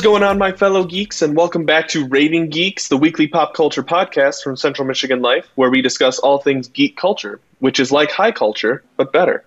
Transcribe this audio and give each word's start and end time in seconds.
What 0.00 0.06
is 0.06 0.12
going 0.12 0.22
on, 0.22 0.38
my 0.38 0.52
fellow 0.52 0.84
geeks, 0.84 1.20
and 1.20 1.36
welcome 1.36 1.66
back 1.66 1.88
to 1.88 2.08
Raving 2.08 2.48
Geeks, 2.48 2.88
the 2.88 2.96
weekly 2.96 3.28
pop 3.28 3.52
culture 3.52 3.82
podcast 3.82 4.42
from 4.42 4.56
Central 4.56 4.88
Michigan 4.88 5.20
Life, 5.20 5.46
where 5.56 5.68
we 5.68 5.82
discuss 5.82 6.18
all 6.18 6.38
things 6.38 6.68
geek 6.68 6.96
culture, 6.96 7.38
which 7.58 7.78
is 7.78 7.92
like 7.92 8.10
high 8.10 8.32
culture, 8.32 8.82
but 8.96 9.12
better. 9.12 9.44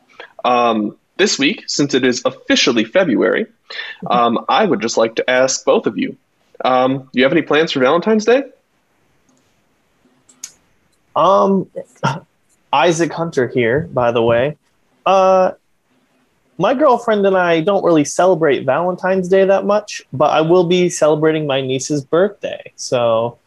Um, 0.45 0.95
this 1.17 1.39
week, 1.39 1.65
since 1.69 1.95
it 1.95 2.05
is 2.05 2.21
officially 2.27 2.85
February, 2.85 3.47
um, 4.11 4.45
I 4.47 4.67
would 4.67 4.83
just 4.83 4.99
like 4.99 5.15
to 5.15 5.31
ask 5.31 5.65
both 5.65 5.87
of 5.87 5.97
you 5.97 6.19
um, 6.63 6.99
do 6.99 7.19
you 7.19 7.25
have 7.25 7.33
any 7.33 7.41
plans 7.41 7.73
for 7.73 7.81
Valentine's 7.81 8.27
Day? 8.27 8.43
Um, 11.17 11.71
Isaac 12.75 13.11
Hunter 13.11 13.49
here, 13.49 13.89
by 13.91 14.13
the 14.13 14.23
way. 14.23 14.59
Uh, 15.07 15.53
my 16.59 16.75
girlfriend 16.75 17.27
and 17.27 17.37
I 17.37 17.61
don't 17.61 17.85
really 17.85 18.05
celebrate 18.05 18.65
Valentine's 18.65 19.29
Day 19.29 19.45
that 19.45 19.67
much, 19.67 20.03
but 20.13 20.31
I 20.31 20.41
will 20.41 20.65
be 20.65 20.89
celebrating 20.89 21.47
my 21.47 21.61
niece's 21.61 22.05
birthday. 22.05 22.73
So 22.77 23.39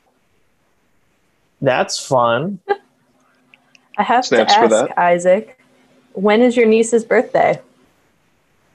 that's 1.62 2.06
fun. 2.06 2.60
I 3.98 4.04
have 4.04 4.26
Snaps 4.26 4.54
to 4.54 4.64
ask. 4.64 4.98
Isaac, 4.98 5.60
when 6.14 6.42
is 6.42 6.56
your 6.56 6.66
niece's 6.68 7.04
birthday? 7.04 7.60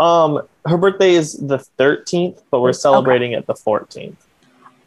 Um, 0.00 0.42
her 0.66 0.76
birthday 0.76 1.14
is 1.14 1.34
the 1.34 1.64
13th, 1.78 2.42
but 2.50 2.60
we're 2.60 2.70
Okay. 2.70 2.78
celebrating 2.78 3.32
it 3.32 3.46
the 3.46 3.54
14th. 3.54 4.16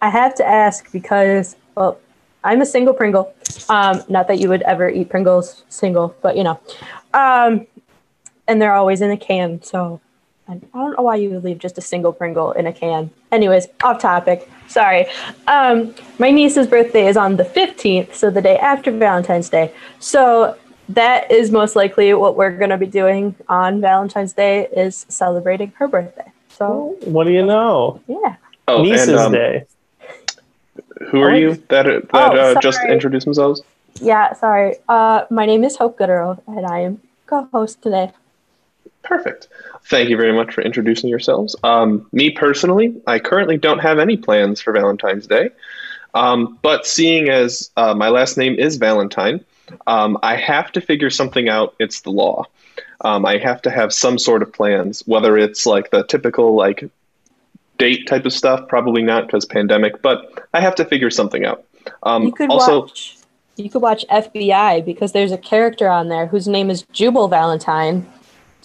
I 0.02 0.10
have 0.10 0.36
to 0.36 0.46
ask 0.46 0.92
because, 0.92 1.56
well, 1.76 2.00
I'm 2.44 2.62
a 2.62 2.66
single 2.66 2.94
Pringle. 2.94 3.34
Um, 3.70 4.04
not 4.10 4.28
that 4.28 4.40
you 4.40 4.50
would 4.50 4.62
ever 4.64 4.90
eat 4.90 5.10
Pringles 5.10 5.64
single, 5.70 6.16
but 6.22 6.38
you 6.38 6.44
know. 6.44 6.60
Um, 7.14 7.66
and 8.48 8.62
they're 8.62 8.74
always 8.74 9.02
in 9.02 9.12
a 9.12 9.18
can, 9.18 9.62
so 9.62 10.00
I 10.48 10.54
I 10.54 10.56
don't 10.74 10.96
know 10.98 11.04
why 11.04 11.16
you 11.16 11.30
would 11.32 11.44
leave 11.44 11.60
just 11.60 11.78
a 11.78 11.82
single 11.82 12.14
Pringle 12.14 12.52
in 12.54 12.68
a 12.68 12.74
can. 12.74 13.10
Anyways, 13.32 13.68
off 13.84 14.00
topic. 14.00 14.50
Sorry. 14.68 15.06
Um, 15.48 15.94
my 16.20 16.30
niece's 16.32 16.68
birthday 16.68 17.08
is 17.08 17.16
on 17.18 17.38
the 17.38 17.44
15th, 17.46 18.14
so 18.14 18.30
the 18.30 18.42
day 18.42 18.58
after 18.58 18.92
Valentine's 18.92 19.50
Day. 19.50 19.74
So 20.00 20.58
that 20.90 21.30
is 21.32 21.52
most 21.52 21.76
likely 21.76 22.14
what 22.14 22.36
we're 22.38 22.56
going 22.58 22.70
to 22.70 22.78
be 22.78 22.86
doing 22.86 23.36
on 23.50 23.82
Valentine's 23.82 24.34
Day 24.34 24.68
is 24.76 25.06
celebrating 25.10 25.72
her 25.78 25.88
birthday. 25.88 26.32
So, 26.50 26.98
What 27.04 27.26
do 27.26 27.32
you 27.32 27.46
know? 27.46 28.02
yeah. 28.08 28.36
Oh, 28.68 28.82
Niece's 28.84 29.10
and 29.10 29.18
um, 29.20 29.32
Day. 29.34 29.66
who 31.10 31.22
are 31.22 31.36
you 31.36 31.56
that, 31.70 31.86
that 31.86 32.04
Oh, 32.14 32.20
uh, 32.38 32.60
just 32.62 32.80
sorry. 32.80 32.92
introduced 32.94 33.26
themselves? 33.26 33.62
Yeah, 34.02 34.34
sorry. 34.34 34.76
Uh, 34.90 35.26
my 35.30 35.46
name 35.46 35.64
is 35.64 35.76
Hope 35.78 35.98
Gooderl, 36.00 36.42
and 36.48 36.66
I 36.66 36.80
am 36.80 37.02
co-host 37.26 37.82
today. 37.82 38.12
Perfect. 39.04 39.48
Thank 39.86 40.10
you 40.10 40.18
very 40.18 40.34
much 40.34 40.54
for 40.54 40.62
introducing 40.62 41.10
yourselves. 41.10 41.56
Um, 41.64 42.08
me 42.12 42.30
personally, 42.30 43.00
I 43.08 43.20
currently 43.20 43.58
don't 43.58 43.80
have 43.80 44.00
any 44.00 44.18
plans 44.18 44.62
for 44.62 44.74
Valentine's 44.74 45.28
Day. 45.28 45.50
Um, 46.14 46.58
but 46.62 46.86
seeing 46.86 47.30
as 47.30 47.70
uh, 47.78 47.94
my 47.94 48.10
last 48.10 48.38
name 48.38 48.56
is 48.56 48.78
Valentine, 48.78 49.44
um, 49.86 50.18
I 50.24 50.36
have 50.36 50.72
to 50.74 50.82
figure 50.82 51.10
something 51.10 51.48
out. 51.50 51.76
It's 51.80 52.02
the 52.02 52.10
law. 52.10 52.46
Um, 53.02 53.26
I 53.26 53.38
have 53.38 53.62
to 53.64 53.70
have 53.70 53.94
some 53.94 54.18
sort 54.18 54.42
of 54.42 54.52
plans, 54.52 55.04
whether 55.06 55.38
it's 55.38 55.66
like 55.66 55.92
the 55.92 56.04
typical 56.04 56.56
like 56.56 56.90
date 57.78 58.08
type 58.08 58.26
of 58.26 58.34
stuff, 58.34 58.68
probably 58.68 59.04
not 59.04 59.28
because 59.28 59.46
pandemic, 59.46 60.02
but 60.02 60.48
I 60.54 60.62
have 60.62 60.76
to 60.76 60.86
figure 60.86 61.12
something 61.12 61.46
out. 61.46 61.64
Um, 62.04 62.24
you 62.24 62.32
could 62.32 62.50
also, 62.50 62.82
watch. 62.82 63.18
You 63.56 63.70
could 63.70 63.82
watch 63.82 64.06
FBI 64.10 64.84
because 64.86 65.12
there's 65.12 65.32
a 65.32 65.38
character 65.38 65.88
on 65.88 66.10
there 66.10 66.28
whose 66.28 66.48
name 66.48 66.70
is 66.70 66.84
Jubal 66.92 67.28
Valentine. 67.28 68.08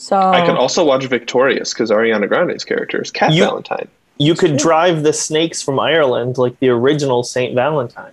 So 0.02 0.16
I 0.18 0.44
could 0.44 0.56
also 0.56 0.84
watch 0.84 1.04
Victorious 1.04 1.72
because 1.72 1.90
Ariana 1.92 2.26
Grande's 2.26 2.64
character 2.64 3.00
is 3.00 3.12
Cat 3.12 3.32
You- 3.32 3.44
Valentine. 3.44 3.86
You 4.18 4.34
could 4.34 4.56
drive 4.56 5.04
the 5.04 5.12
snakes 5.12 5.62
from 5.62 5.78
Ireland 5.78 6.38
like 6.38 6.58
the 6.58 6.68
original 6.70 7.22
St. 7.22 7.54
Valentine. 7.54 8.10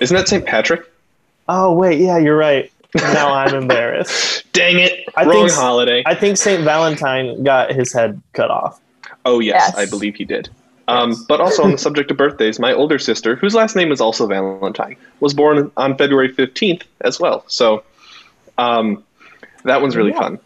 Isn't 0.00 0.16
that 0.16 0.26
St. 0.28 0.44
Patrick? 0.44 0.82
Oh, 1.48 1.72
wait. 1.72 2.00
Yeah, 2.00 2.18
you're 2.18 2.36
right. 2.36 2.70
Now 2.96 3.32
I'm 3.32 3.54
embarrassed. 3.54 4.44
Dang 4.52 4.80
it! 4.80 5.08
I 5.16 5.22
Wrong 5.24 5.32
think 5.32 5.50
s- 5.50 5.56
holiday. 5.56 6.02
I 6.06 6.14
think 6.16 6.36
St. 6.38 6.62
Valentine 6.64 7.42
got 7.44 7.72
his 7.72 7.92
head 7.92 8.20
cut 8.32 8.50
off. 8.50 8.80
oh 9.24 9.38
yes, 9.38 9.62
Yes. 9.74 9.76
I 9.78 9.88
believe 9.88 10.16
he 10.16 10.24
did. 10.24 10.48
Um, 10.88 11.14
but 11.28 11.40
also 11.40 11.62
on 11.62 11.70
the 11.70 11.78
subject 11.86 12.10
of 12.10 12.16
birthdays, 12.16 12.58
my 12.58 12.72
older 12.74 12.98
sister, 12.98 13.34
whose 13.36 13.54
last 13.54 13.76
name 13.76 13.92
is 13.92 14.00
also 14.00 14.26
Valentine, 14.26 14.96
was 15.20 15.32
born 15.34 15.70
on 15.76 15.96
February 15.96 16.32
fifteenth 16.32 16.82
as 17.00 17.18
well. 17.20 17.44
So 17.46 17.82
um, 18.58 19.02
that 19.64 19.80
one's 19.80 19.96
really 19.96 20.10
Yeah. 20.10 20.18
fun. 20.18 20.38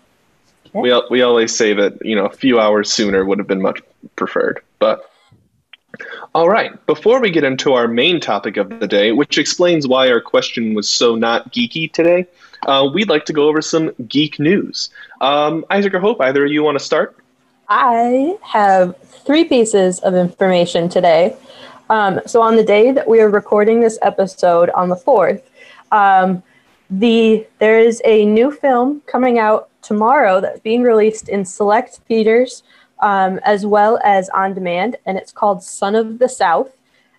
We 0.81 1.03
we 1.10 1.22
always 1.22 1.56
say 1.56 1.72
that 1.75 2.04
you 2.04 2.14
know 2.14 2.26
a 2.26 2.31
few 2.32 2.60
hours 2.60 2.92
sooner 2.92 3.25
would 3.25 3.38
have 3.38 3.48
been 3.48 3.62
much 3.62 3.81
preferred, 4.16 4.60
but. 4.78 5.10
All 6.34 6.50
right. 6.50 6.84
Before 6.84 7.22
we 7.22 7.31
get 7.31 7.42
into 7.42 7.72
our 7.72 7.88
main 7.88 8.20
topic 8.20 8.59
of 8.59 8.69
the 8.81 8.86
day, 8.86 9.12
which 9.12 9.38
explains 9.38 9.88
why 9.88 10.10
our 10.10 10.20
question 10.20 10.75
was 10.75 10.86
so 10.86 11.15
not 11.15 11.50
geeky 11.54 11.91
today, 11.91 12.26
uh, 12.66 12.86
we'd 12.92 13.09
like 13.09 13.25
to 13.26 13.32
go 13.32 13.48
over 13.48 13.62
some 13.62 13.92
geek 14.06 14.38
news. 14.38 14.91
Um, 15.22 15.65
Isaac 15.70 15.94
or 15.94 16.00
Hope, 16.00 16.20
either 16.20 16.44
of 16.44 16.53
you 16.53 16.62
want 16.62 16.78
to 16.78 16.84
start? 16.84 17.16
I 17.70 18.36
have 18.42 18.97
three 18.98 19.44
pieces 19.44 20.00
of 20.00 20.15
information 20.15 20.91
today. 20.91 21.34
Um, 21.88 22.20
so 22.26 22.42
on 22.42 22.56
the 22.56 22.65
day 22.65 22.91
that 22.91 23.09
we 23.09 23.20
are 23.20 23.31
recording 23.31 23.81
this 23.81 23.98
episode, 24.03 24.70
on 24.70 24.88
the 24.88 24.97
fourth, 24.97 25.48
um, 25.92 26.42
the 26.91 27.47
there 27.58 27.78
is 27.78 28.00
a 28.04 28.24
new 28.24 28.50
film 28.50 29.02
coming 29.06 29.38
out 29.38 29.69
tomorrow 29.82 30.41
that's 30.41 30.60
being 30.60 30.82
released 30.82 31.28
in 31.28 31.44
select 31.44 32.00
theaters 32.08 32.62
um, 33.00 33.38
as 33.44 33.66
well 33.66 33.98
as 34.04 34.28
on 34.30 34.54
demand, 34.54 34.97
and 35.04 35.19
it's 35.19 35.32
called 35.32 35.62
Son 35.62 35.94
of 35.94 36.19
the 36.19 36.28
South, 36.28 36.70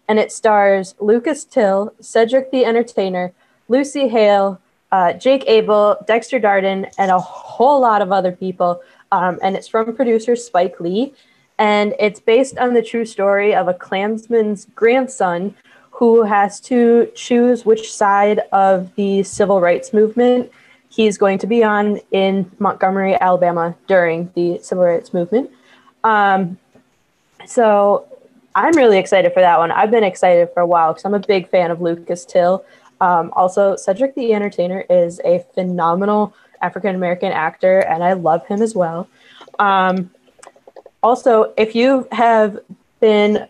and 0.08 0.20
it 0.20 0.32
stars 0.32 0.96
Lucas 1.00 1.44
Till, 1.44 1.94
Cedric 2.00 2.52
the 2.52 2.66
Entertainer, 2.66 3.32
Lucy 3.68 4.08
Hale, 4.08 4.60
uh, 4.92 5.14
Jake 5.14 5.44
Abel, 5.48 5.98
Dexter 6.08 6.40
Darden, 6.40 6.92
and 6.98 7.12
a 7.12 7.20
whole 7.20 7.82
lot 7.82 8.02
of 8.02 8.12
other 8.12 8.32
people. 8.32 8.82
Um, 9.12 9.40
and 9.42 9.56
it's 9.56 9.68
from 9.68 9.96
producer 9.96 10.36
Spike 10.36 10.80
Lee, 10.80 11.14
and 11.58 11.94
it's 12.00 12.20
based 12.20 12.58
on 12.58 12.74
the 12.74 12.82
true 12.82 13.06
story 13.06 13.54
of 13.54 13.68
a 13.68 13.74
Klansman's 13.74 14.66
grandson 14.76 15.56
who 15.98 16.22
has 16.22 16.60
to 16.60 17.12
choose 17.16 17.66
which 17.66 17.92
side 17.92 18.40
of 18.52 18.94
the 18.96 19.24
civil 19.24 19.60
rights 19.60 19.94
movement 19.94 20.52
he's 20.90 21.18
going 21.18 21.40
to 21.40 21.48
be 21.48 21.64
on 21.64 22.00
in 22.12 22.50
Montgomery, 22.60 23.20
Alabama 23.20 23.76
during 23.88 24.32
the 24.36 24.60
civil 24.62 24.84
rights 24.84 25.12
movement. 25.12 25.50
Um, 26.04 26.58
so 27.48 28.06
I'm 28.54 28.76
really 28.76 29.00
excited 29.00 29.34
for 29.34 29.40
that 29.40 29.58
one. 29.58 29.72
I've 29.72 29.90
been 29.90 30.04
excited 30.04 30.50
for 30.54 30.62
a 30.62 30.68
while 30.68 30.94
because 30.94 31.06
I'm 31.06 31.16
a 31.16 31.20
big 31.20 31.50
fan 31.50 31.72
of 31.72 31.82
Lucas 31.82 32.26
Till. 32.26 32.64
Um, 33.02 33.34
also, 33.36 33.76
Cedric 33.76 34.14
the 34.14 34.34
Entertainer 34.34 34.86
is 34.90 35.20
a 35.26 35.46
phenomenal 35.56 36.34
African 36.62 36.96
American 36.96 37.32
actor, 37.32 37.80
and 37.80 38.04
I 38.04 38.14
love 38.14 38.46
him 38.46 38.62
as 38.62 38.76
well. 38.76 39.08
Um, 39.58 40.12
also, 41.02 41.54
if 41.58 41.76
you 41.76 42.08
have 42.12 42.60
been 43.00 43.48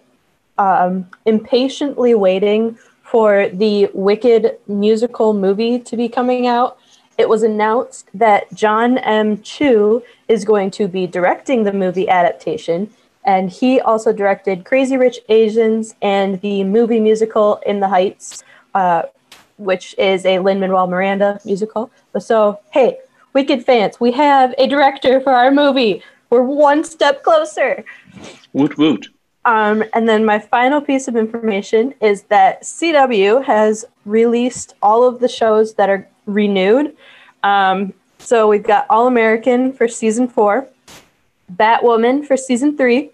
um, 0.58 1.10
impatiently 1.26 2.14
waiting 2.16 2.78
for 3.04 3.48
the 3.50 3.90
Wicked 3.94 4.58
musical 4.68 5.34
movie 5.34 5.80
to 5.80 5.96
be 5.96 6.10
coming 6.10 6.46
out, 6.48 6.78
it 7.18 7.30
was 7.30 7.42
announced 7.44 8.10
that 8.14 8.54
John 8.54 8.98
M. 9.00 9.42
Chu 9.42 10.04
is 10.28 10.46
going 10.46 10.72
to 10.72 10.88
be 10.88 11.08
directing 11.08 11.64
the 11.64 11.74
movie 11.74 12.08
adaptation. 12.10 12.90
And 13.24 13.50
he 13.50 13.82
also 13.82 14.14
directed 14.14 14.66
Crazy 14.66 14.98
Rich 14.98 15.20
Asians 15.28 15.96
and 16.02 16.40
the 16.42 16.64
movie 16.64 17.00
musical 17.00 17.62
In 17.66 17.80
the 17.80 17.88
Heights, 17.88 18.44
uh, 18.74 19.04
which 19.58 19.96
is 19.98 20.26
a 20.26 20.40
Lin 20.40 20.60
Manuel 20.60 20.88
Miranda 20.88 21.40
musical. 21.44 21.90
So, 22.20 22.60
hey, 22.72 23.00
Wicked 23.34 23.66
fans, 23.66 24.00
we 24.00 24.12
have 24.14 24.54
a 24.58 24.68
director 24.68 25.20
for 25.22 25.32
our 25.34 25.52
movie. 25.52 26.04
We're 26.30 26.42
one 26.42 26.84
step 26.84 27.24
closer. 27.24 27.84
Woot 28.54 28.78
woot. 28.78 29.08
Um, 29.48 29.82
and 29.94 30.10
then 30.10 30.26
my 30.26 30.40
final 30.40 30.82
piece 30.82 31.08
of 31.08 31.16
information 31.16 31.94
is 32.02 32.24
that 32.24 32.64
CW 32.64 33.46
has 33.46 33.86
released 34.04 34.76
all 34.82 35.06
of 35.06 35.22
the 35.22 35.30
shows 35.30 35.76
that 35.76 35.90
are 35.90 36.06
renewed. 36.26 36.94
Um, 37.44 37.94
so 38.20 38.50
we've 38.50 38.62
got 38.62 38.86
All 38.90 39.08
American 39.08 39.72
for 39.72 39.88
season 39.88 40.28
four, 40.28 40.68
Batwoman 41.56 42.28
for 42.28 42.36
season 42.36 42.76
three, 42.76 43.12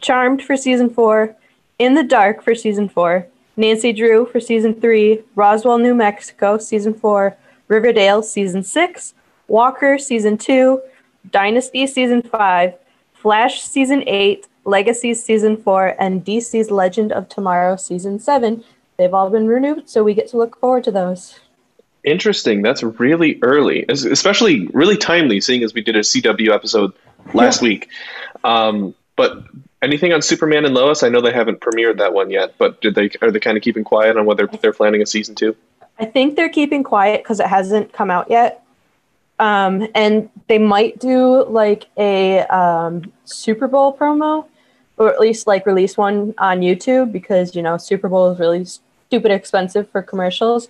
Charmed 0.00 0.44
for 0.44 0.56
season 0.56 0.88
four, 0.88 1.34
In 1.80 1.94
the 1.94 2.04
Dark 2.04 2.44
for 2.44 2.54
season 2.54 2.88
four, 2.88 3.26
Nancy 3.56 3.92
Drew 3.92 4.24
for 4.26 4.38
season 4.38 4.80
three, 4.80 5.22
Roswell, 5.34 5.78
New 5.78 5.96
Mexico, 5.96 6.58
season 6.58 6.94
four, 6.94 7.36
Riverdale, 7.66 8.22
season 8.22 8.62
six, 8.62 9.14
Walker, 9.48 9.98
season 9.98 10.38
two, 10.38 10.80
Dynasty, 11.32 11.88
season 11.88 12.22
five, 12.22 12.74
Flash, 13.14 13.62
season 13.62 14.04
eight, 14.06 14.46
Legacy, 14.64 15.14
season 15.14 15.56
four, 15.56 15.94
and 15.98 16.24
DC's 16.24 16.70
Legend 16.70 17.12
of 17.12 17.28
Tomorrow, 17.28 17.76
season 17.76 18.18
seven. 18.18 18.64
They've 18.96 19.12
all 19.12 19.30
been 19.30 19.46
renewed, 19.46 19.88
so 19.88 20.04
we 20.04 20.14
get 20.14 20.28
to 20.28 20.36
look 20.36 20.58
forward 20.58 20.84
to 20.84 20.90
those. 20.90 21.40
Interesting. 22.04 22.62
That's 22.62 22.82
really 22.82 23.38
early, 23.42 23.84
especially 23.88 24.68
really 24.68 24.96
timely, 24.96 25.40
seeing 25.40 25.62
as 25.62 25.72
we 25.72 25.82
did 25.82 25.96
a 25.96 26.00
CW 26.00 26.52
episode 26.52 26.92
last 27.32 27.62
yeah. 27.62 27.68
week. 27.68 27.88
Um, 28.44 28.94
but 29.16 29.44
anything 29.82 30.12
on 30.12 30.22
Superman 30.22 30.64
and 30.64 30.74
Lois? 30.74 31.02
I 31.02 31.08
know 31.08 31.20
they 31.20 31.32
haven't 31.32 31.60
premiered 31.60 31.98
that 31.98 32.12
one 32.12 32.30
yet, 32.30 32.54
but 32.58 32.80
did 32.80 32.94
they 32.94 33.10
are 33.20 33.30
they 33.30 33.40
kind 33.40 33.56
of 33.56 33.62
keeping 33.62 33.84
quiet 33.84 34.16
on 34.16 34.26
whether 34.26 34.46
they're 34.46 34.72
planning 34.72 35.02
a 35.02 35.06
season 35.06 35.34
two? 35.34 35.56
I 35.98 36.06
think 36.06 36.36
they're 36.36 36.48
keeping 36.48 36.82
quiet 36.82 37.22
because 37.22 37.38
it 37.38 37.46
hasn't 37.46 37.92
come 37.92 38.10
out 38.10 38.30
yet. 38.30 38.64
Um, 39.38 39.88
and 39.94 40.30
they 40.48 40.58
might 40.58 40.98
do 41.00 41.44
like 41.44 41.88
a 41.96 42.40
um, 42.46 43.12
Super 43.24 43.66
Bowl 43.68 43.96
promo, 43.96 44.46
or 44.96 45.12
at 45.12 45.20
least 45.20 45.46
like 45.46 45.66
release 45.66 45.96
one 45.96 46.34
on 46.38 46.60
YouTube 46.60 47.12
because 47.12 47.54
you 47.56 47.62
know 47.62 47.76
Super 47.76 48.08
Bowl 48.08 48.30
is 48.32 48.38
really 48.38 48.64
stupid 48.64 49.30
expensive 49.30 49.88
for 49.90 50.02
commercials. 50.02 50.68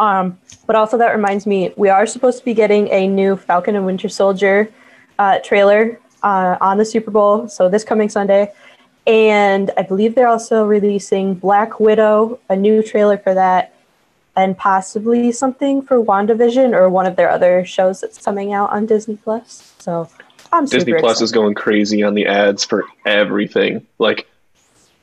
Um, 0.00 0.38
but 0.66 0.76
also, 0.76 0.98
that 0.98 1.14
reminds 1.14 1.46
me, 1.46 1.72
we 1.76 1.88
are 1.88 2.06
supposed 2.06 2.38
to 2.38 2.44
be 2.44 2.54
getting 2.54 2.90
a 2.90 3.06
new 3.06 3.36
Falcon 3.36 3.76
and 3.76 3.86
Winter 3.86 4.08
Soldier 4.08 4.68
uh, 5.18 5.38
trailer 5.44 6.00
uh, 6.22 6.56
on 6.60 6.78
the 6.78 6.84
Super 6.84 7.10
Bowl. 7.10 7.48
So, 7.48 7.68
this 7.68 7.84
coming 7.84 8.08
Sunday. 8.08 8.52
And 9.06 9.70
I 9.76 9.82
believe 9.82 10.14
they're 10.14 10.28
also 10.28 10.64
releasing 10.64 11.34
Black 11.34 11.78
Widow, 11.78 12.40
a 12.48 12.56
new 12.56 12.82
trailer 12.82 13.18
for 13.18 13.34
that, 13.34 13.74
and 14.34 14.56
possibly 14.56 15.30
something 15.30 15.82
for 15.82 16.02
WandaVision 16.02 16.72
or 16.72 16.88
one 16.88 17.04
of 17.04 17.16
their 17.16 17.28
other 17.28 17.66
shows 17.66 18.00
that's 18.00 18.18
coming 18.18 18.54
out 18.54 18.70
on 18.70 18.86
Disney 18.86 19.16
Plus. 19.16 19.74
So, 19.78 20.08
I'm 20.54 20.66
Disney 20.66 20.92
Plus 20.92 21.12
excited. 21.12 21.24
is 21.24 21.32
going 21.32 21.54
crazy 21.54 22.02
on 22.02 22.14
the 22.14 22.26
ads 22.26 22.64
for 22.64 22.84
everything. 23.04 23.84
Like, 23.98 24.28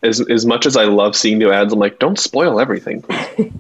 as, 0.02 0.22
as 0.30 0.46
much 0.46 0.66
as 0.66 0.78
I 0.78 0.86
love 0.86 1.16
seeing 1.16 1.38
new 1.38 1.52
ads, 1.52 1.74
I'm 1.74 1.80
like, 1.80 2.00
don't 2.00 2.18
spoil 2.18 2.60
everything, 2.60 3.02
please. 3.02 3.52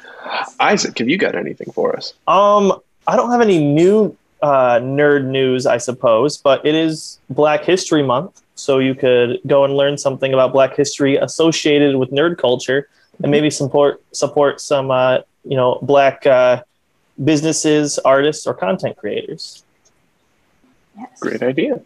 Isaac, 0.60 0.98
have 0.98 1.08
you 1.08 1.18
got 1.18 1.34
anything 1.34 1.72
for 1.72 1.96
us? 1.96 2.14
Um, 2.28 2.80
I 3.06 3.16
don't 3.16 3.30
have 3.30 3.40
any 3.40 3.58
new 3.58 4.16
uh, 4.42 4.78
nerd 4.80 5.24
news, 5.24 5.66
I 5.66 5.78
suppose, 5.78 6.36
but 6.36 6.64
it 6.64 6.74
is 6.74 7.18
Black 7.30 7.64
History 7.64 8.02
Month, 8.02 8.42
so 8.54 8.78
you 8.78 8.94
could 8.94 9.40
go 9.46 9.64
and 9.64 9.76
learn 9.76 9.98
something 9.98 10.32
about 10.32 10.52
Black 10.52 10.76
history 10.76 11.16
associated 11.16 11.96
with 11.96 12.10
nerd 12.10 12.38
culture, 12.38 12.88
and 13.22 13.30
maybe 13.30 13.50
support 13.50 14.02
support 14.12 14.60
some 14.60 14.90
uh, 14.90 15.18
you 15.44 15.56
know 15.56 15.78
Black 15.82 16.26
uh, 16.26 16.62
businesses, 17.24 17.98
artists, 18.00 18.46
or 18.46 18.54
content 18.54 18.96
creators. 18.96 19.64
Yes. 20.98 21.20
Great 21.20 21.42
idea. 21.42 21.80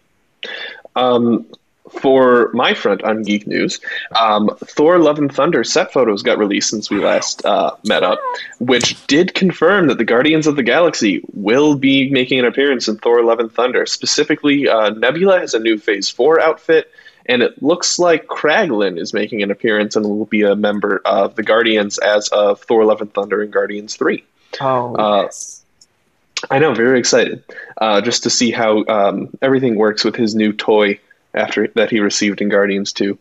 Um, 0.97 1.47
for 1.91 2.51
my 2.53 2.75
front 2.75 3.03
on 3.03 3.23
Geek 3.23 3.47
News, 3.47 3.81
um, 4.19 4.51
Thor: 4.65 4.99
Love 4.99 5.19
and 5.19 5.33
Thunder 5.33 5.65
set 5.65 5.93
photos 5.93 6.23
got 6.23 6.39
released 6.39 6.71
since 6.71 6.91
we 6.91 7.03
last 7.03 7.45
uh, 7.45 7.75
met 7.85 8.03
up, 8.03 8.21
which 8.59 9.07
did 9.07 9.35
confirm 9.35 9.89
that 9.89 9.99
the 9.99 10.05
Guardians 10.05 10.47
of 10.47 10.57
the 10.57 10.63
Galaxy 10.63 11.23
will 11.35 11.75
be 11.75 12.09
making 12.11 12.39
an 12.39 12.45
appearance 12.45 12.89
in 12.89 12.97
Thor: 12.99 13.23
Love 13.25 13.41
and 13.41 13.53
Thunder. 13.53 13.87
Specifically, 13.87 14.69
uh, 14.69 14.91
Nebula 14.91 15.41
has 15.41 15.55
a 15.55 15.59
new 15.59 15.79
Phase 15.79 16.09
Four 16.09 16.41
outfit, 16.41 16.91
and 17.27 17.43
it 17.43 17.61
looks 17.63 17.99
like 17.99 18.27
Kraglin 18.27 18.99
is 18.99 19.13
making 19.13 19.43
an 19.43 19.51
appearance 19.51 19.97
and 19.97 20.07
will 20.07 20.27
be 20.27 20.43
a 20.43 20.55
member 20.55 21.03
of 21.05 21.35
the 21.35 21.43
Guardians 21.43 21.99
as 21.99 22.29
of 22.29 22.61
Thor: 22.63 22.85
Love 22.85 23.01
and 23.01 23.13
Thunder 23.13 23.43
and 23.43 23.53
Guardians 23.53 23.97
Three. 23.97 24.25
Oh, 24.61 24.95
uh, 24.97 25.23
yes. 25.23 25.60
I 26.49 26.59
know, 26.59 26.75
very 26.75 26.99
excited, 26.99 27.43
uh, 27.81 28.01
just 28.01 28.23
to 28.23 28.31
see 28.31 28.51
how 28.51 28.85
um, 28.87 29.29
everything 29.43 29.77
works 29.77 30.05
with 30.05 30.17
his 30.17 30.35
new 30.35 30.53
toy 30.53 30.99
after 31.35 31.69
that 31.69 31.91
he 31.91 32.01
received 32.01 32.41
in 32.41 32.49
Guardians 32.49 32.93
2. 32.93 33.19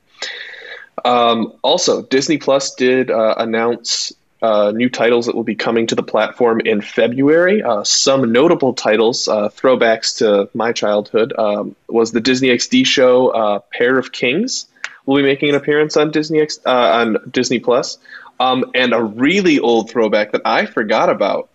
Um, 1.03 1.53
also, 1.61 2.01
Disney 2.03 2.37
Plus 2.37 2.75
did 2.75 3.11
uh, 3.11 3.35
announce 3.37 4.13
uh, 4.41 4.71
new 4.73 4.89
titles 4.89 5.25
that 5.25 5.35
will 5.35 5.43
be 5.43 5.55
coming 5.55 5.87
to 5.87 5.95
the 5.95 6.03
platform 6.03 6.61
in 6.61 6.81
February. 6.81 7.61
Uh, 7.61 7.83
some 7.83 8.31
notable 8.31 8.73
titles, 8.73 9.27
uh, 9.27 9.49
throwbacks 9.49 10.17
to 10.17 10.49
my 10.53 10.71
childhood, 10.71 11.33
um, 11.37 11.75
was 11.87 12.11
the 12.11 12.21
Disney 12.21 12.49
XD 12.49 12.85
show 12.85 13.29
uh, 13.29 13.59
Pair 13.73 13.97
of 13.97 14.11
Kings 14.11 14.65
will 15.09 15.17
be 15.17 15.23
making 15.23 15.49
an 15.49 15.55
appearance 15.55 15.97
on 15.97 16.11
Disney 16.11 16.39
X, 16.39 16.59
uh, 16.65 16.69
on 16.69 17.17
Disney 17.31 17.59
Plus, 17.59 17.97
um, 18.39 18.71
and 18.75 18.93
a 18.93 19.03
really 19.03 19.59
old 19.59 19.89
throwback 19.89 20.31
that 20.33 20.41
I 20.45 20.67
forgot 20.67 21.09
about. 21.09 21.49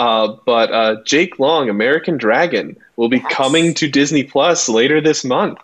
Uh, 0.00 0.34
but 0.46 0.72
uh, 0.72 0.96
Jake 1.04 1.38
Long, 1.38 1.68
American 1.68 2.16
Dragon, 2.16 2.74
will 2.96 3.10
be 3.10 3.18
yes. 3.18 3.30
coming 3.34 3.74
to 3.74 3.86
Disney 3.86 4.24
Plus 4.24 4.66
later 4.66 4.98
this 4.98 5.26
month. 5.26 5.58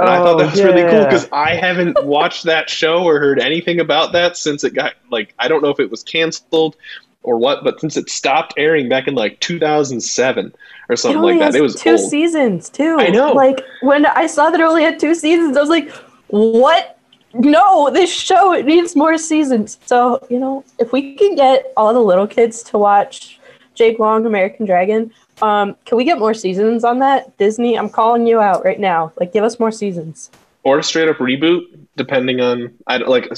And 0.00 0.08
oh, 0.08 0.12
I 0.12 0.16
thought 0.16 0.28
oh, 0.28 0.38
that 0.38 0.50
was 0.52 0.58
yeah. 0.58 0.64
really 0.64 0.90
cool 0.90 1.04
because 1.04 1.28
I 1.30 1.54
haven't 1.56 2.02
watched 2.06 2.44
that 2.44 2.70
show 2.70 3.04
or 3.04 3.20
heard 3.20 3.38
anything 3.38 3.80
about 3.80 4.12
that 4.12 4.38
since 4.38 4.64
it 4.64 4.72
got 4.72 4.94
like 5.10 5.34
I 5.38 5.46
don't 5.46 5.62
know 5.62 5.68
if 5.68 5.78
it 5.78 5.90
was 5.90 6.02
canceled 6.02 6.74
or 7.22 7.36
what, 7.36 7.64
but 7.64 7.80
since 7.80 7.98
it 7.98 8.08
stopped 8.08 8.54
airing 8.56 8.88
back 8.88 9.08
in 9.08 9.14
like 9.14 9.38
2007 9.40 10.54
or 10.88 10.96
something 10.96 11.20
like 11.20 11.38
that, 11.38 11.54
it 11.54 11.60
was 11.60 11.74
two 11.74 11.90
old. 11.90 12.00
seasons 12.00 12.70
too. 12.70 12.96
I 12.98 13.08
know. 13.08 13.32
Like 13.32 13.62
when 13.82 14.06
I 14.06 14.26
saw 14.26 14.48
that 14.48 14.58
it 14.58 14.64
only 14.64 14.84
had 14.84 14.98
two 14.98 15.14
seasons, 15.14 15.54
I 15.54 15.60
was 15.60 15.68
like, 15.68 15.90
"What? 16.28 16.98
No, 17.34 17.90
this 17.90 18.10
show 18.10 18.54
it 18.54 18.64
needs 18.64 18.96
more 18.96 19.18
seasons." 19.18 19.78
So 19.84 20.26
you 20.30 20.38
know, 20.38 20.64
if 20.78 20.92
we 20.92 21.14
can 21.14 21.34
get 21.34 21.74
all 21.76 21.92
the 21.92 22.00
little 22.00 22.26
kids 22.26 22.62
to 22.62 22.78
watch 22.78 23.38
Jake 23.74 23.98
Long, 23.98 24.26
American 24.26 24.66
Dragon, 24.66 25.12
um, 25.40 25.76
can 25.84 25.96
we 25.96 26.04
get 26.04 26.18
more 26.18 26.34
seasons 26.34 26.84
on 26.84 26.98
that? 27.00 27.36
Disney, 27.38 27.78
I'm 27.78 27.88
calling 27.88 28.26
you 28.26 28.40
out 28.40 28.64
right 28.64 28.78
now. 28.78 29.12
Like, 29.18 29.32
give 29.32 29.44
us 29.44 29.58
more 29.58 29.70
seasons. 29.70 30.30
Or 30.64 30.78
a 30.78 30.82
straight 30.82 31.08
up 31.08 31.16
reboot, 31.16 31.62
depending 31.96 32.40
on 32.40 32.72
I 32.86 32.98
don't 32.98 33.08
like 33.08 33.32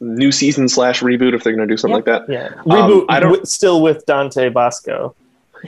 new 0.00 0.30
season 0.30 0.68
slash 0.68 1.00
reboot 1.00 1.34
if 1.34 1.42
they're 1.42 1.54
going 1.54 1.66
to 1.66 1.72
do 1.72 1.76
something 1.76 1.96
like 1.96 2.04
that. 2.04 2.28
Yeah, 2.28 2.46
um, 2.58 2.64
reboot. 2.64 3.00
Um, 3.00 3.06
I 3.08 3.20
don't 3.20 3.48
still 3.48 3.82
with 3.82 4.06
Dante 4.06 4.48
Basco. 4.48 5.14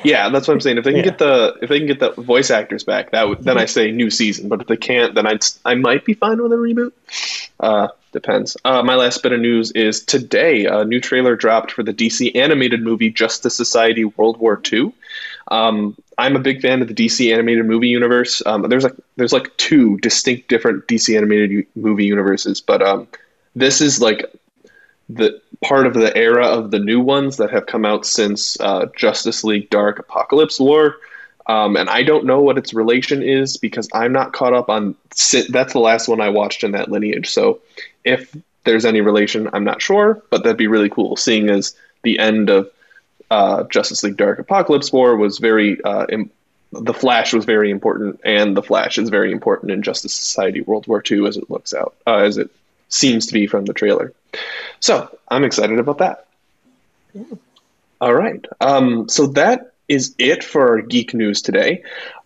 Yeah, 0.04 0.28
that's 0.28 0.46
what 0.48 0.54
I'm 0.54 0.60
saying. 0.60 0.78
If 0.78 0.84
they 0.84 0.92
can 0.92 0.98
yeah. 0.98 1.04
get 1.04 1.18
the 1.18 1.58
if 1.62 1.68
they 1.68 1.78
can 1.78 1.86
get 1.86 2.00
the 2.00 2.10
voice 2.12 2.50
actors 2.50 2.84
back, 2.84 3.12
that 3.12 3.28
would 3.28 3.42
then 3.42 3.58
I 3.58 3.66
say 3.66 3.90
new 3.90 4.10
season. 4.10 4.48
But 4.48 4.62
if 4.62 4.66
they 4.66 4.76
can't, 4.76 5.14
then 5.14 5.26
I 5.26 5.38
I 5.64 5.74
might 5.74 6.04
be 6.04 6.14
fine 6.14 6.42
with 6.42 6.52
a 6.52 6.56
reboot. 6.56 6.92
Uh, 7.58 7.88
depends. 8.12 8.56
Uh, 8.64 8.82
my 8.82 8.94
last 8.94 9.22
bit 9.22 9.32
of 9.32 9.40
news 9.40 9.70
is 9.72 10.04
today 10.04 10.66
a 10.66 10.84
new 10.84 11.00
trailer 11.00 11.36
dropped 11.36 11.72
for 11.72 11.82
the 11.82 11.92
DC 11.92 12.34
animated 12.36 12.82
movie 12.82 13.10
Justice 13.10 13.56
Society 13.56 14.04
World 14.04 14.38
War 14.38 14.60
II. 14.72 14.92
Um, 15.50 15.96
I'm 16.16 16.36
a 16.36 16.40
big 16.40 16.60
fan 16.60 16.82
of 16.82 16.88
the 16.88 16.94
DC 16.94 17.32
animated 17.32 17.66
movie 17.66 17.88
universe. 17.88 18.42
Um, 18.46 18.62
there's 18.68 18.84
like 18.84 18.94
there's 19.16 19.32
like 19.32 19.56
two 19.56 19.98
distinct 19.98 20.48
different 20.48 20.86
DC 20.86 21.16
animated 21.16 21.50
u- 21.50 21.66
movie 21.74 22.04
universes, 22.04 22.60
but 22.60 22.82
um, 22.82 23.08
this 23.56 23.80
is 23.80 24.00
like 24.00 24.24
the 25.08 25.40
part 25.64 25.86
of 25.86 25.94
the 25.94 26.16
era 26.16 26.46
of 26.46 26.70
the 26.70 26.78
new 26.78 27.00
ones 27.00 27.36
that 27.36 27.50
have 27.50 27.66
come 27.66 27.84
out 27.84 28.06
since 28.06 28.58
uh, 28.60 28.86
Justice 28.96 29.44
League 29.44 29.70
Dark 29.70 29.98
Apocalypse 29.98 30.58
War. 30.58 30.96
Um, 31.46 31.76
and 31.76 31.90
I 31.90 32.02
don't 32.02 32.26
know 32.26 32.40
what 32.40 32.58
its 32.58 32.72
relation 32.72 33.22
is 33.22 33.56
because 33.56 33.88
I'm 33.92 34.12
not 34.12 34.32
caught 34.32 34.54
up 34.54 34.68
on. 34.68 34.94
That's 35.48 35.72
the 35.72 35.80
last 35.80 36.08
one 36.08 36.20
I 36.20 36.28
watched 36.28 36.64
in 36.64 36.72
that 36.72 36.90
lineage. 36.90 37.30
So 37.30 37.60
if 38.04 38.34
there's 38.64 38.84
any 38.84 39.00
relation, 39.00 39.48
I'm 39.52 39.64
not 39.64 39.82
sure, 39.82 40.22
but 40.30 40.44
that'd 40.44 40.56
be 40.56 40.68
really 40.68 40.90
cool. 40.90 41.16
Seeing 41.16 41.50
as 41.50 41.74
the 42.02 42.18
end 42.18 42.50
of 42.50 42.70
uh, 43.30 43.64
Justice 43.64 44.02
League 44.02 44.16
Dark 44.16 44.38
Apocalypse 44.38 44.92
War 44.92 45.16
was 45.16 45.38
very 45.38 45.82
uh, 45.82 46.06
Im- 46.08 46.30
the 46.72 46.94
Flash 46.94 47.32
was 47.32 47.44
very 47.44 47.70
important, 47.70 48.20
and 48.24 48.56
the 48.56 48.62
Flash 48.62 48.96
is 48.96 49.08
very 49.08 49.32
important 49.32 49.72
in 49.72 49.82
Justice 49.82 50.14
Society 50.14 50.60
World 50.60 50.86
War 50.86 51.02
II 51.08 51.26
as 51.26 51.36
it 51.36 51.50
looks 51.50 51.74
out 51.74 51.96
uh, 52.06 52.18
as 52.18 52.38
it 52.38 52.50
seems 52.88 53.26
to 53.26 53.32
be 53.32 53.46
from 53.46 53.64
the 53.64 53.72
trailer. 53.72 54.12
So 54.80 55.16
I'm 55.28 55.44
excited 55.44 55.78
about 55.78 55.98
that. 55.98 56.26
Yeah. 57.14 57.24
All 58.00 58.14
right, 58.14 58.44
um, 58.60 59.08
so 59.08 59.26
that 59.28 59.72
is 59.88 60.14
it 60.18 60.42
for 60.42 60.68
our 60.68 60.80
geek 60.80 61.12
news 61.12 61.42
today. 61.42 61.82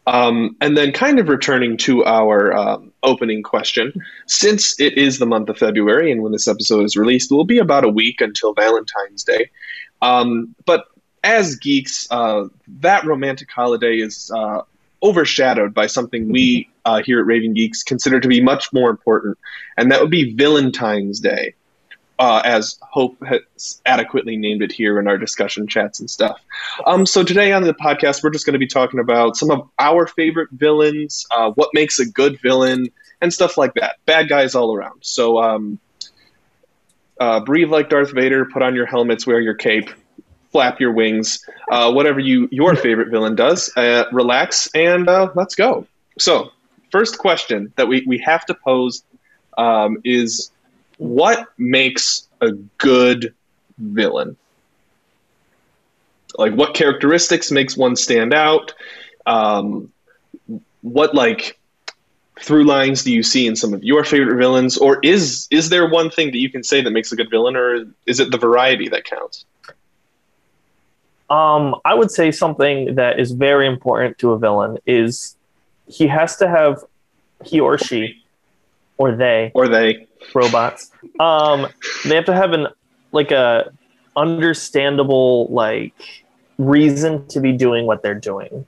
Um, 0.07 0.55
and 0.61 0.77
then, 0.77 0.93
kind 0.93 1.19
of 1.19 1.29
returning 1.29 1.79
to 1.79 2.05
our 2.05 2.53
um, 2.53 2.93
opening 3.03 3.43
question, 3.43 3.93
since 4.27 4.79
it 4.79 4.99
is 4.99 5.19
the 5.19 5.27
month 5.27 5.49
of 5.49 5.59
February, 5.59 6.13
and 6.13 6.23
when 6.23 6.31
this 6.31 6.47
episode 6.47 6.85
is 6.85 6.97
released, 6.97 7.33
it 7.33 7.35
will 7.35 7.45
be 7.47 7.59
about 7.59 7.85
a 7.85 7.89
week 7.89 8.21
until 8.21 8.53
Valentine's 8.53 9.25
Day. 9.25 9.51
Um, 10.03 10.55
but 10.67 10.85
as 11.25 11.57
geeks, 11.57 12.07
uh, 12.11 12.45
that 12.81 13.05
romantic 13.07 13.51
holiday 13.51 13.97
is 13.97 14.31
uh, 14.33 14.61
overshadowed 15.03 15.73
by 15.73 15.87
something 15.87 16.29
we 16.29 16.69
uh, 16.85 17.03
here 17.03 17.19
at 17.19 17.27
Raving 17.27 17.55
Geeks 17.55 17.83
consider 17.83 18.21
to 18.21 18.29
be 18.29 18.43
much 18.43 18.73
more 18.75 18.91
important, 18.91 19.39
and 19.79 19.91
that 19.91 20.03
would 20.03 20.11
be 20.11 20.35
Valentine's 20.35 21.19
Day, 21.19 21.55
uh, 22.19 22.43
as 22.45 22.79
Hope 22.83 23.17
has 23.25 23.81
adequately 23.85 24.37
named 24.37 24.63
it 24.63 24.73
here 24.73 24.99
in 25.01 25.09
our 25.09 25.19
discussion 25.19 25.67
chats 25.67 26.01
and 26.01 26.09
stuff. 26.09 26.41
Um, 26.87 27.07
so 27.07 27.25
today 27.25 27.53
on 27.53 27.63
the 27.63 27.75
podcast, 27.75 28.23
we're 28.23 28.31
just 28.31 28.47
going 28.47 28.55
to 28.55 28.59
be 28.59 28.67
talking 28.67 29.01
about 29.01 29.37
some 29.37 29.51
of 29.51 29.69
our 29.79 30.07
favorite 30.07 30.51
villains, 30.53 31.27
uh, 31.31 31.51
what 31.51 31.71
makes 31.75 31.99
a 31.99 32.07
good 32.07 32.41
villain, 32.41 32.89
and 33.21 33.33
stuff 33.33 33.57
like 33.57 33.75
that. 33.75 33.97
Bad 34.07 34.29
guys 34.29 34.55
all 34.55 34.75
around. 34.75 35.01
So. 35.03 35.43
Um, 35.43 35.79
uh, 37.21 37.39
breathe 37.41 37.71
like 37.71 37.89
Darth 37.89 38.13
Vader, 38.13 38.45
put 38.45 38.61
on 38.61 38.75
your 38.75 38.87
helmets, 38.87 39.25
wear 39.25 39.41
your 39.41 39.55
cape, 39.55 39.89
flap 40.51 40.81
your 40.81 40.93
wings, 40.93 41.45
uh, 41.71 41.93
whatever 41.93 42.21
you 42.21 42.49
your 42.51 42.77
favorite 42.77 43.11
villain 43.11 43.35
does. 43.35 43.71
Uh, 43.77 44.05
relax 44.13 44.69
and 44.75 45.09
uh, 45.09 45.31
let's 45.35 45.55
go. 45.55 45.87
So, 46.19 46.51
first 46.91 47.19
question 47.19 47.73
that 47.77 47.89
we, 47.89 48.05
we 48.07 48.19
have 48.19 48.47
to 48.47 48.55
pose 48.55 49.03
um, 49.59 49.99
is 50.05 50.51
what 50.99 51.49
makes 51.59 52.29
a 52.41 52.53
good 52.79 53.35
villain? 53.79 54.37
Like, 56.37 56.55
what 56.55 56.75
characteristics 56.75 57.51
makes 57.51 57.77
one 57.77 57.97
stand 57.97 58.35
out? 58.35 58.75
Um, 59.27 59.93
what 60.83 61.15
like 61.15 61.59
through 62.41 62.65
lines 62.65 63.05
do 63.05 63.13
you 63.13 63.23
see 63.23 63.47
in 63.47 63.57
some 63.57 63.73
of 63.73 63.85
your 63.85 64.05
favorite 64.05 64.37
villains, 64.37 64.77
or 64.77 64.99
is 65.03 65.49
is 65.51 65.71
there 65.71 65.89
one 65.89 66.11
thing 66.11 66.33
that 66.33 66.39
you 66.39 66.51
can 66.51 66.63
say 66.63 66.81
that 66.83 66.91
makes 66.91 67.13
a 67.13 67.17
good 67.17 67.31
villain, 67.31 67.57
or 67.57 67.85
is 68.07 68.21
it 68.21 68.31
the 68.31 68.39
variety 68.39 68.89
that 68.89 69.05
counts? 69.05 69.45
Um, 71.31 71.77
I 71.85 71.95
would 71.95 72.11
say 72.11 72.31
something 72.31 72.97
that 72.97 73.19
is 73.19 73.33
very 73.33 73.67
important 73.67 74.19
to 74.19 74.33
a 74.33 74.39
villain 74.39 74.79
is 74.87 75.37
he 75.87 76.07
has 76.07 76.37
to 76.37 76.49
have 76.49 76.85
he 77.45 77.61
or 77.61 77.79
she 77.79 78.23
or 78.99 79.17
they 79.17 79.51
or 79.55 79.69
they 79.69 80.04
robots. 80.35 80.91
Um, 81.19 81.67
they 82.05 82.15
have 82.15 82.27
to 82.27 82.35
have 82.35 82.53
an 82.53 82.69
like 83.13 83.31
a 83.31 83.73
understandable 84.17 85.47
like 85.49 85.95
reason 86.59 87.27
to 87.29 87.41
be 87.41 87.53
doing 87.53 87.87
what 87.87 88.03
they're 88.03 88.15
doing, 88.15 88.67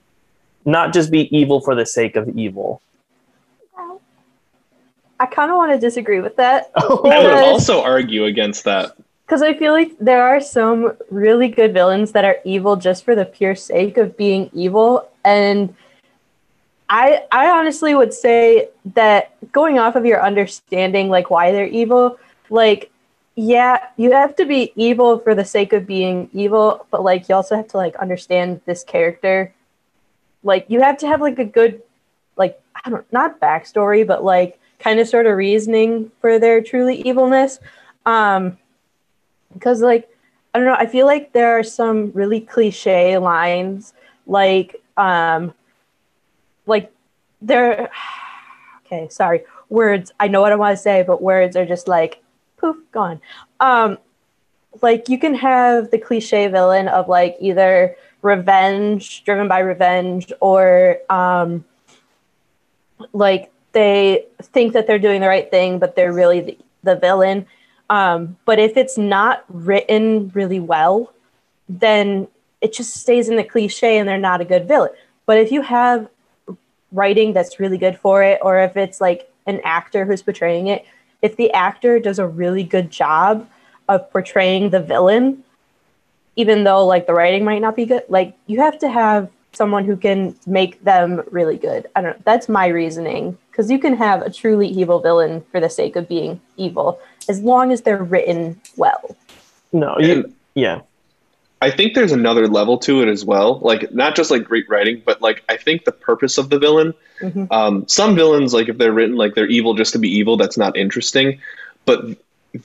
not 0.64 0.92
just 0.92 1.10
be 1.10 1.34
evil 1.36 1.60
for 1.60 1.74
the 1.74 1.86
sake 1.86 2.16
of 2.16 2.28
evil. 2.36 2.80
I 5.18 5.26
kind 5.26 5.50
of 5.50 5.56
want 5.56 5.72
to 5.72 5.78
disagree 5.78 6.20
with 6.20 6.36
that. 6.36 6.70
I 6.76 6.82
would 7.22 7.32
also 7.32 7.82
argue 7.82 8.24
against 8.24 8.64
that. 8.64 8.96
Because 9.24 9.42
I 9.42 9.54
feel 9.54 9.72
like 9.72 9.98
there 9.98 10.22
are 10.22 10.40
some 10.40 10.96
really 11.10 11.48
good 11.48 11.72
villains 11.72 12.12
that 12.12 12.24
are 12.24 12.36
evil 12.44 12.76
just 12.76 13.04
for 13.04 13.14
the 13.14 13.24
pure 13.24 13.54
sake 13.54 13.96
of 13.96 14.16
being 14.16 14.50
evil. 14.52 15.08
And 15.24 15.74
I 16.88 17.24
I 17.32 17.50
honestly 17.50 17.94
would 17.94 18.14
say 18.14 18.68
that 18.94 19.32
going 19.52 19.78
off 19.78 19.96
of 19.96 20.06
your 20.06 20.22
understanding 20.22 21.08
like 21.08 21.30
why 21.30 21.52
they're 21.52 21.66
evil, 21.66 22.18
like 22.50 22.90
yeah, 23.34 23.88
you 23.98 24.12
have 24.12 24.34
to 24.36 24.46
be 24.46 24.72
evil 24.76 25.18
for 25.18 25.34
the 25.34 25.44
sake 25.44 25.74
of 25.74 25.86
being 25.86 26.30
evil, 26.32 26.86
but 26.90 27.04
like 27.04 27.28
you 27.28 27.34
also 27.34 27.54
have 27.56 27.68
to 27.68 27.76
like 27.76 27.94
understand 27.96 28.62
this 28.64 28.82
character. 28.82 29.52
Like 30.42 30.64
you 30.68 30.80
have 30.80 30.96
to 30.98 31.06
have 31.06 31.20
like 31.20 31.38
a 31.38 31.44
good 31.44 31.82
like 32.36 32.60
I 32.84 32.90
don't 32.90 33.10
not 33.12 33.40
backstory, 33.40 34.06
but 34.06 34.24
like 34.24 34.58
kind 34.78 35.00
of 35.00 35.08
sort 35.08 35.26
of 35.26 35.36
reasoning 35.36 36.10
for 36.20 36.38
their 36.38 36.62
truly 36.62 37.02
evilness. 37.02 37.58
Um 38.06 38.58
because 39.52 39.82
like 39.82 40.08
I 40.54 40.58
don't 40.58 40.68
know, 40.68 40.76
I 40.78 40.86
feel 40.86 41.06
like 41.06 41.32
there 41.32 41.58
are 41.58 41.62
some 41.62 42.12
really 42.12 42.40
cliche 42.40 43.18
lines 43.18 43.92
like 44.26 44.80
um 44.96 45.52
like 46.66 46.92
there 47.40 47.90
okay, 48.84 49.08
sorry. 49.08 49.44
Words, 49.68 50.12
I 50.20 50.28
know 50.28 50.40
what 50.40 50.52
I 50.52 50.56
want 50.56 50.76
to 50.76 50.82
say, 50.82 51.02
but 51.02 51.20
words 51.20 51.56
are 51.56 51.66
just 51.66 51.88
like 51.88 52.22
poof, 52.56 52.76
gone. 52.92 53.20
Um 53.60 53.98
like 54.82 55.08
you 55.08 55.18
can 55.18 55.34
have 55.34 55.90
the 55.90 55.98
cliche 55.98 56.48
villain 56.48 56.88
of 56.88 57.08
like 57.08 57.36
either 57.40 57.96
revenge, 58.22 59.24
driven 59.24 59.48
by 59.48 59.60
revenge, 59.60 60.32
or 60.40 60.98
um 61.08 61.64
like 63.12 63.52
they 63.72 64.24
think 64.40 64.72
that 64.72 64.86
they're 64.86 64.98
doing 64.98 65.20
the 65.20 65.28
right 65.28 65.50
thing, 65.50 65.78
but 65.78 65.96
they're 65.96 66.12
really 66.12 66.40
the, 66.40 66.58
the 66.82 66.96
villain. 66.96 67.46
Um, 67.90 68.36
but 68.44 68.58
if 68.58 68.76
it's 68.76 68.96
not 68.96 69.44
written 69.48 70.30
really 70.34 70.60
well, 70.60 71.12
then 71.68 72.28
it 72.60 72.72
just 72.72 72.96
stays 72.96 73.28
in 73.28 73.36
the 73.36 73.44
cliche 73.44 73.98
and 73.98 74.08
they're 74.08 74.18
not 74.18 74.40
a 74.40 74.44
good 74.44 74.66
villain. 74.66 74.90
But 75.26 75.38
if 75.38 75.52
you 75.52 75.62
have 75.62 76.08
writing 76.96 77.32
that's 77.32 77.60
really 77.60 77.78
good 77.78 77.98
for 77.98 78.22
it, 78.22 78.38
or 78.42 78.58
if 78.58 78.76
it's 78.76 79.00
like 79.00 79.30
an 79.46 79.60
actor 79.64 80.04
who's 80.04 80.22
portraying 80.22 80.66
it, 80.66 80.84
if 81.22 81.36
the 81.36 81.52
actor 81.52 82.00
does 82.00 82.18
a 82.18 82.26
really 82.26 82.64
good 82.64 82.90
job 82.90 83.48
of 83.88 84.10
portraying 84.10 84.70
the 84.70 84.80
villain, 84.80 85.44
even 86.34 86.64
though 86.64 86.84
like 86.84 87.06
the 87.06 87.14
writing 87.14 87.44
might 87.44 87.60
not 87.60 87.76
be 87.76 87.86
good, 87.86 88.02
like 88.08 88.36
you 88.46 88.60
have 88.60 88.78
to 88.80 88.88
have 88.88 89.30
someone 89.52 89.84
who 89.84 89.96
can 89.96 90.34
make 90.46 90.82
them 90.84 91.22
really 91.30 91.56
good. 91.56 91.86
I 91.96 92.02
don't 92.02 92.16
know. 92.16 92.22
That's 92.24 92.48
my 92.48 92.66
reasoning. 92.66 93.38
Because 93.50 93.70
you 93.70 93.78
can 93.78 93.96
have 93.96 94.20
a 94.20 94.30
truly 94.30 94.68
evil 94.68 95.00
villain 95.00 95.42
for 95.50 95.60
the 95.60 95.70
sake 95.70 95.96
of 95.96 96.06
being 96.06 96.42
evil, 96.58 97.00
as 97.26 97.40
long 97.40 97.72
as 97.72 97.80
they're 97.80 98.04
written 98.04 98.60
well. 98.76 99.16
No, 99.72 99.96
you, 99.98 100.30
yeah. 100.54 100.82
I 101.62 101.70
think 101.70 101.94
there's 101.94 102.12
another 102.12 102.46
level 102.48 102.76
to 102.78 103.02
it 103.02 103.08
as 103.08 103.24
well. 103.24 103.58
Like 103.60 103.92
not 103.94 104.14
just 104.14 104.30
like 104.30 104.44
great 104.44 104.68
writing, 104.68 105.02
but 105.04 105.22
like 105.22 105.42
I 105.48 105.56
think 105.56 105.84
the 105.84 105.92
purpose 105.92 106.36
of 106.38 106.50
the 106.50 106.58
villain. 106.58 106.92
Mhm. 107.20 107.48
Um, 107.50 107.88
some 107.88 108.14
villains, 108.14 108.52
like 108.52 108.68
if 108.68 108.76
they're 108.78 108.92
written 108.92 109.16
like 109.16 109.34
they're 109.34 109.46
evil 109.46 109.74
just 109.74 109.92
to 109.94 109.98
be 109.98 110.08
evil, 110.10 110.36
that's 110.36 110.58
not 110.58 110.76
interesting. 110.76 111.40
But 111.86 112.04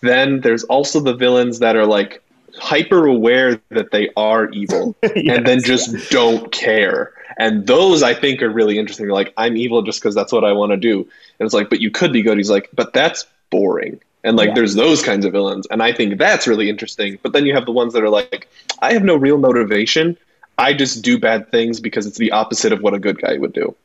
then 0.01 0.41
there's 0.41 0.63
also 0.65 0.99
the 0.99 1.13
villains 1.13 1.59
that 1.59 1.75
are 1.75 1.85
like 1.85 2.21
hyper 2.57 3.05
aware 3.05 3.61
that 3.69 3.91
they 3.91 4.09
are 4.17 4.49
evil 4.49 4.95
and 5.03 5.45
then 5.47 5.59
Yes. 5.59 5.63
just 5.63 6.11
don't 6.11 6.51
care. 6.51 7.13
And 7.39 7.65
those 7.65 8.03
I 8.03 8.13
think 8.13 8.41
are 8.41 8.49
really 8.49 8.77
interesting. 8.77 9.05
They're 9.05 9.15
like, 9.15 9.33
I'm 9.37 9.55
evil 9.55 9.83
just 9.83 10.01
because 10.01 10.13
that's 10.15 10.33
what 10.33 10.43
I 10.43 10.51
want 10.51 10.71
to 10.71 10.77
do. 10.77 10.99
And 11.39 11.45
it's 11.45 11.53
like, 11.53 11.69
but 11.69 11.79
you 11.79 11.89
could 11.91 12.11
be 12.11 12.21
good. 12.23 12.37
He's 12.37 12.49
like, 12.51 12.69
but 12.73 12.91
that's 12.93 13.25
boring. 13.49 14.01
And 14.23 14.37
like, 14.37 14.49
Yeah. 14.49 14.55
there's 14.55 14.75
those 14.75 15.01
kinds 15.03 15.25
of 15.25 15.31
villains. 15.31 15.67
And 15.71 15.81
I 15.81 15.91
think 15.93 16.17
that's 16.17 16.47
really 16.47 16.69
interesting. 16.69 17.17
But 17.23 17.33
then 17.33 17.45
you 17.45 17.53
have 17.53 17.65
the 17.65 17.71
ones 17.71 17.93
that 17.93 18.03
are 18.03 18.09
like, 18.09 18.47
I 18.81 18.93
have 18.93 19.03
no 19.03 19.15
real 19.15 19.37
motivation. 19.37 20.17
I 20.57 20.73
just 20.73 21.01
do 21.01 21.17
bad 21.17 21.49
things 21.49 21.79
because 21.79 22.05
it's 22.05 22.17
the 22.17 22.31
opposite 22.31 22.71
of 22.71 22.81
what 22.81 22.93
a 22.93 22.99
good 22.99 23.19
guy 23.19 23.37
would 23.37 23.53
do. 23.53 23.75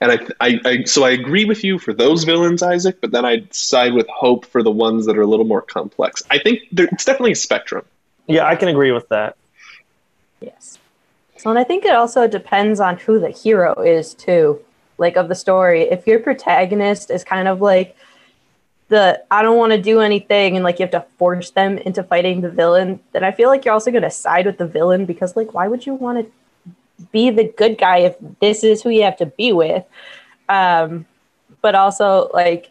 And 0.00 0.10
I, 0.12 0.18
I, 0.40 0.60
I 0.64 0.84
so 0.84 1.04
I 1.04 1.10
agree 1.10 1.44
with 1.44 1.62
you 1.62 1.78
for 1.78 1.92
those 1.92 2.24
villains, 2.24 2.62
Isaac. 2.62 3.00
But 3.00 3.12
then 3.12 3.24
I 3.24 3.44
side 3.50 3.92
with 3.92 4.08
hope 4.08 4.46
for 4.46 4.62
the 4.62 4.70
ones 4.70 5.06
that 5.06 5.16
are 5.16 5.22
a 5.22 5.26
little 5.26 5.44
more 5.46 5.62
complex. 5.62 6.22
I 6.30 6.38
think 6.38 6.60
there, 6.72 6.88
it's 6.90 7.04
definitely 7.04 7.32
a 7.32 7.36
spectrum. 7.36 7.84
yeah, 8.26 8.46
I 8.46 8.56
can 8.56 8.68
agree 8.68 8.90
with 8.92 9.08
that. 9.10 9.36
Yes. 10.40 10.78
So, 11.36 11.50
and 11.50 11.58
I 11.58 11.64
think 11.64 11.84
it 11.84 11.94
also 11.94 12.26
depends 12.26 12.80
on 12.80 12.96
who 12.96 13.20
the 13.20 13.30
hero 13.30 13.74
is 13.82 14.14
too, 14.14 14.60
like 14.98 15.16
of 15.16 15.28
the 15.28 15.34
story. 15.34 15.82
If 15.82 16.06
your 16.06 16.18
protagonist 16.18 17.10
is 17.10 17.22
kind 17.22 17.46
of 17.46 17.60
like 17.60 17.96
the 18.88 19.22
I 19.30 19.42
don't 19.42 19.56
want 19.56 19.72
to 19.72 19.80
do 19.80 20.00
anything 20.00 20.56
and 20.56 20.64
like 20.64 20.78
you 20.78 20.84
have 20.84 20.92
to 20.92 21.06
force 21.18 21.50
them 21.50 21.78
into 21.78 22.02
fighting 22.02 22.40
the 22.40 22.50
villain, 22.50 23.00
then 23.12 23.24
I 23.24 23.32
feel 23.32 23.48
like 23.48 23.64
you're 23.64 23.74
also 23.74 23.90
going 23.90 24.02
to 24.02 24.10
side 24.10 24.46
with 24.46 24.58
the 24.58 24.66
villain 24.66 25.06
because 25.06 25.36
like 25.36 25.54
why 25.54 25.68
would 25.68 25.86
you 25.86 25.94
want 25.94 26.26
to 26.26 27.04
be 27.10 27.30
the 27.30 27.44
good 27.44 27.78
guy 27.78 27.98
if 27.98 28.16
this 28.40 28.62
is 28.62 28.82
who 28.82 28.90
you 28.90 29.02
have 29.02 29.16
to 29.18 29.26
be 29.26 29.52
with? 29.52 29.84
Um, 30.48 31.06
but 31.62 31.74
also 31.74 32.30
like 32.34 32.70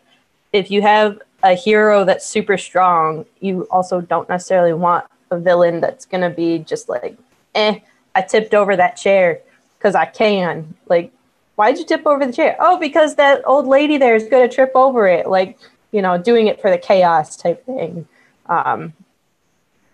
if 0.51 0.70
you 0.70 0.82
have 0.82 1.20
a 1.41 1.55
hero 1.55 2.05
that's 2.05 2.25
super 2.25 2.58
strong, 2.58 3.25
you 3.39 3.67
also 3.72 4.01
don't 4.01 4.29
necessarily 4.29 4.74
want 4.74 5.05
a 5.32 5.39
villain 5.39 5.82
that's 5.82 6.05
going 6.05 6.22
to 6.22 6.29
be 6.29 6.60
just 6.60 6.88
like 6.88 7.17
eh, 7.55 7.79
I 8.15 8.22
tipped 8.22 8.53
over 8.53 8.75
that 8.75 8.96
chair 8.96 9.41
because 9.77 9.96
I 9.96 10.05
can. 10.05 10.75
Like, 10.88 11.12
why'd 11.55 11.77
you 11.77 11.86
tip 11.86 12.05
over 12.05 12.25
the 12.25 12.34
chair? 12.34 12.55
Oh, 12.60 12.77
because 12.79 13.15
that 13.15 13.41
old 13.46 13.67
lady 13.67 13.98
there 13.98 14.15
is 14.15 14.27
going 14.27 14.48
to 14.48 14.53
trip 14.53 14.72
over 14.75 15.08
it. 15.08 15.27
Like, 15.27 15.58
you 15.93 16.01
know, 16.01 16.17
doing 16.17 16.47
it 16.47 16.59
for 16.62 16.69
the 16.69 16.77
chaos 16.77 17.38
type 17.38 17.65
thing. 17.65 18.07
Um, 18.47 18.93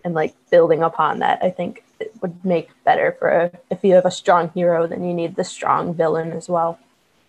and 0.02 0.14
like 0.14 0.34
building 0.50 0.82
upon 0.82 1.20
that, 1.20 1.38
I 1.42 1.50
think 1.50 1.84
it 2.00 2.12
would 2.22 2.42
make 2.44 2.70
better 2.84 3.14
for 3.18 3.28
a, 3.28 3.52
if 3.70 3.84
you 3.84 3.94
have 3.94 4.06
a 4.06 4.10
strong 4.10 4.50
hero, 4.54 4.86
then 4.86 5.04
you 5.04 5.12
need 5.14 5.36
the 5.36 5.44
strong 5.44 5.94
villain 5.94 6.32
as 6.32 6.48
well. 6.48 6.78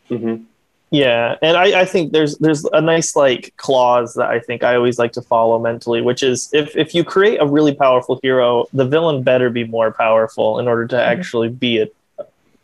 Mm-hmm. 0.10 0.46
Yeah, 0.90 1.36
and 1.42 1.56
I, 1.56 1.82
I 1.82 1.86
think 1.86 2.12
there's 2.12 2.38
there's 2.40 2.66
a 2.66 2.82
nice 2.82 3.16
like 3.16 3.54
clause 3.56 4.14
that 4.16 4.30
I 4.30 4.40
think 4.40 4.62
I 4.62 4.76
always 4.76 5.00
like 5.00 5.14
to 5.14 5.22
follow 5.22 5.58
mentally, 5.58 6.02
which 6.02 6.22
is 6.22 6.50
if 6.52 6.76
if 6.76 6.94
you 6.94 7.06
create 7.06 7.38
a 7.40 7.46
really 7.46 7.74
powerful 7.74 8.20
hero, 8.22 8.66
the 8.74 8.86
villain 8.86 9.24
better 9.24 9.50
be 9.50 9.64
more 9.64 9.92
powerful 9.92 10.60
in 10.60 10.68
order 10.68 10.88
to 10.88 10.96
Mhm. 10.96 11.00
actually 11.08 11.48
be 11.48 11.80
a 11.82 11.88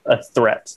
a 0.06 0.22
threat. 0.24 0.76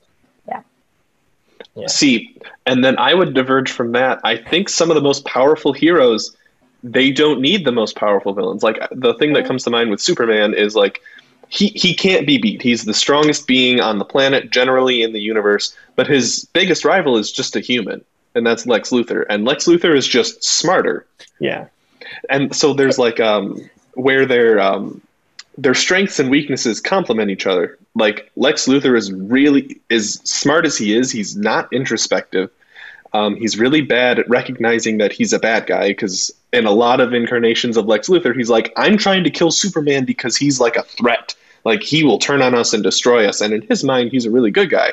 Yeah. 1.75 1.87
See, 1.87 2.37
and 2.67 2.85
then 2.85 2.99
I 2.99 3.15
would 3.15 3.35
diverge 3.35 3.71
from 3.71 3.93
that. 3.93 4.21
I 4.25 4.37
think 4.37 4.69
some 4.69 4.91
of 4.91 4.95
the 4.97 5.03
most 5.03 5.25
powerful 5.25 5.73
heroes, 5.73 6.37
they 6.83 7.11
don't 7.11 7.41
need 7.41 7.65
the 7.65 7.73
most 7.73 7.97
powerful 7.97 8.33
villains. 8.33 8.63
Like 8.63 8.79
the 8.91 9.15
thing 9.15 9.33
that 9.35 9.47
comes 9.47 9.65
to 9.65 9.71
mind 9.71 9.91
with 9.91 10.01
Superman 10.01 10.55
is 10.55 10.75
like 10.75 11.01
he 11.49 11.69
he 11.69 11.95
can't 11.95 12.27
be 12.27 12.39
beat. 12.39 12.63
He's 12.63 12.85
the 12.85 12.95
strongest 12.95 13.47
being 13.47 13.81
on 13.81 13.99
the 13.99 14.05
planet 14.05 14.51
generally 14.51 15.03
in 15.03 15.13
the 15.13 15.21
universe, 15.21 15.75
but 15.97 16.07
his 16.07 16.47
biggest 16.53 16.85
rival 16.85 17.17
is 17.17 17.31
just 17.33 17.57
a 17.57 17.61
human, 17.61 18.05
and 18.35 18.47
that's 18.47 18.67
Lex 18.67 18.91
Luthor. 18.91 19.25
And 19.29 19.45
Lex 19.45 19.67
Luthor 19.67 19.97
is 19.97 20.07
just 20.07 20.45
smarter. 20.45 21.07
Yeah, 21.41 21.67
And 22.29 22.55
so 22.55 22.73
there's 22.75 22.99
like 22.99 23.21
um 23.21 23.69
where 23.95 24.27
their 24.27 24.61
um 24.61 25.03
their 25.61 25.75
strengths 25.75 26.19
and 26.19 26.31
weaknesses 26.31 26.81
complement 26.81 27.31
each 27.31 27.47
other. 27.47 27.79
Like 27.95 28.31
Lex 28.37 28.67
Luthor 28.67 28.97
is 28.97 29.13
really 29.13 29.81
as 29.91 30.15
smart 30.25 30.65
as 30.65 30.77
he 30.77 30.97
is, 30.97 31.13
he's 31.13 31.37
not 31.37 31.71
introspective. 31.73 32.51
Um, 33.13 33.37
he's 33.37 33.59
really 33.59 33.83
bad 33.83 34.21
at 34.21 34.31
recognizing 34.31 34.99
that 34.99 35.13
he's 35.13 35.33
a 35.33 35.39
bad 35.39 35.67
guy 35.67 35.89
because 35.89 36.31
in 36.53 36.65
a 36.65 36.71
lot 36.71 37.01
of 37.01 37.13
incarnations 37.13 37.77
of 37.77 37.87
Lex 37.87 38.09
Luthor, 38.09 38.35
he's 38.35 38.49
like, 38.49 38.73
I'm 38.77 38.97
trying 38.97 39.25
to 39.25 39.31
kill 39.31 39.51
Superman 39.51 40.05
because 40.05 40.37
he's 40.37 40.61
like 40.61 40.77
a 40.77 40.85
threat. 40.85 41.35
Like 41.65 41.83
he 41.83 42.05
will 42.05 42.19
turn 42.19 42.41
on 42.41 42.55
us 42.55 42.73
and 42.73 42.83
destroy 42.83 43.29
us. 43.29 43.41
And 43.41 43.53
in 43.53 43.63
his 43.63 43.85
mind, 43.85 44.13
he's 44.13 44.27
a 44.27 44.31
really 44.31 44.53
good 44.53 44.71
guy. 44.71 44.93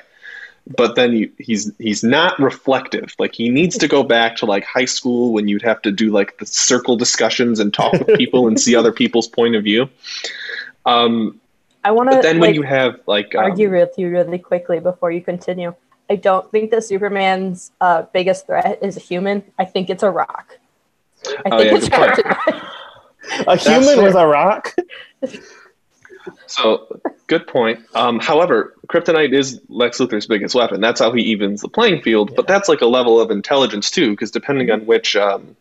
But 0.75 0.95
then 0.95 1.13
he, 1.13 1.31
he's 1.37 1.71
he's 1.77 2.03
not 2.03 2.37
reflective. 2.39 3.15
Like 3.19 3.33
he 3.33 3.49
needs 3.49 3.77
to 3.77 3.87
go 3.87 4.03
back 4.03 4.35
to 4.37 4.45
like 4.45 4.65
high 4.65 4.85
school 4.85 5.31
when 5.31 5.47
you'd 5.47 5.61
have 5.61 5.81
to 5.83 5.91
do 5.91 6.11
like 6.11 6.39
the 6.39 6.45
circle 6.45 6.97
discussions 6.97 7.61
and 7.61 7.73
talk 7.73 7.93
with 7.93 8.07
people 8.17 8.47
and 8.47 8.59
see 8.59 8.75
other 8.75 8.91
people's 8.91 9.27
point 9.27 9.55
of 9.55 9.63
view. 9.63 9.87
Um, 10.87 11.39
I 11.83 11.91
want 11.91 12.11
to 12.11 12.19
then 12.21 12.39
when 12.39 12.49
like, 12.49 12.55
you 12.55 12.63
have 12.63 12.99
like 13.05 13.35
um, 13.35 13.43
argue 13.43 13.69
with 13.69 13.93
you 13.97 14.09
really 14.09 14.39
quickly 14.39 14.79
before 14.79 15.11
you 15.11 15.21
continue. 15.21 15.75
I 16.09 16.15
don't 16.15 16.49
think 16.51 16.71
that 16.71 16.83
Superman's 16.85 17.71
uh, 17.81 18.03
biggest 18.13 18.47
threat 18.47 18.79
is 18.81 18.95
a 18.97 18.99
human. 19.01 19.43
I 19.59 19.65
think 19.65 19.89
it's 19.89 20.03
a 20.03 20.09
rock. 20.09 20.57
I 21.27 21.49
Oh, 21.51 21.57
think 21.59 21.71
yeah, 21.71 21.77
it's 21.77 21.89
good 21.89 22.25
point. 22.25 22.63
A 23.47 23.57
human 23.57 23.95
fair. 23.95 24.03
with 24.03 24.15
a 24.15 24.25
rock? 24.25 24.73
So, 26.45 27.01
good 27.27 27.45
point. 27.47 27.79
Um, 27.93 28.19
however, 28.19 28.75
kryptonite 28.87 29.33
is 29.33 29.59
Lex 29.67 29.99
Luthor's 29.99 30.27
biggest 30.27 30.55
weapon. 30.55 30.79
That's 30.81 30.99
how 30.99 31.11
he 31.11 31.21
evens 31.23 31.61
the 31.61 31.69
playing 31.69 32.01
field. 32.01 32.35
But 32.35 32.47
that's 32.47 32.69
like 32.69 32.81
a 32.81 32.85
level 32.85 33.19
of 33.19 33.31
intelligence 33.31 33.91
too, 33.91 34.11
because 34.11 34.31
depending 34.31 34.71
on 34.71 34.85
which 34.85 35.15
um, 35.15 35.55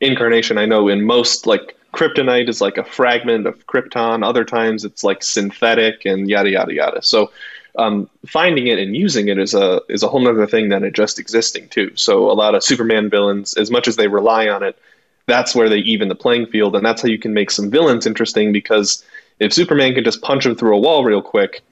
incarnation, 0.00 0.56
I 0.58 0.64
know 0.64 0.88
in 0.88 1.02
most 1.02 1.46
like 1.46 1.76
kryptonite 1.92 2.48
is 2.48 2.60
like 2.60 2.78
a 2.78 2.84
fragment 2.84 3.46
of 3.46 3.66
Krypton. 3.66 4.24
Other 4.24 4.44
times 4.44 4.84
it's 4.84 5.04
like 5.04 5.22
synthetic 5.22 6.04
and 6.04 6.28
yada 6.28 6.50
yada 6.50 6.74
yada. 6.74 7.02
So, 7.02 7.30
um, 7.78 8.08
finding 8.26 8.66
it 8.66 8.78
and 8.78 8.96
using 8.96 9.28
it 9.28 9.38
is 9.38 9.54
a 9.54 9.80
is 9.88 10.02
a 10.02 10.08
whole 10.08 10.26
other 10.28 10.46
thing 10.46 10.68
than 10.68 10.84
it 10.84 10.94
just 10.94 11.18
existing 11.18 11.68
too. 11.68 11.92
So, 11.94 12.30
a 12.30 12.34
lot 12.34 12.54
of 12.54 12.64
Superman 12.64 13.10
villains, 13.10 13.54
as 13.54 13.70
much 13.70 13.88
as 13.88 13.96
they 13.96 14.08
rely 14.08 14.48
on 14.48 14.62
it, 14.62 14.78
that's 15.26 15.54
where 15.54 15.68
they 15.68 15.78
even 15.78 16.08
the 16.08 16.14
playing 16.14 16.46
field, 16.46 16.76
and 16.76 16.84
that's 16.84 17.02
how 17.02 17.08
you 17.08 17.18
can 17.18 17.34
make 17.34 17.50
some 17.50 17.70
villains 17.70 18.06
interesting 18.06 18.52
because 18.52 19.04
if 19.38 19.52
Superman 19.52 19.94
can 19.94 20.04
just 20.04 20.22
punch 20.22 20.46
him 20.46 20.54
through 20.54 20.76
a 20.76 20.80
wall 20.80 21.04
real 21.04 21.22
quick, 21.22 21.62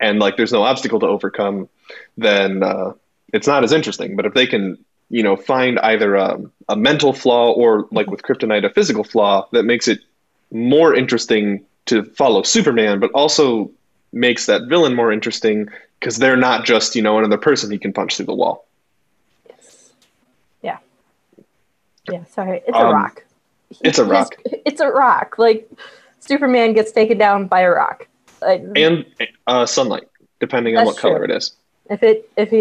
and 0.00 0.18
like 0.18 0.36
there's 0.36 0.52
no 0.52 0.62
obstacle 0.62 1.00
to 1.00 1.06
overcome, 1.06 1.68
then 2.16 2.62
uh, 2.62 2.92
it's 3.32 3.46
not 3.46 3.64
as 3.64 3.72
interesting. 3.72 4.16
But 4.16 4.26
if 4.26 4.34
they 4.34 4.46
can, 4.46 4.78
you 5.10 5.22
know, 5.22 5.36
find 5.36 5.78
either 5.80 6.14
a, 6.16 6.38
a 6.68 6.76
mental 6.76 7.12
flaw 7.12 7.52
or 7.52 7.86
like 7.92 8.08
with 8.10 8.22
Kryptonite, 8.22 8.64
a 8.64 8.70
physical 8.70 9.04
flaw 9.04 9.46
that 9.52 9.64
makes 9.64 9.86
it 9.88 10.00
more 10.50 10.94
interesting 10.94 11.64
to 11.86 12.02
follow 12.04 12.42
Superman, 12.42 13.00
but 13.00 13.10
also 13.12 13.70
makes 14.12 14.46
that 14.46 14.62
villain 14.68 14.94
more 14.94 15.12
interesting 15.12 15.68
because 16.00 16.16
they're 16.18 16.36
not 16.36 16.64
just 16.64 16.94
you 16.96 17.02
know 17.02 17.18
another 17.18 17.38
person 17.38 17.70
he 17.70 17.78
can 17.78 17.92
punch 17.92 18.16
through 18.16 18.26
the 18.26 18.34
wall. 18.34 18.66
Yes. 19.48 19.92
Yeah. 20.62 20.78
Yeah, 22.10 22.24
sorry. 22.24 22.62
It's 22.66 22.76
a 22.76 22.86
Um, 22.86 22.94
rock. 22.94 23.24
it's 23.82 23.98
a 23.98 24.04
rock. 24.04 24.34
It's 24.66 24.80
a 24.80 24.88
rock. 24.88 25.36
Like 25.38 25.70
Superman 26.20 26.72
gets 26.72 26.90
taken 26.92 27.18
down 27.18 27.46
by 27.46 27.60
a 27.60 27.70
rock. 27.70 28.08
Like, 28.40 28.62
And 28.76 29.04
uh, 29.46 29.66
sunlight, 29.66 30.08
depending 30.40 30.76
on 30.76 30.84
what 30.86 30.96
color 30.96 31.18
true. 31.18 31.24
it 31.26 31.36
is. 31.36 31.52
if 31.90 32.02
it 32.02 32.30
if 32.36 32.52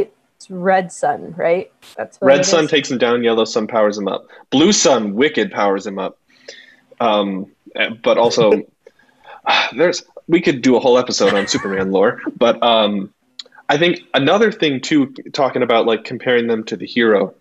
it's 0.44 0.52
red 0.52 0.92
sun, 0.92 1.34
right? 1.38 1.72
That's 1.96 2.18
Red 2.22 2.46
sun 2.46 2.66
is. 2.66 2.72
takes 2.72 2.92
him 2.92 2.98
down. 2.98 3.24
Yellow 3.24 3.46
sun 3.46 3.66
powers 3.66 3.98
him 3.98 4.10
up. 4.10 4.28
Blue 4.50 4.74
sun, 4.74 5.14
wicked 5.16 5.52
powers 5.52 5.88
him 5.88 5.98
up. 5.98 6.18
Um, 7.00 7.50
eh, 7.78 7.92
but 8.04 8.18
also, 8.18 8.64
there's 9.78 10.04
we 10.28 10.42
could 10.42 10.62
do 10.62 10.76
a 10.76 10.82
whole 10.82 10.98
episode 10.98 11.34
on 11.34 11.48
Superman 11.48 11.92
lore. 11.92 12.22
But 12.38 12.62
um, 12.62 13.14
I 13.70 13.78
think 13.78 14.02
another 14.14 14.52
thing 14.52 14.82
too, 14.82 15.14
talking 15.32 15.64
about 15.64 15.86
like 15.86 16.04
comparing 16.04 16.48
them 16.48 16.66
to 16.66 16.76
the 16.76 16.86
hero, 16.86 17.34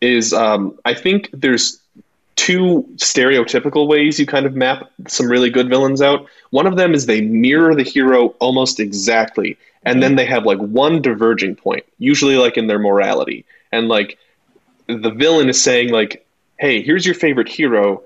is 0.00 0.32
um, 0.32 0.78
I 0.86 0.94
think 0.94 1.28
there's 1.34 1.78
two 2.36 2.86
stereotypical 2.96 3.86
ways 3.86 4.18
you 4.18 4.26
kind 4.26 4.46
of 4.46 4.54
map 4.54 4.90
some 5.08 5.30
really 5.30 5.50
good 5.50 5.68
villains 5.68 6.00
out. 6.00 6.26
One 6.50 6.66
of 6.66 6.76
them 6.76 6.94
is 6.94 7.04
they 7.04 7.20
mirror 7.20 7.74
the 7.74 7.82
hero 7.82 8.28
almost 8.38 8.80
exactly, 8.80 9.58
and 9.86 10.02
then 10.02 10.16
they 10.16 10.26
have 10.26 10.44
like 10.44 10.58
one 10.58 11.00
diverging 11.00 11.54
point, 11.54 11.84
usually 11.98 12.36
like 12.36 12.56
in 12.56 12.66
their 12.66 12.78
morality. 12.78 13.44
And 13.70 13.88
like 13.88 14.18
the 14.88 15.10
villain 15.10 15.48
is 15.48 15.62
saying 15.62 15.90
like, 15.90 16.26
"Hey, 16.58 16.82
here's 16.82 17.06
your 17.06 17.14
favorite 17.14 17.48
hero, 17.48 18.02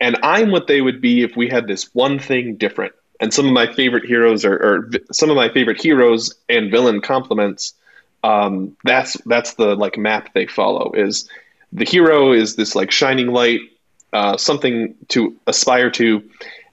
and 0.00 0.18
I'm 0.22 0.50
what 0.50 0.66
they 0.66 0.80
would 0.80 1.00
be 1.00 1.22
if 1.22 1.36
we 1.36 1.48
had 1.48 1.66
this 1.66 1.94
one 1.94 2.18
thing 2.18 2.56
different." 2.56 2.92
And 3.20 3.32
some 3.32 3.46
of 3.46 3.52
my 3.52 3.72
favorite 3.72 4.04
heroes 4.04 4.44
are, 4.44 4.54
or 4.54 4.90
some 5.12 5.30
of 5.30 5.36
my 5.36 5.48
favorite 5.48 5.80
heroes 5.80 6.34
and 6.48 6.72
villain 6.72 7.00
complements. 7.00 7.74
Um, 8.24 8.76
that's 8.84 9.16
that's 9.24 9.54
the 9.54 9.76
like 9.76 9.96
map 9.96 10.34
they 10.34 10.46
follow. 10.46 10.92
Is 10.92 11.28
the 11.72 11.84
hero 11.84 12.32
is 12.32 12.56
this 12.56 12.74
like 12.74 12.90
shining 12.90 13.28
light, 13.28 13.60
uh, 14.12 14.36
something 14.36 14.96
to 15.08 15.36
aspire 15.46 15.90
to, 15.92 16.28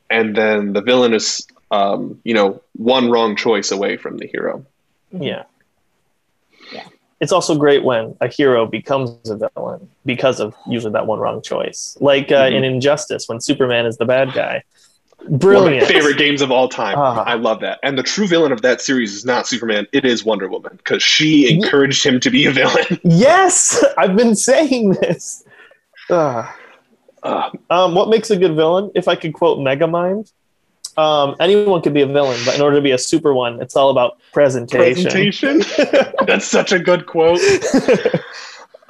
and 0.09 0.35
then 0.35 0.73
the 0.73 0.81
villain 0.81 1.13
is 1.13 1.47
um, 1.71 2.19
you 2.23 2.33
know 2.33 2.61
one 2.73 3.09
wrong 3.09 3.35
choice 3.35 3.71
away 3.71 3.97
from 3.97 4.17
the 4.17 4.27
hero. 4.27 4.65
Yeah. 5.11 5.43
Yeah. 6.73 6.85
It's 7.19 7.31
also 7.31 7.55
great 7.57 7.83
when 7.83 8.15
a 8.21 8.27
hero 8.27 8.65
becomes 8.65 9.11
a 9.29 9.35
villain 9.55 9.89
because 10.05 10.39
of 10.39 10.55
usually 10.67 10.93
that 10.93 11.05
one 11.07 11.19
wrong 11.19 11.41
choice. 11.41 11.97
Like 11.99 12.31
uh, 12.31 12.43
Mhm. 12.49 12.55
in 12.55 12.63
Injustice, 12.63 13.27
when 13.27 13.41
Superman 13.41 13.85
is 13.85 13.97
the 13.97 14.05
bad 14.05 14.33
guy. 14.33 14.63
One 15.25 15.33
of 15.33 15.39
Brilliant. 15.41 15.81
my 15.81 15.85
favorite 15.93 16.17
games 16.17 16.41
of 16.41 16.49
all 16.49 16.69
time. 16.69 16.95
Ah. 16.97 17.23
I 17.25 17.33
love 17.33 17.59
that. 17.59 17.79
And 17.83 17.97
the 17.97 18.03
true 18.03 18.25
villain 18.25 18.53
of 18.53 18.61
that 18.61 18.79
series 18.79 19.13
is 19.13 19.25
not 19.25 19.47
Superman; 19.47 19.85
it 19.91 20.05
is 20.05 20.23
Wonder 20.23 20.47
Woman 20.47 20.77
because 20.77 21.03
she 21.03 21.51
encouraged 21.51 22.05
him 22.05 22.21
to 22.21 22.29
be 22.29 22.45
a 22.45 22.51
villain. 22.51 22.97
Yes, 23.03 23.83
I've 23.97 24.15
been 24.15 24.33
saying 24.35 24.91
this. 24.93 25.43
Ugh. 26.09 26.45
Uh, 27.21 27.49
Um, 27.69 27.95
what 27.95 28.07
makes 28.07 28.29
a 28.31 28.37
good 28.37 28.55
villain? 28.55 28.91
If 28.95 29.09
I 29.09 29.15
could 29.15 29.33
quote 29.33 29.59
Megamind, 29.59 30.31
um, 30.99 31.35
anyone 31.39 31.81
could 31.81 31.93
be 31.93 32.01
a 32.01 32.07
villain, 32.07 32.39
but 32.45 32.55
in 32.55 32.61
order 32.61 32.75
to 32.75 32.81
be 32.81 32.91
a 32.91 32.97
super 32.97 33.33
one, 33.33 33.61
it's 33.61 33.75
all 33.75 33.89
about 33.89 34.17
presentation. 34.33 35.05
presentation. 35.05 36.13
That's 36.27 36.45
such 36.45 36.73
a 36.73 36.79
good 36.79 37.05
quote. 37.05 37.39
Uh, 37.39 38.19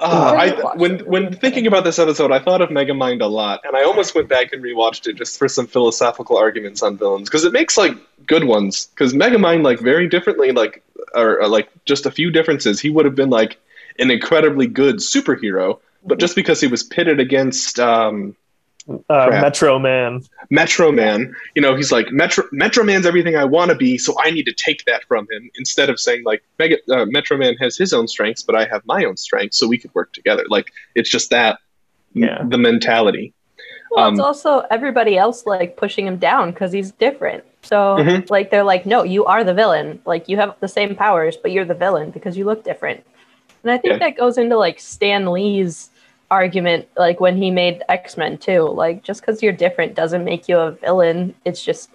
I 0.00 0.36
I, 0.36 0.48
didn't 0.48 0.64
watch 0.64 0.76
when 0.78 0.98
when 1.00 1.32
thinking 1.32 1.68
about 1.68 1.84
this 1.84 2.00
episode, 2.00 2.32
I 2.32 2.40
thought 2.40 2.62
of 2.62 2.70
Megamind 2.70 3.22
a 3.22 3.26
lot, 3.26 3.60
and 3.64 3.76
I 3.76 3.84
almost 3.84 4.16
went 4.16 4.28
back 4.28 4.52
and 4.52 4.60
rewatched 4.60 5.06
it 5.06 5.14
just 5.14 5.38
for 5.38 5.46
some 5.46 5.68
philosophical 5.68 6.36
arguments 6.36 6.82
on 6.82 6.96
villains 6.96 7.28
because 7.28 7.44
it 7.44 7.52
makes 7.52 7.78
like 7.78 7.96
good 8.26 8.44
ones. 8.44 8.86
Because 8.86 9.12
Megamind, 9.12 9.62
like 9.62 9.78
very 9.78 10.08
differently, 10.08 10.50
like 10.50 10.82
or, 11.14 11.40
or 11.40 11.48
like 11.48 11.68
just 11.84 12.06
a 12.06 12.10
few 12.10 12.32
differences, 12.32 12.80
he 12.80 12.90
would 12.90 13.04
have 13.04 13.14
been 13.14 13.30
like 13.30 13.56
an 14.00 14.10
incredibly 14.10 14.66
good 14.66 14.96
superhero, 14.96 15.78
but 16.04 16.18
just 16.18 16.34
because 16.34 16.60
he 16.60 16.66
was 16.66 16.82
pitted 16.82 17.20
against 17.20 17.78
um, 17.78 18.34
uh, 19.08 19.28
Metro 19.30 19.78
Man. 19.78 20.22
Metro 20.50 20.90
Man, 20.90 21.34
you 21.54 21.62
know, 21.62 21.74
he's 21.76 21.92
like 21.92 22.10
Metro 22.10 22.44
Metro 22.52 22.82
Man's 22.84 23.06
everything 23.06 23.36
I 23.36 23.44
want 23.44 23.70
to 23.70 23.76
be, 23.76 23.98
so 23.98 24.14
I 24.22 24.30
need 24.30 24.44
to 24.44 24.52
take 24.52 24.84
that 24.86 25.04
from 25.04 25.26
him. 25.30 25.50
Instead 25.56 25.90
of 25.90 26.00
saying 26.00 26.24
like 26.24 26.42
Mega, 26.58 26.76
uh, 26.90 27.06
Metro 27.06 27.36
Man 27.36 27.56
has 27.56 27.76
his 27.76 27.92
own 27.92 28.08
strengths, 28.08 28.42
but 28.42 28.54
I 28.54 28.64
have 28.66 28.82
my 28.86 29.04
own 29.04 29.16
strengths, 29.16 29.56
so 29.58 29.68
we 29.68 29.78
could 29.78 29.94
work 29.94 30.12
together. 30.12 30.44
Like 30.48 30.72
it's 30.94 31.10
just 31.10 31.30
that, 31.30 31.58
Yeah. 32.14 32.42
the 32.48 32.58
mentality. 32.58 33.32
Well, 33.90 34.08
it's 34.08 34.20
Um, 34.20 34.24
also 34.24 34.66
everybody 34.70 35.16
else 35.16 35.46
like 35.46 35.76
pushing 35.76 36.06
him 36.06 36.16
down 36.16 36.52
because 36.52 36.72
he's 36.72 36.92
different. 36.92 37.44
So 37.62 37.96
Mhm. 37.98 38.30
like 38.30 38.50
they're 38.50 38.64
like, 38.64 38.86
no, 38.86 39.02
you 39.02 39.24
are 39.26 39.44
the 39.44 39.54
villain. 39.54 40.00
Like 40.06 40.28
you 40.28 40.36
have 40.36 40.54
the 40.60 40.68
same 40.68 40.94
powers, 40.94 41.36
but 41.36 41.50
you're 41.52 41.64
the 41.64 41.74
villain 41.74 42.10
because 42.10 42.36
you 42.36 42.44
look 42.44 42.64
different. 42.64 43.04
And 43.62 43.70
I 43.70 43.76
think 43.76 43.92
Yeah. 43.94 43.98
that 43.98 44.16
goes 44.16 44.38
into 44.38 44.56
like 44.56 44.80
Stan 44.80 45.26
Lee's 45.30 45.89
argument, 46.30 46.88
like 46.96 47.20
when 47.20 47.36
he 47.36 47.50
made 47.50 47.82
X 47.88 48.16
Men 48.16 48.38
too. 48.38 48.62
Like 48.68 49.02
just 49.02 49.20
because 49.20 49.42
you're 49.42 49.52
different 49.52 49.94
doesn't 49.94 50.24
make 50.24 50.48
you 50.48 50.58
a 50.58 50.72
villain. 50.72 51.34
It's 51.44 51.64
just 51.64 51.90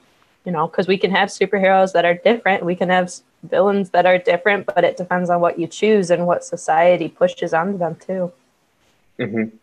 you 0.45 0.51
know 0.51 0.67
because 0.67 0.87
we 0.87 0.97
can 0.97 1.11
have 1.11 1.29
superheroes 1.29 1.93
that 1.93 2.05
are 2.05 2.15
different. 2.15 2.65
We 2.65 2.75
can 2.75 2.89
have 2.89 3.13
villains 3.43 3.91
that 3.91 4.05
are 4.05 4.17
different, 4.17 4.65
but 4.65 4.83
it 4.83 4.97
depends 4.97 5.29
on 5.29 5.39
what 5.41 5.59
you 5.59 5.67
choose 5.67 6.09
and 6.11 6.25
what 6.27 6.43
society 6.43 7.07
pushes 7.09 7.53
onto 7.53 7.77
them 7.77 7.95
too. 7.95 8.31
mm-hmm. 9.19 9.55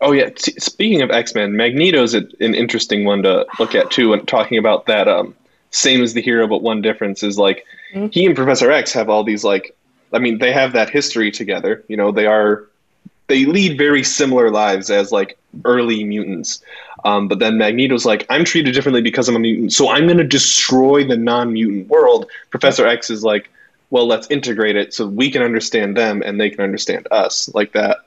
Oh 0.00 0.12
yeah. 0.12 0.30
Speaking 0.36 1.02
of 1.02 1.10
X 1.10 1.34
Men, 1.34 1.56
Magneto's 1.56 2.14
a, 2.14 2.22
an 2.40 2.54
interesting 2.54 3.04
one 3.04 3.22
to 3.22 3.46
look 3.58 3.74
at 3.74 3.90
too. 3.90 4.12
And 4.12 4.26
talking 4.26 4.58
about 4.58 4.86
that, 4.86 5.06
um, 5.08 5.34
same 5.70 6.02
as 6.02 6.14
the 6.14 6.22
hero, 6.22 6.46
but 6.48 6.62
one 6.62 6.82
difference 6.82 7.22
is 7.22 7.38
like 7.38 7.64
Mhm. 7.94 8.12
he 8.12 8.26
and 8.26 8.34
Professor 8.36 8.70
X 8.70 8.92
have 8.94 9.08
all 9.10 9.22
these 9.24 9.44
like, 9.44 9.76
I 10.12 10.18
mean, 10.18 10.38
they 10.38 10.52
have 10.52 10.72
that 10.72 10.90
history 10.90 11.30
together. 11.30 11.84
You 11.88 11.96
know, 11.96 12.10
they 12.10 12.26
are 12.26 12.66
they 13.28 13.44
lead 13.46 13.78
very 13.78 14.02
similar 14.02 14.50
lives 14.50 14.90
as 14.90 15.12
like 15.12 15.38
early 15.64 16.04
mutants. 16.04 16.62
Um, 17.04 17.28
but 17.28 17.38
then 17.38 17.58
Magneto's 17.58 18.04
like, 18.06 18.26
I'm 18.30 18.44
treated 18.44 18.74
differently 18.74 19.02
because 19.02 19.28
I'm 19.28 19.36
a 19.36 19.40
mutant, 19.40 19.72
so 19.72 19.88
I'm 19.90 20.06
going 20.06 20.18
to 20.18 20.24
destroy 20.24 21.04
the 21.06 21.16
non-mutant 21.16 21.88
world. 21.88 22.26
Professor 22.50 22.86
X 22.86 23.10
is 23.10 23.24
like, 23.24 23.50
well, 23.90 24.06
let's 24.06 24.26
integrate 24.30 24.76
it 24.76 24.94
so 24.94 25.06
we 25.06 25.30
can 25.30 25.42
understand 25.42 25.96
them 25.96 26.22
and 26.24 26.40
they 26.40 26.48
can 26.50 26.60
understand 26.60 27.06
us, 27.10 27.52
like 27.54 27.72
that. 27.72 27.98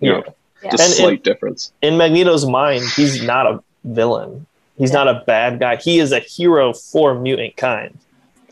You 0.00 0.12
know, 0.12 0.22
Yeah. 0.62 0.70
just 0.70 0.82
And 0.84 0.92
slight 0.92 1.24
difference. 1.24 1.72
In 1.82 1.96
Magneto's 1.96 2.46
mind, 2.46 2.84
he's 2.96 3.22
not 3.22 3.46
a 3.46 3.62
villain. 3.84 4.46
He's 4.78 4.90
Yeah. 4.90 5.04
not 5.04 5.08
a 5.08 5.22
bad 5.26 5.58
guy. 5.60 5.76
He 5.76 5.98
is 5.98 6.12
a 6.12 6.20
hero 6.20 6.72
for 6.72 7.14
mutant 7.14 7.56
kind. 7.56 7.98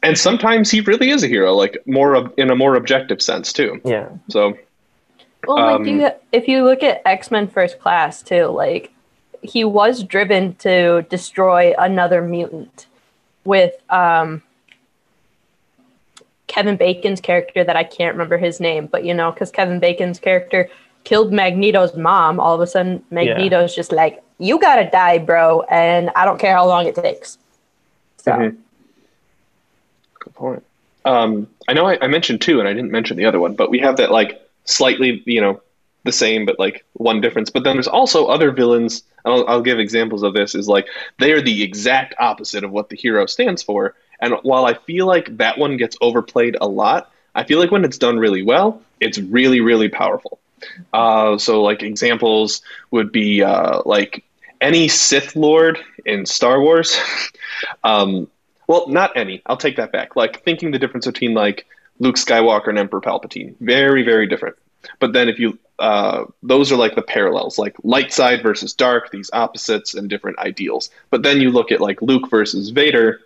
And 0.02 0.18
sometimes 0.18 0.70
he 0.70 0.80
really 0.80 1.10
is 1.10 1.22
a 1.22 1.28
hero, 1.28 1.54
like 1.54 1.78
more 1.86 2.16
ob- 2.16 2.32
in 2.36 2.50
a 2.50 2.56
more 2.56 2.74
objective 2.74 3.22
sense 3.22 3.52
too. 3.52 3.80
Yeah. 3.84 4.08
So 4.30 4.56
Well, 5.46 5.56
like 5.56 5.80
Um, 5.80 5.86
you, 5.86 6.10
if 6.32 6.48
you 6.48 6.64
look 6.64 6.82
at 6.82 7.02
X 7.06 7.30
Men 7.30 7.48
First 7.48 7.78
Class 7.78 8.22
too, 8.22 8.46
like 8.46 8.92
he 9.42 9.64
was 9.64 10.02
driven 10.02 10.54
to 10.56 11.02
destroy 11.02 11.74
another 11.78 12.20
mutant 12.20 12.86
with 13.44 13.72
um, 13.90 14.42
Kevin 16.46 16.76
Bacon's 16.76 17.20
character 17.20 17.64
that 17.64 17.76
I 17.76 17.84
can't 17.84 18.14
remember 18.14 18.36
his 18.36 18.60
name, 18.60 18.86
but 18.86 19.04
you 19.04 19.14
know, 19.14 19.30
because 19.32 19.50
Kevin 19.50 19.80
Bacon's 19.80 20.18
character 20.18 20.68
killed 21.04 21.32
Magneto's 21.32 21.96
mom, 21.96 22.38
all 22.38 22.54
of 22.54 22.60
a 22.60 22.66
sudden 22.66 23.02
Magneto's 23.10 23.74
just 23.74 23.92
like, 23.92 24.22
"You 24.38 24.58
gotta 24.58 24.90
die, 24.90 25.18
bro," 25.18 25.62
and 25.70 26.10
I 26.14 26.24
don't 26.26 26.38
care 26.38 26.54
how 26.54 26.66
long 26.66 26.86
it 26.86 26.94
takes. 26.94 27.38
So 28.18 28.32
Mhm. 28.32 28.56
Good 30.18 30.34
point. 30.34 30.64
Um, 31.06 31.48
I 31.66 31.72
know 31.72 31.86
I, 31.86 31.96
I 32.02 32.08
mentioned 32.08 32.42
two, 32.42 32.60
and 32.60 32.68
I 32.68 32.74
didn't 32.74 32.90
mention 32.90 33.16
the 33.16 33.24
other 33.24 33.40
one, 33.40 33.54
but 33.54 33.70
we 33.70 33.78
have 33.78 33.96
that 33.96 34.10
like 34.10 34.42
slightly, 34.70 35.22
you 35.26 35.40
know, 35.40 35.60
the 36.04 36.12
same, 36.12 36.46
but 36.46 36.58
like 36.58 36.84
one 36.94 37.20
difference. 37.20 37.50
But 37.50 37.64
then 37.64 37.76
there's 37.76 37.88
also 37.88 38.26
other 38.26 38.50
villains. 38.50 39.02
and 39.24 39.34
I'll, 39.34 39.48
I'll 39.48 39.62
give 39.62 39.78
examples 39.78 40.22
of 40.22 40.34
this. 40.34 40.54
Is 40.54 40.68
like 40.68 40.86
they 41.18 41.32
are 41.32 41.42
the 41.42 41.62
exact 41.62 42.14
opposite 42.18 42.64
of 42.64 42.70
what 42.70 42.88
the 42.88 42.96
hero 42.96 43.26
stands 43.26 43.62
for. 43.62 43.94
And 44.20 44.34
while 44.42 44.66
I 44.66 44.74
feel 44.74 45.06
like 45.06 45.36
that 45.38 45.58
one 45.58 45.76
gets 45.76 45.96
overplayed 46.00 46.56
a 46.60 46.68
lot, 46.68 47.10
I 47.34 47.44
feel 47.44 47.58
like 47.58 47.70
when 47.70 47.84
it's 47.84 47.98
done 47.98 48.18
really 48.18 48.42
well, 48.42 48.82
it's 48.98 49.18
really, 49.18 49.60
really 49.60 49.88
powerful. 49.88 50.38
Uh, 50.92 51.38
so 51.38 51.62
like 51.62 51.82
examples 51.82 52.62
would 52.90 53.12
be 53.12 53.42
uh, 53.42 53.82
like 53.86 54.24
any 54.60 54.88
Sith 54.88 55.36
Lord 55.36 55.78
in 56.04 56.26
Star 56.26 56.60
Wars. 56.60 56.98
um, 57.84 58.28
well, 58.66 58.88
not 58.88 59.16
any. 59.16 59.42
I'll 59.46 59.56
take 59.56 59.76
that 59.76 59.90
back. 59.90 60.16
Like 60.16 60.44
thinking 60.44 60.70
the 60.70 60.78
difference 60.78 61.06
between 61.06 61.34
like 61.34 61.66
Luke 62.00 62.16
Skywalker 62.16 62.68
and 62.68 62.78
Emperor 62.78 63.00
Palpatine, 63.00 63.54
very, 63.60 64.02
very 64.02 64.26
different. 64.26 64.56
But 64.98 65.12
then 65.12 65.28
if 65.28 65.38
you, 65.38 65.58
uh, 65.78 66.24
those 66.42 66.72
are 66.72 66.76
like 66.76 66.94
the 66.94 67.02
parallels, 67.02 67.58
like 67.58 67.76
light 67.84 68.12
side 68.12 68.42
versus 68.42 68.72
dark, 68.72 69.10
these 69.10 69.30
opposites 69.32 69.94
and 69.94 70.08
different 70.08 70.38
ideals. 70.38 70.90
But 71.10 71.22
then 71.22 71.40
you 71.40 71.50
look 71.50 71.70
at 71.70 71.80
like 71.80 72.00
Luke 72.02 72.28
versus 72.30 72.70
Vader, 72.70 73.20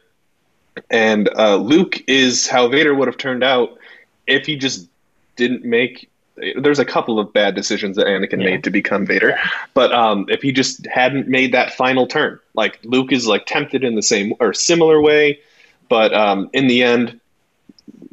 and 0.91 1.29
uh, 1.39 1.57
Luke 1.57 2.03
is 2.09 2.49
how 2.49 2.69
Vader 2.69 2.93
would 2.93 3.07
have 3.07 3.17
turned 3.17 3.45
out 3.45 3.79
if 4.27 4.45
he 4.47 4.57
just 4.57 4.89
didn't 5.37 5.65
make. 5.65 6.11
There's 6.57 6.81
a 6.81 6.85
couple 6.85 7.21
of 7.21 7.33
bad 7.33 7.55
decisions 7.55 7.97
that 7.97 8.07
Anakin 8.07 8.41
Yeah. 8.41 8.51
made 8.51 8.65
to 8.65 8.71
become 8.71 9.07
Vader, 9.07 9.39
but 9.73 9.93
um, 9.93 10.27
if 10.29 10.43
he 10.43 10.51
just 10.51 10.85
hadn't 10.87 11.29
made 11.29 11.53
that 11.55 11.75
final 11.75 12.09
turn, 12.09 12.41
like 12.55 12.81
Luke 12.83 13.13
is 13.13 13.29
like 13.29 13.47
tempted 13.47 13.85
in 13.85 13.95
the 13.95 14.03
same 14.03 14.35
or 14.41 14.53
similar 14.53 15.01
way, 15.01 15.39
but 15.89 16.13
um, 16.13 16.51
in 16.53 16.67
the 16.67 16.83
end, 16.83 17.21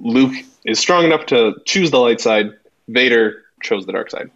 Luke 0.01 0.33
is 0.65 0.79
strong 0.79 1.05
enough 1.05 1.25
to 1.27 1.53
choose 1.65 1.91
the 1.91 1.99
light 1.99 2.21
side. 2.21 2.51
Vader 2.87 3.43
chose 3.63 3.85
the 3.85 3.91
dark 3.93 4.09
side. 4.09 4.29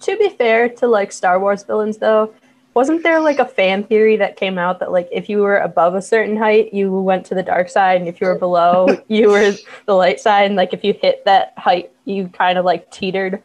to 0.00 0.16
be 0.18 0.28
fair 0.30 0.68
to 0.68 0.86
like 0.86 1.12
Star 1.12 1.38
Wars 1.40 1.62
villains 1.64 1.98
though, 1.98 2.32
wasn't 2.74 3.02
there 3.02 3.20
like 3.20 3.38
a 3.38 3.44
fan 3.44 3.82
theory 3.84 4.16
that 4.16 4.36
came 4.36 4.58
out 4.58 4.78
that 4.80 4.92
like 4.92 5.08
if 5.10 5.28
you 5.28 5.38
were 5.38 5.58
above 5.58 5.94
a 5.94 6.02
certain 6.02 6.36
height, 6.36 6.72
you 6.74 6.92
went 6.92 7.24
to 7.26 7.34
the 7.34 7.42
dark 7.42 7.68
side, 7.68 8.00
and 8.00 8.08
if 8.08 8.20
you 8.20 8.26
were 8.26 8.38
below, 8.38 8.88
you 9.08 9.28
were 9.30 9.52
the 9.86 9.94
light 9.94 10.20
side, 10.20 10.46
and 10.46 10.56
like 10.56 10.72
if 10.72 10.84
you 10.84 10.92
hit 10.92 11.24
that 11.24 11.54
height, 11.56 11.90
you 12.04 12.28
kind 12.28 12.58
of 12.58 12.64
like 12.64 12.90
teetered. 12.90 13.42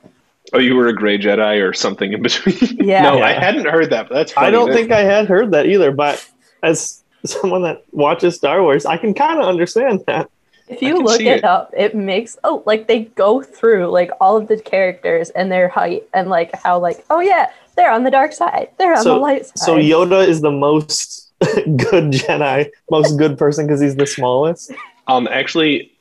Oh, 0.51 0.59
you 0.59 0.75
were 0.75 0.87
a 0.87 0.93
gray 0.93 1.17
Jedi 1.17 1.67
or 1.67 1.73
something 1.73 2.13
in 2.13 2.21
between. 2.21 2.77
Yeah. 2.85 3.01
no, 3.03 3.17
Yeah. 3.17 3.25
I 3.25 3.33
hadn't 3.33 3.65
heard 3.65 3.89
that, 3.91 4.09
but 4.09 4.15
that's 4.15 4.33
funny. 4.33 4.47
I 4.47 4.51
don't 4.51 4.69
That- 4.69 4.75
think 4.75 4.91
I 4.91 5.01
had 5.01 5.27
heard 5.27 5.51
that 5.51 5.65
either, 5.67 5.91
but 5.91 6.27
as 6.61 7.01
someone 7.25 7.61
that 7.63 7.83
watches 7.91 8.35
Star 8.35 8.61
Wars, 8.61 8.85
I 8.85 8.97
can 8.97 9.13
kind 9.13 9.39
of 9.39 9.45
understand 9.47 10.03
that. 10.07 10.29
If 10.75 10.81
you 10.81 10.97
look 10.97 11.21
it, 11.21 11.27
it. 11.27 11.43
up, 11.43 11.73
it 11.75 11.95
makes 11.95 12.37
oh 12.43 12.63
like 12.65 12.87
they 12.87 13.01
go 13.05 13.41
through 13.41 13.87
like 13.87 14.11
all 14.19 14.37
of 14.37 14.47
the 14.47 14.59
characters 14.59 15.29
and 15.31 15.51
their 15.51 15.67
height 15.67 16.07
and 16.13 16.29
like 16.29 16.53
how 16.55 16.79
like 16.79 17.05
oh 17.09 17.19
yeah 17.19 17.49
they're 17.75 17.91
on 17.91 18.03
the 18.03 18.11
dark 18.11 18.33
side, 18.33 18.69
they're 18.77 18.93
on 18.93 19.03
So- 19.03 19.15
the 19.15 19.19
light 19.19 19.45
side. 19.47 19.59
So 19.59 19.77
Yoda 19.77 20.27
is 20.27 20.41
the 20.41 20.51
most 20.51 21.31
good 21.39 22.11
Jedi, 22.11 22.69
most 22.89 23.17
good 23.17 23.37
person 23.37 23.65
because 23.65 23.81
he's 23.81 23.95
the 23.95 24.07
smallest. 24.07 24.71
Um, 25.07 25.27
actually, 25.27 25.91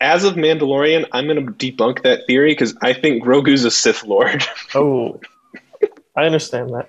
as 0.00 0.24
of 0.24 0.34
Mandalorian, 0.34 1.06
I'm 1.12 1.26
going 1.26 1.44
to 1.44 1.52
debunk 1.52 2.02
that 2.02 2.26
theory 2.26 2.52
because 2.52 2.76
I 2.82 2.92
think 2.92 3.22
Grogu's 3.22 3.64
a 3.64 3.70
Sith 3.70 4.04
Lord. 4.04 4.44
Oh, 4.74 5.20
I 6.16 6.24
understand 6.24 6.70
that. 6.74 6.88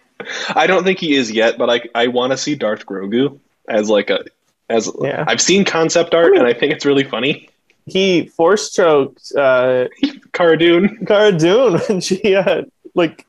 I 0.55 0.67
don't 0.67 0.83
think 0.83 0.99
he 0.99 1.15
is 1.15 1.31
yet, 1.31 1.57
but 1.57 1.69
I 1.69 1.81
I 1.95 2.07
want 2.07 2.31
to 2.31 2.37
see 2.37 2.55
Darth 2.55 2.85
Grogu 2.85 3.39
as 3.67 3.89
like 3.89 4.09
a 4.09 4.25
as 4.71 4.89
Yeah. 5.01 5.25
I've 5.27 5.41
seen 5.41 5.65
concept 5.65 6.13
art 6.13 6.35
and 6.35 6.47
I 6.47 6.53
think 6.53 6.73
it's 6.73 6.85
really 6.85 7.03
funny. 7.03 7.49
He 7.85 8.27
force 8.27 8.71
choked 8.71 9.31
uh, 9.35 9.85
Cara 10.33 10.57
Dune. 10.57 11.05
Cara 11.05 11.31
Dune 11.31 11.79
when 11.87 12.01
she 12.01 12.35
uh, 12.35 12.63
like 12.95 13.25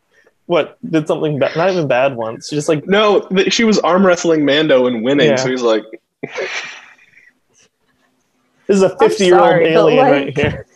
what 0.46 0.76
did 0.88 1.06
something 1.06 1.38
bad? 1.38 1.56
Not 1.56 1.70
even 1.70 1.88
bad 1.88 2.16
once. 2.16 2.48
She 2.48 2.56
just 2.56 2.68
like 2.68 2.86
No, 2.86 3.26
she 3.48 3.64
was 3.64 3.78
arm 3.78 4.04
wrestling 4.04 4.44
Mando 4.44 4.86
and 4.86 5.02
winning, 5.02 5.30
Yeah. 5.30 5.36
so 5.36 5.50
he's 5.50 5.62
like, 5.62 5.84
this 6.22 7.68
is 8.68 8.82
a 8.82 8.96
fifty 8.98 9.26
year 9.26 9.38
old 9.38 9.62
alien 9.62 9.98
like- 9.98 10.12
right 10.12 10.36
here. 10.38 10.66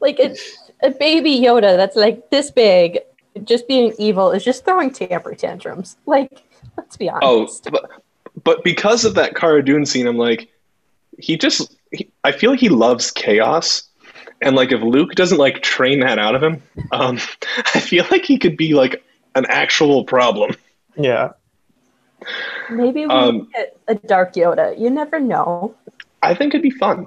like 0.00 0.18
a, 0.20 0.36
a 0.82 0.90
baby 0.90 1.40
Yoda 1.40 1.76
that's 1.76 1.96
like 1.96 2.30
this 2.30 2.50
big, 2.50 2.98
just 3.44 3.66
being 3.66 3.94
evil 3.98 4.30
is 4.30 4.44
just 4.44 4.64
throwing 4.64 4.90
temper 4.90 5.34
tantrums. 5.34 5.96
Like, 6.06 6.44
let's 6.76 6.96
be 6.96 7.10
oh, 7.10 7.40
honest. 7.40 7.68
but, 7.70 7.90
but 8.46 8.64
because 8.64 9.04
of 9.04 9.16
that 9.16 9.34
Cara 9.34 9.62
Dune 9.62 9.84
scene, 9.84 10.06
I'm 10.06 10.16
like, 10.16 10.48
he 11.18 11.36
just, 11.36 11.76
he, 11.92 12.10
I 12.24 12.32
feel 12.32 12.50
like 12.50 12.60
he 12.60 12.70
loves 12.70 13.10
chaos. 13.10 13.82
And 14.40 14.56
like, 14.56 14.72
if 14.72 14.80
Luke 14.80 15.12
doesn't 15.14 15.38
like 15.38 15.62
train 15.62 16.00
that 16.00 16.18
out 16.18 16.34
of 16.34 16.42
him, 16.42 16.62
um, 16.92 17.18
I 17.74 17.80
feel 17.80 18.06
like 18.10 18.24
he 18.24 18.38
could 18.38 18.56
be 18.56 18.72
like 18.72 19.04
an 19.34 19.44
actual 19.50 20.04
problem. 20.04 20.56
Yeah, 20.96 21.32
Maybe 22.70 23.06
we 23.06 23.12
um, 23.12 23.48
get 23.52 23.76
a 23.88 23.94
dark 23.94 24.34
Yoda. 24.34 24.78
You 24.78 24.90
never 24.90 25.20
know. 25.20 25.74
I 26.22 26.34
think 26.34 26.54
it'd 26.54 26.62
be 26.62 26.70
fun. 26.70 27.06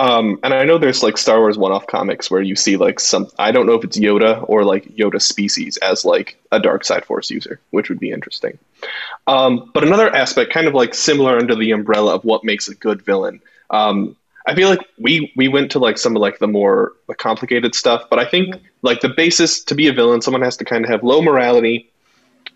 Um, 0.00 0.40
and 0.42 0.54
I 0.54 0.64
know 0.64 0.78
there's 0.78 1.02
like 1.02 1.18
Star 1.18 1.40
Wars 1.40 1.58
one-off 1.58 1.86
comics 1.86 2.30
where 2.30 2.40
you 2.40 2.56
see 2.56 2.78
like 2.78 2.98
some 2.98 3.28
I 3.38 3.52
don't 3.52 3.66
know 3.66 3.74
if 3.74 3.84
it's 3.84 3.98
Yoda 3.98 4.42
or 4.48 4.64
like 4.64 4.86
Yoda 4.96 5.20
species 5.20 5.76
as 5.76 6.06
like 6.06 6.40
a 6.50 6.58
dark 6.58 6.86
side 6.86 7.04
force 7.04 7.30
user, 7.30 7.60
which 7.68 7.90
would 7.90 8.00
be 8.00 8.10
interesting. 8.10 8.58
Um, 9.26 9.70
but 9.74 9.84
another 9.84 10.08
aspect, 10.16 10.54
kind 10.54 10.66
of 10.66 10.72
like 10.72 10.94
similar 10.94 11.36
under 11.36 11.54
the 11.54 11.72
umbrella 11.72 12.14
of 12.14 12.24
what 12.24 12.44
makes 12.44 12.66
a 12.66 12.74
good 12.74 13.02
villain. 13.02 13.42
Um, 13.68 14.16
I 14.46 14.54
feel 14.54 14.70
like 14.70 14.80
we 14.98 15.34
we 15.36 15.48
went 15.48 15.70
to 15.72 15.78
like 15.78 15.98
some 15.98 16.16
of 16.16 16.22
like 16.22 16.38
the 16.38 16.48
more 16.48 16.94
complicated 17.18 17.74
stuff, 17.74 18.04
but 18.08 18.18
I 18.18 18.24
think 18.24 18.54
like 18.80 19.02
the 19.02 19.10
basis 19.10 19.62
to 19.64 19.74
be 19.74 19.86
a 19.88 19.92
villain, 19.92 20.22
someone 20.22 20.40
has 20.40 20.56
to 20.56 20.64
kind 20.64 20.82
of 20.82 20.90
have 20.90 21.02
low 21.02 21.20
morality, 21.20 21.90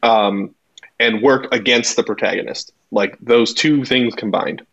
um, 0.03 0.55
and 0.99 1.21
work 1.21 1.53
against 1.53 1.97
the 1.97 2.05
protagonist. 2.05 2.73
Like 2.91 3.19
those 3.21 3.53
two 3.53 3.85
things 3.85 4.15
combined 4.15 4.65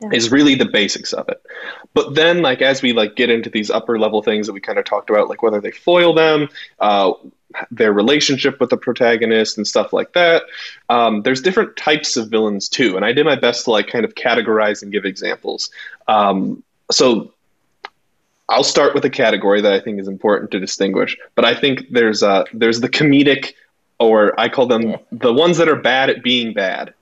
Yeah. 0.00 0.10
is 0.12 0.30
really 0.30 0.54
the 0.54 0.66
basics 0.66 1.14
of 1.14 1.28
it. 1.28 1.40
But 1.94 2.14
then, 2.14 2.42
like 2.42 2.60
as 2.60 2.82
we 2.82 2.92
like 2.92 3.16
get 3.16 3.30
into 3.30 3.48
these 3.48 3.70
upper 3.70 3.98
level 3.98 4.22
things 4.22 4.46
that 4.46 4.52
we 4.52 4.60
kind 4.60 4.78
of 4.78 4.84
talked 4.84 5.08
about, 5.08 5.28
like 5.28 5.42
whether 5.42 5.60
they 5.60 5.70
foil 5.70 6.12
them, 6.12 6.48
uh, 6.80 7.12
their 7.70 7.92
relationship 7.92 8.60
with 8.60 8.70
the 8.70 8.76
protagonist, 8.76 9.56
and 9.56 9.66
stuff 9.66 9.92
like 9.92 10.12
that. 10.12 10.42
Um, 10.90 11.22
there's 11.22 11.40
different 11.40 11.76
types 11.76 12.16
of 12.16 12.28
villains 12.28 12.68
too, 12.68 12.96
and 12.96 13.04
I 13.04 13.12
did 13.12 13.24
my 13.24 13.36
best 13.36 13.64
to 13.64 13.70
like 13.70 13.86
kind 13.86 14.04
of 14.04 14.14
categorize 14.14 14.82
and 14.82 14.92
give 14.92 15.06
examples. 15.06 15.70
Um, 16.08 16.62
so 16.90 17.32
I'll 18.48 18.64
start 18.64 18.94
with 18.94 19.04
a 19.04 19.10
category 19.10 19.60
that 19.60 19.72
I 19.72 19.80
think 19.80 19.98
is 19.98 20.08
important 20.08 20.50
to 20.52 20.60
distinguish. 20.60 21.16
But 21.34 21.44
I 21.44 21.54
think 21.54 21.86
there's 21.90 22.22
uh, 22.22 22.44
there's 22.52 22.80
the 22.80 22.88
comedic, 22.88 23.54
or 23.98 24.38
I 24.38 24.48
call 24.48 24.66
them 24.66 24.96
the 25.10 25.32
ones 25.32 25.58
that 25.58 25.68
are 25.68 25.76
bad 25.76 26.10
at 26.10 26.22
being 26.22 26.52
bad. 26.52 26.94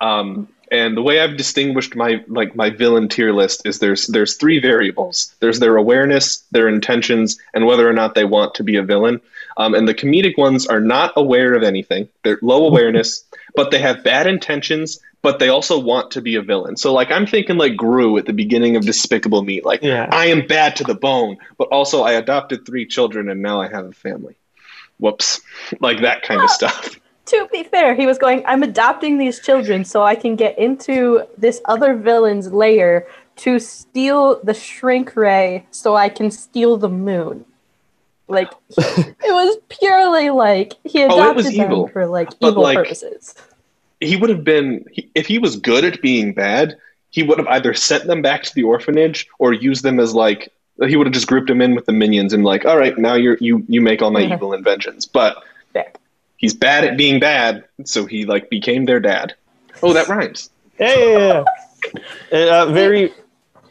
Um, 0.00 0.48
and 0.72 0.96
the 0.96 1.02
way 1.02 1.20
I've 1.20 1.36
distinguished 1.36 1.94
my 1.94 2.24
like 2.28 2.56
my 2.56 2.70
villain 2.70 3.08
tier 3.08 3.32
list 3.32 3.66
is 3.66 3.78
there's 3.78 4.06
there's 4.06 4.36
three 4.36 4.58
variables. 4.58 5.34
There's 5.38 5.60
their 5.60 5.76
awareness, 5.76 6.38
their 6.50 6.66
intentions, 6.66 7.38
and 7.52 7.66
whether 7.66 7.86
or 7.86 7.92
not 7.92 8.14
they 8.14 8.24
want 8.24 8.54
to 8.54 8.64
be 8.64 8.76
a 8.76 8.82
villain. 8.82 9.20
Um, 9.58 9.74
and 9.74 9.86
the 9.86 9.94
comedic 9.94 10.38
ones 10.38 10.66
are 10.66 10.80
not 10.80 11.12
aware 11.14 11.52
of 11.52 11.62
anything. 11.62 12.08
They're 12.24 12.38
low 12.40 12.66
awareness, 12.70 13.22
but 13.54 13.70
they 13.70 13.80
have 13.80 14.02
bad 14.02 14.26
intentions, 14.26 14.98
but 15.20 15.38
they 15.38 15.50
also 15.50 15.78
want 15.78 16.12
to 16.12 16.22
be 16.22 16.36
a 16.36 16.42
villain. 16.42 16.78
So 16.78 16.94
like 16.94 17.10
I'm 17.10 17.26
thinking 17.26 17.58
like 17.58 17.76
Gru 17.76 18.16
at 18.16 18.24
the 18.24 18.32
beginning 18.32 18.76
of 18.76 18.86
Despicable 18.86 19.42
Me, 19.42 19.60
like 19.60 19.82
yeah. 19.82 20.08
I 20.10 20.26
am 20.26 20.46
bad 20.46 20.76
to 20.76 20.84
the 20.84 20.94
bone, 20.94 21.36
but 21.58 21.68
also 21.68 22.02
I 22.02 22.12
adopted 22.12 22.64
three 22.64 22.86
children 22.86 23.28
and 23.28 23.42
now 23.42 23.60
I 23.60 23.68
have 23.68 23.84
a 23.84 23.92
family. 23.92 24.36
Whoops. 24.98 25.40
Like 25.80 26.02
that 26.02 26.22
kind 26.22 26.42
of 26.42 26.50
stuff. 26.50 26.98
To 27.26 27.48
be 27.52 27.62
fair, 27.62 27.94
he 27.94 28.06
was 28.06 28.18
going, 28.18 28.42
I'm 28.46 28.62
adopting 28.62 29.16
these 29.16 29.38
children 29.40 29.84
so 29.84 30.02
I 30.02 30.14
can 30.16 30.34
get 30.36 30.58
into 30.58 31.24
this 31.38 31.60
other 31.66 31.94
villain's 31.94 32.52
lair 32.52 33.06
to 33.36 33.58
steal 33.58 34.40
the 34.42 34.54
shrink 34.54 35.14
ray 35.14 35.64
so 35.70 35.94
I 35.94 36.08
can 36.08 36.30
steal 36.30 36.76
the 36.76 36.88
moon. 36.88 37.44
Like, 38.28 38.50
it 38.76 39.14
was 39.22 39.56
purely 39.68 40.30
like 40.30 40.74
he 40.84 41.02
Oh, 41.02 41.06
it 41.06 41.12
adopted 41.12 41.36
was 41.36 41.44
them 41.46 41.54
evil. 41.72 41.88
for 41.88 42.06
like 42.06 42.30
But, 42.40 42.48
evil 42.48 42.62
like, 42.62 42.76
purposes. 42.76 43.34
He 44.00 44.16
would 44.16 44.30
have 44.30 44.42
been 44.42 44.84
he, 44.90 45.08
if 45.14 45.26
he 45.26 45.38
was 45.38 45.56
good 45.56 45.84
at 45.84 46.02
being 46.02 46.32
bad, 46.32 46.76
he 47.10 47.22
would 47.22 47.38
have 47.38 47.46
either 47.46 47.72
sent 47.74 48.06
them 48.06 48.20
back 48.20 48.42
to 48.42 48.54
the 48.54 48.64
orphanage 48.64 49.28
or 49.38 49.52
used 49.52 49.84
them 49.84 50.00
as 50.00 50.12
like 50.14 50.52
he 50.86 50.96
would 50.96 51.06
have 51.06 51.14
just 51.14 51.28
grouped 51.28 51.48
them 51.48 51.60
in 51.60 51.74
with 51.76 51.86
the 51.86 51.92
minions 51.92 52.32
and 52.32 52.42
like, 52.42 52.64
all 52.64 52.76
right, 52.76 52.98
now 52.98 53.14
you're 53.14 53.36
you 53.40 53.64
you 53.68 53.80
make 53.80 54.02
all 54.02 54.10
my 54.10 54.22
evil 54.22 54.52
inventions. 54.54 55.06
But 55.06 55.42
Fair. 55.72 55.92
He's 56.42 56.52
bad 56.52 56.84
at 56.84 56.98
being 56.98 57.18
bad, 57.18 57.64
so 57.84 58.04
he 58.04 58.26
like 58.26 58.50
became 58.50 58.84
their 58.84 59.00
dad. 59.00 59.34
Oh, 59.82 59.94
that 59.94 60.08
rhymes. 60.08 60.50
Yeah, 60.78 60.94
yeah, 60.96 61.44
yeah. 62.32 62.38
Uh, 62.38 62.66
very 62.66 63.12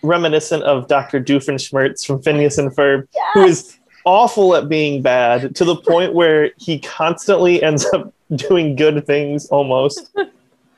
reminiscent 0.01 0.63
of 0.63 0.87
Dr. 0.87 1.21
Doofenshmirtz 1.21 2.05
from 2.05 2.21
Phineas 2.23 2.57
and 2.57 2.71
Ferb, 2.71 3.07
who 3.35 3.43
is 3.43 3.77
awful 4.05 4.55
at 4.55 4.67
being 4.67 5.03
bad 5.03 5.55
to 5.55 5.63
the 5.63 5.75
point 5.75 6.13
where 6.13 6.51
he 6.57 6.79
constantly 6.79 7.61
ends 7.61 7.85
up 7.93 8.11
doing 8.35 8.75
good 8.75 9.05
things 9.05 9.45
almost. 9.49 10.09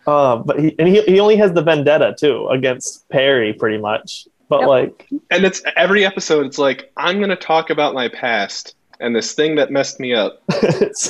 Uh, 0.05 0.35
but 0.35 0.59
he, 0.59 0.75
and 0.79 0.89
he, 0.89 1.01
he 1.03 1.17
only 1.21 1.37
has 1.37 1.53
the 1.53 1.61
vendetta 1.61 2.13
too 2.19 2.45
against 2.49 3.07
Perry 3.07 3.53
pretty 3.53 3.77
much. 3.77 4.27
But 4.49 4.59
Yep. 4.59 4.67
like, 4.67 5.07
And 5.31 5.45
it's 5.45 5.63
every 5.77 6.05
episode. 6.05 6.45
It's 6.45 6.57
like 6.57 6.91
I'm 6.97 7.21
gonna 7.21 7.37
talk 7.37 7.69
about 7.69 7.93
my 7.93 8.09
past 8.09 8.75
and 9.03 9.15
this 9.15 9.33
thing 9.33 9.55
that 9.55 9.71
messed 9.71 9.99
me 9.99 10.13
up. 10.13 10.41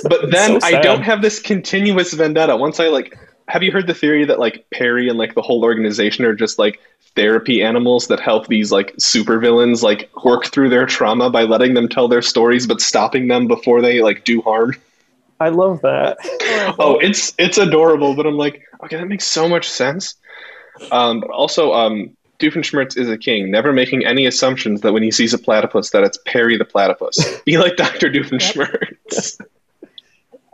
But 0.04 0.32
then 0.32 0.60
so 0.60 0.68
I 0.68 0.82
don't 0.82 1.04
have 1.04 1.22
this 1.22 1.40
continuous 1.40 2.14
vendetta. 2.14 2.56
Once 2.56 2.80
I 2.80 2.88
like, 2.88 3.18
have 3.48 3.64
you 3.64 3.72
heard 3.72 3.88
the 3.88 3.94
theory 3.94 4.26
that 4.26 4.40
like 4.40 4.66
Perry 4.72 5.10
and 5.10 5.18
like 5.18 5.36
the 5.36 5.42
whole 5.42 5.64
organization 5.64 6.26
are 6.26 6.34
just 6.34 6.58
like 6.58 6.80
therapy 7.16 7.62
animals 7.62 8.08
that 8.08 8.20
help 8.20 8.48
these 8.48 8.72
like 8.72 8.96
supervillains 8.96 9.84
like 9.84 10.10
work 10.24 10.46
through 10.48 10.70
their 10.70 10.86
trauma 10.86 11.30
by 11.30 11.44
letting 11.44 11.76
them 11.76 11.88
tell 11.88 12.08
their 12.08 12.22
stories 12.22 12.66
but 12.66 12.82
stopping 12.82 13.28
them 13.28 13.48
before 13.48 13.82
they 13.82 14.02
like 14.02 14.24
do 14.24 14.42
harm? 14.42 14.76
I 15.40 15.50
love 15.50 15.82
that. 15.82 16.18
Oh, 16.80 16.98
it's 16.98 17.34
it's 17.38 17.58
adorable, 17.58 18.16
but 18.16 18.26
I'm 18.26 18.38
like, 18.38 18.64
okay, 18.86 18.96
that 18.96 19.08
makes 19.08 19.26
so 19.26 19.50
much 19.50 19.70
sense. 19.70 20.16
Um, 20.92 21.20
but 21.20 21.30
also, 21.30 21.74
um, 21.74 22.16
Doofenshmirtz 22.39 22.98
is 22.98 23.10
a 23.10 23.17
king, 23.17 23.52
never 23.52 23.72
making 23.72 24.06
any 24.06 24.26
assumptions 24.26 24.82
that 24.82 24.93
when 24.93 25.04
he 25.04 25.12
sees 25.12 25.34
a 25.34 25.38
platypus 25.38 25.91
that 25.91 26.04
it's 26.04 26.17
Perry 26.26 26.58
the 26.58 26.65
platypus. 26.65 27.41
Be 27.46 27.58
like 27.58 27.76
Dr. 27.78 28.10
Doofenshmirtz. 28.10 29.39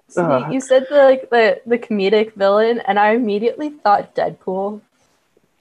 See, 0.08 0.22
Uh. 0.22 0.50
you 0.50 0.60
said 0.60 0.88
the, 0.90 1.04
like, 1.04 1.30
the 1.30 1.62
the 1.68 1.78
comedic 1.78 2.34
villain, 2.34 2.80
and 2.88 2.98
I 2.98 3.12
immediately 3.12 3.70
thought 3.70 4.16
Deadpool. 4.16 4.82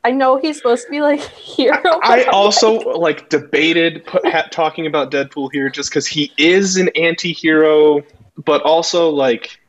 I 0.05 0.11
know 0.13 0.39
he's 0.39 0.57
supposed 0.57 0.87
to 0.87 0.91
be 0.91 1.03
like 1.03 1.21
hero. 1.21 1.79
I 1.85 2.25
I'm 2.25 2.35
also 2.35 2.79
like, 2.79 2.97
like 2.97 3.29
debated 3.29 4.07
put, 4.07 4.27
ha, 4.27 4.49
talking 4.51 4.87
about 4.87 5.11
Deadpool 5.11 5.51
here 5.53 5.69
just 5.69 5.91
because 5.91 6.07
he 6.07 6.33
is 6.39 6.77
an 6.77 6.89
anti-hero, 6.97 8.03
but 8.43 8.63
also 8.63 9.11
like 9.11 9.61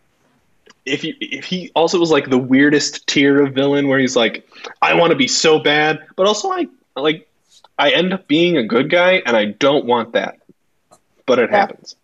if 0.89 1.03
you 1.03 1.13
if 1.19 1.45
he 1.45 1.71
also 1.75 1.99
was 1.99 2.11
like 2.11 2.29
the 2.29 2.37
weirdest 2.37 3.07
tier 3.07 3.41
of 3.43 3.53
villain 3.53 3.87
where 3.87 3.99
he's 3.99 4.15
like 4.15 4.47
I 4.81 4.93
want 4.95 5.11
to 5.11 5.15
be 5.15 5.27
so 5.27 5.59
bad, 5.59 5.99
but 6.15 6.25
also 6.27 6.49
I 6.51 6.67
like 6.95 7.27
I 7.77 7.91
end 7.91 8.13
up 8.13 8.27
being 8.27 8.57
a 8.57 8.63
good 8.63 8.89
guy 8.89 9.21
and 9.25 9.37
I 9.37 9.45
don't 9.45 9.85
want 9.85 10.13
that, 10.13 10.37
but 11.25 11.39
it 11.39 11.49
Yeah. 11.49 11.57
happens. 11.57 11.95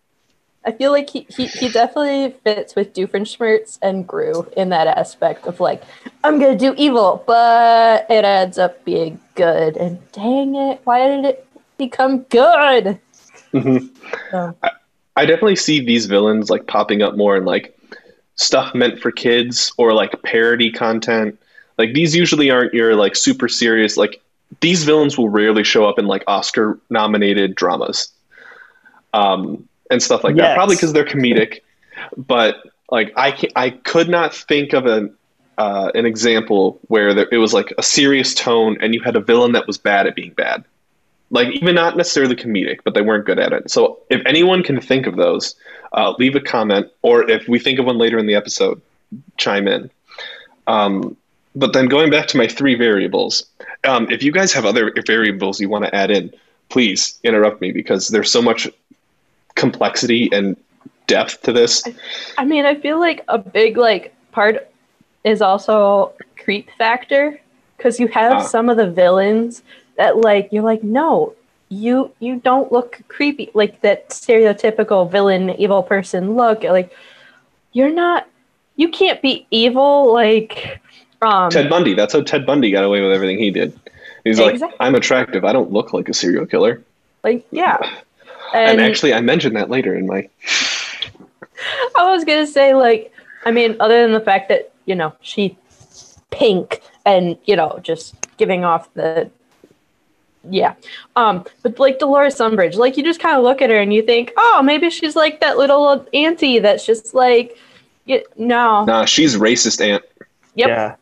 I 0.64 0.72
feel 0.72 0.90
like 0.90 1.10
he, 1.10 1.26
he, 1.28 1.46
he 1.46 1.68
definitely 1.68 2.34
fits 2.42 2.74
with 2.74 2.92
Doofenshmirtz 2.92 3.78
and 3.82 4.04
Gru 4.04 4.50
in 4.56 4.70
that 4.70 4.88
aspect 4.88 5.46
of 5.46 5.60
like, 5.60 5.82
I'm 6.24 6.40
gonna 6.40 6.58
do 6.58 6.74
evil, 6.76 7.22
but 7.24 8.06
it 8.10 8.24
ends 8.24 8.58
up 8.58 8.84
being 8.84 9.20
good. 9.36 9.76
And 9.76 10.00
dang 10.10 10.56
it, 10.56 10.80
why 10.82 11.06
did 11.06 11.24
it 11.24 11.46
become 11.78 12.22
good? 12.22 12.98
Mhm. 13.52 13.90
So, 14.32 14.56
I 15.18 15.24
definitely 15.24 15.56
see 15.56 15.80
these 15.84 16.06
villains 16.06 16.50
like 16.50 16.66
popping 16.66 17.00
up 17.00 17.16
more 17.16 17.36
in 17.36 17.44
like 17.44 17.75
stuff 18.36 18.74
meant 18.74 19.00
for 19.00 19.10
kids 19.10 19.72
or 19.76 19.92
like 19.92 20.22
parody 20.22 20.70
content. 20.70 21.38
Like 21.78 21.92
these 21.94 22.14
usually 22.14 22.50
aren't 22.50 22.74
your 22.74 22.94
like 22.94 23.16
super 23.16 23.48
serious 23.48 23.96
like 23.96 24.22
these 24.60 24.84
villains 24.84 25.18
will 25.18 25.28
rarely 25.28 25.64
show 25.64 25.88
up 25.88 25.98
in 25.98 26.06
like 26.06 26.22
Oscar 26.26 26.78
nominated 26.88 27.54
dramas. 27.54 28.08
Um 29.12 29.68
and 29.90 30.02
stuff 30.02 30.24
like 30.24 30.36
that. 30.36 30.54
Probably 30.54 30.76
because 30.76 30.92
they're 30.92 31.04
comedic. 31.04 31.60
but 32.16 32.56
like 32.90 33.12
I 33.16 33.32
can 33.32 33.50
I 33.56 33.70
could 33.70 34.08
not 34.08 34.34
think 34.34 34.72
of 34.72 34.86
an 34.86 35.14
uh, 35.58 35.90
an 35.94 36.04
example 36.04 36.78
where 36.88 37.14
there, 37.14 37.28
it 37.32 37.38
was 37.38 37.54
like 37.54 37.72
a 37.78 37.82
serious 37.82 38.34
tone 38.34 38.76
and 38.82 38.92
you 38.92 39.00
had 39.00 39.16
a 39.16 39.20
villain 39.20 39.52
that 39.52 39.66
was 39.66 39.78
bad 39.78 40.06
at 40.06 40.14
being 40.14 40.32
bad 40.32 40.62
like 41.30 41.48
even 41.48 41.74
not 41.74 41.96
necessarily 41.96 42.36
comedic, 42.36 42.80
but 42.84 42.94
they 42.94 43.02
weren't 43.02 43.26
good 43.26 43.38
at 43.38 43.52
it. 43.52 43.70
So 43.70 44.00
if 44.10 44.22
anyone 44.26 44.62
can 44.62 44.80
think 44.80 45.06
of 45.06 45.16
those, 45.16 45.54
uh, 45.96 46.14
leave 46.18 46.36
a 46.36 46.40
comment, 46.40 46.86
or 47.02 47.28
if 47.28 47.48
we 47.48 47.58
think 47.58 47.78
of 47.78 47.86
one 47.86 47.98
later 47.98 48.18
in 48.18 48.26
the 48.26 48.34
episode, 48.34 48.80
chime 49.36 49.66
in. 49.66 49.90
Um, 50.66 51.16
but 51.54 51.72
then 51.72 51.86
going 51.86 52.10
back 52.10 52.26
to 52.28 52.36
my 52.36 52.46
three 52.46 52.74
variables, 52.74 53.46
um, 53.84 54.08
if 54.10 54.22
you 54.22 54.30
guys 54.30 54.52
have 54.52 54.64
other 54.66 54.92
variables 55.06 55.60
you 55.60 55.68
want 55.68 55.84
to 55.84 55.94
add 55.94 56.10
in, 56.10 56.32
please 56.68 57.18
interrupt 57.24 57.60
me 57.60 57.72
because 57.72 58.08
there's 58.08 58.30
so 58.30 58.42
much 58.42 58.68
complexity 59.54 60.28
and 60.32 60.56
depth 61.06 61.42
to 61.42 61.52
this. 61.52 61.82
I 62.36 62.44
mean, 62.44 62.66
I 62.66 62.74
feel 62.74 62.98
like 62.98 63.24
a 63.28 63.38
big 63.38 63.76
like 63.76 64.14
part 64.32 64.68
is 65.24 65.40
also 65.40 66.12
creep 66.42 66.68
factor 66.76 67.40
because 67.76 67.98
you 67.98 68.08
have 68.08 68.32
Ah. 68.32 68.40
some 68.40 68.68
of 68.68 68.76
the 68.76 68.90
villains 68.90 69.62
that 69.96 70.18
like 70.18 70.48
you're 70.52 70.62
like 70.62 70.82
no 70.82 71.34
you 71.68 72.12
you 72.20 72.36
don't 72.36 72.70
look 72.70 73.00
creepy 73.08 73.50
like 73.54 73.80
that 73.80 74.08
stereotypical 74.10 75.10
villain 75.10 75.50
evil 75.50 75.82
person 75.82 76.36
look 76.36 76.62
like 76.62 76.92
you're 77.72 77.92
not 77.92 78.28
you 78.76 78.88
can't 78.88 79.20
be 79.20 79.46
evil 79.50 80.12
like 80.12 80.80
um 81.22 81.50
Ted 81.50 81.68
Bundy, 81.68 81.94
that's 81.94 82.12
how 82.12 82.22
Ted 82.22 82.46
Bundy 82.46 82.70
got 82.70 82.84
away 82.84 83.00
with 83.00 83.10
everything 83.10 83.38
he 83.38 83.50
did. 83.50 83.78
He's 84.22 84.38
like, 84.38 84.60
I'm 84.80 84.94
attractive. 84.94 85.44
I 85.44 85.52
don't 85.52 85.72
look 85.72 85.92
like 85.92 86.08
a 86.08 86.14
serial 86.14 86.46
killer. 86.46 86.82
like 87.24 87.46
yeah 87.50 87.78
And, 88.54 88.80
and 88.80 88.80
actually, 88.80 89.12
I 89.12 89.20
mentioned 89.20 89.56
that 89.56 89.70
later 89.70 89.92
in 89.96 90.06
my 90.06 90.28
I 91.96 92.12
was 92.12 92.24
gonna 92.24 92.46
say 92.46 92.74
like 92.74 93.12
I 93.44 93.50
mean 93.50 93.76
other 93.80 94.02
than 94.02 94.12
the 94.12 94.20
fact 94.20 94.48
that 94.50 94.72
you 94.84 94.94
know 94.94 95.12
she 95.20 95.58
pink 96.30 96.80
and 97.04 97.36
you 97.44 97.56
know 97.56 97.80
just 97.82 98.14
giving 98.36 98.64
off 98.64 98.92
the 98.94 99.30
yeah 100.50 100.74
um 101.16 101.44
but 101.62 101.78
like 101.78 101.98
Dolores 101.98 102.36
Umbridge 102.36 102.76
like 102.76 102.96
you 102.96 103.02
just 103.02 103.20
kind 103.20 103.36
of 103.36 103.42
look 103.42 103.60
at 103.62 103.70
her 103.70 103.76
and 103.76 103.92
you 103.92 104.02
think 104.02 104.32
oh 104.36 104.62
maybe 104.64 104.90
she's 104.90 105.16
like 105.16 105.40
that 105.40 105.58
little 105.58 106.06
auntie 106.12 106.58
that's 106.58 106.84
just 106.86 107.14
like 107.14 107.56
you, 108.04 108.22
no 108.36 108.84
Nah, 108.84 109.04
she's 109.04 109.36
racist 109.36 109.80
aunt. 109.84 110.04
Yep. 110.54 110.68
Yeah. 110.68 110.94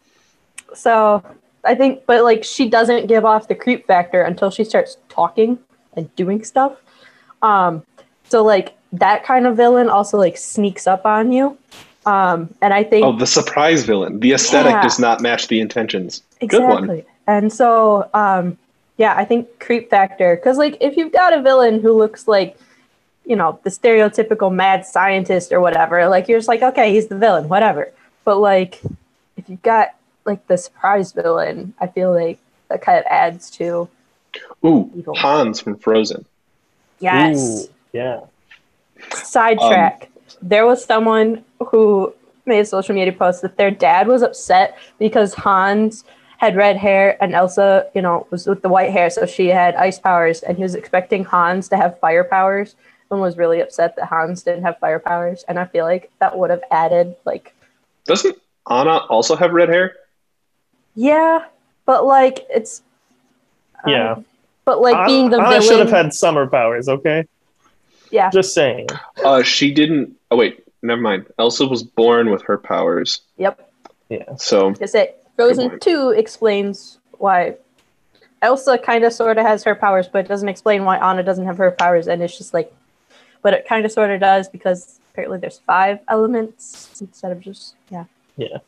so 0.75 1.23
I 1.65 1.75
think 1.75 2.05
but 2.07 2.25
like 2.25 2.45
she 2.45 2.69
doesn't 2.69 3.07
give 3.07 3.25
off 3.25 3.49
the 3.49 3.55
creep 3.55 3.87
factor 3.87 4.23
until 4.23 4.51
she 4.51 4.65
starts 4.65 4.97
talking 5.09 5.59
and 5.95 6.15
doing 6.17 6.45
stuff 6.45 6.73
um 7.43 7.83
so 8.29 8.43
like 8.43 8.75
that 8.93 9.25
kind 9.25 9.47
of 9.47 9.57
villain 9.57 9.89
also 9.89 10.17
like 10.19 10.37
sneaks 10.37 10.87
up 10.87 11.05
on 11.05 11.33
you 11.33 11.59
um 12.07 12.53
and 12.63 12.73
I 12.73 12.85
think 12.85 13.05
Oh, 13.05 13.17
the 13.17 13.27
surprise 13.27 13.83
villain. 13.85 14.21
The 14.21 14.33
aesthetic 14.33 14.73
Yeah. 14.73 14.83
does 14.83 14.99
not 14.99 15.21
match 15.21 15.49
the 15.49 15.61
intentions. 15.61 16.23
Exactly. 16.41 16.69
Good 16.87 16.89
one. 16.89 17.03
And 17.27 17.51
so, 17.51 18.09
um, 18.13 18.59
yeah, 18.97 19.15
I 19.17 19.25
think 19.25 19.59
creep 19.59 19.91
factor 19.91 20.37
because, 20.37 20.59
like, 20.59 20.77
if 20.81 20.97
you've 20.97 21.13
got 21.13 21.33
a 21.33 21.43
villain 21.43 21.81
who 21.81 21.93
looks 21.93 22.29
like, 22.29 22.57
you 23.25 23.37
know, 23.37 23.59
the 23.65 23.71
stereotypical 23.71 24.53
mad 24.55 24.87
scientist 24.87 25.53
or 25.53 25.61
whatever, 25.61 26.09
like 26.09 26.29
you're 26.29 26.39
just 26.39 26.49
like, 26.49 26.63
okay, 26.63 26.93
he's 26.93 27.09
the 27.09 27.19
villain, 27.19 27.49
whatever. 27.49 27.91
But 28.25 28.39
like, 28.39 28.81
if 29.37 29.49
you've 29.49 29.63
got 29.63 29.95
like 30.25 30.47
the 30.47 30.57
surprise 30.57 31.13
villain, 31.13 31.75
I 31.81 31.87
feel 31.87 32.13
like 32.13 32.39
that 32.69 32.83
kind 32.83 32.99
of 32.99 33.05
adds 33.09 33.51
to 33.53 33.89
Ooh, 34.65 34.91
Evil. 34.95 35.15
Hans 35.15 35.61
from 35.61 35.77
Frozen. 35.77 36.25
yes. 37.01 37.65
Ooh, 37.65 37.69
yeah. 37.93 38.21
Sidetrack. 39.13 40.03
Um, 40.03 40.39
there 40.43 40.67
was 40.67 40.85
someone 40.85 41.45
who 41.69 42.13
made 42.47 42.61
a 42.61 42.65
social 42.65 42.95
media 42.95 43.13
post 43.13 43.43
that 43.43 43.57
their 43.57 43.71
dad 43.71 44.07
was 44.07 44.23
upset 44.23 44.77
because 44.99 45.35
Hans 45.35 46.05
had 46.39 46.57
red 46.57 46.77
hair 46.77 47.17
and 47.23 47.35
Elsa, 47.35 47.87
you 47.95 48.03
know, 48.03 48.27
was 48.31 48.47
with 48.47 48.63
the 48.63 48.69
white 48.69 48.91
hair, 48.91 49.09
so 49.11 49.27
she 49.27 49.49
had 49.49 49.75
ice 49.77 49.99
powers, 49.99 50.43
and 50.43 50.57
he 50.57 50.63
was 50.63 50.75
expecting 50.75 51.25
Hans 51.25 51.69
to 51.69 51.77
have 51.77 51.99
fire 52.01 52.25
powers 52.25 52.75
and 53.11 53.21
was 53.21 53.37
really 53.37 53.61
upset 53.61 53.97
that 53.97 54.07
Hans 54.07 54.43
didn't 54.43 54.65
have 54.65 54.79
fire 54.79 54.99
powers. 54.99 55.45
And 55.49 55.59
I 55.59 55.67
feel 55.67 55.85
like 55.85 56.11
that 56.21 56.37
would 56.37 56.51
have 56.51 56.63
added 56.71 57.15
like 57.25 57.55
Doesn't 58.07 58.37
Anna 58.69 58.97
also 59.09 59.37
have 59.37 59.53
red 59.53 59.69
hair? 59.69 59.95
yeah, 60.95 61.45
but 61.87 62.05
like 62.07 62.47
it's 62.51 62.83
um, 63.85 63.93
Yeah. 63.93 64.17
But 64.65 64.81
like 64.81 65.07
being 65.07 65.29
the 65.31 65.39
I 65.39 65.51
villain, 65.59 65.63
should 65.63 65.79
have 65.81 65.91
had 65.91 66.15
summer 66.15 66.47
powers, 66.47 66.89
okay? 66.89 67.27
yeah, 68.11 68.31
Just 68.31 68.55
saying. 68.55 68.87
Uh, 69.23 69.43
she 69.43 69.73
didn't. 69.75 70.17
Oh 70.31 70.37
wait, 70.37 70.65
never 70.83 71.01
mind. 71.03 71.27
Elsa 71.39 71.67
was 71.67 71.83
born 71.83 72.31
with 72.31 72.43
her 72.43 72.57
powers, 72.57 73.21
yep. 73.37 73.71
Yeah. 74.09 74.37
so 74.37 74.71
Because 74.71 74.95
it 74.95 75.24
Frozen 75.37 75.81
2 75.81 76.11
explains 76.11 76.99
why 77.19 77.57
Elsa 78.43 78.79
kind 78.79 79.05
of 79.05 79.13
sort 79.13 79.39
of 79.39 79.47
has 79.47 79.65
her 79.65 79.75
powers, 79.75 80.07
but 80.09 80.25
it 80.25 80.29
doesn't 80.29 80.49
explain 80.49 80.85
why 80.85 80.99
Anna 80.99 81.23
doesn't 81.23 81.47
have 81.47 81.59
her 81.59 81.71
powers. 81.71 82.07
And 82.07 82.23
it's 82.23 82.37
just 82.37 82.55
like, 82.55 82.73
but 83.43 83.55
it 83.55 83.67
kind 83.67 83.85
of 83.85 83.93
sort 83.93 84.11
of 84.11 84.21
does 84.21 84.49
because 84.49 85.01
apparently 85.13 85.39
there's 85.39 85.59
five 85.59 86.01
elements 86.09 87.01
instead 87.01 87.33
of 87.33 87.41
just, 87.41 87.75
yeah. 87.91 88.05
Yeah, 88.37 88.59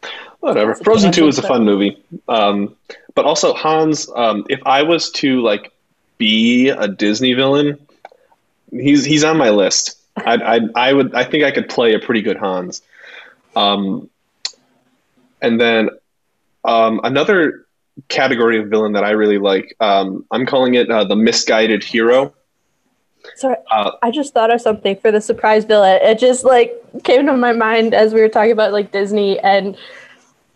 whatever. 0.41 0.73
That's 0.73 0.83
Frozen 0.83 1.11
Two 1.11 1.27
is 1.27 1.39
a 1.39 1.43
fun 1.43 1.65
movie. 1.65 2.01
Um, 2.29 2.77
but 3.17 3.25
also 3.25 3.53
Hans. 3.53 4.09
Um, 4.15 4.45
if 4.49 4.61
I 4.65 4.85
was 4.85 5.11
to 5.13 5.41
like 5.41 5.73
be 6.19 6.69
a 6.69 6.87
Disney 6.87 7.33
villain, 7.33 7.77
he's 8.71 9.05
he's 9.05 9.25
on 9.25 9.37
my 9.37 9.51
list. 9.51 9.99
I 10.17 10.37
I 10.37 10.61
I 10.77 10.93
would 10.93 11.17
I 11.17 11.25
think 11.25 11.43
I 11.43 11.51
could 11.51 11.69
play 11.69 11.95
a 11.95 11.99
pretty 11.99 12.23
good 12.23 12.37
Hans. 12.37 12.81
Um, 13.57 14.09
and 15.43 15.61
then 15.61 15.91
um, 16.67 17.01
another 17.05 17.67
category 18.09 18.59
of 18.61 18.69
villain 18.69 18.93
that 18.93 19.05
I 19.05 19.11
really 19.11 19.39
like. 19.39 19.75
Um, 19.81 20.25
I'm 20.31 20.45
calling 20.47 20.75
it 20.75 20.91
uh, 20.91 21.05
the 21.05 21.17
misguided 21.17 21.83
hero. 21.83 22.35
Sorry, 23.35 23.57
uh, 23.71 23.93
I 24.03 24.11
just 24.11 24.35
thought 24.35 24.53
of 24.53 24.61
something 24.61 24.97
for 24.97 25.11
the 25.11 25.21
surprise 25.21 25.65
villain. 25.65 25.99
It 26.03 26.19
just 26.19 26.45
like 26.45 26.75
came 27.03 27.27
to 27.27 27.37
my 27.37 27.53
mind 27.53 27.95
as 27.95 28.15
we 28.15 28.21
were 28.21 28.29
talking 28.29 28.53
about 28.53 28.73
like 28.73 28.93
Disney, 28.93 29.39
and 29.41 29.77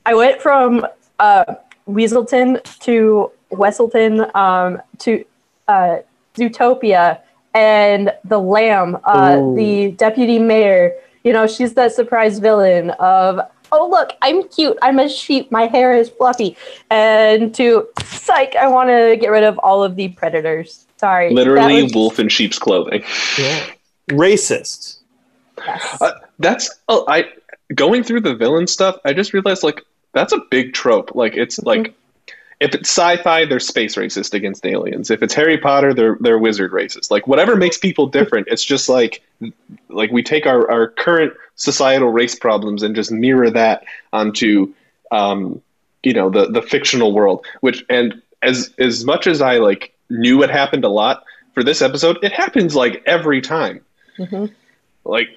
I 0.07 0.14
went 0.14 0.40
from 0.40 0.87
uh, 1.18 1.55
Weaselton 1.88 2.62
to 2.81 3.33
Wesselton 3.51 4.35
um, 4.37 4.81
to 4.99 5.25
uh, 5.66 5.99
Zootopia 6.37 7.20
and 7.55 8.12
the 8.25 8.38
Lamb, 8.38 8.99
uh, 9.05 9.37
the 9.55 9.92
deputy 9.96 10.38
mayor. 10.38 10.92
You 11.25 11.33
know, 11.33 11.46
she's 11.46 11.75
that 11.75 11.92
surprise 11.92 12.38
villain 12.38 12.90
of 12.90 13.40
oh 13.72 13.88
look, 13.88 14.12
I'm 14.22 14.48
cute. 14.48 14.78
I'm 14.83 14.98
a 14.98 15.09
sheep. 15.09 15.50
My 15.50 15.66
hair 15.66 15.94
is 15.94 16.09
fluffy. 16.09 16.56
And 16.90 17.54
to 17.54 17.88
psych, 18.02 18.56
I 18.56 18.68
want 18.68 18.88
to 18.90 19.16
get 19.20 19.28
rid 19.28 19.44
of 19.44 19.59
all 19.59 19.83
of 19.83 19.96
the 19.96 20.09
predators. 20.09 20.87
Sorry. 20.96 21.33
Literally 21.33 21.83
was... 21.83 21.94
wolf 21.94 22.18
in 22.18 22.28
sheep's 22.28 22.59
clothing. 22.59 23.02
Yeah. 23.38 23.66
Racist. 24.11 24.98
Yes. 25.59 26.00
Uh, 26.00 26.12
that's 26.38 26.70
oh, 26.88 27.04
I 27.09 27.28
going 27.74 28.02
through 28.02 28.20
the 28.22 28.35
villain 28.35 28.66
stuff. 28.66 28.98
I 29.04 29.12
just 29.12 29.33
realized 29.33 29.62
like 29.62 29.83
that's 30.12 30.33
a 30.33 30.40
big 30.50 30.72
trope. 30.72 31.14
Like 31.14 31.37
it's 31.37 31.59
mm-hmm. 31.59 31.68
like 31.68 31.94
if 32.61 32.75
it's 32.75 32.90
sci-fi, 32.90 33.46
they're 33.46 33.59
space 33.59 33.96
racist 33.96 34.35
against 34.35 34.66
aliens. 34.66 35.11
If 35.11 35.23
it's 35.23 35.33
Harry 35.33 35.57
Potter, 35.57 35.94
they're 35.94 36.18
they're 36.20 36.38
wizard 36.38 36.73
racist. 36.73 37.11
Like 37.11 37.27
whatever 37.27 37.57
makes 37.57 37.79
people 37.79 38.07
different, 38.07 38.49
it's 38.49 38.64
just 38.64 38.88
like 38.88 39.23
like 39.88 40.11
we 40.11 40.23
take 40.23 40.46
our, 40.46 40.70
our 40.70 40.88
current 40.88 41.33
societal 41.57 42.11
race 42.11 42.35
problems 42.35 42.83
and 42.83 42.94
just 42.94 43.11
mirror 43.11 43.51
that 43.51 43.85
onto 44.12 44.73
um, 45.11 45.61
you 46.03 46.12
know 46.12 46.29
the 46.29 46.51
the 46.51 46.61
fictional 46.61 47.12
world. 47.12 47.46
Which 47.61 47.85
and 47.88 48.20
as 48.42 48.73
as 48.79 49.05
much 49.07 49.27
as 49.27 49.40
I 49.40 49.57
like 49.57 49.94
knew 50.11 50.42
it 50.42 50.51
happened 50.51 50.85
a 50.85 50.90
lot 50.90 51.25
for 51.55 51.64
this 51.64 51.81
episode, 51.81 52.18
it 52.23 52.33
happens 52.33 52.77
like 52.77 53.03
every 53.07 53.40
time. 53.40 53.81
Mm-hmm. 54.18 54.46
Like 55.05 55.29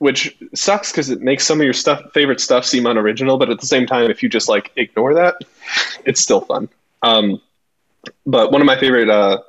which 0.00 0.36
sucks 0.54 0.90
because 0.90 1.10
it 1.10 1.20
makes 1.20 1.46
some 1.46 1.60
of 1.60 1.64
your 1.64 1.72
stuff 1.72 2.02
favorite 2.12 2.40
stuff 2.40 2.64
seem 2.64 2.86
unoriginal 2.86 3.38
but 3.38 3.50
at 3.50 3.60
the 3.60 3.66
same 3.66 3.86
time 3.86 4.10
if 4.10 4.22
you 4.22 4.28
just 4.28 4.48
like 4.48 4.72
ignore 4.76 5.14
that 5.14 5.36
it's 6.04 6.20
still 6.20 6.40
fun. 6.40 6.68
Um, 7.02 7.40
but 8.26 8.52
one 8.52 8.60
of 8.60 8.66
my 8.66 8.78
favorite 8.78 9.08
uh, 9.08 9.42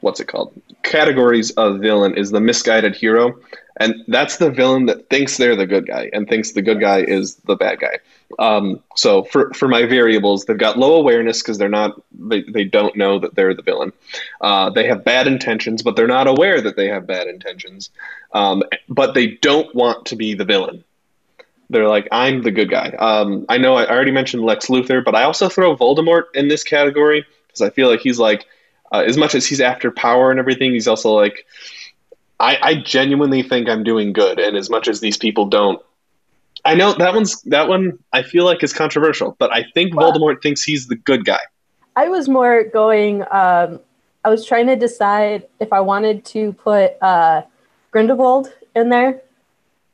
what's 0.00 0.20
it 0.20 0.26
called? 0.26 0.52
Categories 0.82 1.50
of 1.52 1.80
villain 1.80 2.16
is 2.16 2.30
the 2.30 2.40
misguided 2.40 2.94
hero 2.94 3.38
and 3.78 4.04
that's 4.08 4.36
the 4.36 4.50
villain 4.50 4.86
that 4.86 5.08
thinks 5.08 5.36
they're 5.36 5.56
the 5.56 5.66
good 5.66 5.86
guy 5.86 6.10
and 6.12 6.28
thinks 6.28 6.52
the 6.52 6.62
good 6.62 6.80
guy 6.80 6.98
is 6.98 7.36
the 7.36 7.56
bad 7.56 7.78
guy. 7.78 7.98
Um, 8.38 8.82
so 8.96 9.22
for, 9.22 9.54
for 9.54 9.68
my 9.68 9.86
variables 9.86 10.44
they've 10.44 10.58
got 10.58 10.78
low 10.78 10.96
awareness 10.96 11.40
because 11.40 11.58
they're 11.58 11.68
not 11.68 12.00
they, 12.12 12.42
they 12.42 12.64
don't 12.64 12.96
know 12.96 13.20
that 13.20 13.34
they're 13.34 13.54
the 13.54 13.62
villain. 13.62 13.92
Uh, 14.40 14.70
they 14.70 14.86
have 14.88 15.04
bad 15.04 15.26
intentions 15.26 15.82
but 15.82 15.96
they're 15.96 16.08
not 16.08 16.26
aware 16.26 16.60
that 16.60 16.76
they 16.76 16.88
have 16.88 17.06
bad 17.06 17.28
intentions. 17.28 17.90
Um, 18.32 18.64
but 18.88 19.14
they 19.14 19.28
don't 19.28 19.72
want 19.74 20.06
to 20.06 20.16
be 20.16 20.34
the 20.34 20.44
villain. 20.44 20.84
They're 21.70 21.88
like 21.88 22.08
i'm 22.10 22.42
the 22.42 22.50
good 22.50 22.70
guy. 22.70 22.90
Um, 22.98 23.46
i 23.48 23.58
know 23.58 23.76
i 23.76 23.86
already 23.88 24.10
mentioned 24.10 24.42
lex 24.42 24.66
luthor 24.66 25.04
but 25.04 25.14
i 25.14 25.22
also 25.22 25.48
throw 25.48 25.76
voldemort 25.76 26.24
in 26.34 26.48
this 26.48 26.64
category 26.64 27.24
because 27.46 27.60
i 27.60 27.70
feel 27.70 27.88
like 27.88 28.00
he's 28.00 28.18
like 28.18 28.46
uh, 28.92 29.04
as 29.06 29.16
much 29.16 29.34
as 29.34 29.46
he's 29.46 29.60
after 29.60 29.90
power 29.90 30.30
and 30.30 30.38
everything 30.40 30.72
he's 30.72 30.88
also 30.88 31.12
like 31.12 31.46
I, 32.40 32.58
I 32.62 32.74
genuinely 32.74 33.42
think 33.42 33.68
I'm 33.68 33.82
doing 33.82 34.12
good, 34.12 34.38
and 34.38 34.56
as 34.56 34.70
much 34.70 34.86
as 34.86 35.00
these 35.00 35.16
people 35.16 35.46
don't, 35.46 35.82
I 36.64 36.74
know 36.74 36.92
that 36.94 37.14
one's 37.14 37.42
that 37.42 37.68
one. 37.68 37.98
I 38.12 38.22
feel 38.22 38.44
like 38.44 38.62
is 38.62 38.72
controversial, 38.72 39.36
but 39.38 39.52
I 39.52 39.64
think 39.74 39.94
well, 39.94 40.12
Voldemort 40.12 40.42
thinks 40.42 40.62
he's 40.62 40.86
the 40.86 40.96
good 40.96 41.24
guy. 41.24 41.40
I 41.96 42.08
was 42.08 42.28
more 42.28 42.64
going. 42.64 43.22
Um, 43.30 43.80
I 44.24 44.28
was 44.28 44.46
trying 44.46 44.66
to 44.66 44.76
decide 44.76 45.46
if 45.60 45.72
I 45.72 45.80
wanted 45.80 46.24
to 46.26 46.52
put 46.52 46.92
uh, 47.02 47.42
Grindelwald 47.90 48.52
in 48.76 48.88
there, 48.88 49.22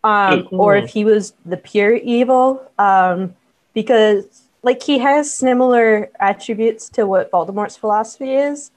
um, 0.02 0.40
mm-hmm. 0.40 0.60
or 0.60 0.76
if 0.76 0.90
he 0.90 1.04
was 1.04 1.32
the 1.46 1.56
pure 1.56 1.94
evil, 1.94 2.70
um, 2.78 3.34
because 3.72 4.42
like 4.62 4.82
he 4.82 4.98
has 4.98 5.32
similar 5.32 6.10
attributes 6.20 6.88
to 6.90 7.06
what 7.06 7.30
Voldemort's 7.30 7.76
philosophy 7.76 8.34
is, 8.34 8.70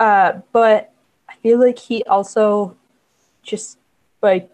uh, 0.00 0.40
but 0.52 0.92
I 1.28 1.34
feel 1.36 1.58
like 1.58 1.78
he 1.78 2.02
also 2.04 2.76
just 3.42 3.78
like 4.22 4.50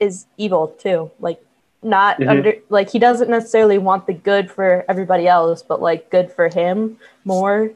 is 0.00 0.26
evil 0.36 0.68
too. 0.68 1.10
Like 1.20 1.42
not 1.82 2.18
mm-hmm. 2.18 2.30
under 2.30 2.54
like 2.68 2.90
he 2.90 2.98
doesn't 2.98 3.30
necessarily 3.30 3.78
want 3.78 4.06
the 4.06 4.14
good 4.14 4.50
for 4.50 4.84
everybody 4.88 5.28
else, 5.28 5.62
but 5.62 5.80
like 5.80 6.10
good 6.10 6.32
for 6.32 6.48
him 6.48 6.98
more. 7.24 7.70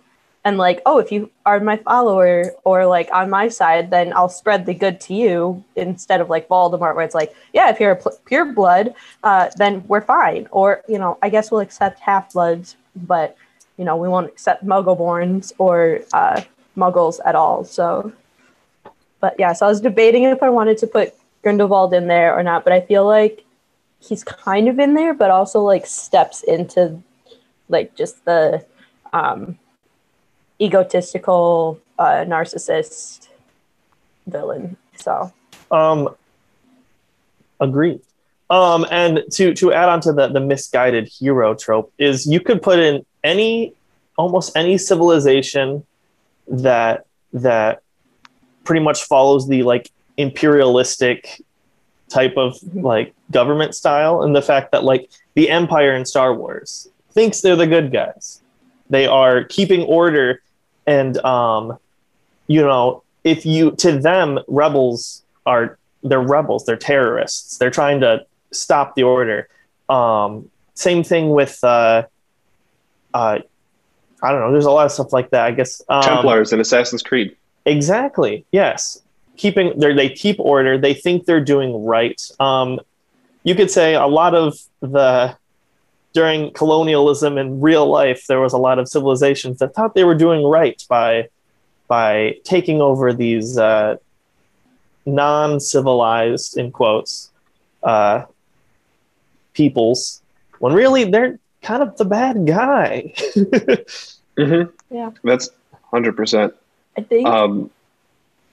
And 0.44 0.56
like, 0.56 0.80
oh, 0.86 0.98
if 0.98 1.12
you 1.12 1.30
are 1.44 1.60
my 1.60 1.76
follower 1.76 2.52
or 2.64 2.86
like 2.86 3.10
on 3.12 3.28
my 3.28 3.48
side, 3.48 3.90
then 3.90 4.14
I'll 4.14 4.30
spread 4.30 4.64
the 4.64 4.72
good 4.72 4.98
to 5.02 5.14
you 5.14 5.62
instead 5.76 6.22
of 6.22 6.30
like 6.30 6.48
Voldemort, 6.48 6.94
where 6.94 7.04
it's 7.04 7.14
like, 7.14 7.34
yeah, 7.52 7.68
if 7.68 7.78
you're 7.78 7.90
a 7.90 7.96
pl- 7.96 8.18
pure 8.24 8.46
blood, 8.46 8.94
uh, 9.24 9.50
then 9.56 9.84
we're 9.88 10.00
fine. 10.00 10.48
Or 10.50 10.82
you 10.88 10.98
know, 10.98 11.18
I 11.20 11.28
guess 11.28 11.50
we'll 11.50 11.60
accept 11.60 12.00
half 12.00 12.32
bloods, 12.32 12.76
but 12.96 13.36
you 13.78 13.84
know, 13.84 13.96
we 13.96 14.08
won't 14.08 14.28
accept 14.28 14.66
Muggleborns 14.66 15.52
or 15.56 16.00
uh, 16.12 16.42
Muggles 16.76 17.20
at 17.24 17.34
all. 17.34 17.64
So 17.64 18.12
but 19.20 19.34
yeah, 19.38 19.52
so 19.52 19.66
I 19.66 19.68
was 19.68 19.80
debating 19.80 20.24
if 20.24 20.42
I 20.42 20.50
wanted 20.50 20.78
to 20.78 20.86
put 20.86 21.14
Grindelwald 21.42 21.92
in 21.92 22.06
there 22.06 22.36
or 22.36 22.42
not, 22.42 22.64
but 22.64 22.72
I 22.72 22.80
feel 22.80 23.04
like 23.04 23.44
he's 24.00 24.22
kind 24.22 24.68
of 24.68 24.78
in 24.78 24.94
there, 24.94 25.14
but 25.14 25.30
also 25.30 25.60
like 25.60 25.86
steps 25.86 26.42
into 26.42 27.02
like 27.68 27.96
just 27.96 28.24
the 28.24 28.64
um, 29.12 29.58
egotistical 30.60 31.80
uh, 31.98 32.24
narcissist 32.26 33.28
villain. 34.26 34.76
So, 34.96 35.32
um, 35.70 36.14
agree. 37.60 38.00
Um, 38.50 38.86
and 38.90 39.24
to 39.32 39.52
to 39.54 39.72
add 39.72 39.88
on 39.88 40.00
to 40.02 40.12
the 40.12 40.28
the 40.28 40.40
misguided 40.40 41.08
hero 41.08 41.54
trope 41.54 41.92
is 41.98 42.26
you 42.26 42.40
could 42.40 42.62
put 42.62 42.78
in 42.78 43.04
any 43.24 43.74
almost 44.16 44.56
any 44.56 44.76
civilization 44.78 45.84
that 46.48 47.06
that 47.32 47.82
pretty 48.64 48.84
much 48.84 49.04
follows 49.04 49.48
the 49.48 49.62
like 49.62 49.90
imperialistic 50.16 51.40
type 52.08 52.36
of 52.36 52.54
mm-hmm. 52.54 52.84
like 52.84 53.14
government 53.30 53.74
style 53.74 54.22
and 54.22 54.34
the 54.34 54.42
fact 54.42 54.72
that 54.72 54.84
like 54.84 55.10
the 55.34 55.48
empire 55.48 55.94
in 55.94 56.04
star 56.04 56.34
wars 56.34 56.88
thinks 57.12 57.40
they're 57.40 57.56
the 57.56 57.66
good 57.66 57.92
guys. 57.92 58.42
They 58.90 59.06
are 59.06 59.44
keeping 59.44 59.82
order 59.82 60.42
and 60.86 61.16
um 61.18 61.78
you 62.46 62.62
know 62.62 63.02
if 63.24 63.44
you 63.44 63.72
to 63.72 63.98
them 63.98 64.38
rebels 64.48 65.22
are 65.46 65.78
they're 66.02 66.20
rebels 66.20 66.64
they're 66.64 66.76
terrorists. 66.76 67.58
They're 67.58 67.70
trying 67.70 68.00
to 68.00 68.24
stop 68.52 68.94
the 68.94 69.02
order. 69.02 69.48
Um 69.88 70.50
same 70.74 71.02
thing 71.02 71.30
with 71.30 71.62
uh 71.62 72.04
uh 73.18 73.38
i 74.22 74.32
don't 74.32 74.40
know 74.40 74.52
there's 74.52 74.64
a 74.64 74.70
lot 74.70 74.86
of 74.86 74.92
stuff 74.92 75.12
like 75.12 75.30
that 75.30 75.44
i 75.46 75.50
guess 75.50 75.82
um, 75.88 76.02
templars 76.02 76.52
in 76.52 76.60
assassin's 76.60 77.02
creed 77.02 77.36
Exactly. 77.68 78.46
Yes. 78.50 79.02
Keeping 79.36 79.78
they 79.78 80.08
keep 80.08 80.40
order. 80.40 80.78
They 80.78 80.94
think 80.94 81.26
they're 81.26 81.44
doing 81.44 81.84
right. 81.84 82.20
Um, 82.40 82.80
you 83.44 83.54
could 83.54 83.70
say 83.70 83.94
a 83.94 84.06
lot 84.06 84.34
of 84.34 84.58
the 84.80 85.36
during 86.14 86.52
colonialism 86.52 87.38
in 87.38 87.60
real 87.60 87.88
life, 87.88 88.26
there 88.26 88.40
was 88.40 88.52
a 88.52 88.58
lot 88.58 88.78
of 88.78 88.88
civilizations 88.88 89.58
that 89.58 89.74
thought 89.74 89.94
they 89.94 90.04
were 90.04 90.16
doing 90.16 90.44
right 90.44 90.82
by 90.88 91.28
by 91.86 92.36
taking 92.44 92.82
over 92.82 93.12
these 93.12 93.56
uh, 93.56 93.96
non-civilized, 95.06 96.58
in 96.58 96.70
quotes, 96.70 97.30
uh, 97.82 98.24
peoples, 99.54 100.20
when 100.58 100.74
really 100.74 101.04
they're 101.04 101.38
kind 101.62 101.82
of 101.82 101.96
the 101.96 102.04
bad 102.04 102.46
guy. 102.46 103.12
mm-hmm. 103.16 104.94
Yeah, 104.94 105.10
that's 105.24 105.50
hundred 105.90 106.16
percent. 106.16 106.54
I 106.96 107.02
think 107.02 107.26
um, 107.26 107.70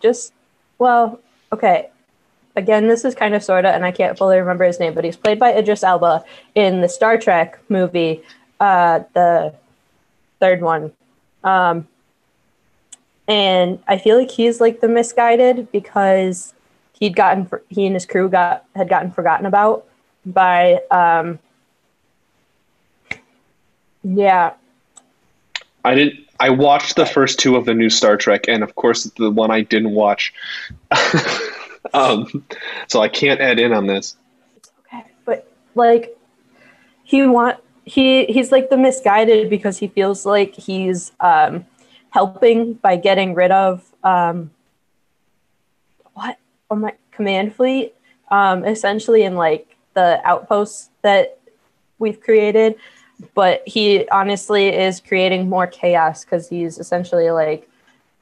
just 0.01 0.33
well, 0.77 1.19
okay. 1.51 1.89
Again, 2.57 2.87
this 2.87 3.03
is 3.03 3.15
kind 3.15 3.35
of 3.35 3.43
sorta, 3.43 3.69
and 3.69 3.83
I 3.83 3.91
can't 3.91 4.17
fully 4.17 4.37
remember 4.37 4.63
his 4.63 4.79
name, 4.79 4.93
but 4.93 5.03
he's 5.03 5.17
played 5.17 5.39
by 5.39 5.53
Idris 5.53 5.83
Elba 5.83 6.23
in 6.55 6.79
the 6.79 6.87
Star 6.87 7.17
Trek 7.17 7.59
movie, 7.67 8.23
uh, 8.61 9.01
the 9.13 9.53
third 10.39 10.61
one. 10.61 10.93
Um, 11.43 11.85
and 13.27 13.79
I 13.87 13.97
feel 13.97 14.17
like 14.17 14.31
he's 14.31 14.61
like 14.61 14.79
the 14.79 14.87
misguided 14.87 15.71
because 15.71 16.53
he'd 16.93 17.15
gotten 17.15 17.49
he 17.69 17.85
and 17.85 17.95
his 17.95 18.05
crew 18.05 18.29
got 18.29 18.65
had 18.75 18.87
gotten 18.87 19.11
forgotten 19.11 19.45
about 19.45 19.85
by 20.25 20.81
um, 20.91 21.39
yeah 24.05 24.53
I 25.85 25.93
didn't. 25.93 26.25
I 26.39 26.49
watched 26.49 26.95
the 26.95 27.05
first 27.05 27.39
two 27.39 27.55
of 27.55 27.65
the 27.65 27.73
new 27.75 27.89
Star 27.91 28.17
Trek, 28.17 28.45
and 28.47 28.63
of 28.63 28.75
course 28.75 29.03
the 29.03 29.29
one 29.29 29.51
I 29.51 29.61
didn't 29.61 29.91
watch. 29.91 30.33
um, 31.93 32.43
so 32.87 33.01
I 33.01 33.07
can't 33.07 33.39
add 33.39 33.59
in 33.59 33.71
on 33.71 33.85
this. 33.85 34.17
Okay, 34.87 35.05
but 35.25 35.49
like 35.75 36.17
he 37.03 37.25
want 37.27 37.59
he 37.85 38.25
he's 38.25 38.51
like 38.51 38.71
the 38.71 38.77
misguided 38.77 39.47
because 39.47 39.77
he 39.77 39.87
feels 39.87 40.25
like 40.25 40.55
he's 40.55 41.11
um, 41.19 41.65
helping 42.09 42.73
by 42.73 42.95
getting 42.95 43.35
rid 43.35 43.51
of 43.51 43.85
um, 44.03 44.49
what 46.15 46.39
on 46.71 46.81
my 46.81 46.95
command 47.11 47.55
fleet, 47.55 47.93
um, 48.31 48.65
essentially 48.65 49.21
in 49.21 49.35
like 49.35 49.77
the 49.93 50.19
outposts 50.25 50.89
that 51.03 51.37
we've 51.99 52.19
created. 52.19 52.75
But 53.33 53.63
he 53.65 54.07
honestly 54.09 54.67
is 54.67 54.99
creating 54.99 55.49
more 55.49 55.67
chaos 55.67 56.25
because 56.25 56.49
he's 56.49 56.77
essentially 56.77 57.31
like 57.31 57.69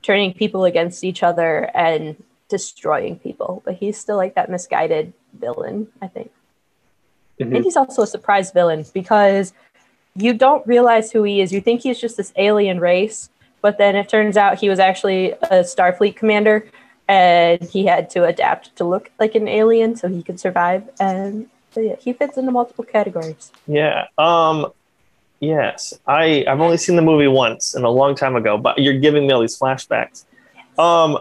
turning 0.02 0.34
people 0.34 0.66
against 0.66 1.04
each 1.04 1.24
other 1.24 1.72
and 1.74 2.22
destroying 2.50 3.18
people. 3.18 3.62
But 3.66 3.76
he's 3.76 3.98
still 3.98 4.18
like 4.18 4.36
that 4.36 4.50
misguided 4.50 5.14
villain, 5.40 5.88
I 6.02 6.08
think. 6.08 6.32
Mm-hmm. 7.40 7.56
And 7.56 7.64
he's 7.64 7.76
also 7.76 8.04
a 8.04 8.08
surprise 8.08 8.52
villain 8.52 8.86
because 8.94 9.54
you 10.16 10.34
don't 10.34 10.66
realize 10.68 11.12
who 11.12 11.24
he 11.24 11.42
is. 11.42 11.52
You 11.52 11.62
think 11.62 11.82
he's 11.82 12.00
just 12.00 12.18
this 12.18 12.32
alien 12.36 12.80
race, 12.80 13.30
but 13.62 13.78
then 13.78 13.96
it 13.96 14.10
turns 14.10 14.38
out 14.38 14.60
he 14.60 14.70
was 14.70 14.80
actually 14.80 15.32
a 15.32 15.64
Starfleet 15.64 16.16
commander 16.16 16.68
and 17.08 17.62
he 17.64 17.86
had 17.86 18.10
to 18.12 18.26
adapt 18.26 18.76
to 18.76 18.84
look 18.84 19.12
like 19.20 19.36
an 19.36 19.48
alien 19.48 19.96
so 19.96 20.08
he 20.08 20.24
could 20.24 20.40
survive. 20.40 20.88
And 21.00 21.50
so 21.72 21.82
yeah, 21.82 21.96
he 22.00 22.14
fits 22.14 22.38
into 22.38 22.52
multiple 22.52 22.84
categories. 22.84 23.52
Yeah. 23.68 24.06
Um 24.18 24.72
yes. 25.44 25.94
I 26.08 26.46
I've 26.48 26.62
only 26.62 26.78
seen 26.78 26.96
the 26.96 27.02
movie 27.02 27.28
once 27.28 27.76
and 27.76 27.86
a 27.86 27.90
long 27.90 28.16
time 28.16 28.36
ago, 28.36 28.58
but 28.58 28.78
you're 28.80 29.00
giving 29.00 29.28
me 29.28 29.34
all 29.34 29.42
these 29.42 29.58
flashbacks. 29.58 30.26
Um 30.78 31.20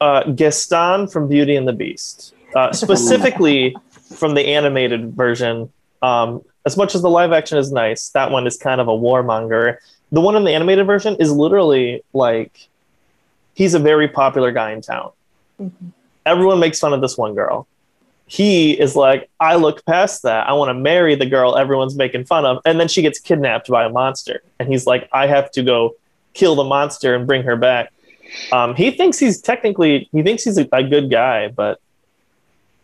uh 0.00 0.24
Gaston 0.24 1.08
from 1.08 1.28
Beauty 1.28 1.56
and 1.56 1.66
the 1.66 1.72
Beast. 1.72 2.34
Uh, 2.54 2.72
specifically 2.84 3.76
from 4.14 4.34
the 4.34 4.46
animated 4.46 5.12
version. 5.14 5.70
Um, 6.02 6.42
as 6.64 6.76
much 6.76 6.94
as 6.94 7.02
the 7.02 7.10
live 7.10 7.32
action 7.32 7.58
is 7.58 7.72
nice, 7.72 8.10
that 8.10 8.30
one 8.30 8.46
is 8.46 8.56
kind 8.56 8.80
of 8.80 8.88
a 8.88 8.92
warmonger. 8.92 9.78
The 10.12 10.20
one 10.20 10.36
in 10.36 10.44
the 10.44 10.52
animated 10.52 10.86
version 10.86 11.16
is 11.18 11.30
literally 11.30 12.02
like 12.12 12.68
he's 13.54 13.74
a 13.74 13.78
very 13.78 14.08
popular 14.08 14.52
guy 14.52 14.72
in 14.72 14.80
town. 14.80 15.10
Mm-hmm. 15.60 15.88
Everyone 16.24 16.58
makes 16.58 16.78
fun 16.78 16.92
of 16.92 17.00
this 17.00 17.16
one 17.16 17.34
girl. 17.34 17.66
He 18.26 18.72
is 18.72 18.96
like, 18.96 19.30
I 19.38 19.54
look 19.54 19.84
past 19.86 20.22
that. 20.24 20.48
I 20.48 20.52
want 20.54 20.70
to 20.70 20.74
marry 20.74 21.14
the 21.14 21.26
girl 21.26 21.56
everyone's 21.56 21.94
making 21.94 22.24
fun 22.24 22.44
of. 22.44 22.60
And 22.64 22.80
then 22.80 22.88
she 22.88 23.00
gets 23.00 23.20
kidnapped 23.20 23.68
by 23.68 23.84
a 23.84 23.88
monster. 23.88 24.42
And 24.58 24.68
he's 24.68 24.84
like, 24.84 25.08
I 25.12 25.28
have 25.28 25.50
to 25.52 25.62
go 25.62 25.94
kill 26.34 26.56
the 26.56 26.64
monster 26.64 27.14
and 27.14 27.26
bring 27.26 27.44
her 27.44 27.56
back. 27.56 27.92
Um, 28.50 28.74
he 28.74 28.90
thinks 28.90 29.18
he's 29.18 29.40
technically, 29.40 30.08
he 30.10 30.22
thinks 30.22 30.42
he's 30.42 30.58
a, 30.58 30.68
a 30.72 30.82
good 30.82 31.08
guy, 31.08 31.48
but 31.48 31.80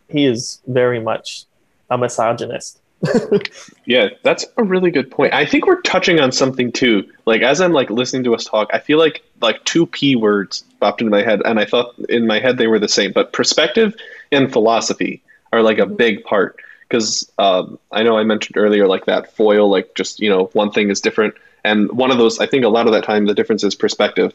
he 0.08 0.26
is 0.26 0.60
very 0.68 1.00
much 1.00 1.44
a 1.90 1.98
misogynist. 1.98 2.78
yeah, 3.84 4.08
that's 4.22 4.46
a 4.56 4.62
really 4.62 4.92
good 4.92 5.10
point. 5.10 5.34
I 5.34 5.44
think 5.44 5.66
we're 5.66 5.80
touching 5.80 6.20
on 6.20 6.30
something 6.30 6.70
too. 6.70 7.04
Like 7.26 7.42
as 7.42 7.60
I'm 7.60 7.72
like 7.72 7.90
listening 7.90 8.22
to 8.24 8.34
us 8.36 8.44
talk, 8.44 8.70
I 8.72 8.78
feel 8.78 8.98
like 8.98 9.24
like 9.40 9.64
two 9.64 9.86
P 9.86 10.14
words 10.14 10.62
popped 10.78 11.00
into 11.00 11.10
my 11.10 11.22
head, 11.22 11.42
and 11.44 11.58
I 11.58 11.64
thought 11.64 11.98
in 12.08 12.28
my 12.28 12.38
head 12.38 12.58
they 12.58 12.68
were 12.68 12.78
the 12.78 12.88
same. 12.88 13.10
But 13.10 13.32
perspective 13.32 13.96
and 14.30 14.52
philosophy 14.52 15.20
are 15.52 15.62
like 15.62 15.78
a 15.78 15.82
mm-hmm. 15.82 15.96
big 15.96 16.24
part 16.24 16.60
because 16.88 17.30
um, 17.38 17.78
I 17.90 18.02
know 18.02 18.18
I 18.18 18.24
mentioned 18.24 18.56
earlier 18.56 18.86
like 18.86 19.06
that 19.06 19.34
foil, 19.34 19.68
like 19.68 19.94
just 19.94 20.20
you 20.20 20.28
know 20.28 20.46
one 20.52 20.70
thing 20.70 20.90
is 20.90 21.00
different, 21.00 21.34
and 21.64 21.90
one 21.92 22.10
of 22.10 22.18
those 22.18 22.38
I 22.38 22.46
think 22.46 22.64
a 22.64 22.68
lot 22.68 22.86
of 22.86 22.92
that 22.92 23.04
time 23.04 23.26
the 23.26 23.34
difference 23.34 23.64
is 23.64 23.74
perspective. 23.74 24.34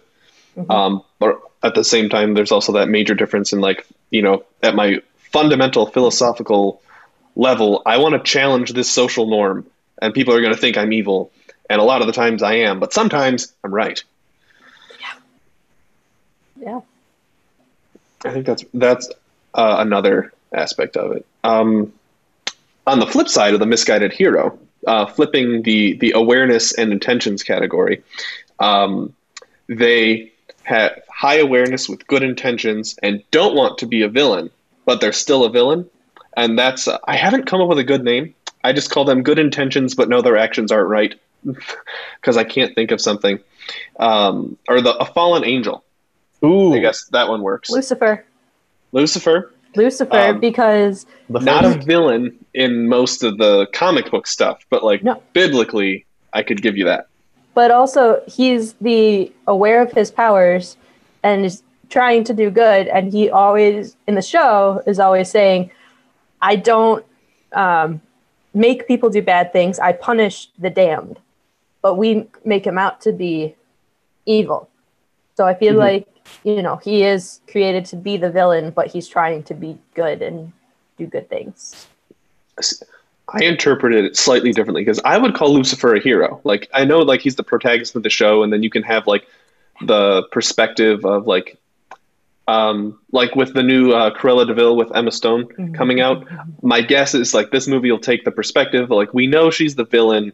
Mm-hmm. 0.55 0.71
Um, 0.71 1.03
but 1.19 1.39
at 1.61 1.75
the 1.75 1.83
same 1.83 2.09
time, 2.09 2.33
there's 2.33 2.51
also 2.51 2.71
that 2.73 2.89
major 2.89 3.13
difference 3.13 3.53
in 3.53 3.59
like 3.59 3.85
you 4.09 4.21
know 4.21 4.43
at 4.63 4.75
my 4.75 5.01
fundamental 5.31 5.85
philosophical 5.85 6.81
level, 7.35 7.81
I 7.85 7.97
want 7.97 8.13
to 8.13 8.19
challenge 8.19 8.73
this 8.73 8.89
social 8.89 9.27
norm, 9.27 9.65
and 10.01 10.13
people 10.13 10.33
are 10.33 10.41
going 10.41 10.53
to 10.53 10.59
think 10.59 10.77
I'm 10.77 10.91
evil. 10.91 11.31
And 11.69 11.81
a 11.81 11.83
lot 11.83 12.01
of 12.01 12.07
the 12.07 12.13
times 12.13 12.41
I 12.41 12.55
am, 12.55 12.79
but 12.79 12.93
sometimes 12.93 13.53
I'm 13.63 13.73
right. 13.73 14.01
Yeah. 14.99 15.13
Yeah. 16.65 16.81
I 18.23 18.31
think 18.31 18.45
that's 18.45 18.63
that's 18.73 19.09
uh, 19.53 19.75
another 19.79 20.31
aspect 20.53 20.97
of 20.97 21.11
it. 21.11 21.25
Um, 21.43 21.93
on 22.85 22.99
the 22.99 23.07
flip 23.07 23.27
side 23.27 23.53
of 23.53 23.59
the 23.59 23.65
misguided 23.65 24.13
hero, 24.13 24.57
uh, 24.85 25.05
flipping 25.05 25.63
the 25.63 25.93
the 25.93 26.11
awareness 26.15 26.73
and 26.73 26.91
intentions 26.91 27.43
category, 27.43 28.03
um, 28.59 29.13
they 29.67 30.31
have 30.63 31.01
high 31.09 31.37
awareness 31.37 31.87
with 31.87 32.05
good 32.07 32.23
intentions 32.23 32.97
and 33.01 33.23
don't 33.31 33.55
want 33.55 33.79
to 33.79 33.85
be 33.85 34.01
a 34.01 34.09
villain, 34.09 34.49
but 34.85 34.99
they're 35.01 35.13
still 35.13 35.45
a 35.45 35.49
villain. 35.49 35.89
And 36.35 36.59
that's, 36.59 36.87
uh, 36.87 36.99
I 37.05 37.15
haven't 37.15 37.45
come 37.47 37.61
up 37.61 37.69
with 37.69 37.79
a 37.79 37.83
good 37.83 38.03
name. 38.03 38.35
I 38.63 38.73
just 38.73 38.91
call 38.91 39.05
them 39.05 39.23
good 39.23 39.39
intentions, 39.39 39.95
but 39.95 40.09
know 40.09 40.21
their 40.21 40.37
actions 40.37 40.71
aren't 40.71 40.89
right 40.89 41.19
because 41.45 42.37
I 42.37 42.43
can't 42.43 42.75
think 42.75 42.91
of 42.91 42.99
something. 42.99 43.39
Um, 43.99 44.57
or 44.67 44.81
the 44.81 44.95
a 44.97 45.05
fallen 45.05 45.45
angel. 45.45 45.83
Ooh, 46.43 46.73
I 46.73 46.79
guess 46.79 47.05
that 47.05 47.29
one 47.29 47.41
works. 47.41 47.69
Lucifer. 47.69 48.25
Lucifer. 48.91 49.51
Lucifer, 49.77 50.17
um, 50.17 50.39
because 50.39 51.05
not 51.29 51.63
a 51.63 51.77
villain 51.77 52.37
in 52.53 52.87
most 52.87 53.23
of 53.23 53.37
the 53.37 53.67
comic 53.73 54.11
book 54.11 54.27
stuff, 54.27 54.65
but 54.69 54.83
like 54.83 55.03
no. 55.03 55.21
biblically, 55.33 56.05
I 56.33 56.43
could 56.43 56.61
give 56.61 56.75
you 56.75 56.85
that. 56.85 57.07
But 57.53 57.71
also, 57.71 58.21
he's 58.27 58.73
the 58.73 59.31
aware 59.47 59.81
of 59.81 59.91
his 59.91 60.11
powers 60.11 60.77
and 61.23 61.45
is 61.45 61.63
trying 61.89 62.23
to 62.25 62.33
do 62.33 62.49
good 62.49 62.87
and 62.87 63.11
he 63.11 63.29
always 63.29 63.95
in 64.07 64.15
the 64.15 64.21
show 64.21 64.81
is 64.85 64.99
always 64.99 65.29
saying 65.29 65.71
i 66.41 66.55
don't 66.55 67.05
um, 67.53 68.01
make 68.53 68.87
people 68.87 69.09
do 69.09 69.21
bad 69.21 69.53
things 69.53 69.79
i 69.79 69.91
punish 69.91 70.49
the 70.59 70.69
damned 70.69 71.19
but 71.81 71.95
we 71.95 72.25
make 72.43 72.65
him 72.65 72.77
out 72.77 72.99
to 73.01 73.11
be 73.11 73.55
evil 74.25 74.69
so 75.35 75.45
i 75.45 75.53
feel 75.53 75.73
mm-hmm. 75.73 75.79
like 75.79 76.07
you 76.43 76.61
know 76.61 76.77
he 76.77 77.03
is 77.03 77.41
created 77.49 77.85
to 77.85 77.95
be 77.95 78.17
the 78.17 78.29
villain 78.29 78.71
but 78.71 78.87
he's 78.87 79.07
trying 79.07 79.43
to 79.43 79.53
be 79.53 79.77
good 79.93 80.21
and 80.21 80.51
do 80.97 81.05
good 81.05 81.29
things 81.29 81.87
I 83.29 83.43
interpreted 83.43 84.05
it 84.05 84.15
slightly 84.15 84.53
differently 84.53 84.83
because 84.83 85.01
I 85.03 85.17
would 85.17 85.35
call 85.35 85.53
Lucifer 85.53 85.93
a 85.93 85.99
hero. 85.99 86.39
Like 86.43 86.69
I 86.73 86.85
know 86.85 86.99
like 86.99 87.19
he's 87.19 87.35
the 87.35 87.43
protagonist 87.43 87.95
of 87.95 88.03
the 88.03 88.09
show, 88.09 88.41
and 88.41 88.53
then 88.53 88.63
you 88.63 88.69
can 88.69 88.83
have 88.83 89.05
like 89.05 89.27
the 89.81 90.23
perspective 90.31 91.05
of 91.05 91.27
like 91.27 91.57
um, 92.47 92.99
like 93.11 93.35
with 93.35 93.53
the 93.53 93.63
new 93.63 93.91
uh, 93.91 94.11
Cruella 94.17 94.47
de 94.47 94.53
Vil 94.53 94.77
with 94.77 94.95
Emma 94.95 95.11
Stone 95.11 95.47
mm-hmm. 95.47 95.73
coming 95.73 95.99
out, 95.99 96.25
my 96.61 96.79
guess 96.81 97.13
is 97.13 97.33
like 97.33 97.51
this 97.51 97.67
movie 97.67 97.91
will 97.91 97.99
take 97.99 98.23
the 98.23 98.31
perspective 98.31 98.89
like 98.89 99.13
we 99.13 99.27
know 99.27 99.51
she's 99.51 99.75
the 99.75 99.83
villain, 99.83 100.31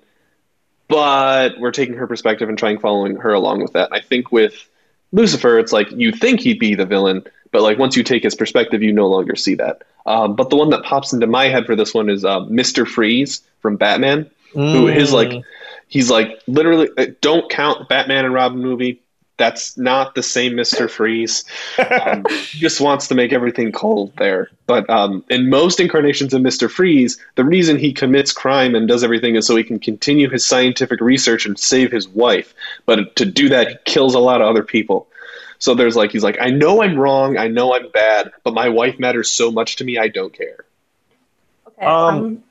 but 0.87 1.59
we're 1.59 1.71
taking 1.71 1.95
her 1.95 2.05
perspective 2.05 2.47
and 2.47 2.57
trying 2.57 2.77
following 2.77 3.15
her 3.15 3.33
along 3.33 3.63
with 3.63 3.73
that. 3.73 3.89
I 3.91 4.01
think 4.01 4.31
with 4.31 4.69
Lucifer, 5.13 5.59
it's 5.59 5.71
like 5.71 5.89
you 5.91 6.11
think 6.11 6.41
he'd 6.41 6.59
be 6.59 6.75
the 6.75 6.85
villain, 6.85 7.23
but 7.51 7.61
like 7.61 7.77
once 7.77 7.95
you 7.95 8.03
take 8.03 8.23
his 8.23 8.35
perspective, 8.35 8.83
you 8.83 8.91
no 8.91 9.07
longer 9.07 9.35
see 9.35 9.55
that. 9.55 9.83
Um, 10.05 10.35
but 10.35 10.49
the 10.49 10.57
one 10.57 10.71
that 10.71 10.83
pops 10.83 11.13
into 11.13 11.27
my 11.27 11.45
head 11.45 11.65
for 11.65 11.75
this 11.75 11.93
one 11.93 12.09
is 12.09 12.25
uh, 12.25 12.41
Mister 12.41 12.85
Freeze 12.85 13.41
from 13.61 13.77
Batman, 13.77 14.29
mm. 14.53 14.71
who 14.73 14.87
is 14.87 15.13
like 15.13 15.31
he's 15.87 16.09
like 16.09 16.41
literally 16.47 16.89
uh, 16.97 17.05
don't 17.21 17.49
count 17.49 17.87
Batman 17.87 18.25
and 18.25 18.33
Robin 18.33 18.59
movie 18.59 18.99
that's 19.37 19.77
not 19.77 20.15
the 20.15 20.23
same 20.23 20.53
Mr. 20.53 20.89
Freeze. 20.89 21.43
Um, 21.77 22.25
he 22.29 22.59
just 22.59 22.79
wants 22.79 23.07
to 23.07 23.15
make 23.15 23.33
everything 23.33 23.71
cold 23.71 24.13
there. 24.17 24.49
But 24.67 24.89
um, 24.89 25.23
in 25.29 25.49
most 25.49 25.79
incarnations 25.79 26.33
of 26.33 26.41
Mr. 26.41 26.69
Freeze, 26.69 27.17
the 27.35 27.43
reason 27.43 27.77
he 27.77 27.93
commits 27.93 28.31
crime 28.31 28.75
and 28.75 28.87
does 28.87 29.03
everything 29.03 29.35
is 29.35 29.47
so 29.47 29.55
he 29.55 29.63
can 29.63 29.79
continue 29.79 30.29
his 30.29 30.45
scientific 30.45 31.01
research 31.01 31.45
and 31.45 31.57
save 31.57 31.91
his 31.91 32.07
wife. 32.07 32.53
But 32.85 33.15
to 33.15 33.25
do 33.25 33.49
that, 33.49 33.67
he 33.67 33.75
kills 33.85 34.13
a 34.13 34.19
lot 34.19 34.41
of 34.41 34.47
other 34.47 34.63
people. 34.63 35.07
So 35.57 35.73
there's 35.73 35.95
like, 35.95 36.11
he's 36.11 36.23
like, 36.23 36.37
I 36.41 36.49
know 36.49 36.83
I'm 36.83 36.97
wrong, 36.97 37.37
I 37.37 37.47
know 37.47 37.73
I'm 37.73 37.89
bad, 37.91 38.31
but 38.43 38.53
my 38.53 38.69
wife 38.69 38.99
matters 38.99 39.29
so 39.29 39.51
much 39.51 39.77
to 39.77 39.83
me, 39.83 39.97
I 39.97 40.09
don't 40.09 40.33
care. 40.33 40.65
Okay. 41.67 41.85
Um, 41.85 42.15
um 42.15 42.43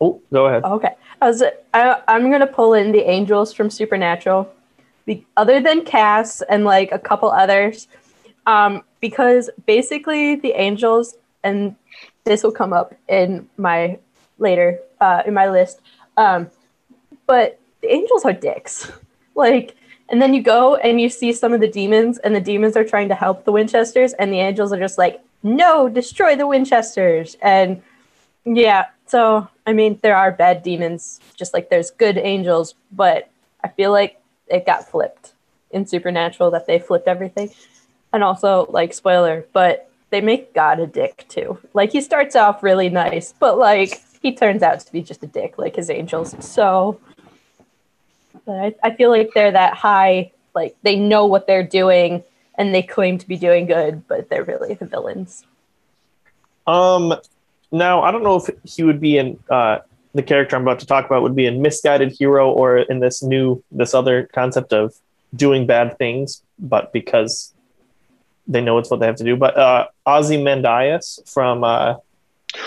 oh, 0.00 0.22
go 0.32 0.46
ahead. 0.46 0.64
Okay. 0.64 0.94
I 1.20 1.26
was, 1.26 1.42
I, 1.74 2.02
I'm 2.08 2.28
going 2.28 2.40
to 2.40 2.46
pull 2.46 2.74
in 2.74 2.92
the 2.92 3.08
angels 3.08 3.52
from 3.52 3.68
Supernatural 3.68 4.52
be- 5.04 5.26
other 5.36 5.60
than 5.60 5.84
Cass 5.84 6.42
and 6.42 6.64
like 6.64 6.92
a 6.92 6.98
couple 6.98 7.30
others, 7.30 7.88
um, 8.46 8.82
because 9.00 9.50
basically 9.66 10.36
the 10.36 10.52
angels 10.52 11.14
and 11.44 11.74
this 12.24 12.42
will 12.42 12.52
come 12.52 12.72
up 12.72 12.94
in 13.08 13.48
my 13.56 13.98
later 14.38 14.78
uh, 15.00 15.22
in 15.26 15.34
my 15.34 15.48
list. 15.50 15.80
Um, 16.16 16.50
but 17.26 17.58
the 17.80 17.92
angels 17.92 18.24
are 18.24 18.32
dicks. 18.32 18.90
like, 19.34 19.74
and 20.08 20.20
then 20.20 20.34
you 20.34 20.42
go 20.42 20.76
and 20.76 21.00
you 21.00 21.08
see 21.08 21.32
some 21.32 21.52
of 21.52 21.60
the 21.60 21.68
demons, 21.68 22.18
and 22.18 22.34
the 22.34 22.40
demons 22.40 22.76
are 22.76 22.84
trying 22.84 23.08
to 23.08 23.14
help 23.14 23.44
the 23.44 23.52
Winchesters, 23.52 24.12
and 24.14 24.32
the 24.32 24.38
angels 24.38 24.72
are 24.72 24.78
just 24.78 24.98
like, 24.98 25.20
no, 25.42 25.88
destroy 25.88 26.36
the 26.36 26.46
Winchesters. 26.46 27.36
And 27.42 27.82
yeah, 28.44 28.86
so 29.06 29.48
I 29.66 29.72
mean, 29.72 29.98
there 30.02 30.16
are 30.16 30.30
bad 30.32 30.62
demons, 30.62 31.20
just 31.36 31.54
like 31.54 31.70
there's 31.70 31.90
good 31.90 32.18
angels, 32.18 32.74
but 32.90 33.30
I 33.64 33.68
feel 33.68 33.90
like 33.92 34.20
it 34.52 34.66
got 34.66 34.88
flipped 34.88 35.32
in 35.70 35.86
Supernatural 35.86 36.50
that 36.50 36.66
they 36.66 36.78
flipped 36.78 37.08
everything. 37.08 37.50
And 38.12 38.22
also, 38.22 38.66
like, 38.68 38.92
spoiler, 38.92 39.46
but 39.52 39.90
they 40.10 40.20
make 40.20 40.52
God 40.52 40.78
a 40.78 40.86
dick 40.86 41.24
too. 41.28 41.58
Like, 41.72 41.92
he 41.92 42.02
starts 42.02 42.36
off 42.36 42.62
really 42.62 42.90
nice, 42.90 43.32
but 43.32 43.56
like, 43.58 44.02
he 44.20 44.34
turns 44.34 44.62
out 44.62 44.80
to 44.80 44.92
be 44.92 45.02
just 45.02 45.22
a 45.22 45.26
dick, 45.26 45.56
like 45.56 45.76
his 45.76 45.88
angels. 45.88 46.36
So, 46.44 47.00
I, 48.46 48.74
I 48.82 48.94
feel 48.94 49.08
like 49.08 49.30
they're 49.34 49.52
that 49.52 49.74
high, 49.74 50.32
like, 50.54 50.76
they 50.82 50.96
know 50.96 51.24
what 51.24 51.46
they're 51.46 51.66
doing 51.66 52.22
and 52.56 52.74
they 52.74 52.82
claim 52.82 53.16
to 53.16 53.26
be 53.26 53.38
doing 53.38 53.64
good, 53.64 54.06
but 54.06 54.28
they're 54.28 54.44
really 54.44 54.74
the 54.74 54.84
villains. 54.84 55.46
Um, 56.66 57.14
now 57.70 58.02
I 58.02 58.10
don't 58.10 58.22
know 58.22 58.36
if 58.36 58.50
he 58.64 58.82
would 58.82 59.00
be 59.00 59.16
in 59.16 59.42
uh, 59.48 59.78
the 60.14 60.22
character 60.22 60.56
I'm 60.56 60.62
about 60.62 60.80
to 60.80 60.86
talk 60.86 61.06
about 61.06 61.22
would 61.22 61.34
be 61.34 61.46
a 61.46 61.52
misguided 61.52 62.12
hero 62.12 62.50
or 62.50 62.78
in 62.78 63.00
this 63.00 63.22
new 63.22 63.62
this 63.70 63.94
other 63.94 64.28
concept 64.34 64.72
of 64.72 64.94
doing 65.34 65.66
bad 65.66 65.96
things, 65.98 66.42
but 66.58 66.92
because 66.92 67.52
they 68.46 68.60
know 68.60 68.78
it's 68.78 68.90
what 68.90 69.00
they 69.00 69.06
have 69.06 69.16
to 69.16 69.24
do. 69.24 69.36
But 69.36 69.56
uh, 69.56 69.86
Ozymandias 70.06 71.20
from 71.26 71.64
uh, 71.64 71.96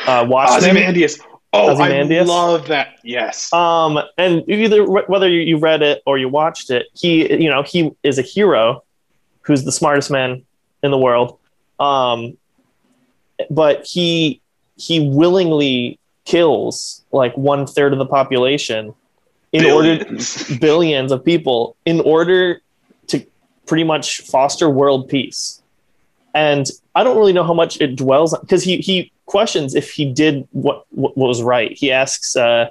uh, 0.07 0.25
Watchmen. 0.27 0.71
Ozymandias. 0.71 1.19
Oh, 1.53 1.71
Ozymandias? 1.71 2.29
I 2.29 2.33
love 2.33 2.67
that. 2.67 2.99
Yes. 3.03 3.53
Um, 3.53 3.99
and 4.17 4.43
either 4.49 4.83
whether 4.83 5.29
you, 5.29 5.41
you 5.41 5.57
read 5.57 5.81
it 5.81 6.01
or 6.05 6.17
you 6.17 6.27
watched 6.27 6.69
it, 6.69 6.87
he 6.93 7.31
you 7.41 7.49
know 7.49 7.63
he 7.63 7.91
is 8.03 8.17
a 8.17 8.23
hero 8.23 8.83
who's 9.41 9.63
the 9.63 9.71
smartest 9.71 10.09
man 10.09 10.43
in 10.83 10.91
the 10.91 10.97
world. 10.97 11.37
Um, 11.79 12.37
but 13.49 13.85
he 13.85 14.41
he 14.77 15.07
willingly 15.07 15.99
kills 16.26 17.03
like 17.11 17.36
one 17.38 17.65
third 17.65 17.93
of 17.93 17.99
the 17.99 18.05
population 18.05 18.93
in 19.51 19.63
Billions. 19.63 20.41
order 20.49 20.59
billions 20.59 21.11
of 21.11 21.23
people 21.23 21.78
in 21.86 22.01
order 22.01 22.61
to 23.07 23.26
pretty 23.65 23.84
much 23.84 24.21
foster 24.21 24.69
world 24.69 25.07
peace. 25.07 25.61
And 26.34 26.69
I 26.93 27.03
don't 27.03 27.17
really 27.17 27.32
know 27.32 27.43
how 27.43 27.53
much 27.53 27.80
it 27.80 27.95
dwells 27.95 28.38
because 28.38 28.63
he 28.63 28.78
he 28.78 29.11
questions 29.26 29.73
if 29.76 29.91
he 29.91 30.11
did 30.11 30.47
what 30.51 30.86
what, 30.89 31.15
was 31.15 31.41
right. 31.41 31.71
He 31.71 31.91
asks 31.91 32.36
uh, 32.36 32.69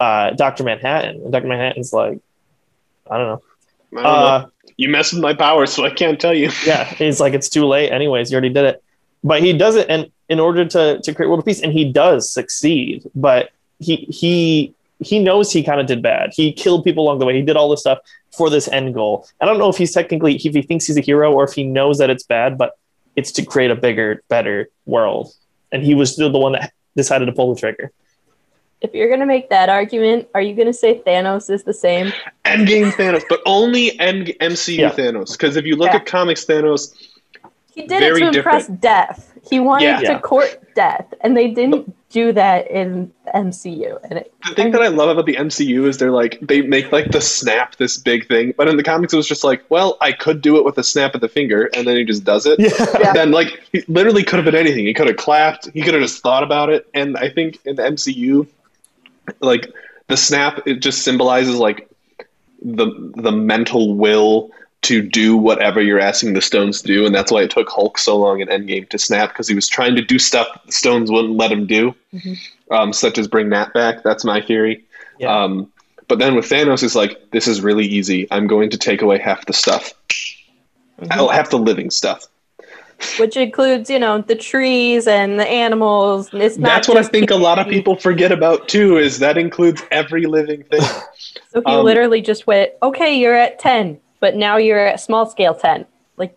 uh, 0.00 0.30
Doctor 0.30 0.64
Manhattan, 0.64 1.22
and 1.22 1.32
Doctor 1.32 1.48
Manhattan's 1.48 1.92
like, 1.92 2.18
I 3.08 3.18
don't 3.18 3.26
know. 3.28 3.42
I 3.92 4.02
don't 4.02 4.02
know. 4.02 4.08
Uh, 4.08 4.46
You 4.76 4.88
messed 4.88 5.12
with 5.12 5.22
my 5.22 5.34
power, 5.34 5.66
so 5.66 5.84
I 5.84 5.90
can't 5.90 6.20
tell 6.20 6.34
you. 6.34 6.50
yeah, 6.66 6.84
he's 6.84 7.20
like, 7.20 7.34
it's 7.34 7.48
too 7.48 7.64
late. 7.66 7.92
Anyways, 7.92 8.32
you 8.32 8.34
already 8.34 8.52
did 8.52 8.64
it. 8.64 8.82
But 9.24 9.42
he 9.42 9.52
does 9.56 9.74
it, 9.74 9.86
and 9.88 10.10
in 10.28 10.38
order 10.38 10.64
to 10.66 11.00
to 11.00 11.14
create 11.14 11.28
world 11.28 11.44
peace, 11.44 11.60
and 11.62 11.72
he 11.72 11.90
does 11.90 12.30
succeed. 12.30 13.04
But 13.14 13.50
he 13.80 13.96
he 14.10 14.74
he 15.00 15.18
knows 15.18 15.50
he 15.50 15.62
kind 15.64 15.80
of 15.80 15.86
did 15.86 16.02
bad. 16.02 16.30
He 16.34 16.52
killed 16.52 16.84
people 16.84 17.04
along 17.04 17.18
the 17.18 17.26
way. 17.26 17.34
He 17.34 17.42
did 17.42 17.56
all 17.56 17.68
this 17.70 17.80
stuff 17.80 17.98
for 18.36 18.50
this 18.50 18.68
end 18.68 18.94
goal. 18.94 19.26
I 19.40 19.46
don't 19.46 19.58
know 19.58 19.68
if 19.68 19.76
he's 19.76 19.92
technically 19.92 20.36
if 20.36 20.54
he 20.54 20.62
thinks 20.62 20.86
he's 20.86 20.96
a 20.98 21.00
hero 21.00 21.32
or 21.32 21.44
if 21.44 21.52
he 21.54 21.64
knows 21.64 21.98
that 21.98 22.10
it's 22.10 22.22
bad, 22.24 22.58
but 22.58 22.76
it's 23.16 23.32
to 23.32 23.44
create 23.44 23.70
a 23.70 23.76
bigger, 23.76 24.22
better 24.28 24.68
world. 24.86 25.32
And 25.72 25.82
he 25.82 25.94
was 25.94 26.12
still 26.12 26.30
the 26.30 26.38
one 26.38 26.52
that 26.52 26.72
decided 26.96 27.26
to 27.26 27.32
pull 27.32 27.54
the 27.54 27.58
trigger. 27.60 27.90
If 28.80 28.92
you're 28.92 29.08
gonna 29.08 29.24
make 29.26 29.48
that 29.50 29.68
argument, 29.70 30.28
are 30.34 30.42
you 30.42 30.54
gonna 30.54 30.74
say 30.74 30.98
Thanos 31.06 31.48
is 31.48 31.64
the 31.64 31.72
same? 31.72 32.12
Endgame 32.44 32.90
Thanos, 32.92 33.22
but 33.28 33.40
only 33.46 33.98
End 33.98 34.34
MCU 34.40 34.76
Yeah. 34.78 34.90
Thanos. 34.90 35.32
Because 35.32 35.56
if 35.56 35.64
you 35.64 35.76
look 35.76 35.90
Yeah. 35.90 35.96
at 35.96 36.06
comics 36.06 36.44
Thanos, 36.44 36.92
He 37.74 37.82
did 37.86 38.00
Very 38.00 38.22
it 38.22 38.32
to 38.32 38.38
impress 38.38 38.68
death. 38.68 39.32
He 39.48 39.58
wanted 39.60 39.84
Yeah. 39.84 39.96
to 40.00 40.02
Yeah. 40.04 40.18
court 40.20 40.60
death, 40.74 41.12
and 41.20 41.36
they 41.36 41.48
didn't 41.48 41.92
do 42.10 42.32
that 42.32 42.70
in 42.70 43.10
the 43.24 43.36
MCU. 43.36 43.98
And 44.04 44.20
it, 44.20 44.32
the 44.48 44.54
thing 44.54 44.70
that 44.70 44.80
I 44.80 44.86
love 44.86 45.08
about 45.08 45.26
the 45.26 45.34
MCU 45.36 45.86
is 45.86 45.98
they're 45.98 46.12
like 46.12 46.38
they 46.40 46.62
make 46.62 46.92
like 46.92 47.10
the 47.10 47.20
snap 47.20 47.74
this 47.76 47.96
big 47.98 48.28
thing, 48.28 48.54
but 48.56 48.68
in 48.68 48.76
the 48.76 48.84
comics 48.84 49.12
it 49.12 49.16
was 49.16 49.26
just 49.26 49.42
like, 49.42 49.64
well, 49.68 49.96
I 50.00 50.12
could 50.12 50.40
do 50.40 50.56
it 50.56 50.64
with 50.64 50.78
a 50.78 50.84
snap 50.84 51.14
of 51.16 51.20
the 51.20 51.28
finger, 51.28 51.68
and 51.74 51.86
then 51.86 51.96
he 51.96 52.04
just 52.04 52.22
does 52.24 52.46
it. 52.46 52.60
Yeah. 52.60 53.12
Then 53.12 53.32
like 53.32 53.64
he 53.72 53.82
literally 53.88 54.22
could 54.22 54.36
have 54.36 54.44
been 54.44 54.54
anything. 54.54 54.86
He 54.86 54.94
could 54.94 55.08
have 55.08 55.16
clapped. 55.16 55.68
He 55.72 55.82
could 55.82 55.94
have 55.94 56.02
just 56.02 56.22
thought 56.22 56.44
about 56.44 56.70
it. 56.70 56.86
And 56.94 57.16
I 57.16 57.28
think 57.28 57.58
in 57.64 57.74
the 57.76 57.82
MCU, 57.82 58.46
like 59.40 59.68
the 60.06 60.16
snap, 60.16 60.60
it 60.66 60.74
just 60.74 61.02
symbolizes 61.02 61.56
like 61.56 61.88
the 62.62 62.86
the 63.16 63.32
mental 63.32 63.94
will 63.94 64.50
to 64.84 65.02
do 65.02 65.36
whatever 65.36 65.80
you're 65.82 66.00
asking 66.00 66.34
the 66.34 66.40
stones 66.40 66.80
to 66.82 66.86
do, 66.88 67.04
and 67.06 67.14
that's 67.14 67.30
why 67.32 67.42
it 67.42 67.50
took 67.50 67.68
Hulk 67.68 67.98
so 67.98 68.16
long 68.16 68.40
in 68.40 68.48
Endgame 68.48 68.88
to 68.90 68.98
snap 68.98 69.30
because 69.30 69.48
he 69.48 69.54
was 69.54 69.66
trying 69.68 69.96
to 69.96 70.02
do 70.02 70.18
stuff 70.18 70.46
the 70.66 70.72
stones 70.72 71.10
wouldn't 71.10 71.36
let 71.36 71.50
him 71.52 71.66
do, 71.66 71.94
Mhm. 72.14 72.36
um, 72.70 72.92
such 72.92 73.18
as 73.18 73.26
bring 73.28 73.48
Nat 73.48 73.72
back. 73.74 74.02
That's 74.02 74.24
my 74.24 74.40
theory. 74.40 74.84
Yeah. 75.18 75.44
Um, 75.44 75.70
but 76.08 76.18
then 76.18 76.34
with 76.34 76.46
Thanos, 76.46 76.82
it's 76.82 76.94
like 76.94 77.30
this 77.32 77.48
is 77.48 77.60
really 77.62 77.86
easy. 77.86 78.28
I'm 78.30 78.46
going 78.46 78.70
to 78.70 78.78
take 78.78 79.02
away 79.02 79.18
half 79.18 79.46
the 79.46 79.52
stuff, 79.52 79.92
I'll 81.10 81.28
half 81.28 81.50
the 81.50 81.58
living 81.58 81.90
stuff. 81.90 82.26
which 83.18 83.36
includes, 83.36 83.90
you 83.90 83.98
know, 83.98 84.20
the 84.22 84.36
trees 84.36 85.06
and 85.08 85.38
the 85.38 85.46
animals. 85.46 86.30
It's 86.32 86.56
not 86.56 86.68
That's 86.68 86.88
what 86.88 86.96
I 86.96 87.02
think 87.02 87.30
a 87.30 87.36
lot 87.36 87.58
of 87.58 87.66
people 87.66 87.96
forget 87.96 88.30
about 88.32 88.68
too. 88.68 88.96
Is 88.98 89.18
that 89.18 89.36
includes 89.36 89.82
every 89.90 90.26
living 90.26 90.62
thing. 90.64 90.80
So 91.52 91.60
he 91.64 91.72
um, 91.72 91.84
literally 91.84 92.20
just 92.20 92.48
went, 92.48 92.72
"Okay, 92.82 93.16
you're 93.16 93.34
at 93.36 93.60
ten, 93.60 94.00
but 94.24 94.36
now 94.36 94.56
you're 94.56 94.86
at 94.86 95.00
small 95.00 95.26
scale 95.26 95.52
ten." 95.54 95.84
Like, 96.16 96.34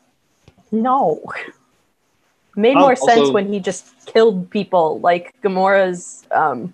no. 0.73 1.23
Made 2.57 2.75
more 2.75 2.97
sense 2.97 3.29
when 3.29 3.47
he 3.53 3.61
just 3.61 3.85
killed 4.07 4.49
people, 4.49 4.99
like 4.99 5.33
Gamora's, 5.41 6.25
um, 6.31 6.73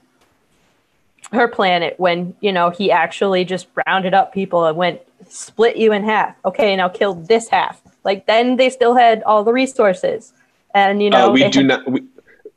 her 1.32 1.48
planet. 1.48 1.94
When 2.00 2.34
you 2.40 2.52
know 2.52 2.72
he 2.72 2.90
actually 2.90 3.46
just 3.46 3.68
rounded 3.86 4.16
up 4.16 4.34
people 4.34 4.66
and 4.66 4.76
went, 4.76 5.02
"Split 5.30 5.78
you 5.78 5.94
in 5.94 6.04
half." 6.04 6.36
Okay, 6.46 6.76
now 6.76 6.90
kill 6.90 7.14
this 7.14 7.48
half. 7.48 7.80
Like 8.04 8.26
then 8.26 8.56
they 8.56 8.72
still 8.72 8.96
had 8.96 9.22
all 9.22 9.44
the 9.44 9.54
resources, 9.54 10.34
and 10.74 11.04
you 11.04 11.12
know 11.12 11.30
uh, 11.30 11.32
we 11.32 11.48
do 11.50 11.60
had- 11.60 11.68
not. 11.68 11.92
We, 11.92 12.02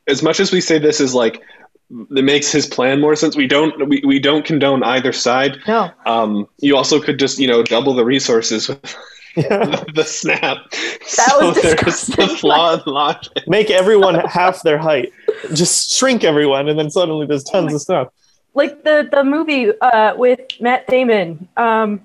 as 0.09 0.23
much 0.23 0.41
as 0.41 0.51
we 0.51 0.63
say 0.63 0.79
this 0.79 0.99
is 0.99 1.15
like 1.15 1.43
it 1.91 2.25
makes 2.25 2.51
his 2.51 2.67
plan 2.67 3.01
more 3.01 3.15
sense. 3.17 3.37
We 3.37 3.47
don't. 3.47 3.89
We, 3.89 4.03
we 4.07 4.19
don't 4.19 4.45
condone 4.45 4.83
either 4.83 5.13
side. 5.13 5.59
No, 5.69 5.91
Um, 6.05 6.49
you 6.59 6.77
also 6.77 7.01
could 7.01 7.19
just 7.19 7.39
you 7.39 7.47
know 7.47 7.63
double 7.63 7.95
the 7.95 8.05
resources 8.05 8.69
with 8.69 8.83
the 9.37 10.05
snap. 10.07 10.59
That 10.71 11.37
was 11.41 11.55
there's 11.63 11.75
disgusting. 11.77 12.27
the 12.27 12.35
flawed 12.37 12.87
logic. 12.87 13.47
Make 13.47 13.71
everyone 13.71 14.15
half 14.27 14.63
their 14.63 14.79
height. 14.79 15.13
Just 15.55 15.93
shrink 15.97 16.25
everyone, 16.25 16.69
and 16.69 16.79
then 16.79 16.91
suddenly 16.91 17.27
there's 17.27 17.45
tons 17.45 17.73
of 17.75 17.81
stuff. 17.81 18.09
like 18.55 18.83
the 18.85 19.09
the 19.11 19.23
movie 19.23 19.71
uh, 19.81 20.15
with 20.17 20.41
Matt 20.61 20.87
Damon. 20.89 21.49
Um, 21.57 22.01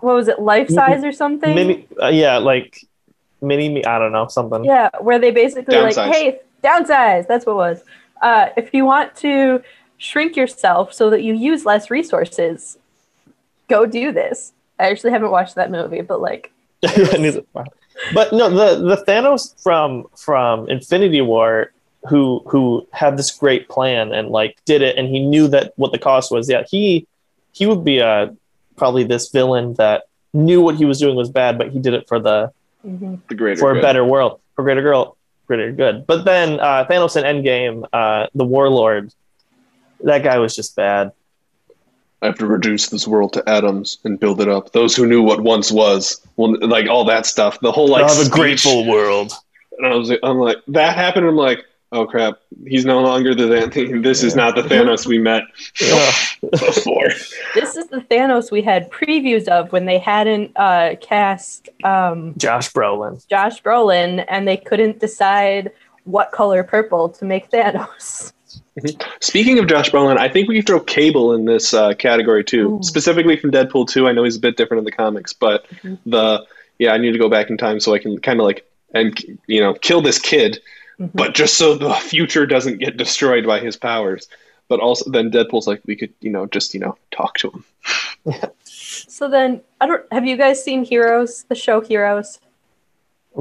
what 0.00 0.14
was 0.14 0.28
it, 0.28 0.38
Life 0.40 0.68
Size 0.68 1.02
or 1.04 1.12
something? 1.12 1.54
Mini, 1.54 1.86
uh, 2.02 2.08
yeah, 2.08 2.38
like 2.38 2.86
mini 3.42 3.68
me. 3.68 3.84
I 3.84 3.98
don't 3.98 4.12
know 4.12 4.28
something. 4.28 4.64
Yeah, 4.64 4.88
where 5.00 5.18
they 5.18 5.30
basically 5.30 5.74
Downsize. 5.74 5.96
like, 5.96 6.14
hey, 6.14 6.40
downsize. 6.62 7.26
That's 7.26 7.44
what 7.44 7.52
it 7.52 7.56
was. 7.56 7.82
Uh, 8.20 8.50
if 8.56 8.74
you 8.74 8.84
want 8.84 9.14
to 9.16 9.62
shrink 9.98 10.36
yourself 10.36 10.92
so 10.92 11.10
that 11.10 11.22
you 11.22 11.34
use 11.34 11.64
less 11.64 11.90
resources, 11.90 12.78
go 13.68 13.86
do 13.86 14.12
this. 14.12 14.52
I 14.78 14.90
actually 14.90 15.10
haven't 15.10 15.30
watched 15.30 15.54
that 15.54 15.70
movie, 15.70 16.00
but 16.00 16.20
like, 16.20 16.52
but 16.82 18.32
no, 18.32 18.48
the 18.48 18.82
the 18.82 19.04
Thanos 19.06 19.62
from 19.62 20.06
from 20.16 20.68
Infinity 20.68 21.20
War, 21.20 21.72
who 22.08 22.42
who 22.46 22.86
had 22.92 23.16
this 23.16 23.30
great 23.30 23.68
plan 23.68 24.12
and 24.12 24.28
like 24.28 24.58
did 24.64 24.82
it, 24.82 24.96
and 24.96 25.08
he 25.08 25.20
knew 25.20 25.48
that 25.48 25.72
what 25.76 25.92
the 25.92 25.98
cost 25.98 26.32
was. 26.32 26.48
Yeah, 26.48 26.64
he 26.68 27.06
he 27.52 27.66
would 27.66 27.84
be 27.84 27.98
a 27.98 28.34
probably 28.76 29.04
this 29.04 29.28
villain 29.28 29.74
that 29.74 30.04
knew 30.32 30.62
what 30.62 30.76
he 30.76 30.84
was 30.84 30.98
doing 30.98 31.16
was 31.16 31.28
bad, 31.28 31.58
but 31.58 31.70
he 31.70 31.78
did 31.78 31.92
it 31.92 32.08
for 32.08 32.18
the 32.18 32.50
mhm. 32.86 33.20
The 33.28 33.34
greater 33.34 33.60
for 33.60 33.76
a 33.76 33.82
better 33.82 34.04
world, 34.04 34.40
for 34.56 34.62
greater 34.62 34.82
girl, 34.82 35.16
greater 35.50 35.72
good. 35.72 36.06
But 36.06 36.24
then 36.24 36.60
uh, 36.60 36.86
Thanos 36.88 37.16
in 37.16 37.24
Endgame, 37.24 37.84
uh, 37.92 38.28
the 38.36 38.44
Warlord, 38.44 39.12
that 40.04 40.22
guy 40.22 40.38
was 40.38 40.54
just 40.54 40.76
bad. 40.76 41.10
I 42.22 42.26
have 42.26 42.38
to 42.38 42.46
reduce 42.46 42.88
this 42.88 43.08
world 43.08 43.32
to 43.32 43.48
atoms 43.48 43.98
and 44.04 44.20
build 44.20 44.40
it 44.40 44.48
up. 44.48 44.72
Those 44.72 44.94
who 44.94 45.06
knew 45.06 45.22
what 45.22 45.40
once 45.40 45.72
was, 45.72 46.24
well, 46.36 46.54
like 46.60 46.88
all 46.88 47.04
that 47.06 47.26
stuff. 47.26 47.58
The 47.60 47.72
whole 47.72 47.88
like 47.88 48.04
I'll 48.04 48.14
have 48.14 48.26
a 48.26 48.30
grateful 48.30 48.86
world. 48.86 49.32
And 49.78 49.86
I 49.86 49.96
was 49.96 50.10
like, 50.10 50.20
I'm 50.22 50.38
like, 50.38 50.58
that 50.68 50.94
happened. 50.94 51.26
I'm 51.26 51.34
like, 51.34 51.64
oh 51.92 52.06
crap, 52.06 52.34
he's 52.66 52.84
no 52.84 53.00
longer 53.00 53.34
the 53.34 53.44
Thanos. 53.44 54.02
This 54.02 54.22
is 54.22 54.36
not 54.36 54.54
the 54.54 54.62
Thanos 54.62 55.06
we 55.06 55.18
met 55.18 55.42
before. 56.50 57.08
this 57.54 57.76
is 57.76 57.86
the 57.88 58.00
Thanos 58.10 58.50
we 58.50 58.62
had 58.62 58.90
previews 58.90 59.48
of 59.48 59.72
when 59.72 59.86
they 59.86 59.98
hadn't 59.98 60.52
uh, 60.56 60.94
cast 61.00 61.68
um, 61.84 62.34
Josh 62.36 62.72
Brolin. 62.72 63.26
Josh 63.28 63.62
Brolin 63.62 64.24
and 64.28 64.46
they 64.46 64.56
couldn't 64.56 65.00
decide 65.00 65.72
what 66.04 66.32
color 66.32 66.62
purple 66.62 67.08
to 67.10 67.24
make 67.24 67.50
Thanos. 67.50 68.32
Speaking 69.20 69.58
of 69.58 69.66
Josh 69.66 69.90
Brolin, 69.90 70.16
I 70.16 70.28
think 70.28 70.48
we 70.48 70.56
can 70.56 70.64
throw 70.64 70.80
Cable 70.80 71.34
in 71.34 71.44
this 71.44 71.74
uh, 71.74 71.92
category 71.94 72.42
too, 72.44 72.76
Ooh. 72.76 72.82
specifically 72.82 73.36
from 73.36 73.50
Deadpool 73.50 73.88
2. 73.88 74.08
I 74.08 74.12
know 74.12 74.24
he's 74.24 74.36
a 74.36 74.40
bit 74.40 74.56
different 74.56 74.78
in 74.80 74.84
the 74.84 74.92
comics, 74.92 75.32
but 75.32 75.66
Mhm. 75.82 75.98
the 76.06 76.46
yeah, 76.78 76.92
I 76.92 76.98
need 76.98 77.12
to 77.12 77.18
go 77.18 77.28
back 77.28 77.50
in 77.50 77.58
time 77.58 77.78
so 77.78 77.94
I 77.94 77.98
can 77.98 78.18
kind 78.20 78.40
of 78.40 78.46
like 78.46 78.66
and 78.94 79.18
you 79.46 79.60
know 79.60 79.74
kill 79.74 80.00
this 80.00 80.18
kid, 80.18 80.60
Mhm. 81.00 81.10
but 81.14 81.34
just 81.34 81.56
so 81.56 81.74
the 81.74 81.94
future 82.12 82.46
doesn't 82.46 82.78
get 82.78 82.96
destroyed 82.96 83.46
by 83.46 83.60
his 83.60 83.76
powers. 83.76 84.28
But 84.68 84.80
also, 84.80 85.10
then 85.10 85.30
Deadpool's 85.32 85.66
like, 85.66 85.80
we 85.86 85.96
could 85.96 86.12
you 86.20 86.30
know 86.30 86.46
just 86.46 86.74
you 86.74 86.80
know 86.80 86.96
talk 87.10 87.38
to 87.38 87.50
him. 87.50 87.64
So 89.08 89.28
then, 89.28 89.60
I 89.80 89.86
don't. 89.86 90.04
Have 90.12 90.26
you 90.26 90.36
guys 90.36 90.62
seen 90.62 90.84
Heroes? 90.84 91.44
The 91.44 91.54
show 91.54 91.80
Heroes. 91.80 92.38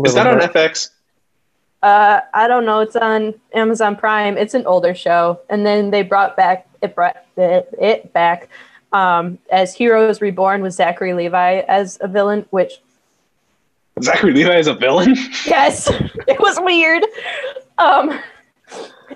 Is 0.05 0.13
that 0.13 0.27
on 0.27 0.39
FX? 0.39 0.91
Uh, 1.81 2.21
I 2.33 2.47
don't 2.47 2.65
know. 2.65 2.79
It's 2.81 2.95
on 2.95 3.33
Amazon 3.53 3.95
Prime. 3.95 4.37
It's 4.37 4.53
an 4.53 4.65
older 4.65 4.93
show, 4.93 5.39
and 5.49 5.65
then 5.65 5.91
they 5.91 6.03
brought 6.03 6.37
back 6.37 6.67
it 6.81 6.93
brought 6.95 7.17
it, 7.37 7.73
it 7.79 8.13
back 8.13 8.49
um, 8.91 9.39
as 9.51 9.73
Heroes 9.73 10.21
Reborn 10.21 10.61
with 10.61 10.73
Zachary 10.73 11.13
Levi 11.13 11.61
as 11.67 11.97
a 12.01 12.07
villain, 12.07 12.45
which 12.51 12.81
Zachary 14.01 14.33
Levi 14.33 14.57
is 14.57 14.67
a 14.67 14.73
villain. 14.73 15.15
yes, 15.45 15.89
it 16.27 16.39
was 16.39 16.59
weird. 16.61 17.03
Um, 17.77 18.19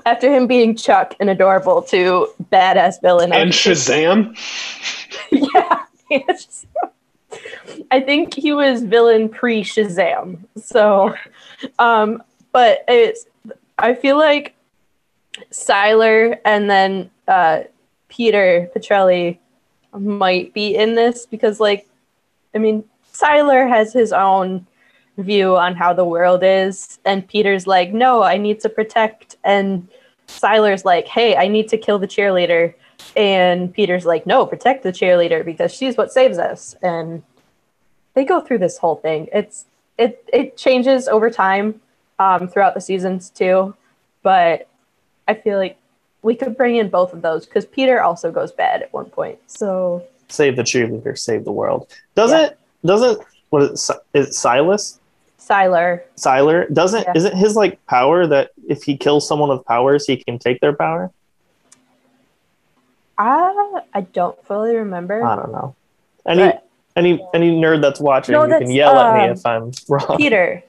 after 0.05 0.33
him 0.33 0.47
being 0.47 0.75
Chuck 0.75 1.15
and 1.19 1.29
adorable 1.29 1.81
to 1.83 2.27
badass 2.51 3.01
villain 3.01 3.31
and 3.31 3.51
Shazam. 3.51 4.37
yeah. 5.31 5.83
I 7.91 8.01
think 8.01 8.33
he 8.33 8.53
was 8.53 8.83
villain 8.83 9.29
pre 9.29 9.63
Shazam. 9.63 10.39
So, 10.57 11.15
um, 11.79 12.23
but 12.51 12.83
it's 12.87 13.25
I 13.77 13.93
feel 13.93 14.17
like 14.17 14.55
Sylar 15.51 16.39
and 16.45 16.69
then 16.69 17.09
uh, 17.27 17.63
Peter 18.09 18.69
Petrelli 18.75 19.37
might 19.93 20.53
be 20.53 20.75
in 20.75 20.95
this 20.95 21.25
because, 21.25 21.59
like, 21.59 21.87
I 22.53 22.59
mean, 22.59 22.83
Sylar 23.11 23.67
has 23.67 23.93
his 23.93 24.13
own 24.13 24.65
view 25.17 25.55
on 25.55 25.75
how 25.75 25.93
the 25.93 26.05
world 26.05 26.41
is, 26.43 26.99
and 27.05 27.27
Peter's 27.27 27.67
like, 27.67 27.93
"No, 27.93 28.23
I 28.23 28.37
need 28.37 28.59
to 28.61 28.69
protect," 28.69 29.37
and 29.43 29.87
Sylar's 30.27 30.85
like, 30.85 31.07
"Hey, 31.07 31.35
I 31.35 31.47
need 31.47 31.67
to 31.69 31.77
kill 31.77 31.99
the 31.99 32.07
cheerleader," 32.07 32.73
and 33.15 33.73
Peter's 33.73 34.05
like, 34.05 34.25
"No, 34.25 34.45
protect 34.45 34.83
the 34.83 34.91
cheerleader 34.91 35.45
because 35.45 35.73
she's 35.73 35.97
what 35.97 36.11
saves 36.11 36.37
us," 36.37 36.75
and 36.81 37.23
they 38.13 38.25
go 38.25 38.41
through 38.41 38.59
this 38.59 38.77
whole 38.77 38.95
thing. 38.95 39.27
It's 39.33 39.65
it 39.97 40.23
it 40.31 40.57
changes 40.57 41.07
over 41.07 41.29
time 41.29 41.81
um, 42.19 42.47
throughout 42.47 42.73
the 42.73 42.81
seasons 42.81 43.29
too. 43.29 43.75
But 44.23 44.67
I 45.27 45.33
feel 45.33 45.57
like 45.57 45.77
we 46.21 46.35
could 46.35 46.57
bring 46.57 46.77
in 46.77 46.89
both 46.89 47.13
of 47.13 47.21
those 47.21 47.45
because 47.45 47.65
Peter 47.65 48.01
also 48.01 48.31
goes 48.31 48.51
bad 48.51 48.81
at 48.81 48.93
one 48.93 49.05
point. 49.05 49.39
So 49.47 50.05
save 50.29 50.55
the 50.55 50.63
cheerleader, 50.63 51.17
save 51.17 51.45
the 51.45 51.51
world. 51.51 51.87
Doesn't 52.15 52.39
yeah. 52.39 52.49
doesn't 52.85 53.21
what 53.49 53.63
is 53.63 53.89
it, 53.89 53.97
is 54.13 54.27
it 54.29 54.33
Silas? 54.33 54.99
Sylar. 55.53 56.01
Sylar 56.17 56.73
doesn't 56.73 57.03
yeah. 57.03 57.13
isn't 57.15 57.35
his 57.35 57.55
like 57.55 57.85
power 57.85 58.25
that 58.27 58.51
if 58.67 58.83
he 58.83 58.97
kills 58.97 59.27
someone 59.27 59.49
with 59.49 59.65
powers 59.65 60.05
he 60.05 60.17
can 60.17 60.39
take 60.39 60.59
their 60.59 60.73
power? 60.73 61.11
Uh, 63.17 63.81
I 63.93 64.01
don't 64.11 64.43
fully 64.45 64.75
remember. 64.75 65.23
I 65.23 65.35
don't 65.35 65.51
know. 65.51 65.75
Any 66.25 66.43
but, 66.43 66.67
any 66.95 67.25
any 67.33 67.51
nerd 67.51 67.81
that's 67.81 67.99
watching, 67.99 68.33
no, 68.33 68.47
that's, 68.47 68.61
you 68.61 68.67
can 68.67 68.75
yell 68.75 68.97
um, 68.97 69.15
at 69.15 69.21
me 69.21 69.29
um, 69.29 69.31
if 69.31 69.45
I'm 69.45 69.71
wrong. 69.89 70.17
Peter. 70.17 70.63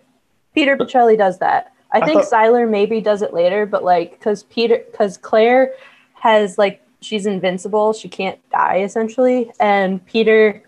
Peter 0.54 0.76
Petrelli 0.76 1.16
does 1.16 1.38
that. 1.38 1.72
I, 1.92 1.98
I 1.98 2.04
think 2.04 2.22
thought... 2.22 2.32
Sylar 2.32 2.68
maybe 2.68 3.00
does 3.00 3.22
it 3.22 3.32
later, 3.32 3.66
but 3.66 3.84
like 3.84 4.12
because 4.12 4.42
Peter 4.44 4.82
because 4.90 5.16
Claire 5.16 5.72
has 6.14 6.58
like 6.58 6.82
she's 7.00 7.26
invincible, 7.26 7.92
she 7.92 8.08
can't 8.08 8.38
die 8.50 8.78
essentially, 8.78 9.50
and 9.60 10.04
Peter 10.06 10.62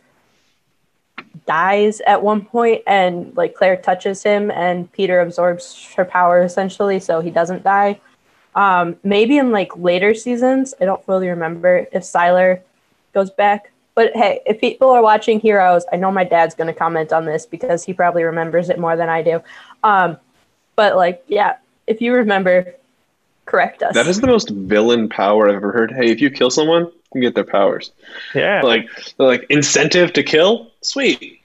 dies 1.46 2.00
at 2.00 2.22
one 2.22 2.44
point 2.44 2.82
and 2.86 3.36
like 3.36 3.54
Claire 3.54 3.76
touches 3.76 4.22
him 4.22 4.50
and 4.50 4.90
Peter 4.92 5.20
absorbs 5.20 5.92
her 5.94 6.04
power 6.04 6.42
essentially 6.42 6.98
so 6.98 7.20
he 7.20 7.30
doesn't 7.30 7.62
die. 7.62 8.00
Um, 8.54 8.96
maybe 9.04 9.36
in 9.36 9.52
like 9.52 9.76
later 9.76 10.14
seasons, 10.14 10.74
I 10.80 10.86
don't 10.86 11.04
fully 11.04 11.28
remember 11.28 11.86
if 11.92 12.02
Sylar 12.02 12.60
goes 13.12 13.30
back. 13.30 13.70
But 13.94 14.14
hey, 14.14 14.40
if 14.44 14.60
people 14.60 14.90
are 14.90 15.02
watching 15.02 15.40
Heroes, 15.40 15.84
I 15.92 15.96
know 15.96 16.10
my 16.10 16.24
dad's 16.24 16.54
going 16.54 16.66
to 16.66 16.78
comment 16.78 17.12
on 17.12 17.24
this 17.24 17.46
because 17.46 17.84
he 17.84 17.94
probably 17.94 18.24
remembers 18.24 18.68
it 18.68 18.78
more 18.78 18.96
than 18.96 19.08
I 19.08 19.22
do. 19.22 19.42
Um, 19.82 20.18
but 20.74 20.96
like, 20.96 21.24
yeah, 21.28 21.56
if 21.86 22.02
you 22.02 22.12
remember, 22.12 22.74
correct 23.46 23.82
us. 23.82 23.94
That 23.94 24.06
is 24.06 24.20
the 24.20 24.26
most 24.26 24.50
villain 24.50 25.08
power 25.08 25.48
I've 25.48 25.56
ever 25.56 25.72
heard. 25.72 25.92
Hey, 25.92 26.10
if 26.10 26.20
you 26.20 26.30
kill 26.30 26.50
someone, 26.50 26.84
you 26.84 26.92
can 27.12 27.20
get 27.22 27.34
their 27.34 27.44
powers. 27.44 27.90
Yeah. 28.34 28.60
Like, 28.62 28.88
like 29.18 29.46
incentive 29.48 30.12
to 30.14 30.22
kill, 30.22 30.70
sweet. 30.82 31.35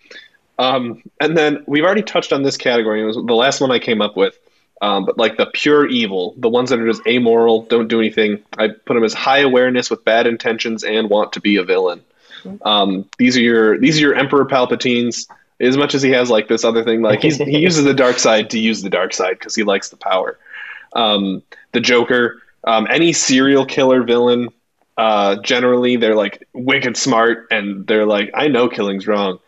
Um, 0.60 1.02
and 1.20 1.38
then 1.38 1.64
we've 1.68 1.84
already 1.84 2.04
touched 2.04 2.34
on 2.34 2.44
this 2.44 2.58
category. 2.58 3.02
It 3.02 3.06
was 3.06 3.16
the 3.16 3.36
last 3.36 3.62
one 3.62 3.72
I 3.72 3.80
came 3.80 4.02
up 4.02 4.16
with. 4.16 4.38
Um, 4.82 5.06
but 5.06 5.18
like 5.18 5.38
the 5.38 5.46
pure 5.46 5.88
evil, 5.88 6.34
the 6.38 6.50
ones 6.50 6.72
that 6.72 6.80
are 6.80 6.88
just 6.88 7.06
amoral, 7.06 7.64
don't 7.64 7.88
do 7.88 8.00
anything. 8.00 8.44
I 8.58 8.70
put 8.70 8.96
them 8.96 9.04
as 9.04 9.14
high 9.14 9.40
awareness 9.40 9.92
with 9.92 10.04
bad 10.04 10.26
intentions 10.26 10.84
and 10.84 11.08
want 11.10 11.34
to 11.34 11.40
be 11.40 11.58
a 11.58 11.64
villain. 11.64 12.04
Um, 12.64 13.08
these 13.20 13.38
are 13.38 13.42
your 13.42 13.78
these 13.78 13.98
are 13.98 14.02
your 14.02 14.16
Emperor 14.16 14.46
Palpatines 14.46 15.28
as 15.60 15.78
much 15.78 15.94
as 15.94 16.02
he 16.02 16.10
has 16.10 16.30
like 16.30 16.48
this 16.48 16.64
other 16.64 16.84
thing, 16.84 17.02
like 17.02 17.22
he 17.22 17.60
uses 17.60 17.84
the 17.84 17.94
dark 17.94 18.18
side 18.18 18.50
to 18.50 18.60
use 18.60 18.82
the 18.82 18.90
dark 18.90 19.14
side 19.14 19.38
because 19.38 19.56
he 19.56 19.64
likes 19.64 19.90
the 19.90 19.98
power. 19.98 20.40
Um, 20.94 21.44
the 21.72 21.80
Joker, 21.80 22.42
um, 22.64 22.88
any 22.90 23.14
serial 23.14 23.66
killer 23.66 24.04
villain, 24.04 24.50
uh, 24.98 25.38
generally 25.38 25.98
they're 25.98 26.16
like 26.16 26.48
wicked 26.54 26.98
smart 26.98 27.48
and 27.52 27.86
they're 27.88 28.06
like, 28.06 28.32
I 28.34 28.48
know 28.48 28.68
killing's 28.68 29.08
wrong, 29.08 29.40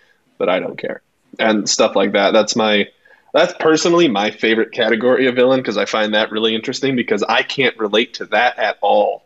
but 0.43 0.49
I 0.49 0.59
don't 0.59 0.77
care, 0.77 1.01
and 1.39 1.69
stuff 1.69 1.95
like 1.95 2.11
that. 2.11 2.31
That's 2.31 2.53
my 2.53 2.89
that's 3.33 3.53
personally 3.61 4.09
my 4.09 4.29
favorite 4.29 4.73
category 4.73 5.25
of 5.27 5.35
villain 5.35 5.61
because 5.61 5.77
I 5.77 5.85
find 5.85 6.13
that 6.13 6.31
really 6.31 6.53
interesting 6.53 6.97
because 6.97 7.23
I 7.23 7.43
can't 7.43 7.77
relate 7.77 8.15
to 8.15 8.25
that 8.25 8.59
at 8.59 8.77
all. 8.81 9.23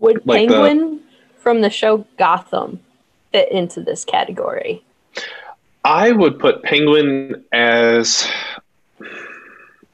Would 0.00 0.26
like 0.26 0.48
Penguin 0.48 0.96
the, 0.96 1.00
from 1.36 1.60
the 1.60 1.68
show 1.68 2.06
Gotham 2.16 2.80
fit 3.30 3.52
into 3.52 3.82
this 3.82 4.06
category? 4.06 4.82
I 5.84 6.12
would 6.12 6.38
put 6.38 6.62
Penguin 6.62 7.44
as. 7.52 8.26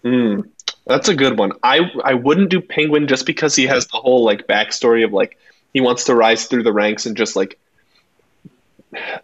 Hmm, 0.05 0.43
that's 0.87 1.09
a 1.09 1.17
good 1.17 1.37
one. 1.37 1.51
I 1.65 1.81
I 2.05 2.15
wouldn't 2.15 2.51
do 2.51 2.61
Penguin 2.61 3.09
just 3.09 3.27
because 3.27 3.57
he 3.57 3.67
has 3.67 3.89
the 3.89 3.97
whole 3.97 4.25
like 4.25 4.47
backstory 4.47 5.05
of 5.05 5.13
like 5.13 5.37
he 5.73 5.81
wants 5.81 6.05
to 6.05 6.15
rise 6.15 6.47
through 6.47 6.63
the 6.63 6.73
ranks 6.73 7.07
and 7.07 7.17
just 7.17 7.35
like, 7.35 7.59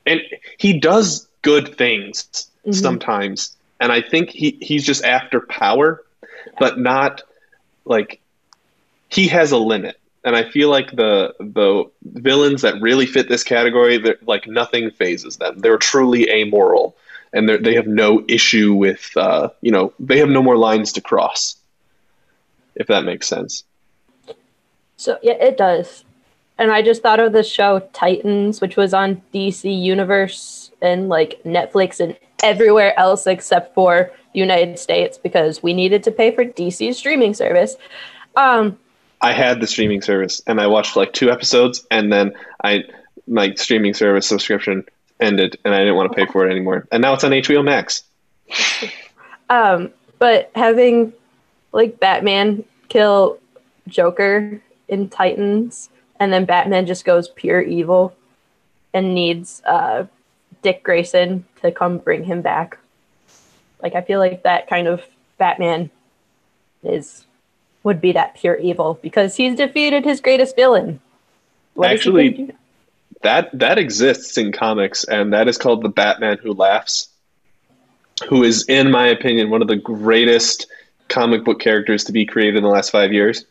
and 0.07 0.21
he 0.59 0.79
does 0.79 1.29
good 1.43 1.77
things 1.77 2.49
mm-hmm. 2.61 2.73
sometimes, 2.73 3.57
and 3.81 3.93
I 3.93 4.03
think 4.03 4.31
he 4.31 4.59
he's 4.61 4.85
just 4.85 5.05
after 5.05 5.41
power, 5.41 6.05
but 6.59 6.79
not 6.79 7.23
like 7.85 8.21
he 9.09 9.29
has 9.29 9.53
a 9.53 9.59
limit 9.59 10.01
and 10.25 10.37
I 10.37 10.49
feel 10.49 10.69
like 10.69 10.91
the 10.91 11.35
the 11.39 11.85
villains 12.03 12.63
that 12.63 12.81
really 12.81 13.07
fit 13.07 13.29
this 13.29 13.45
category, 13.45 14.03
like 14.23 14.47
nothing 14.47 14.91
fazes 14.91 15.37
them. 15.37 15.59
They're 15.59 15.79
truly 15.79 16.29
amoral, 16.31 16.97
and 17.33 17.49
they 17.49 17.75
have 17.75 17.87
no 17.87 18.25
issue 18.29 18.75
with 18.75 19.11
uh, 19.17 19.51
you 19.61 19.73
know 19.73 19.93
they 19.99 20.19
have 20.19 20.29
no 20.29 20.43
more 20.43 20.57
lines 20.57 20.93
to 20.95 21.01
cross. 21.01 21.57
If 22.75 22.87
that 22.89 23.05
makes 23.05 23.27
sense. 23.27 23.65
So 24.97 25.19
yeah, 25.23 25.33
it 25.35 25.57
does. 25.57 26.05
And 26.61 26.71
I 26.71 26.83
just 26.83 27.03
thought 27.03 27.21
of 27.21 27.33
the 27.33 27.43
show 27.43 27.81
Titans, 27.95 28.61
which 28.61 28.77
was 28.77 28.93
on 28.93 29.23
DC 29.33 29.83
Universe 29.83 30.71
and 30.83 31.09
like 31.09 31.41
Netflix 31.43 32.01
and 32.01 32.15
everywhere 32.43 32.97
else 33.01 33.27
except 33.27 33.75
for 33.75 34.13
the 34.35 34.39
United 34.39 34.79
States 34.79 35.17
because 35.17 35.63
we 35.63 35.73
needed 35.73 36.03
to 36.03 36.11
pay 36.11 36.31
for 36.31 36.45
DC's 36.45 36.99
streaming 36.99 37.33
service. 37.33 37.77
Um, 38.37 38.79
I 39.23 39.33
had 39.33 39.61
the 39.61 39.67
streaming 39.67 40.03
service 40.03 40.43
and 40.47 40.61
I 40.61 40.67
watched 40.67 40.97
like 40.97 41.15
two 41.15 41.31
episodes 41.31 41.87
and 41.91 42.13
then 42.13 42.35
I 42.63 42.85
my 43.27 43.55
streaming 43.55 43.95
service 43.95 44.27
subscription 44.27 44.85
ended 45.19 45.59
and 45.65 45.75
I 45.75 45.79
didn't 45.79 45.97
want 45.97 46.13
to 46.13 46.17
pay 46.17 46.31
for 46.31 46.47
it 46.47 46.51
anymore. 46.51 46.87
And 46.93 47.01
now 47.01 47.15
it's 47.15 47.25
on 47.25 47.31
HBO 47.31 47.65
Max. 47.65 48.03
um, 49.51 49.91
but 50.19 50.51
having 50.55 51.15
like 51.73 51.99
Batman 52.01 52.65
kill 52.91 53.39
Joker 53.89 54.61
in 54.89 55.09
Titans 55.09 55.89
and 56.21 56.33
then 56.33 56.45
Batman 56.45 56.87
just 56.87 57.05
goes 57.05 57.29
pure 57.29 57.63
evil 57.63 58.15
and 58.93 59.15
needs 59.15 59.63
uh, 59.65 60.05
Dick 60.63 60.83
Grayson 60.85 61.47
to 61.63 61.73
come 61.73 61.99
bring 61.99 62.23
him 62.25 62.43
back. 62.43 62.79
Like 63.83 63.95
I 63.95 64.03
feel 64.03 64.21
like 64.21 64.43
that 64.43 64.69
kind 64.69 64.87
of 64.87 65.03
Batman 65.39 65.91
is 66.85 67.25
would 67.83 68.01
be 68.01 68.13
that 68.13 68.37
pure 68.37 68.57
evil 68.57 68.99
because 69.03 69.37
he's 69.37 69.57
defeated 69.57 70.05
his 70.05 70.21
greatest 70.21 70.55
villain. 70.55 71.01
What 71.73 71.91
Actually, 71.91 72.53
that 73.23 73.51
that 73.59 73.79
exists 73.79 74.37
in 74.37 74.53
comics, 74.53 75.05
and 75.05 75.33
that 75.33 75.49
is 75.49 75.57
called 75.57 75.83
the 75.83 75.89
Batman 75.89 76.37
Who 76.43 76.53
Laughs, 76.53 77.09
who 78.29 78.43
is, 78.43 78.67
in 78.69 78.91
my 78.91 79.07
opinion, 79.07 79.49
one 79.49 79.63
of 79.63 79.69
the 79.69 79.77
greatest 79.77 80.67
comic 81.09 81.45
book 81.45 81.59
characters 81.61 82.05
to 82.05 82.13
be 82.13 82.27
created 82.27 82.57
in 82.57 82.63
the 82.63 82.69
last 82.69 82.91
five 82.91 83.15
years. 83.15 83.47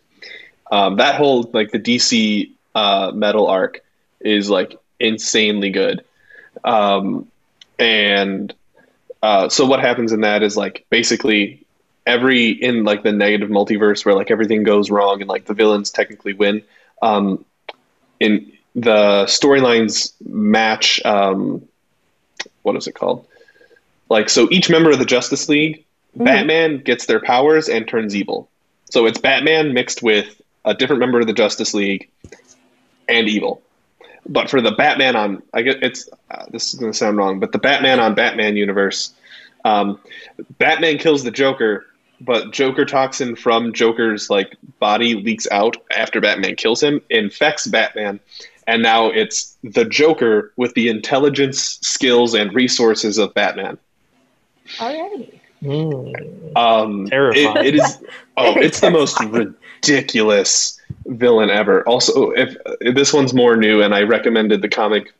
Um, 0.71 0.97
that 0.97 1.15
whole 1.15 1.49
like 1.53 1.71
the 1.71 1.79
DC 1.79 2.51
uh, 2.75 3.11
metal 3.13 3.47
arc 3.47 3.81
is 4.19 4.49
like 4.49 4.77
insanely 4.99 5.69
good, 5.69 6.03
um, 6.63 7.27
and 7.77 8.53
uh, 9.21 9.49
so 9.49 9.65
what 9.65 9.79
happens 9.79 10.11
in 10.11 10.21
that 10.21 10.43
is 10.43 10.55
like 10.57 10.85
basically 10.89 11.65
every 12.05 12.49
in 12.49 12.83
like 12.83 13.03
the 13.03 13.11
negative 13.11 13.49
multiverse 13.49 14.05
where 14.05 14.15
like 14.15 14.31
everything 14.31 14.63
goes 14.63 14.89
wrong 14.89 15.21
and 15.21 15.29
like 15.29 15.45
the 15.45 15.53
villains 15.53 15.91
technically 15.91 16.33
win 16.33 16.63
um 17.01 17.43
in 18.19 18.51
the 18.75 19.25
storylines 19.25 20.13
match. 20.25 21.03
Um, 21.05 21.61
what 22.63 22.75
is 22.75 22.87
it 22.87 22.93
called? 22.93 23.25
Like 24.09 24.29
so, 24.29 24.47
each 24.51 24.69
member 24.69 24.89
of 24.91 24.99
the 24.99 25.05
Justice 25.05 25.49
League, 25.49 25.85
Mhm. 26.17 26.25
Batman 26.25 26.77
gets 26.79 27.05
their 27.05 27.19
powers 27.19 27.69
and 27.69 27.87
turns 27.87 28.15
evil. 28.15 28.49
So 28.85 29.05
it's 29.05 29.19
Batman 29.19 29.73
mixed 29.73 30.01
with 30.01 30.41
a 30.65 30.73
different 30.73 30.99
member 30.99 31.19
of 31.19 31.27
the 31.27 31.33
Justice 31.33 31.73
League 31.73 32.09
and 33.09 33.27
evil. 33.27 33.61
But 34.27 34.49
for 34.49 34.61
the 34.61 34.71
Batman 34.71 35.15
on, 35.15 35.41
I 35.53 35.61
get 35.63 35.81
it's 35.81 36.07
uh, 36.29 36.45
this 36.51 36.73
is 36.73 36.79
going 36.79 36.91
to 36.91 36.97
sound 36.97 37.17
wrong, 37.17 37.39
but 37.39 37.51
the 37.51 37.57
Batman 37.57 37.99
on 37.99 38.13
Batman 38.15 38.55
universe, 38.57 39.13
um, 39.65 39.99
Batman 40.59 40.97
kills 40.99 41.23
the 41.23 41.31
Joker, 41.31 41.85
but 42.21 42.51
Joker 42.51 42.85
toxin 42.85 43.35
from 43.35 43.73
Joker's 43.73 44.29
like 44.29 44.55
body 44.79 45.15
leaks 45.15 45.47
out 45.51 45.77
after 45.95 46.21
Batman 46.21 46.55
kills 46.55 46.83
him, 46.83 47.01
infects 47.09 47.65
Batman, 47.65 48.19
and 48.67 48.83
now 48.83 49.07
it's 49.07 49.55
the 49.63 49.85
Joker 49.85 50.53
with 50.57 50.73
the 50.75 50.89
intelligence, 50.89 51.79
skills, 51.81 52.35
and 52.35 52.53
resources 52.53 53.17
of 53.17 53.33
Batman. 53.33 53.77
Alrighty. 54.77 55.39
Hmm. 55.61 56.55
Um, 56.55 57.07
Terrifying. 57.07 57.57
it- 57.65 57.65
it 57.65 57.75
is. 57.75 57.97
Oh, 58.37 58.53
it's 58.59 58.79
the 58.81 58.91
most 58.91 59.19
ridiculous 59.23 60.78
villain 61.09 61.49
ever. 61.49 61.87
Also, 61.87 62.31
if, 62.31 62.55
if 62.81 62.95
this 62.95 63.13
one's 63.13 63.33
more 63.33 63.55
new, 63.55 63.81
and 63.81 63.93
I 63.93 64.03
recommended 64.03 64.61
the 64.61 64.69
comic, 64.69 65.13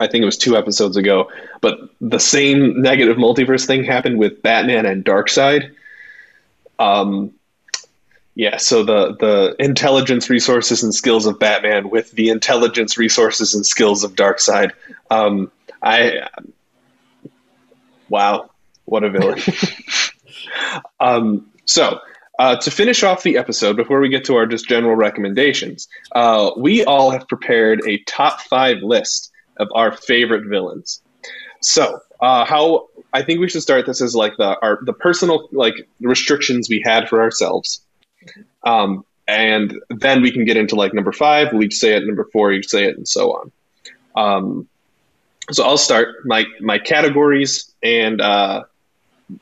I 0.00 0.06
think 0.06 0.22
it 0.22 0.26
was 0.26 0.38
two 0.38 0.56
episodes 0.56 0.96
ago. 0.96 1.30
But 1.60 1.78
the 2.00 2.18
same 2.18 2.80
negative 2.80 3.16
multiverse 3.16 3.66
thing 3.66 3.84
happened 3.84 4.18
with 4.18 4.42
Batman 4.42 4.86
and 4.86 5.04
Darkseid. 5.04 5.74
Um, 6.78 7.32
yeah. 8.34 8.56
So 8.56 8.82
the 8.82 9.14
the 9.16 9.54
intelligence, 9.58 10.28
resources, 10.28 10.82
and 10.82 10.94
skills 10.94 11.26
of 11.26 11.38
Batman 11.38 11.90
with 11.90 12.10
the 12.12 12.30
intelligence, 12.30 12.98
resources, 12.98 13.54
and 13.54 13.64
skills 13.64 14.02
of 14.02 14.14
Darkseid. 14.14 14.72
Um, 15.10 15.50
I. 15.82 16.28
Wow, 18.08 18.50
what 18.84 19.02
a 19.02 19.10
villain. 19.10 19.40
um, 21.00 21.50
so, 21.64 22.00
uh, 22.38 22.56
to 22.56 22.70
finish 22.70 23.02
off 23.02 23.22
the 23.22 23.36
episode, 23.36 23.76
before 23.76 24.00
we 24.00 24.08
get 24.08 24.24
to 24.24 24.36
our 24.36 24.46
just 24.46 24.68
general 24.68 24.96
recommendations, 24.96 25.88
uh, 26.12 26.50
we 26.56 26.84
all 26.84 27.10
have 27.10 27.28
prepared 27.28 27.82
a 27.86 27.98
top 28.04 28.40
five 28.40 28.78
list 28.82 29.30
of 29.58 29.68
our 29.74 29.96
favorite 29.96 30.48
villains. 30.48 31.00
So, 31.60 32.00
uh, 32.20 32.44
how 32.44 32.88
I 33.12 33.22
think 33.22 33.40
we 33.40 33.48
should 33.48 33.62
start 33.62 33.86
this 33.86 34.00
is 34.00 34.14
like 34.14 34.36
the 34.36 34.58
our 34.60 34.80
the 34.82 34.92
personal 34.92 35.48
like 35.52 35.88
restrictions 36.00 36.68
we 36.68 36.82
had 36.84 37.08
for 37.08 37.22
ourselves, 37.22 37.80
um, 38.64 39.04
and 39.28 39.80
then 39.88 40.20
we 40.20 40.30
can 40.30 40.44
get 40.44 40.56
into 40.56 40.74
like 40.74 40.92
number 40.92 41.12
five. 41.12 41.52
We'll 41.52 41.62
each 41.62 41.76
say 41.76 41.94
it. 41.94 42.04
Number 42.04 42.28
four, 42.32 42.52
you 42.52 42.62
say 42.62 42.84
it, 42.84 42.96
and 42.96 43.08
so 43.08 43.32
on. 43.32 43.52
Um, 44.16 44.68
so 45.52 45.64
I'll 45.64 45.78
start 45.78 46.24
my 46.24 46.44
my 46.60 46.78
categories 46.78 47.72
and 47.82 48.20
uh, 48.20 48.64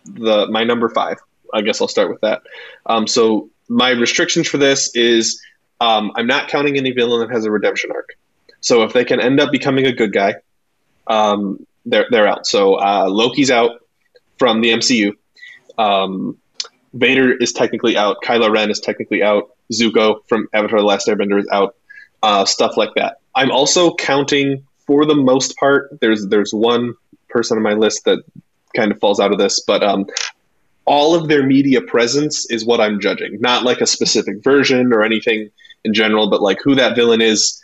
the 0.05 0.47
my 0.49 0.64
number 0.64 0.88
five. 0.88 1.18
I 1.53 1.62
guess 1.62 1.80
I'll 1.80 1.88
start 1.88 2.11
with 2.11 2.20
that. 2.22 2.42
Um, 2.86 3.07
so 3.07 3.50
my 3.68 3.90
restrictions 3.90 4.48
for 4.48 4.59
this 4.59 4.94
is 4.94 5.40
um, 5.80 6.12
I'm 6.14 6.26
not 6.26 6.48
counting 6.48 6.76
any 6.76 6.92
villain 6.92 7.26
that 7.26 7.34
has 7.34 7.44
a 7.44 7.50
redemption 7.50 7.90
arc. 7.92 8.16
So 8.61 8.84
if 8.84 8.92
they 8.92 9.05
can 9.05 9.20
end 9.20 9.40
up 9.40 9.50
becoming 9.50 9.86
a 9.86 9.92
good 9.92 10.12
guy, 10.12 10.36
um, 11.07 11.66
they're 11.84 12.07
they're 12.11 12.28
out. 12.28 12.46
So 12.46 12.74
uh, 12.74 13.07
Loki's 13.09 13.50
out 13.50 13.80
from 14.38 14.61
the 14.61 14.70
MCU. 14.70 15.12
Um, 15.78 16.38
Vader 16.94 17.32
is 17.32 17.53
technically 17.53 17.96
out. 17.96 18.18
Kylo 18.24 18.53
Ren 18.53 18.70
is 18.70 18.78
technically 18.78 19.22
out. 19.22 19.50
Zuko 19.72 20.26
from 20.28 20.48
Avatar: 20.53 20.78
The 20.78 20.84
Last 20.84 21.09
Airbender 21.09 21.40
is 21.40 21.48
out. 21.50 21.74
Uh, 22.22 22.44
stuff 22.44 22.76
like 22.76 22.90
that. 22.94 23.18
I'm 23.34 23.50
also 23.50 23.94
counting 23.94 24.64
for 24.86 25.05
the 25.05 25.16
most 25.16 25.57
part. 25.57 25.98
There's 26.00 26.26
there's 26.26 26.55
one 26.55 26.94
person 27.28 27.57
on 27.57 27.62
my 27.62 27.72
list 27.72 28.05
that 28.05 28.22
kind 28.76 28.92
of 28.92 29.00
falls 29.00 29.18
out 29.20 29.32
of 29.32 29.38
this, 29.38 29.61
but 29.61 29.82
um, 29.82 30.07
all 30.85 31.14
of 31.14 31.28
their 31.28 31.47
media 31.47 31.80
presence 31.80 32.51
is 32.51 32.64
what 32.64 32.80
I'm 32.80 33.01
judging, 33.01 33.41
not 33.41 33.62
like 33.62 33.80
a 33.80 33.87
specific 33.87 34.43
version 34.43 34.93
or 34.93 35.03
anything 35.03 35.51
in 35.85 35.95
general, 35.95 36.28
but 36.28 36.43
like 36.43 36.59
who 36.62 36.74
that 36.74 36.97
villain 36.97 37.20
is 37.20 37.62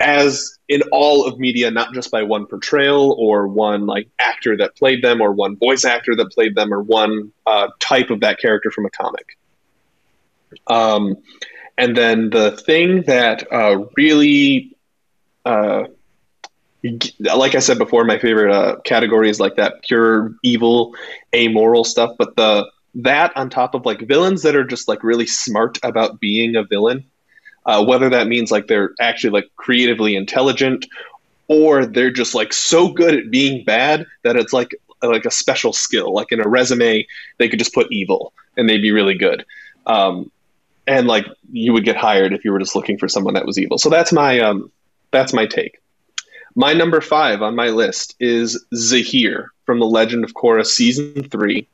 as 0.00 0.58
in 0.68 0.82
all 0.90 1.26
of 1.26 1.38
media, 1.38 1.70
not 1.70 1.94
just 1.94 2.10
by 2.10 2.22
one 2.22 2.46
portrayal 2.46 3.14
or 3.18 3.46
one 3.46 3.86
like 3.86 4.08
actor 4.18 4.56
that 4.56 4.76
played 4.76 5.02
them 5.02 5.20
or 5.20 5.32
one 5.32 5.56
voice 5.56 5.84
actor 5.84 6.16
that 6.16 6.30
played 6.32 6.54
them 6.54 6.72
or 6.72 6.82
one 6.82 7.32
uh, 7.46 7.68
type 7.78 8.10
of 8.10 8.20
that 8.20 8.38
character 8.40 8.70
from 8.70 8.86
a 8.86 8.90
comic. 8.90 9.38
Um, 10.66 11.16
and 11.78 11.96
then 11.96 12.30
the 12.30 12.52
thing 12.52 13.02
that 13.02 13.50
uh, 13.52 13.84
really, 13.96 14.76
uh, 15.44 15.84
like 17.20 17.54
I 17.54 17.60
said 17.60 17.78
before, 17.78 18.04
my 18.04 18.18
favorite 18.18 18.52
uh, 18.52 18.76
category 18.80 19.30
is 19.30 19.38
like 19.38 19.56
that 19.56 19.82
pure 19.82 20.34
evil, 20.42 20.94
amoral 21.34 21.84
stuff. 21.84 22.16
But 22.18 22.36
the 22.36 22.70
that 22.96 23.36
on 23.36 23.48
top 23.50 23.74
of 23.74 23.86
like 23.86 24.00
villains 24.00 24.42
that 24.42 24.56
are 24.56 24.64
just 24.64 24.88
like 24.88 25.02
really 25.02 25.26
smart 25.26 25.78
about 25.82 26.20
being 26.20 26.56
a 26.56 26.64
villain, 26.64 27.04
uh, 27.64 27.84
whether 27.84 28.10
that 28.10 28.26
means 28.26 28.50
like 28.50 28.66
they're 28.66 28.90
actually 29.00 29.30
like 29.30 29.50
creatively 29.56 30.16
intelligent 30.16 30.86
or 31.48 31.86
they're 31.86 32.10
just 32.10 32.34
like 32.34 32.52
so 32.52 32.88
good 32.88 33.14
at 33.14 33.30
being 33.30 33.64
bad 33.64 34.06
that 34.22 34.36
it's 34.36 34.52
like 34.52 34.74
like 35.02 35.24
a 35.24 35.30
special 35.30 35.72
skill. 35.72 36.12
Like 36.12 36.32
in 36.32 36.40
a 36.40 36.48
resume, 36.48 37.06
they 37.38 37.48
could 37.48 37.58
just 37.58 37.74
put 37.74 37.90
evil 37.90 38.32
and 38.56 38.68
they'd 38.68 38.82
be 38.82 38.92
really 38.92 39.14
good. 39.14 39.44
Um, 39.86 40.30
and 40.86 41.06
like 41.06 41.26
you 41.52 41.72
would 41.72 41.84
get 41.84 41.96
hired 41.96 42.32
if 42.32 42.44
you 42.44 42.52
were 42.52 42.58
just 42.58 42.74
looking 42.74 42.98
for 42.98 43.08
someone 43.08 43.34
that 43.34 43.46
was 43.46 43.58
evil. 43.58 43.78
So 43.78 43.88
that's 43.88 44.12
my 44.12 44.40
um, 44.40 44.70
that's 45.10 45.32
my 45.32 45.46
take. 45.46 45.78
My 46.54 46.74
number 46.74 47.00
five 47.00 47.40
on 47.40 47.54
my 47.54 47.68
list 47.68 48.14
is 48.20 48.64
Zaheer 48.74 49.46
from 49.64 49.78
The 49.78 49.86
Legend 49.86 50.24
of 50.24 50.34
Korra 50.34 50.66
season 50.66 51.22
three. 51.28 51.66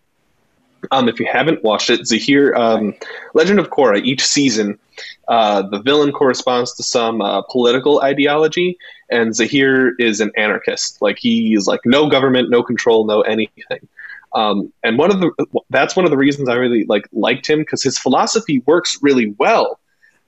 Um, 0.92 1.08
if 1.08 1.18
you 1.18 1.26
haven't 1.30 1.64
watched 1.64 1.90
it, 1.90 2.02
Zaheer, 2.02 2.56
um, 2.56 2.94
Legend 3.34 3.58
of 3.58 3.70
Korra, 3.70 4.00
each 4.04 4.24
season, 4.24 4.78
uh, 5.26 5.62
the 5.62 5.80
villain 5.80 6.12
corresponds 6.12 6.74
to 6.76 6.84
some 6.84 7.20
uh, 7.20 7.42
political 7.42 8.00
ideology, 8.02 8.78
and 9.10 9.34
Zahir 9.34 9.96
is 9.96 10.20
an 10.20 10.30
anarchist. 10.36 11.02
Like 11.02 11.18
he 11.18 11.54
is 11.54 11.66
like 11.66 11.80
no 11.84 12.08
government, 12.08 12.50
no 12.50 12.62
control, 12.62 13.04
no 13.04 13.22
anything. 13.22 13.88
Um, 14.32 14.72
and 14.84 14.98
one 14.98 15.10
of 15.10 15.20
the 15.20 15.32
that's 15.70 15.96
one 15.96 16.04
of 16.04 16.10
the 16.10 16.16
reasons 16.16 16.48
I 16.48 16.54
really 16.54 16.84
like 16.84 17.08
liked 17.12 17.48
him 17.48 17.60
because 17.60 17.82
his 17.82 17.98
philosophy 17.98 18.60
works 18.66 18.98
really 19.02 19.34
well 19.38 19.80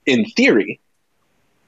in 0.05 0.25
theory, 0.25 0.79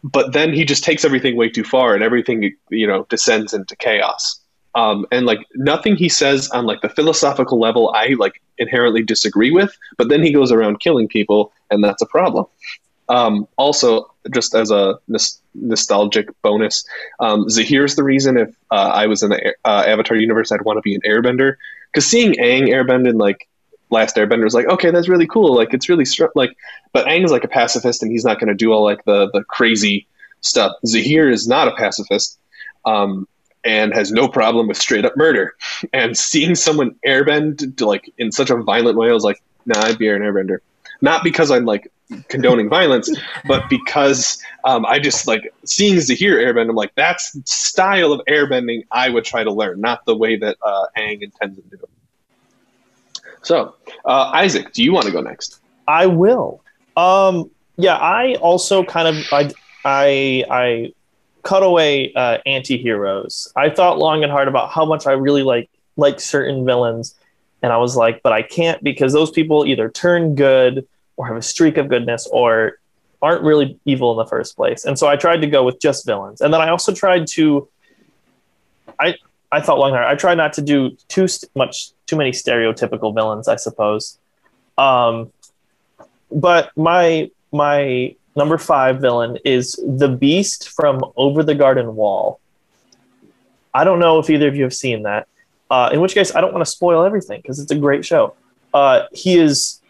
but 0.03 0.33
then 0.33 0.53
he 0.53 0.65
just 0.65 0.83
takes 0.83 1.05
everything 1.05 1.35
way 1.35 1.49
too 1.49 1.63
far, 1.63 1.93
and 1.93 2.03
everything 2.03 2.53
you 2.69 2.87
know 2.87 3.05
descends 3.09 3.53
into 3.53 3.75
chaos. 3.75 4.39
Um, 4.75 5.05
and 5.11 5.25
like 5.25 5.45
nothing 5.55 5.95
he 5.95 6.09
says 6.09 6.49
on 6.49 6.65
like 6.65 6.81
the 6.81 6.89
philosophical 6.89 7.59
level, 7.59 7.91
I 7.95 8.15
like 8.17 8.41
inherently 8.57 9.03
disagree 9.03 9.51
with. 9.51 9.75
But 9.97 10.09
then 10.09 10.23
he 10.23 10.33
goes 10.33 10.51
around 10.51 10.79
killing 10.79 11.07
people, 11.07 11.53
and 11.69 11.83
that's 11.83 12.01
a 12.01 12.07
problem. 12.07 12.45
Um, 13.09 13.47
also, 13.57 14.11
just 14.33 14.55
as 14.55 14.71
a 14.71 14.97
nos- 15.07 15.41
nostalgic 15.53 16.29
bonus, 16.41 16.85
um, 17.19 17.45
Zaheer's 17.47 17.95
the 17.95 18.03
reason 18.03 18.37
if 18.37 18.49
uh, 18.71 18.91
I 18.93 19.07
was 19.07 19.21
in 19.23 19.29
the 19.29 19.55
uh, 19.65 19.83
Avatar 19.85 20.17
universe, 20.17 20.51
I'd 20.51 20.61
want 20.61 20.77
to 20.77 20.81
be 20.81 20.95
an 20.95 21.01
Airbender 21.01 21.55
because 21.91 22.07
seeing 22.07 22.33
Aang 22.33 22.69
airbend 22.69 23.07
in 23.07 23.17
like 23.17 23.47
Last 23.93 24.15
Airbender 24.17 24.45
is 24.45 24.53
like 24.53 24.67
okay, 24.67 24.91
that's 24.91 25.07
really 25.07 25.27
cool. 25.27 25.55
Like 25.55 25.73
it's 25.73 25.87
really 25.87 26.05
str- 26.05 26.25
like, 26.35 26.57
but 26.91 27.05
Aang 27.07 27.23
is 27.23 27.31
like 27.31 27.43
a 27.43 27.47
pacifist, 27.47 28.03
and 28.03 28.11
he's 28.11 28.25
not 28.25 28.39
going 28.39 28.49
to 28.49 28.55
do 28.55 28.73
all 28.73 28.83
like 28.83 29.05
the 29.05 29.29
the 29.31 29.43
crazy 29.45 30.07
stuff. 30.41 30.73
Zaheer 30.85 31.31
is 31.31 31.47
not 31.47 31.67
a 31.67 31.75
pacifist. 31.75 32.39
Um, 32.85 33.27
and 33.65 33.93
has 33.93 34.11
no 34.11 34.27
problem 34.27 34.67
with 34.67 34.75
straight 34.75 35.05
up 35.05 35.15
murder. 35.15 35.55
And 35.93 36.17
seeing 36.17 36.55
someone 36.55 36.95
airbend 37.07 37.77
to 37.77 37.85
like 37.85 38.11
in 38.17 38.31
such 38.31 38.49
a 38.49 38.57
violent 38.57 38.97
way, 38.97 39.09
I 39.09 39.13
was 39.13 39.23
like, 39.23 39.41
nah, 39.65 39.81
I'd 39.81 39.97
be 39.97 40.09
an 40.09 40.21
airbender. 40.21 40.57
Not 41.01 41.23
because 41.23 41.51
I'm 41.51 41.65
like 41.65 41.91
condoning 42.27 42.69
violence, 42.69 43.09
but 43.45 43.69
because 43.69 44.41
um, 44.63 44.85
I 44.85 44.99
just 44.99 45.27
like 45.27 45.53
seeing 45.65 45.95
Zaheer 45.95 46.43
airbend. 46.43 46.69
I'm 46.69 46.75
like, 46.75 46.93
that's 46.95 47.37
style 47.45 48.11
of 48.11 48.21
airbending 48.27 48.85
I 48.91 49.09
would 49.09 49.25
try 49.25 49.43
to 49.43 49.51
learn, 49.51 49.81
not 49.81 50.05
the 50.05 50.15
way 50.15 50.37
that 50.37 50.57
uh, 50.61 50.85
Aang 50.97 51.21
intends 51.21 51.57
to 51.57 51.61
do 51.61 51.77
it. 51.81 51.89
So, 53.43 53.75
uh, 54.05 54.31
Isaac, 54.33 54.73
do 54.73 54.83
you 54.83 54.93
want 54.93 55.05
to 55.05 55.11
go 55.11 55.21
next? 55.21 55.59
I 55.87 56.05
will. 56.07 56.63
Um, 56.95 57.51
yeah, 57.77 57.97
I 57.97 58.35
also 58.35 58.83
kind 58.83 59.07
of 59.07 59.25
I 59.31 59.51
I 59.85 60.45
I 60.49 60.93
cut 61.43 61.63
away 61.63 62.13
uh, 62.13 62.37
anti-heroes. 62.45 63.51
I 63.55 63.69
thought 63.69 63.99
long 63.99 64.23
and 64.23 64.31
hard 64.31 64.47
about 64.47 64.71
how 64.71 64.85
much 64.85 65.05
I 65.05 65.11
really 65.11 65.43
like 65.43 65.69
like 65.97 66.19
certain 66.19 66.65
villains, 66.65 67.15
and 67.61 67.73
I 67.73 67.77
was 67.77 67.95
like, 67.95 68.23
but 68.23 68.31
I 68.31 68.41
can't 68.41 68.81
because 68.83 69.13
those 69.13 69.31
people 69.31 69.65
either 69.65 69.89
turn 69.89 70.35
good 70.35 70.87
or 71.17 71.27
have 71.27 71.37
a 71.37 71.41
streak 71.41 71.77
of 71.77 71.89
goodness 71.89 72.27
or 72.31 72.79
aren't 73.21 73.43
really 73.43 73.77
evil 73.85 74.11
in 74.11 74.17
the 74.17 74.25
first 74.25 74.55
place. 74.55 74.85
And 74.85 74.97
so 74.97 75.07
I 75.07 75.15
tried 75.15 75.41
to 75.41 75.47
go 75.47 75.63
with 75.63 75.79
just 75.79 76.05
villains, 76.05 76.41
and 76.41 76.53
then 76.53 76.61
I 76.61 76.69
also 76.69 76.93
tried 76.93 77.27
to. 77.27 77.67
I 78.99 79.15
I 79.51 79.61
thought 79.61 79.79
long 79.79 79.89
and 79.89 79.97
hard. 79.97 80.07
I 80.07 80.15
tried 80.15 80.35
not 80.35 80.53
to 80.53 80.61
do 80.61 80.91
too 81.09 81.27
st- 81.27 81.51
much 81.55 81.89
too 82.05 82.15
many 82.15 82.31
stereotypical 82.31 83.13
villains, 83.13 83.47
I 83.47 83.55
suppose. 83.55 84.17
Um, 84.77 85.31
but 86.31 86.71
my 86.75 87.29
my 87.51 88.15
number 88.35 88.57
five 88.57 88.99
villain 88.99 89.37
is 89.45 89.79
the 89.85 90.09
Beast 90.09 90.69
from 90.69 91.03
Over 91.15 91.43
the 91.43 91.55
Garden 91.55 91.95
Wall. 91.95 92.39
I 93.73 93.83
don't 93.83 93.99
know 93.99 94.19
if 94.19 94.29
either 94.29 94.47
of 94.47 94.55
you 94.55 94.63
have 94.63 94.73
seen 94.73 95.03
that. 95.03 95.27
Uh, 95.69 95.89
in 95.91 96.01
which 96.01 96.13
case, 96.13 96.35
I 96.35 96.41
don't 96.41 96.53
want 96.53 96.65
to 96.65 96.69
spoil 96.71 97.03
everything 97.03 97.41
because 97.41 97.59
it's 97.59 97.71
a 97.71 97.75
great 97.75 98.05
show. 98.05 98.35
Uh, 98.73 99.03
he 99.11 99.37
is 99.37 99.81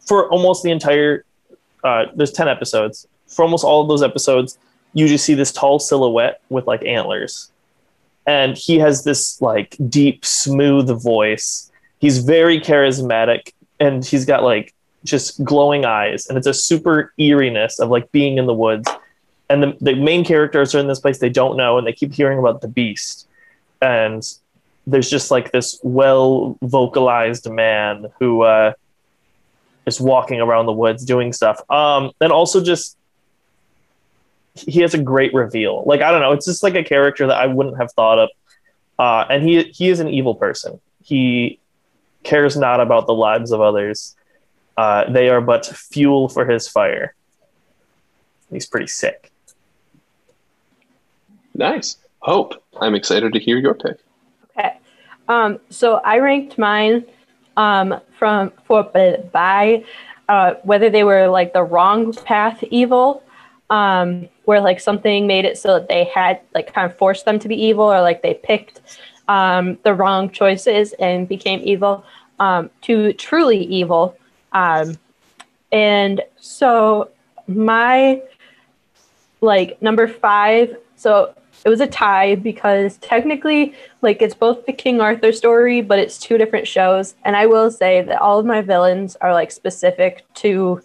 for 0.00 0.28
almost 0.30 0.62
the 0.62 0.70
entire. 0.70 1.24
Uh, 1.82 2.06
there's 2.14 2.32
ten 2.32 2.48
episodes. 2.48 3.06
For 3.26 3.42
almost 3.42 3.64
all 3.64 3.82
of 3.82 3.88
those 3.88 4.02
episodes, 4.02 4.58
you 4.92 5.08
just 5.08 5.24
see 5.24 5.34
this 5.34 5.52
tall 5.52 5.78
silhouette 5.78 6.40
with 6.48 6.66
like 6.66 6.84
antlers, 6.84 7.50
and 8.26 8.56
he 8.56 8.78
has 8.78 9.04
this 9.04 9.40
like 9.40 9.76
deep, 9.88 10.24
smooth 10.24 10.88
voice. 11.02 11.70
He's 11.98 12.18
very 12.18 12.60
charismatic, 12.60 13.52
and 13.80 14.04
he's 14.04 14.24
got 14.24 14.42
like 14.42 14.74
just 15.04 15.42
glowing 15.44 15.84
eyes, 15.84 16.26
and 16.26 16.38
it's 16.38 16.46
a 16.46 16.54
super 16.54 17.12
eeriness 17.18 17.78
of 17.78 17.90
like 17.90 18.10
being 18.12 18.38
in 18.38 18.46
the 18.46 18.54
woods. 18.54 18.88
And 19.50 19.62
the, 19.62 19.76
the 19.80 19.94
main 19.94 20.24
characters 20.24 20.74
are 20.74 20.78
in 20.78 20.88
this 20.88 21.00
place 21.00 21.18
they 21.18 21.28
don't 21.28 21.56
know, 21.56 21.78
and 21.78 21.86
they 21.86 21.92
keep 21.92 22.12
hearing 22.12 22.38
about 22.38 22.60
the 22.60 22.68
beast. 22.68 23.28
And 23.82 24.22
there's 24.86 25.10
just 25.10 25.30
like 25.30 25.52
this 25.52 25.78
well 25.82 26.58
vocalized 26.62 27.50
man 27.50 28.06
who 28.18 28.42
uh, 28.42 28.72
is 29.86 30.00
walking 30.00 30.40
around 30.40 30.66
the 30.66 30.72
woods 30.72 31.04
doing 31.04 31.32
stuff. 31.32 31.60
Um, 31.70 32.12
and 32.20 32.32
also 32.32 32.62
just 32.62 32.96
he 34.54 34.80
has 34.80 34.94
a 34.94 34.98
great 34.98 35.34
reveal. 35.34 35.82
Like 35.86 36.00
I 36.00 36.10
don't 36.10 36.20
know, 36.20 36.32
it's 36.32 36.46
just 36.46 36.62
like 36.62 36.74
a 36.74 36.84
character 36.84 37.26
that 37.26 37.36
I 37.36 37.46
wouldn't 37.46 37.76
have 37.76 37.92
thought 37.92 38.18
of. 38.18 38.28
Uh, 38.98 39.26
and 39.28 39.42
he 39.42 39.64
he 39.64 39.88
is 39.88 40.00
an 40.00 40.08
evil 40.08 40.34
person. 40.34 40.80
He 41.02 41.58
cares 42.22 42.56
not 42.56 42.80
about 42.80 43.06
the 43.06 43.14
lives 43.14 43.52
of 43.52 43.60
others. 43.60 44.14
Uh, 44.76 45.10
they 45.10 45.28
are 45.28 45.40
but 45.40 45.66
fuel 45.66 46.28
for 46.28 46.46
his 46.46 46.68
fire. 46.68 47.14
He's 48.50 48.66
pretty 48.66 48.86
sick. 48.86 49.30
Nice. 51.54 51.98
Hope. 52.20 52.62
I'm 52.80 52.94
excited 52.94 53.32
to 53.32 53.38
hear 53.38 53.58
your 53.58 53.74
pick. 53.74 53.98
Okay. 54.50 54.76
Um, 55.28 55.60
so 55.70 55.96
I 55.96 56.18
ranked 56.18 56.58
mine 56.58 57.04
um, 57.56 58.00
from 58.18 58.52
for 58.64 58.82
by 59.32 59.84
uh, 60.28 60.54
whether 60.62 60.90
they 60.90 61.04
were 61.04 61.28
like 61.28 61.52
the 61.52 61.62
wrong 61.62 62.12
path 62.12 62.62
evil, 62.70 63.22
um, 63.70 64.28
where 64.44 64.60
like 64.60 64.80
something 64.80 65.26
made 65.26 65.44
it 65.44 65.58
so 65.58 65.78
that 65.78 65.88
they 65.88 66.04
had 66.04 66.40
like 66.54 66.72
kind 66.72 66.90
of 66.90 66.96
forced 66.96 67.24
them 67.24 67.38
to 67.38 67.48
be 67.48 67.56
evil, 67.56 67.84
or 67.84 68.00
like 68.00 68.22
they 68.22 68.34
picked 68.34 68.80
um, 69.28 69.78
the 69.82 69.94
wrong 69.94 70.30
choices 70.30 70.92
and 70.94 71.28
became 71.28 71.60
evil, 71.64 72.04
um, 72.38 72.70
to 72.82 73.12
truly 73.14 73.64
evil. 73.64 74.16
Um, 74.52 74.98
and 75.72 76.22
so 76.36 77.10
my 77.48 78.22
like 79.40 79.80
number 79.82 80.06
five, 80.08 80.76
so 80.96 81.34
it 81.64 81.68
was 81.68 81.80
a 81.80 81.86
tie 81.86 82.34
because 82.34 82.98
technically 82.98 83.74
like 84.02 84.20
it's 84.20 84.34
both 84.34 84.66
the 84.66 84.72
King 84.72 85.00
Arthur 85.00 85.32
story, 85.32 85.80
but 85.80 85.98
it's 85.98 86.18
two 86.18 86.36
different 86.38 86.68
shows. 86.68 87.14
And 87.24 87.36
I 87.36 87.46
will 87.46 87.70
say 87.70 88.02
that 88.02 88.20
all 88.20 88.38
of 88.38 88.46
my 88.46 88.60
villains 88.60 89.16
are 89.16 89.32
like 89.32 89.50
specific 89.50 90.24
to 90.34 90.82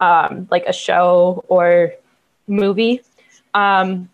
um, 0.00 0.48
like 0.50 0.64
a 0.66 0.72
show 0.72 1.44
or 1.48 1.92
movie. 2.46 3.02
Um, 3.54 4.08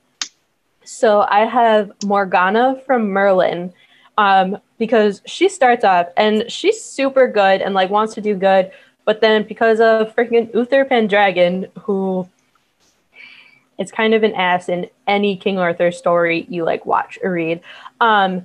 so 0.85 1.23
I 1.29 1.41
have 1.41 1.93
Morgana 2.05 2.81
from 2.87 3.11
Merlin 3.11 3.73
um, 4.19 4.59
because 4.79 5.23
she 5.27 5.49
starts 5.49 5.85
off 5.85 6.09
and 6.17 6.51
she's 6.51 6.83
super 6.83 7.29
good 7.29 7.63
and 7.63 7.75
like 7.75 7.91
wants 7.91 8.15
to 8.15 8.21
do 8.21 8.35
good, 8.35 8.71
but 9.05 9.21
then 9.21 9.45
because 9.45 9.81
of 9.81 10.15
freaking 10.15 10.53
Uther 10.55 10.85
Pendragon, 10.85 11.67
who 11.81 12.29
is 13.79 13.91
kind 13.91 14.15
of 14.15 14.23
an 14.23 14.35
ass 14.35 14.69
in 14.69 14.89
any 15.07 15.37
King 15.37 15.59
Arthur 15.59 15.91
story 15.91 16.47
you 16.49 16.65
like 16.65 16.87
watch 16.87 17.19
or 17.23 17.33
read, 17.33 17.61
um, 18.01 18.45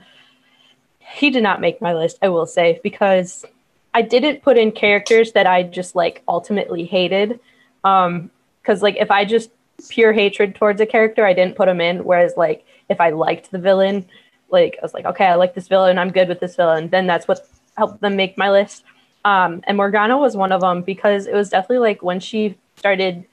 he 1.00 1.30
did 1.30 1.44
not 1.44 1.62
make 1.62 1.82
my 1.82 1.94
list, 1.94 2.18
I 2.22 2.30
will 2.30 2.46
say, 2.46 2.80
because 2.84 3.46
I 3.94 4.02
didn't 4.02 4.42
put 4.42 4.58
in 4.58 4.72
characters 4.72 5.32
that 5.34 5.48
I 5.48 5.64
just 5.64 5.96
like 5.96 6.22
ultimately 6.28 6.86
hated. 6.86 7.40
Um, 7.84 8.30
because 8.62 8.82
like 8.82 8.98
if 8.98 9.10
I 9.12 9.24
just 9.24 9.50
pure 9.90 10.14
hatred 10.14 10.56
towards 10.56 10.82
a 10.82 10.86
character, 10.86 11.26
I 11.26 11.34
didn't 11.34 11.56
put 11.56 11.68
him 11.68 11.82
in. 11.82 12.04
Whereas 12.04 12.34
like 12.38 12.66
if 12.90 13.00
I 13.00 13.12
liked 13.12 13.52
the 13.52 13.60
villain, 13.60 14.06
like 14.50 14.78
I 14.80 14.86
was 14.86 14.94
like, 14.94 15.06
okay, 15.06 15.26
I 15.26 15.36
like 15.36 15.54
this 15.54 15.68
villain, 15.68 15.98
I'm 15.98 16.12
good 16.12 16.28
with 16.28 16.40
this 16.40 16.56
villain, 16.56 16.90
then 16.90 17.08
that's 17.08 17.28
what 17.28 17.48
helped 17.78 18.02
them 18.02 18.16
make 18.16 18.38
my 18.38 18.50
list. 18.50 18.84
Um, 19.26 19.62
and 19.66 19.78
Morgana 19.78 20.18
was 20.18 20.38
one 20.38 20.52
of 20.52 20.62
them 20.62 20.82
because 20.82 21.28
it 21.28 21.34
was 21.34 21.50
definitely 21.50 21.80
like 21.80 22.02
when 22.02 22.20
she 22.20 22.58
started 22.78 23.26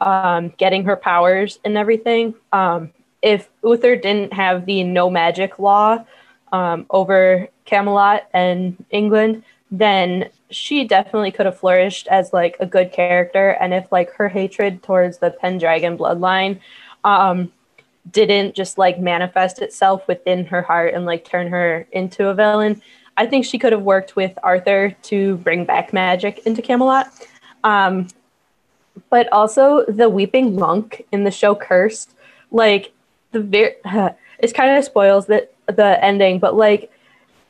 um, 0.00 0.52
getting 0.58 0.84
her 0.84 0.96
powers 0.96 1.58
and 1.64 1.76
everything. 1.76 2.34
Um, 2.52 2.90
if 3.22 3.48
Uther 3.62 3.96
didn't 3.96 4.34
have 4.34 4.66
the 4.66 4.84
no 4.84 5.08
magic 5.08 5.58
law 5.58 6.04
um, 6.52 6.86
over 6.90 7.48
Camelot 7.64 8.28
and 8.34 8.84
England, 8.90 9.42
then 9.70 10.28
she 10.50 10.84
definitely 10.84 11.30
could 11.30 11.46
have 11.46 11.58
flourished 11.58 12.06
as 12.08 12.32
like 12.32 12.56
a 12.60 12.66
good 12.66 12.92
character. 12.92 13.50
And 13.60 13.74
if 13.74 13.90
like 13.90 14.12
her 14.14 14.28
hatred 14.28 14.82
towards 14.82 15.18
the 15.18 15.30
Pendragon 15.30 15.96
bloodline 15.98 16.60
um, 17.02 17.52
didn't 18.10 18.54
just 18.54 18.78
like 18.78 18.98
manifest 18.98 19.60
itself 19.60 20.06
within 20.06 20.46
her 20.46 20.62
heart 20.62 20.94
and 20.94 21.06
like 21.06 21.24
turn 21.24 21.48
her 21.48 21.86
into 21.92 22.28
a 22.28 22.34
villain, 22.34 22.82
I 23.16 23.26
think 23.26 23.44
she 23.44 23.58
could 23.58 23.72
have 23.72 23.82
worked 23.82 24.16
with 24.16 24.36
Arthur 24.42 24.94
to 25.02 25.36
bring 25.38 25.64
back 25.64 25.92
magic 25.92 26.40
into 26.46 26.62
Camelot. 26.62 27.08
Um, 27.62 28.08
but 29.10 29.32
also 29.32 29.84
the 29.86 30.08
weeping 30.08 30.56
monk 30.56 31.06
in 31.12 31.24
the 31.24 31.30
show 31.30 31.54
Cursed, 31.54 32.14
like 32.50 32.92
the 33.32 33.40
very, 33.40 33.74
it 34.38 34.54
kind 34.54 34.76
of 34.76 34.84
spoils 34.84 35.26
the 35.26 35.48
the 35.66 36.04
ending, 36.04 36.38
but 36.38 36.54
like 36.54 36.90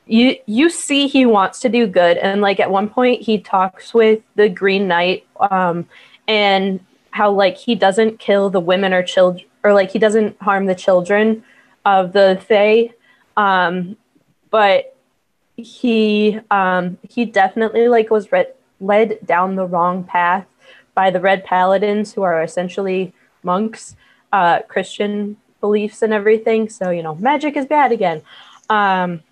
you 0.07 0.37
you 0.47 0.71
see 0.71 1.07
he 1.07 1.27
wants 1.27 1.61
to 1.61 1.69
do 1.69 1.87
good, 1.87 2.17
and 2.19 2.41
like 2.41 2.61
at 2.61 2.71
one 2.71 2.89
point 2.89 3.23
he 3.23 3.39
talks 3.39 3.95
with 3.95 4.21
the 4.35 4.49
Green 4.49 4.89
Knight, 4.89 5.27
um, 5.39 5.89
and 6.29 6.81
how 7.11 7.31
like 7.31 7.57
he 7.57 7.75
doesn't 7.75 8.19
kill 8.19 8.51
the 8.51 8.61
women 8.61 8.93
or 8.93 9.03
children, 9.03 9.47
or 9.63 9.73
like 9.73 9.91
he 9.91 9.99
doesn't 9.99 10.41
harm 10.43 10.67
the 10.67 10.75
children 10.75 11.45
of 11.85 12.13
the 12.13 12.43
Fae, 12.47 12.93
um, 13.37 13.97
but 14.51 14.95
he 15.57 16.41
um 16.51 16.99
he 17.09 17.25
definitely 17.25 17.89
like 17.89 18.11
was 18.11 18.33
re- 18.33 18.53
led 18.81 19.19
down 19.25 19.55
the 19.55 19.67
wrong 19.67 20.03
path 20.03 20.47
by 20.95 21.11
the 21.11 21.21
red 21.21 21.45
paladins 21.45 22.13
who 22.13 22.23
are 22.23 22.43
essentially 22.43 23.13
monks 23.45 23.95
uh 24.33 24.59
christian 24.69 25.37
beliefs 25.61 26.03
and 26.03 26.13
everything 26.13 26.69
so 26.69 26.91
you 26.91 27.03
know 27.03 27.15
magic 27.15 27.57
is 27.57 27.67
bad 27.67 27.93
again. 27.93 28.21
Um 28.69 29.23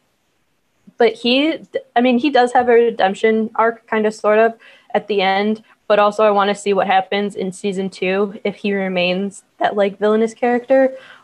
but 1.03 1.15
he 1.15 1.59
i 1.97 2.01
mean 2.01 2.17
he 2.17 2.31
does 2.31 2.53
have 2.53 2.69
a 2.69 2.73
redemption 2.73 3.51
arc 3.57 3.85
kind 3.89 4.07
of 4.07 4.15
sort 4.15 4.39
of 4.39 4.55
at 4.95 5.09
the 5.09 5.21
end 5.21 5.65
but 5.89 5.99
also 5.99 6.23
i 6.23 6.31
want 6.31 6.49
to 6.49 6.55
see 6.55 6.73
what 6.73 6.87
happens 6.87 7.35
in 7.35 7.51
season 7.51 7.91
two 7.91 8.39
if 8.45 8.55
he 8.55 8.73
remains 8.73 9.43
that 9.59 9.75
like 9.75 9.99
villainous 9.99 10.33
character 10.33 10.81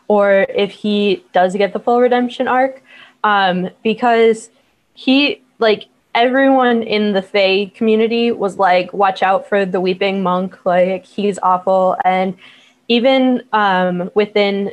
or 0.09 0.45
if 0.65 0.71
he 0.71 1.23
does 1.31 1.55
get 1.55 1.71
the 1.71 1.79
full 1.79 2.01
redemption 2.01 2.45
arc 2.45 2.83
um 3.23 3.69
because 3.81 4.49
he 4.95 5.41
like 5.59 5.87
everyone 6.15 6.83
in 6.83 7.13
the 7.13 7.21
Fae 7.21 7.71
community 7.75 8.31
was 8.31 8.57
like, 8.57 8.91
watch 8.93 9.21
out 9.21 9.47
for 9.47 9.65
the 9.65 9.79
weeping 9.79 10.23
monk, 10.23 10.57
like 10.65 11.05
he's 11.05 11.37
awful. 11.43 11.95
And 12.03 12.35
even 12.87 13.43
um, 13.53 14.09
within 14.15 14.71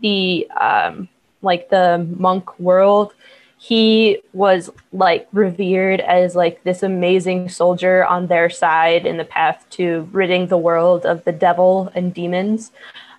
the 0.00 0.48
um, 0.58 1.08
like 1.42 1.68
the 1.70 2.06
monk 2.16 2.58
world, 2.58 3.12
he 3.58 4.22
was 4.32 4.70
like 4.92 5.26
revered 5.32 6.00
as 6.00 6.36
like 6.36 6.62
this 6.62 6.82
amazing 6.84 7.48
soldier 7.48 8.04
on 8.04 8.28
their 8.28 8.48
side 8.48 9.04
in 9.04 9.16
the 9.16 9.24
path 9.24 9.66
to 9.70 10.08
ridding 10.12 10.46
the 10.46 10.56
world 10.56 11.04
of 11.04 11.24
the 11.24 11.32
devil 11.32 11.90
and 11.94 12.14
demons. 12.14 12.70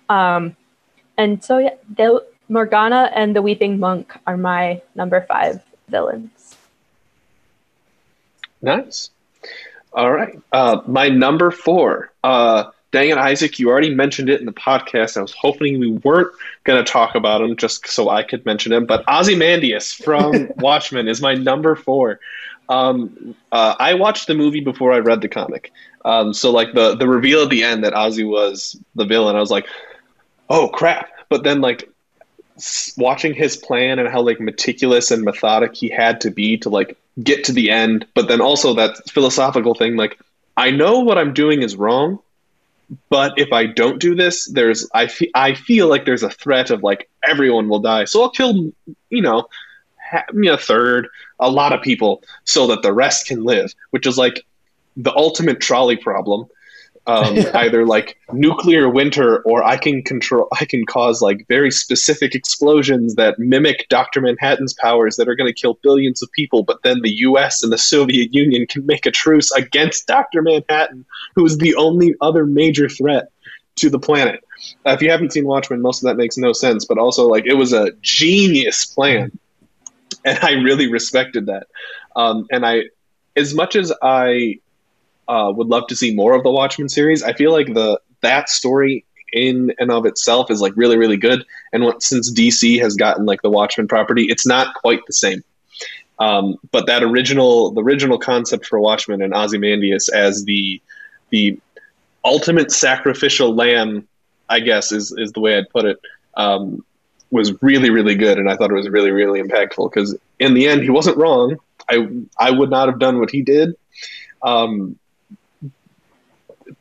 Um, 0.08 0.56
and 1.18 1.44
so 1.44 1.58
yeah, 1.58 1.74
the, 1.94 2.24
Morgana 2.48 3.12
and 3.14 3.36
the 3.36 3.42
Weeping 3.42 3.78
Monk 3.78 4.12
are 4.26 4.38
my 4.38 4.80
number 4.94 5.20
five 5.20 5.62
villains. 5.88 6.56
Nice. 8.62 9.10
All 9.92 10.10
right. 10.10 10.40
Uh, 10.52 10.80
my 10.86 11.08
number 11.08 11.50
four. 11.50 12.12
Uh, 12.24 12.70
dang 12.92 13.10
it, 13.10 13.18
Isaac, 13.18 13.58
you 13.58 13.68
already 13.68 13.94
mentioned 13.94 14.28
it 14.28 14.40
in 14.40 14.46
the 14.46 14.52
podcast. 14.52 15.16
I 15.16 15.22
was 15.22 15.32
hoping 15.32 15.78
we 15.78 15.92
weren't 15.92 16.32
going 16.64 16.82
to 16.82 16.90
talk 16.90 17.14
about 17.14 17.40
him 17.40 17.56
just 17.56 17.86
so 17.86 18.08
I 18.08 18.22
could 18.22 18.44
mention 18.44 18.72
him. 18.72 18.86
But 18.86 19.04
Ozymandias 19.08 19.92
from 19.92 20.50
Watchmen 20.56 21.08
is 21.08 21.20
my 21.20 21.34
number 21.34 21.76
four. 21.76 22.20
Um, 22.68 23.34
uh, 23.52 23.74
I 23.78 23.94
watched 23.94 24.26
the 24.26 24.34
movie 24.34 24.60
before 24.60 24.92
I 24.92 24.98
read 24.98 25.20
the 25.20 25.28
comic. 25.28 25.72
Um, 26.04 26.32
so, 26.32 26.50
like, 26.50 26.72
the, 26.72 26.94
the 26.94 27.06
reveal 27.06 27.42
at 27.42 27.50
the 27.50 27.64
end 27.64 27.84
that 27.84 27.92
Ozzy 27.92 28.28
was 28.28 28.78
the 28.94 29.04
villain, 29.04 29.36
I 29.36 29.40
was 29.40 29.50
like, 29.50 29.66
oh, 30.48 30.68
crap. 30.68 31.08
But 31.28 31.44
then, 31.44 31.60
like, 31.60 31.88
watching 32.96 33.34
his 33.34 33.56
plan 33.56 33.98
and 33.98 34.08
how 34.08 34.20
like 34.20 34.38
meticulous 34.38 35.10
and 35.10 35.22
methodic 35.22 35.74
he 35.74 35.88
had 35.88 36.20
to 36.20 36.30
be 36.30 36.58
to 36.58 36.68
like 36.68 36.98
get 37.22 37.44
to 37.44 37.52
the 37.52 37.70
end 37.70 38.06
but 38.14 38.28
then 38.28 38.40
also 38.40 38.74
that 38.74 38.96
philosophical 39.08 39.74
thing 39.74 39.96
like 39.96 40.18
i 40.58 40.70
know 40.70 41.00
what 41.00 41.16
i'm 41.16 41.32
doing 41.32 41.62
is 41.62 41.74
wrong 41.76 42.18
but 43.08 43.34
if 43.36 43.52
I 43.52 43.66
don't 43.66 44.00
do 44.00 44.14
this, 44.14 44.46
there's 44.50 44.88
I 44.92 45.06
fe- 45.06 45.30
I 45.34 45.54
feel 45.54 45.88
like 45.88 46.04
there's 46.04 46.22
a 46.22 46.30
threat 46.30 46.70
of 46.70 46.82
like 46.82 47.08
everyone 47.26 47.68
will 47.68 47.80
die. 47.80 48.04
So 48.04 48.22
I'll 48.22 48.30
kill, 48.30 48.72
you 49.10 49.22
know, 49.22 49.46
ha- 50.10 50.24
a 50.32 50.56
third, 50.56 51.08
a 51.38 51.50
lot 51.50 51.72
of 51.72 51.82
people, 51.82 52.22
so 52.44 52.66
that 52.68 52.82
the 52.82 52.92
rest 52.92 53.26
can 53.26 53.44
live. 53.44 53.72
Which 53.90 54.06
is 54.06 54.18
like 54.18 54.44
the 54.96 55.14
ultimate 55.14 55.60
trolley 55.60 55.96
problem. 55.96 56.46
Um, 57.06 57.38
either 57.54 57.86
like 57.86 58.18
nuclear 58.32 58.88
winter, 58.88 59.40
or 59.42 59.64
I 59.64 59.76
can 59.78 60.02
control. 60.02 60.48
I 60.60 60.64
can 60.64 60.84
cause 60.84 61.22
like 61.22 61.46
very 61.48 61.70
specific 61.70 62.34
explosions 62.34 63.14
that 63.14 63.38
mimic 63.38 63.86
Doctor 63.88 64.20
Manhattan's 64.20 64.74
powers 64.74 65.16
that 65.16 65.28
are 65.28 65.34
going 65.34 65.52
to 65.52 65.58
kill 65.58 65.78
billions 65.82 66.22
of 66.22 66.30
people. 66.32 66.62
But 66.62 66.82
then 66.82 67.00
the 67.00 67.10
U.S. 67.10 67.62
and 67.62 67.72
the 67.72 67.78
Soviet 67.78 68.34
Union 68.34 68.66
can 68.66 68.84
make 68.86 69.06
a 69.06 69.10
truce 69.10 69.50
against 69.52 70.06
Doctor 70.06 70.42
Manhattan, 70.42 71.04
who 71.34 71.44
is 71.44 71.58
the 71.58 71.74
only 71.74 72.14
other 72.20 72.44
major 72.44 72.88
threat 72.88 73.30
to 73.76 73.90
the 73.90 73.98
planet. 73.98 74.44
Uh, 74.86 74.90
if 74.90 75.02
you 75.02 75.10
haven't 75.10 75.32
seen 75.32 75.46
Watchmen, 75.46 75.80
most 75.80 76.02
of 76.02 76.08
that 76.08 76.16
makes 76.16 76.36
no 76.36 76.52
sense. 76.52 76.84
But 76.84 76.98
also, 76.98 77.26
like, 77.26 77.46
it 77.46 77.54
was 77.54 77.72
a 77.72 77.92
genius 78.02 78.86
plan, 78.86 79.36
and 80.24 80.38
I 80.42 80.52
really 80.52 80.90
respected 80.90 81.46
that. 81.46 81.66
Um, 82.14 82.46
and 82.50 82.66
I, 82.66 82.84
as 83.36 83.54
much 83.54 83.76
as 83.76 83.92
I 84.02 84.58
uh, 85.30 85.52
would 85.52 85.68
love 85.68 85.86
to 85.86 85.94
see 85.94 86.12
more 86.12 86.34
of 86.34 86.42
the 86.42 86.50
Watchmen 86.50 86.88
series. 86.88 87.22
I 87.22 87.32
feel 87.34 87.52
like 87.52 87.72
the 87.72 88.00
that 88.20 88.48
story 88.48 89.04
in 89.32 89.72
and 89.78 89.92
of 89.92 90.04
itself 90.04 90.50
is 90.50 90.60
like 90.60 90.72
really 90.74 90.98
really 90.98 91.16
good. 91.16 91.44
And 91.72 91.84
what, 91.84 92.02
since 92.02 92.32
DC 92.32 92.80
has 92.80 92.96
gotten 92.96 93.26
like 93.26 93.40
the 93.40 93.50
Watchmen 93.50 93.86
property, 93.86 94.24
it's 94.24 94.44
not 94.44 94.74
quite 94.74 95.06
the 95.06 95.12
same. 95.12 95.44
Um, 96.18 96.56
but 96.72 96.86
that 96.86 97.04
original 97.04 97.70
the 97.70 97.82
original 97.82 98.18
concept 98.18 98.66
for 98.66 98.80
Watchmen 98.80 99.22
and 99.22 99.32
Ozymandias 99.32 100.08
as 100.08 100.44
the 100.44 100.82
the 101.30 101.58
ultimate 102.24 102.72
sacrificial 102.72 103.54
lamb, 103.54 104.08
I 104.48 104.58
guess 104.58 104.90
is 104.90 105.14
is 105.16 105.30
the 105.30 105.40
way 105.40 105.56
I'd 105.56 105.70
put 105.70 105.84
it. 105.84 106.00
Um, 106.34 106.84
was 107.30 107.62
really 107.62 107.90
really 107.90 108.16
good, 108.16 108.38
and 108.38 108.50
I 108.50 108.56
thought 108.56 108.72
it 108.72 108.74
was 108.74 108.88
really 108.88 109.12
really 109.12 109.40
impactful 109.40 109.92
because 109.92 110.18
in 110.40 110.54
the 110.54 110.66
end 110.66 110.82
he 110.82 110.90
wasn't 110.90 111.18
wrong. 111.18 111.56
I 111.88 112.08
I 112.36 112.50
would 112.50 112.70
not 112.70 112.88
have 112.88 112.98
done 112.98 113.20
what 113.20 113.30
he 113.30 113.42
did. 113.42 113.76
Um, 114.42 114.98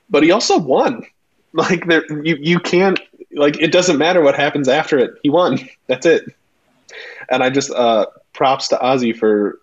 but 0.10 0.24
he 0.24 0.32
also 0.32 0.58
won. 0.58 1.06
Like 1.52 1.88
there, 1.88 2.06
you 2.24 2.38
you 2.40 2.60
can't 2.60 3.00
like 3.34 3.60
it 3.60 3.72
doesn't 3.72 3.98
matter 3.98 4.22
what 4.22 4.36
happens 4.36 4.68
after 4.68 5.00
it. 5.00 5.16
He 5.24 5.30
won. 5.30 5.58
That's 5.88 6.06
it. 6.06 6.26
And 7.30 7.42
I 7.44 7.50
just 7.50 7.72
uh, 7.72 8.06
props 8.34 8.68
to 8.70 8.78
Ozzy 8.78 9.18
for 9.18 9.60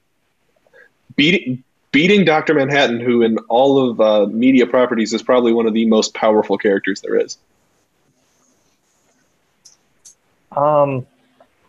beating 1.15 1.63
beating 1.93 2.25
Doctor 2.25 2.55
Manhattan, 2.55 3.01
who 3.01 3.23
in 3.23 3.39
all 3.49 3.91
of 3.91 4.01
uh, 4.01 4.27
media 4.27 4.67
properties 4.67 5.13
is 5.13 5.23
probably 5.23 5.53
one 5.53 5.67
of 5.67 5.73
the 5.73 5.87
most 5.87 6.13
powerful 6.13 6.59
characters 6.59 7.01
there 7.01 7.17
is. 7.17 7.39
Um, 10.55 11.07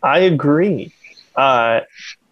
I 0.03 0.19
agree. 0.19 0.93
Uh, 1.35 1.81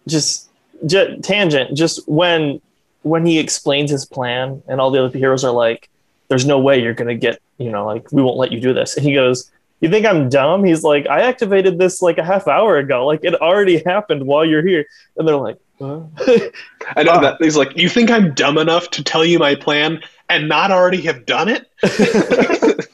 just, 0.06 0.50
just 0.84 1.22
tangent. 1.22 1.76
Just 1.76 2.06
when 2.08 2.60
when 3.02 3.24
he 3.24 3.38
explains 3.38 3.90
his 3.90 4.04
plan, 4.04 4.62
and 4.66 4.80
all 4.80 4.90
the 4.90 5.02
other 5.02 5.16
heroes 5.16 5.44
are 5.44 5.52
like, 5.52 5.88
there's 6.28 6.46
no 6.46 6.58
way 6.58 6.82
you're 6.82 6.94
going 6.94 7.08
to 7.08 7.14
get, 7.14 7.40
you 7.58 7.70
know, 7.70 7.86
like, 7.86 8.10
we 8.12 8.22
won't 8.22 8.36
let 8.36 8.52
you 8.52 8.60
do 8.60 8.72
this. 8.72 8.96
And 8.96 9.04
he 9.04 9.14
goes, 9.14 9.50
You 9.80 9.90
think 9.90 10.06
I'm 10.06 10.28
dumb? 10.28 10.64
He's 10.64 10.82
like, 10.82 11.06
I 11.06 11.22
activated 11.22 11.78
this 11.78 12.02
like 12.02 12.18
a 12.18 12.24
half 12.24 12.48
hour 12.48 12.78
ago. 12.78 13.06
Like, 13.06 13.20
it 13.22 13.34
already 13.34 13.82
happened 13.86 14.26
while 14.26 14.44
you're 14.44 14.66
here. 14.66 14.86
And 15.16 15.26
they're 15.26 15.36
like, 15.36 15.58
huh? 15.78 16.02
I 16.96 17.02
know 17.02 17.20
that. 17.20 17.36
He's 17.40 17.56
like, 17.56 17.76
You 17.76 17.88
think 17.88 18.10
I'm 18.10 18.34
dumb 18.34 18.58
enough 18.58 18.90
to 18.90 19.04
tell 19.04 19.24
you 19.24 19.38
my 19.38 19.54
plan 19.54 20.00
and 20.28 20.48
not 20.48 20.70
already 20.70 21.02
have 21.02 21.26
done 21.26 21.48
it? 21.48 21.70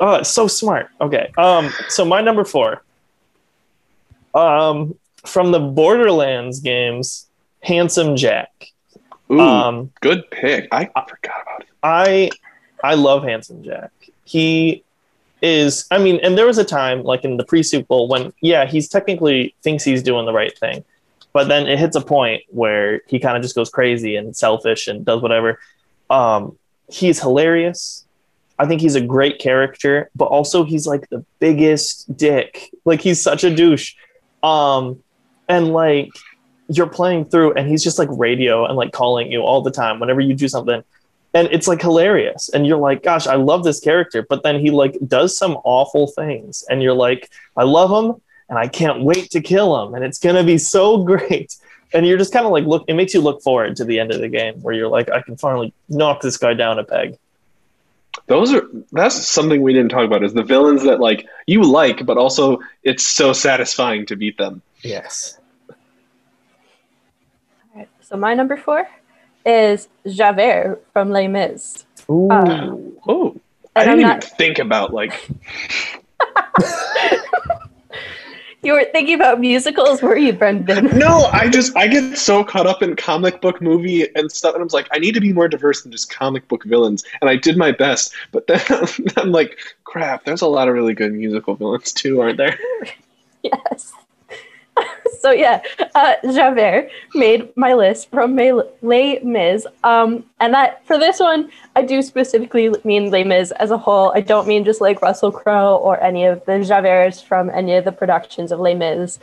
oh, 0.00 0.16
it's 0.16 0.30
so 0.30 0.46
smart. 0.46 0.88
Okay. 1.00 1.32
Um, 1.36 1.72
so 1.88 2.04
my 2.04 2.20
number 2.20 2.44
four. 2.44 2.82
Um, 4.34 4.94
from 5.26 5.52
the 5.52 5.60
Borderlands 5.60 6.60
games, 6.60 7.28
Handsome 7.60 8.16
Jack. 8.16 8.72
Ooh, 9.30 9.40
um, 9.40 9.90
good 10.00 10.30
pick. 10.30 10.68
I 10.72 10.86
forgot 10.86 11.42
about 11.42 11.60
it. 11.62 11.68
I 11.82 12.30
I 12.82 12.94
love 12.94 13.22
Handsome 13.24 13.62
Jack. 13.62 13.90
He 14.24 14.82
is 15.40 15.86
I 15.90 15.98
mean, 15.98 16.20
and 16.22 16.38
there 16.38 16.46
was 16.46 16.58
a 16.58 16.64
time 16.64 17.02
like 17.02 17.24
in 17.24 17.36
the 17.36 17.44
pre-sequel 17.44 18.08
when 18.08 18.32
yeah, 18.40 18.66
he's 18.66 18.88
technically 18.88 19.54
thinks 19.62 19.84
he's 19.84 20.02
doing 20.02 20.26
the 20.26 20.32
right 20.32 20.56
thing. 20.58 20.84
But 21.32 21.48
then 21.48 21.66
it 21.66 21.78
hits 21.78 21.96
a 21.96 22.00
point 22.00 22.42
where 22.48 23.00
he 23.08 23.18
kind 23.18 23.36
of 23.36 23.42
just 23.42 23.54
goes 23.54 23.70
crazy 23.70 24.16
and 24.16 24.36
selfish 24.36 24.86
and 24.86 25.04
does 25.04 25.22
whatever. 25.22 25.58
Um, 26.10 26.58
he's 26.88 27.20
hilarious. 27.20 28.04
I 28.58 28.66
think 28.66 28.82
he's 28.82 28.94
a 28.94 29.00
great 29.00 29.38
character, 29.38 30.10
but 30.14 30.26
also 30.26 30.62
he's 30.62 30.86
like 30.86 31.08
the 31.08 31.24
biggest 31.40 32.16
dick. 32.16 32.70
Like 32.84 33.00
he's 33.00 33.20
such 33.20 33.44
a 33.44 33.54
douche. 33.54 33.94
Um, 34.42 35.02
and 35.48 35.72
like 35.72 36.10
you're 36.68 36.86
playing 36.86 37.24
through 37.26 37.54
and 37.54 37.68
he's 37.68 37.82
just 37.82 37.98
like 37.98 38.08
radio 38.12 38.66
and 38.66 38.76
like 38.76 38.92
calling 38.92 39.32
you 39.32 39.40
all 39.40 39.62
the 39.62 39.70
time 39.70 40.00
whenever 40.00 40.20
you 40.20 40.34
do 40.34 40.48
something 40.48 40.84
and 41.34 41.48
it's 41.50 41.66
like 41.66 41.80
hilarious. 41.80 42.48
And 42.50 42.66
you're 42.66 42.78
like 42.78 43.02
gosh 43.02 43.26
i 43.26 43.34
love 43.34 43.64
this 43.64 43.80
character. 43.80 44.22
But 44.22 44.42
then 44.42 44.60
he 44.60 44.70
like 44.70 44.96
does 45.06 45.36
some 45.36 45.58
awful 45.64 46.08
things. 46.08 46.64
And 46.68 46.82
you're 46.82 46.94
like 46.94 47.30
i 47.56 47.64
love 47.64 47.90
him 47.90 48.20
and 48.48 48.58
i 48.58 48.68
can't 48.68 49.02
wait 49.02 49.30
to 49.30 49.40
kill 49.40 49.82
him 49.82 49.94
and 49.94 50.04
it's 50.04 50.18
going 50.18 50.36
to 50.36 50.44
be 50.44 50.58
so 50.58 51.02
great. 51.10 51.56
And 51.94 52.06
you're 52.06 52.18
just 52.18 52.32
kind 52.32 52.46
of 52.46 52.52
like 52.52 52.64
look 52.64 52.84
it 52.88 52.94
makes 52.94 53.14
you 53.14 53.20
look 53.20 53.42
forward 53.42 53.76
to 53.76 53.84
the 53.84 53.98
end 53.98 54.12
of 54.12 54.20
the 54.20 54.28
game 54.28 54.60
where 54.62 54.74
you're 54.74 54.88
like 54.88 55.10
i 55.10 55.22
can 55.22 55.36
finally 55.36 55.72
knock 55.88 56.20
this 56.20 56.36
guy 56.36 56.54
down 56.54 56.78
a 56.78 56.84
peg. 56.84 57.18
Those 58.26 58.52
are 58.52 58.68
that's 58.92 59.26
something 59.26 59.62
we 59.62 59.72
didn't 59.72 59.90
talk 59.90 60.04
about 60.04 60.22
is 60.22 60.34
the 60.34 60.42
villains 60.42 60.84
that 60.84 61.00
like 61.00 61.26
you 61.46 61.62
like 61.62 62.04
but 62.04 62.18
also 62.18 62.60
it's 62.82 63.06
so 63.06 63.32
satisfying 63.32 64.06
to 64.06 64.16
beat 64.16 64.36
them. 64.38 64.62
Yes. 64.82 65.38
All 65.70 65.76
right 67.74 67.88
so 68.00 68.16
my 68.16 68.34
number 68.34 68.56
four 68.56 68.86
is 69.44 69.88
Javert 70.06 70.84
from 70.92 71.10
Les 71.10 71.28
Mis. 71.28 71.84
Ooh. 72.10 72.30
Uh, 72.30 72.76
oh, 73.08 73.36
I 73.74 73.84
didn't 73.84 74.00
not... 74.00 74.24
even 74.24 74.36
think 74.36 74.58
about 74.58 74.92
like. 74.92 75.28
you 78.62 78.72
were 78.72 78.84
thinking 78.92 79.14
about 79.14 79.40
musicals, 79.40 80.02
were 80.02 80.16
you, 80.16 80.32
Brendan? 80.32 80.98
No, 80.98 81.24
I 81.32 81.48
just 81.48 81.76
I 81.76 81.88
get 81.88 82.16
so 82.16 82.44
caught 82.44 82.66
up 82.66 82.82
in 82.82 82.94
comic 82.96 83.40
book 83.40 83.60
movie 83.60 84.08
and 84.14 84.30
stuff, 84.30 84.54
and 84.54 84.62
I'm 84.62 84.68
like, 84.72 84.88
I 84.92 84.98
need 84.98 85.14
to 85.14 85.20
be 85.20 85.32
more 85.32 85.48
diverse 85.48 85.82
than 85.82 85.90
just 85.90 86.10
comic 86.10 86.46
book 86.48 86.64
villains, 86.64 87.04
and 87.20 87.28
I 87.28 87.36
did 87.36 87.56
my 87.56 87.72
best, 87.72 88.12
but 88.30 88.46
then 88.46 88.60
I'm 89.16 89.32
like, 89.32 89.58
crap, 89.84 90.24
there's 90.24 90.42
a 90.42 90.46
lot 90.46 90.68
of 90.68 90.74
really 90.74 90.94
good 90.94 91.12
musical 91.12 91.54
villains 91.54 91.92
too, 91.92 92.20
aren't 92.20 92.36
there? 92.38 92.58
yes. 93.42 93.92
so 95.20 95.30
yeah, 95.30 95.62
uh, 95.94 96.14
Javert 96.32 96.90
made 97.14 97.54
my 97.56 97.74
list 97.74 98.10
from 98.10 98.36
Les 98.36 99.20
Mis, 99.22 99.66
um, 99.84 100.24
and 100.40 100.54
that 100.54 100.86
for 100.86 100.98
this 100.98 101.20
one, 101.20 101.50
I 101.76 101.82
do 101.82 102.02
specifically 102.02 102.74
mean 102.84 103.10
Les 103.10 103.24
Mis 103.24 103.50
as 103.52 103.70
a 103.70 103.78
whole. 103.78 104.12
I 104.14 104.20
don't 104.20 104.48
mean 104.48 104.64
just 104.64 104.80
like 104.80 105.02
Russell 105.02 105.32
Crowe 105.32 105.76
or 105.76 106.02
any 106.02 106.24
of 106.24 106.44
the 106.44 106.52
Javerts 106.52 107.22
from 107.22 107.50
any 107.50 107.74
of 107.74 107.84
the 107.84 107.92
productions 107.92 108.52
of 108.52 108.60
Les 108.60 108.74
Mis. 108.74 109.18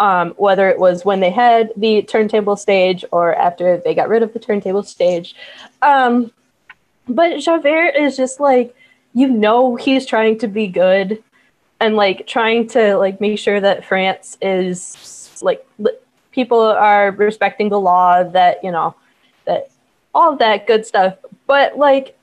Um, 0.00 0.30
whether 0.30 0.68
it 0.68 0.80
was 0.80 1.04
when 1.04 1.20
they 1.20 1.30
had 1.30 1.70
the 1.76 2.02
turntable 2.02 2.56
stage 2.56 3.04
or 3.12 3.36
after 3.36 3.76
they 3.84 3.94
got 3.94 4.08
rid 4.08 4.24
of 4.24 4.32
the 4.32 4.40
turntable 4.40 4.82
stage. 4.82 5.36
Um, 5.80 6.32
but 7.06 7.38
Javert 7.38 7.94
is 7.96 8.16
just 8.16 8.40
like, 8.40 8.74
you 9.14 9.28
know, 9.28 9.76
he's 9.76 10.04
trying 10.04 10.38
to 10.38 10.48
be 10.48 10.66
good 10.66 11.22
and 11.82 11.96
like 11.96 12.26
trying 12.28 12.68
to 12.68 12.96
like 12.96 13.20
make 13.20 13.38
sure 13.38 13.60
that 13.60 13.84
France 13.84 14.38
is 14.40 15.40
like 15.42 15.66
li- 15.78 15.98
people 16.30 16.60
are 16.60 17.10
respecting 17.10 17.68
the 17.68 17.80
law 17.80 18.22
that 18.22 18.62
you 18.62 18.70
know 18.70 18.94
that 19.46 19.68
all 20.14 20.36
that 20.36 20.66
good 20.68 20.86
stuff. 20.86 21.16
But 21.46 21.76
like 21.76 22.16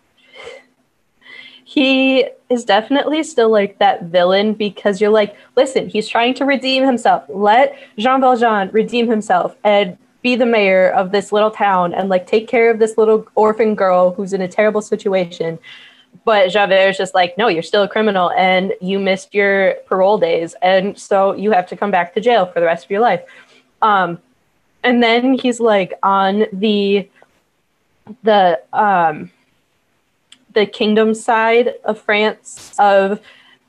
he 1.65 2.25
is 2.49 2.63
definitely 2.63 3.21
still 3.21 3.49
like 3.49 3.77
that 3.79 4.03
villain 4.03 4.53
because 4.53 4.99
you're 4.99 5.11
like 5.11 5.35
listen 5.55 5.87
he's 5.87 6.07
trying 6.07 6.33
to 6.35 6.45
redeem 6.45 6.85
himself. 6.85 7.25
Let 7.27 7.77
Jean 7.97 8.21
Valjean 8.21 8.69
redeem 8.71 9.09
himself 9.09 9.57
and 9.65 9.97
be 10.21 10.37
the 10.37 10.45
mayor 10.45 10.89
of 10.91 11.11
this 11.11 11.33
little 11.33 11.51
town 11.51 11.93
and 11.93 12.07
like 12.07 12.25
take 12.25 12.47
care 12.47 12.71
of 12.71 12.79
this 12.79 12.97
little 12.97 13.27
orphan 13.35 13.75
girl 13.75 14.13
who's 14.13 14.31
in 14.31 14.41
a 14.41 14.47
terrible 14.47 14.81
situation 14.81 15.59
but 16.25 16.49
Javert 16.49 16.89
is 16.89 16.97
just 16.97 17.15
like, 17.15 17.37
no, 17.37 17.47
you're 17.47 17.63
still 17.63 17.83
a 17.83 17.87
criminal 17.87 18.31
and 18.31 18.73
you 18.81 18.99
missed 18.99 19.33
your 19.33 19.75
parole 19.87 20.17
days. 20.17 20.55
And 20.61 20.97
so 20.97 21.33
you 21.33 21.51
have 21.51 21.67
to 21.67 21.77
come 21.77 21.91
back 21.91 22.13
to 22.13 22.21
jail 22.21 22.45
for 22.45 22.59
the 22.59 22.65
rest 22.65 22.85
of 22.85 22.91
your 22.91 22.99
life. 22.99 23.21
Um, 23.81 24.19
and 24.83 25.01
then 25.01 25.33
he's 25.33 25.59
like 25.59 25.93
on 26.03 26.45
the 26.53 27.09
the 28.23 28.61
um, 28.73 29.31
the 30.53 30.65
kingdom 30.65 31.13
side 31.13 31.75
of 31.83 31.99
France 31.99 32.73
of 32.79 33.19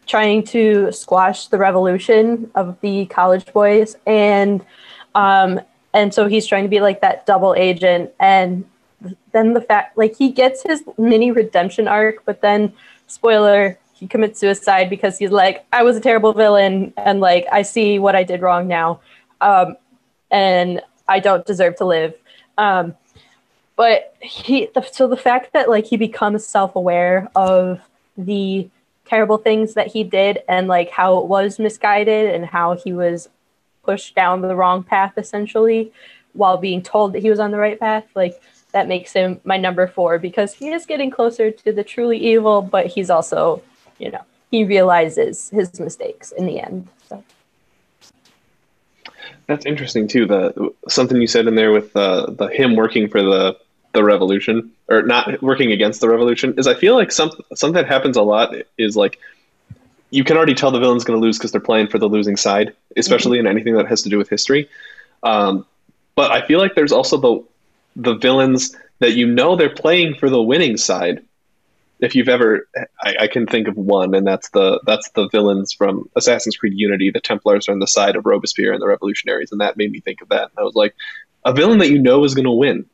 trying 0.06 0.42
to 0.42 0.90
squash 0.92 1.48
the 1.48 1.58
revolution 1.58 2.50
of 2.54 2.80
the 2.80 3.06
college 3.06 3.46
boys 3.52 3.96
and 4.06 4.64
um, 5.14 5.60
and 5.92 6.14
so 6.14 6.26
he's 6.26 6.46
trying 6.46 6.62
to 6.62 6.68
be 6.68 6.80
like 6.80 7.00
that 7.00 7.26
double 7.26 7.54
agent 7.54 8.10
and 8.18 8.64
then 9.32 9.54
the 9.54 9.60
fact 9.60 9.96
like 9.96 10.16
he 10.16 10.30
gets 10.30 10.62
his 10.62 10.82
mini 10.98 11.30
redemption 11.30 11.88
arc 11.88 12.24
but 12.24 12.40
then 12.40 12.72
spoiler, 13.10 13.78
he 13.92 14.06
commits 14.06 14.40
suicide 14.40 14.88
because 14.88 15.18
he's 15.18 15.30
like, 15.30 15.66
I 15.72 15.82
was 15.82 15.96
a 15.96 16.00
terrible 16.00 16.32
villain, 16.32 16.94
and 16.96 17.20
like 17.20 17.46
I 17.52 17.62
see 17.62 17.98
what 17.98 18.16
I 18.16 18.22
did 18.22 18.40
wrong 18.40 18.66
now, 18.66 19.00
um, 19.40 19.76
and 20.30 20.80
I 21.08 21.20
don't 21.20 21.44
deserve 21.44 21.76
to 21.76 21.84
live. 21.84 22.14
Um, 22.56 22.94
but 23.76 24.14
he, 24.20 24.68
the, 24.74 24.82
so 24.82 25.06
the 25.06 25.16
fact 25.16 25.52
that 25.52 25.68
like 25.68 25.86
he 25.86 25.96
becomes 25.96 26.46
self-aware 26.46 27.28
of 27.34 27.80
the 28.16 28.68
terrible 29.06 29.38
things 29.38 29.74
that 29.74 29.88
he 29.88 30.04
did 30.04 30.40
and 30.48 30.68
like 30.68 30.90
how 30.90 31.18
it 31.18 31.26
was 31.26 31.58
misguided 31.58 32.32
and 32.32 32.46
how 32.46 32.76
he 32.76 32.92
was 32.92 33.28
pushed 33.82 34.14
down 34.14 34.40
the 34.42 34.54
wrong 34.54 34.84
path 34.84 35.14
essentially 35.16 35.90
while 36.34 36.58
being 36.58 36.80
told 36.82 37.12
that 37.12 37.20
he 37.20 37.30
was 37.30 37.40
on 37.40 37.50
the 37.50 37.56
right 37.56 37.80
path 37.80 38.04
like 38.14 38.40
that 38.70 38.88
makes 38.88 39.12
him 39.12 39.40
my 39.44 39.56
number 39.56 39.86
four 39.86 40.18
because 40.18 40.54
he 40.54 40.70
is 40.70 40.86
getting 40.86 41.10
closer 41.10 41.50
to 41.50 41.72
the 41.72 41.84
truly 41.84 42.18
evil 42.18 42.62
but 42.62 42.86
he's 42.86 43.10
also 43.10 43.62
you 43.98 44.10
know 44.10 44.22
he 44.50 44.64
realizes 44.64 45.50
his 45.50 45.78
mistakes 45.80 46.32
in 46.32 46.46
the 46.46 46.60
end 46.60 46.88
so 47.08 47.22
that's 49.46 49.66
interesting 49.66 50.06
too 50.08 50.26
the 50.26 50.72
something 50.88 51.20
you 51.20 51.26
said 51.26 51.46
in 51.46 51.54
there 51.54 51.72
with 51.72 51.94
uh, 51.96 52.26
the 52.30 52.48
him 52.48 52.76
working 52.76 53.08
for 53.08 53.22
the 53.22 53.56
the 53.92 54.04
revolution 54.04 54.70
or 54.88 55.02
not 55.02 55.42
working 55.42 55.72
against 55.72 56.00
the 56.00 56.08
revolution 56.08 56.54
is 56.56 56.66
I 56.66 56.74
feel 56.74 56.94
like 56.94 57.10
some 57.10 57.30
something 57.54 57.74
that 57.74 57.88
happens 57.88 58.16
a 58.16 58.22
lot 58.22 58.54
is 58.78 58.96
like 58.96 59.18
you 60.10 60.24
can 60.24 60.36
already 60.36 60.54
tell 60.54 60.70
the 60.70 60.78
villain's 60.78 61.04
going 61.04 61.18
to 61.18 61.24
lose 61.24 61.38
because 61.38 61.52
they're 61.52 61.60
playing 61.60 61.86
for 61.86 61.98
the 61.98 62.08
losing 62.08 62.36
side, 62.36 62.74
especially 62.96 63.38
mm-hmm. 63.38 63.46
in 63.46 63.50
anything 63.52 63.74
that 63.74 63.86
has 63.86 64.02
to 64.02 64.08
do 64.08 64.18
with 64.18 64.28
history. 64.28 64.68
Um, 65.22 65.66
but 66.16 66.32
I 66.32 66.46
feel 66.46 66.58
like 66.58 66.74
there's 66.74 66.92
also 66.92 67.16
the 67.16 67.44
the 68.02 68.14
villains 68.14 68.76
that 68.98 69.12
you 69.12 69.26
know 69.26 69.56
they're 69.56 69.74
playing 69.74 70.14
for 70.14 70.30
the 70.30 70.42
winning 70.42 70.76
side. 70.76 71.24
If 72.00 72.14
you've 72.14 72.30
ever, 72.30 72.66
I, 73.02 73.16
I, 73.20 73.26
can 73.26 73.46
think 73.46 73.68
of 73.68 73.76
one, 73.76 74.14
and 74.14 74.26
that's 74.26 74.48
the 74.50 74.80
that's 74.86 75.10
the 75.10 75.28
villains 75.28 75.74
from 75.74 76.08
Assassin's 76.16 76.56
Creed 76.56 76.72
Unity. 76.74 77.10
The 77.10 77.20
Templars 77.20 77.68
are 77.68 77.72
on 77.72 77.78
the 77.78 77.86
side 77.86 78.16
of 78.16 78.24
Robespierre 78.24 78.72
and 78.72 78.80
the 78.80 78.86
Revolutionaries, 78.86 79.52
and 79.52 79.60
that 79.60 79.76
made 79.76 79.92
me 79.92 80.00
think 80.00 80.22
of 80.22 80.30
that. 80.30 80.44
And 80.44 80.58
I 80.58 80.62
was 80.62 80.74
like, 80.74 80.94
a 81.44 81.52
villain 81.52 81.78
that 81.80 81.90
you 81.90 81.98
know 81.98 82.24
is 82.24 82.34
going 82.34 82.46
to 82.46 82.50
win 82.50 82.86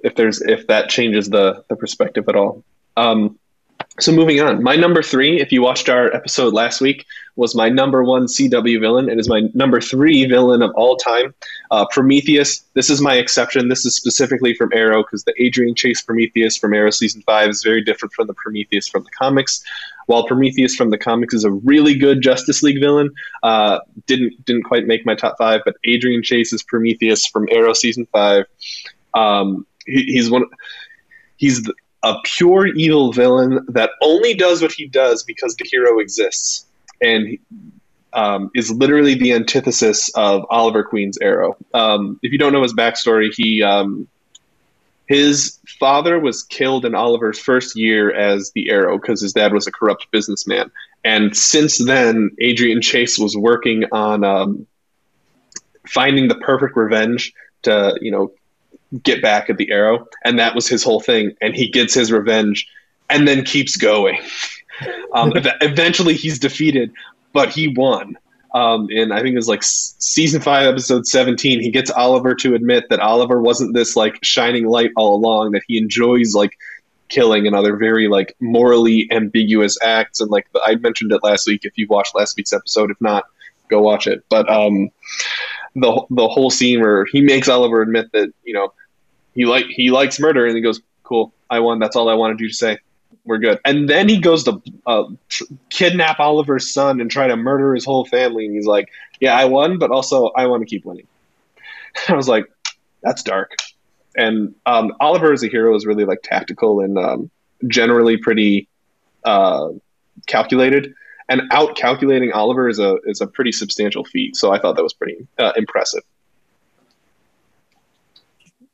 if 0.00 0.14
there's 0.14 0.40
if 0.40 0.66
that 0.68 0.88
changes 0.88 1.28
the 1.30 1.64
the 1.68 1.76
perspective 1.76 2.28
at 2.28 2.36
all. 2.36 2.62
Um, 2.96 3.38
so 4.00 4.12
moving 4.12 4.40
on, 4.40 4.62
my 4.62 4.76
number 4.76 5.02
three, 5.02 5.40
if 5.40 5.52
you 5.52 5.62
watched 5.62 5.88
our 5.88 6.12
episode 6.12 6.52
last 6.52 6.80
week, 6.80 7.06
was 7.36 7.54
my 7.54 7.68
number 7.68 8.02
one 8.04 8.26
CW 8.26 8.80
villain. 8.80 9.08
It 9.08 9.18
is 9.18 9.28
my 9.28 9.42
number 9.54 9.80
three 9.80 10.24
villain 10.26 10.62
of 10.62 10.70
all 10.74 10.96
time, 10.96 11.34
uh, 11.70 11.86
Prometheus. 11.90 12.60
This 12.74 12.90
is 12.90 13.00
my 13.00 13.14
exception. 13.14 13.68
This 13.68 13.84
is 13.84 13.96
specifically 13.96 14.54
from 14.54 14.70
Arrow 14.72 15.02
because 15.02 15.24
the 15.24 15.34
Adrian 15.38 15.74
Chase 15.74 16.02
Prometheus 16.02 16.56
from 16.56 16.74
Arrow 16.74 16.90
season 16.90 17.22
five 17.22 17.50
is 17.50 17.62
very 17.62 17.82
different 17.82 18.12
from 18.14 18.26
the 18.26 18.34
Prometheus 18.34 18.88
from 18.88 19.04
the 19.04 19.10
comics. 19.10 19.62
While 20.06 20.26
Prometheus 20.26 20.74
from 20.74 20.90
the 20.90 20.98
comics 20.98 21.34
is 21.34 21.44
a 21.44 21.50
really 21.50 21.96
good 21.96 22.20
Justice 22.20 22.62
League 22.62 22.80
villain, 22.80 23.10
uh, 23.42 23.80
didn't 24.06 24.44
didn't 24.44 24.64
quite 24.64 24.86
make 24.86 25.06
my 25.06 25.14
top 25.14 25.36
five. 25.38 25.62
But 25.64 25.76
Adrian 25.84 26.22
Chase's 26.22 26.62
Prometheus 26.62 27.26
from 27.26 27.48
Arrow 27.50 27.72
season 27.72 28.06
five 28.12 28.46
um, 29.14 29.66
he, 29.86 30.04
he's 30.04 30.30
one. 30.30 30.44
He's 31.36 31.68
a 32.04 32.20
pure 32.22 32.66
evil 32.66 33.12
villain 33.12 33.64
that 33.68 33.90
only 34.02 34.34
does 34.34 34.60
what 34.60 34.70
he 34.70 34.86
does 34.86 35.24
because 35.24 35.56
the 35.56 35.64
hero 35.64 35.98
exists, 35.98 36.66
and 37.00 37.38
um, 38.12 38.50
is 38.54 38.70
literally 38.70 39.14
the 39.14 39.32
antithesis 39.32 40.10
of 40.14 40.44
Oliver 40.50 40.84
Queen's 40.84 41.18
Arrow. 41.18 41.56
Um, 41.72 42.20
if 42.22 42.30
you 42.30 42.38
don't 42.38 42.52
know 42.52 42.62
his 42.62 42.74
backstory, 42.74 43.30
he 43.34 43.62
um, 43.62 44.06
his 45.06 45.58
father 45.80 46.20
was 46.20 46.42
killed 46.42 46.84
in 46.84 46.94
Oliver's 46.94 47.38
first 47.38 47.74
year 47.74 48.14
as 48.14 48.52
the 48.54 48.70
Arrow 48.70 48.98
because 48.98 49.22
his 49.22 49.32
dad 49.32 49.54
was 49.54 49.66
a 49.66 49.72
corrupt 49.72 50.06
businessman, 50.12 50.70
and 51.04 51.34
since 51.34 51.78
then, 51.78 52.30
Adrian 52.38 52.82
Chase 52.82 53.18
was 53.18 53.34
working 53.34 53.84
on 53.92 54.24
um, 54.24 54.66
finding 55.88 56.28
the 56.28 56.36
perfect 56.36 56.76
revenge 56.76 57.32
to 57.62 57.98
you 58.02 58.10
know 58.10 58.30
get 59.02 59.22
back 59.22 59.50
at 59.50 59.56
the 59.56 59.70
arrow, 59.70 60.06
and 60.24 60.38
that 60.38 60.54
was 60.54 60.68
his 60.68 60.82
whole 60.82 61.00
thing. 61.00 61.32
And 61.40 61.54
he 61.54 61.68
gets 61.68 61.94
his 61.94 62.12
revenge, 62.12 62.66
and 63.10 63.26
then 63.26 63.44
keeps 63.44 63.76
going. 63.76 64.18
um, 65.14 65.32
eventually, 65.34 66.14
he's 66.14 66.38
defeated, 66.38 66.92
but 67.32 67.50
he 67.50 67.68
won. 67.68 68.16
Um, 68.54 68.88
and 68.90 69.12
I 69.12 69.20
think 69.20 69.32
it 69.32 69.36
was 69.36 69.48
like 69.48 69.64
season 69.64 70.40
five, 70.40 70.68
episode 70.68 71.06
17. 71.06 71.60
He 71.60 71.70
gets 71.70 71.90
Oliver 71.90 72.36
to 72.36 72.54
admit 72.54 72.84
that 72.88 73.00
Oliver 73.00 73.42
wasn't 73.42 73.74
this 73.74 73.96
like 73.96 74.22
shining 74.22 74.66
light 74.66 74.92
all 74.96 75.16
along, 75.16 75.52
that 75.52 75.62
he 75.66 75.76
enjoys 75.76 76.34
like 76.34 76.56
killing 77.08 77.48
and 77.48 77.56
other 77.56 77.76
very 77.76 78.06
like 78.06 78.36
morally 78.40 79.08
ambiguous 79.10 79.76
acts. 79.82 80.20
And 80.20 80.30
like 80.30 80.46
I 80.64 80.76
mentioned 80.76 81.10
it 81.10 81.24
last 81.24 81.48
week. 81.48 81.64
If 81.64 81.76
you 81.76 81.88
watched 81.88 82.14
last 82.14 82.36
week's 82.36 82.52
episode, 82.52 82.92
if 82.92 83.00
not, 83.00 83.24
go 83.68 83.82
watch 83.82 84.06
it. 84.06 84.24
But 84.28 84.48
um, 84.48 84.88
the 85.74 86.04
the 86.10 86.28
whole 86.28 86.50
scene 86.50 86.80
where 86.80 87.06
he 87.10 87.20
makes 87.20 87.48
Oliver 87.48 87.82
admit 87.82 88.12
that 88.12 88.32
you 88.44 88.54
know 88.54 88.72
he 89.34 89.46
like 89.46 89.66
he 89.66 89.90
likes 89.90 90.20
murder, 90.20 90.46
and 90.46 90.56
he 90.56 90.62
goes, 90.62 90.80
"Cool, 91.02 91.32
I 91.50 91.60
won. 91.60 91.78
That's 91.78 91.96
all 91.96 92.08
I 92.08 92.14
wanted 92.14 92.40
you 92.40 92.48
to 92.48 92.54
say. 92.54 92.78
We're 93.24 93.38
good." 93.38 93.60
And 93.64 93.88
then 93.88 94.08
he 94.08 94.18
goes 94.18 94.44
to 94.44 94.62
uh, 94.86 95.04
tr- 95.28 95.44
kidnap 95.70 96.20
Oliver's 96.20 96.72
son 96.72 97.00
and 97.00 97.10
try 97.10 97.26
to 97.26 97.36
murder 97.36 97.74
his 97.74 97.84
whole 97.84 98.04
family, 98.04 98.46
and 98.46 98.54
he's 98.54 98.66
like, 98.66 98.88
"Yeah, 99.20 99.36
I 99.36 99.46
won, 99.46 99.78
but 99.78 99.90
also 99.90 100.28
I 100.36 100.46
want 100.46 100.62
to 100.62 100.66
keep 100.66 100.84
winning." 100.84 101.06
I 102.08 102.14
was 102.14 102.28
like, 102.28 102.46
"That's 103.02 103.22
dark." 103.22 103.56
And 104.16 104.54
um, 104.66 104.92
Oliver 105.00 105.32
as 105.32 105.42
a 105.42 105.48
hero 105.48 105.74
is 105.74 105.86
really 105.86 106.04
like 106.04 106.20
tactical 106.22 106.80
and 106.80 106.96
um, 106.98 107.30
generally 107.66 108.16
pretty 108.16 108.68
uh, 109.24 109.70
calculated. 110.26 110.94
And 111.28 111.42
out 111.50 111.76
calculating 111.76 112.32
Oliver 112.32 112.68
is 112.68 112.78
a 112.78 112.98
is 113.04 113.20
a 113.20 113.26
pretty 113.26 113.50
substantial 113.50 114.04
feat. 114.04 114.36
So 114.36 114.52
I 114.52 114.58
thought 114.58 114.76
that 114.76 114.82
was 114.82 114.92
pretty 114.92 115.26
uh, 115.38 115.52
impressive. 115.56 116.02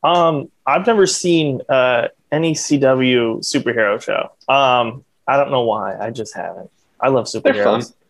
Um, 0.02 0.50
I've 0.66 0.86
never 0.86 1.06
seen 1.06 1.60
uh, 1.68 2.08
any 2.32 2.54
CW 2.54 3.38
superhero 3.40 4.00
show. 4.00 4.32
Um, 4.52 5.04
I 5.26 5.36
don't 5.36 5.50
know 5.50 5.62
why. 5.62 5.96
I 5.98 6.10
just 6.10 6.34
haven't. 6.34 6.70
I 7.00 7.08
love 7.08 7.26
superheroes. 7.26 7.42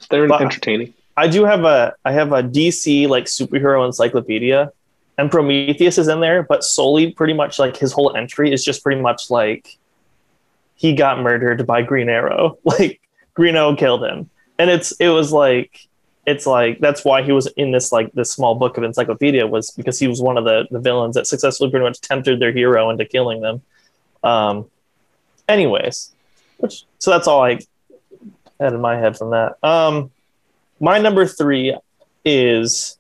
They're 0.09 0.29
fun. 0.29 0.39
They're 0.39 0.41
entertaining. 0.41 0.95
I 1.17 1.29
do 1.29 1.45
have 1.45 1.65
a 1.65 1.95
I 2.05 2.13
have 2.13 2.33
a 2.33 2.43
DC 2.43 3.09
like 3.09 3.25
superhero 3.25 3.85
encyclopedia, 3.85 4.73
and 5.19 5.31
Prometheus 5.31 5.99
is 5.99 6.09
in 6.09 6.21
there, 6.21 6.43
but 6.43 6.65
solely 6.65 7.13
pretty 7.13 7.35
much 7.35 7.59
like 7.59 7.77
his 7.77 7.93
whole 7.93 8.17
entry 8.17 8.53
is 8.53 8.65
just 8.65 8.83
pretty 8.83 9.01
much 9.01 9.31
like 9.31 9.77
he 10.77 10.95
got 10.95 11.21
murdered 11.21 11.67
by 11.67 11.83
Green 11.83 12.09
Arrow. 12.09 12.59
Like 12.65 13.01
Green 13.35 13.57
Arrow 13.57 13.77
killed 13.77 14.03
him, 14.03 14.31
and 14.59 14.71
it's 14.71 14.93
it 14.93 15.09
was 15.09 15.33
like 15.33 15.87
it's 16.27 16.47
like 16.47 16.79
that's 16.81 17.05
why 17.05 17.23
he 17.23 17.33
was 17.33 17.47
in 17.57 17.73
this 17.73 17.93
like 17.93 18.13
this 18.13 18.31
small 18.31 18.55
book 18.55 18.77
of 18.77 18.85
encyclopedia 18.85 19.47
was 19.47 19.71
because 19.71 19.99
he 19.99 20.07
was 20.07 20.21
one 20.21 20.37
of 20.37 20.45
the 20.45 20.67
the 20.71 20.79
villains 20.79 21.15
that 21.15 21.27
successfully 21.27 21.71
pretty 21.71 21.85
much 21.85 22.01
tempted 22.01 22.41
their 22.41 22.53
hero 22.53 22.91
into 22.91 23.05
killing 23.05 23.41
them. 23.41 23.63
Um, 24.23 24.71
anyways, 25.49 26.13
which 26.59 26.85
so 26.99 27.11
that's 27.11 27.27
all 27.27 27.43
I 27.43 27.61
had 28.61 28.75
in 28.75 28.81
my 28.81 28.97
head 28.97 29.17
from 29.17 29.31
that. 29.31 29.57
Um, 29.63 30.11
my 30.79 30.99
number 30.99 31.27
three 31.27 31.77
is 32.25 32.99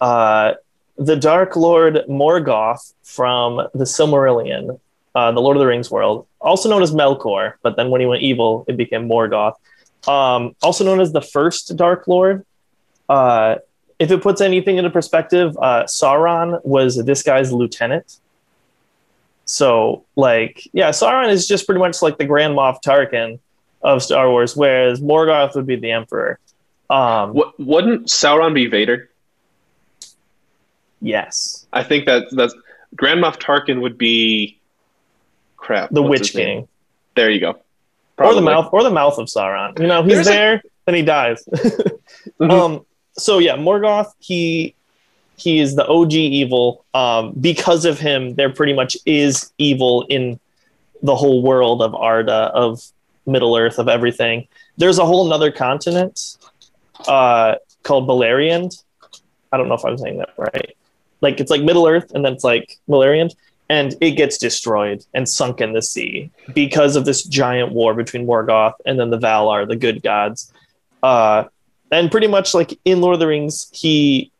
uh, 0.00 0.54
the 0.96 1.16
Dark 1.16 1.56
Lord 1.56 2.04
Morgoth 2.08 2.94
from 3.02 3.56
the 3.74 3.84
Silmarillion, 3.84 4.80
uh, 5.14 5.32
the 5.32 5.40
Lord 5.40 5.56
of 5.56 5.60
the 5.60 5.66
Rings 5.66 5.90
world, 5.90 6.26
also 6.40 6.70
known 6.70 6.82
as 6.82 6.92
Melkor. 6.92 7.54
But 7.62 7.76
then 7.76 7.90
when 7.90 8.00
he 8.00 8.06
went 8.06 8.22
evil, 8.22 8.64
it 8.68 8.76
became 8.78 9.06
Morgoth. 9.06 9.54
Um, 10.08 10.54
also 10.62 10.84
known 10.84 11.00
as 11.00 11.12
the 11.12 11.22
first 11.22 11.76
Dark 11.76 12.08
Lord 12.08 12.44
uh, 13.08 13.56
if 13.98 14.10
it 14.10 14.22
puts 14.22 14.40
anything 14.40 14.76
into 14.76 14.90
perspective, 14.90 15.56
uh, 15.60 15.84
Sauron 15.84 16.64
was 16.64 16.96
this 17.04 17.22
guy's 17.22 17.52
lieutenant. 17.52 18.18
So, 19.44 20.04
like, 20.16 20.66
yeah, 20.72 20.90
Sauron 20.90 21.30
is 21.30 21.46
just 21.46 21.66
pretty 21.66 21.78
much 21.78 22.00
like 22.02 22.18
the 22.18 22.24
Grand 22.24 22.56
Moff 22.56 22.82
Tarkin 22.82 23.38
of 23.82 24.02
Star 24.02 24.30
Wars, 24.30 24.56
whereas 24.56 25.00
Morgoth 25.00 25.54
would 25.54 25.66
be 25.66 25.76
the 25.76 25.90
Emperor. 25.90 26.38
Um, 26.88 27.34
w- 27.34 27.52
wouldn't 27.58 28.06
Sauron 28.08 28.54
be 28.54 28.66
Vader? 28.66 29.10
Yes, 31.00 31.66
I 31.72 31.82
think 31.82 32.06
that 32.06 32.24
that's 32.32 32.54
Grand 32.96 33.22
Moff 33.22 33.38
Tarkin 33.38 33.80
would 33.82 33.98
be 33.98 34.58
crap. 35.56 35.90
The 35.90 36.02
Witch 36.02 36.32
King. 36.32 36.66
There 37.14 37.30
you 37.30 37.40
go. 37.40 37.58
Probably. 38.16 38.32
Or 38.32 38.34
the 38.36 38.42
mouth, 38.42 38.68
or 38.72 38.82
the 38.82 38.90
mouth 38.90 39.18
of 39.18 39.26
Sauron. 39.26 39.78
You 39.78 39.86
know, 39.86 40.02
he's 40.02 40.14
There's 40.14 40.26
there, 40.26 40.54
a- 40.54 40.62
then 40.86 40.94
he 40.94 41.02
dies. 41.02 41.44
mm-hmm. 41.52 42.50
Um, 42.50 42.86
so 43.16 43.38
yeah, 43.38 43.56
Morgoth, 43.56 44.12
he 44.18 44.74
he 45.36 45.58
is 45.58 45.74
the 45.76 45.86
OG 45.86 46.12
evil. 46.12 46.84
Um, 46.94 47.32
because 47.32 47.84
of 47.84 47.98
him, 47.98 48.34
there 48.34 48.50
pretty 48.50 48.72
much 48.72 48.96
is 49.04 49.52
evil 49.58 50.06
in 50.08 50.38
the 51.02 51.16
whole 51.16 51.42
world 51.42 51.82
of 51.82 51.94
Arda, 51.94 52.50
of 52.54 52.80
Middle 53.26 53.56
Earth, 53.56 53.78
of 53.78 53.88
everything. 53.88 54.46
There's 54.76 54.98
a 54.98 55.04
whole 55.04 55.24
nother 55.28 55.50
continent 55.50 56.38
uh, 57.06 57.56
called 57.82 58.08
Beleriand. 58.08 58.82
I 59.52 59.56
don't 59.56 59.68
know 59.68 59.74
if 59.74 59.84
I'm 59.84 59.98
saying 59.98 60.18
that 60.18 60.34
right. 60.36 60.76
Like 61.20 61.40
it's 61.40 61.50
like 61.50 61.62
Middle 61.62 61.86
Earth, 61.86 62.12
and 62.14 62.24
then 62.24 62.32
it's 62.32 62.44
like 62.44 62.78
Beleriand. 62.88 63.34
and 63.68 63.94
it 64.00 64.12
gets 64.12 64.36
destroyed 64.36 65.04
and 65.14 65.28
sunk 65.28 65.60
in 65.60 65.72
the 65.72 65.82
sea 65.82 66.30
because 66.54 66.96
of 66.96 67.04
this 67.04 67.22
giant 67.24 67.72
war 67.72 67.94
between 67.94 68.26
Morgoth 68.26 68.74
and 68.84 69.00
then 69.00 69.10
the 69.10 69.18
Valar, 69.18 69.66
the 69.66 69.76
good 69.76 70.02
gods. 70.02 70.52
Uh, 71.02 71.44
and 71.94 72.10
pretty 72.10 72.26
much 72.26 72.54
like 72.54 72.78
in 72.84 73.00
Lord 73.00 73.14
of 73.14 73.20
the 73.20 73.28
Rings, 73.28 73.70
he 73.72 74.32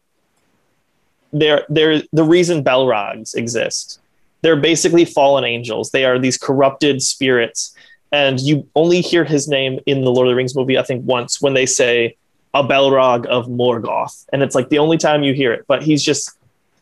they're 1.32 1.64
they're 1.68 2.02
the 2.12 2.24
reason 2.24 2.64
Balrogs 2.64 3.36
exist. 3.36 4.00
They're 4.42 4.56
basically 4.56 5.04
fallen 5.04 5.44
angels. 5.44 5.90
They 5.90 6.04
are 6.04 6.18
these 6.18 6.36
corrupted 6.36 7.00
spirits, 7.00 7.74
and 8.12 8.40
you 8.40 8.68
only 8.74 9.00
hear 9.00 9.24
his 9.24 9.46
name 9.48 9.78
in 9.86 10.02
the 10.02 10.10
Lord 10.10 10.26
of 10.26 10.32
the 10.32 10.36
Rings 10.36 10.56
movie, 10.56 10.76
I 10.76 10.82
think, 10.82 11.06
once 11.06 11.40
when 11.40 11.54
they 11.54 11.64
say 11.64 12.16
a 12.54 12.62
Balrog 12.62 13.26
of 13.26 13.46
Morgoth, 13.46 14.26
and 14.32 14.42
it's 14.42 14.54
like 14.54 14.68
the 14.68 14.78
only 14.78 14.98
time 14.98 15.22
you 15.22 15.32
hear 15.32 15.52
it. 15.52 15.64
But 15.68 15.82
he's 15.82 16.02
just 16.02 16.36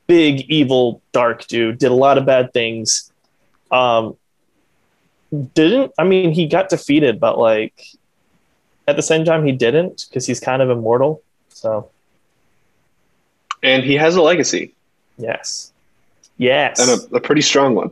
big, 0.06 0.50
evil, 0.50 1.02
dark 1.12 1.46
dude. 1.46 1.78
Did 1.78 1.90
a 1.90 1.94
lot 1.94 2.16
of 2.18 2.24
bad 2.24 2.52
things. 2.52 3.12
Um, 3.70 4.16
didn't 5.54 5.92
I 5.98 6.04
mean 6.04 6.32
he 6.32 6.46
got 6.46 6.70
defeated, 6.70 7.20
but 7.20 7.38
like 7.38 7.74
at 8.93 8.97
the 8.97 9.02
same 9.02 9.24
time 9.24 9.44
he 9.44 9.52
didn't 9.52 10.06
because 10.09 10.27
he's 10.27 10.40
kind 10.40 10.62
of 10.62 10.70
immortal. 10.70 11.23
So 11.48 11.90
And 13.62 13.82
he 13.85 13.94
has 13.97 14.16
a 14.16 14.23
legacy 14.23 14.74
yes, 15.19 15.73
yes. 16.36 16.78
and 16.81 16.89
a, 16.90 17.16
a 17.16 17.20
pretty 17.20 17.43
strong 17.43 17.74
one. 17.74 17.90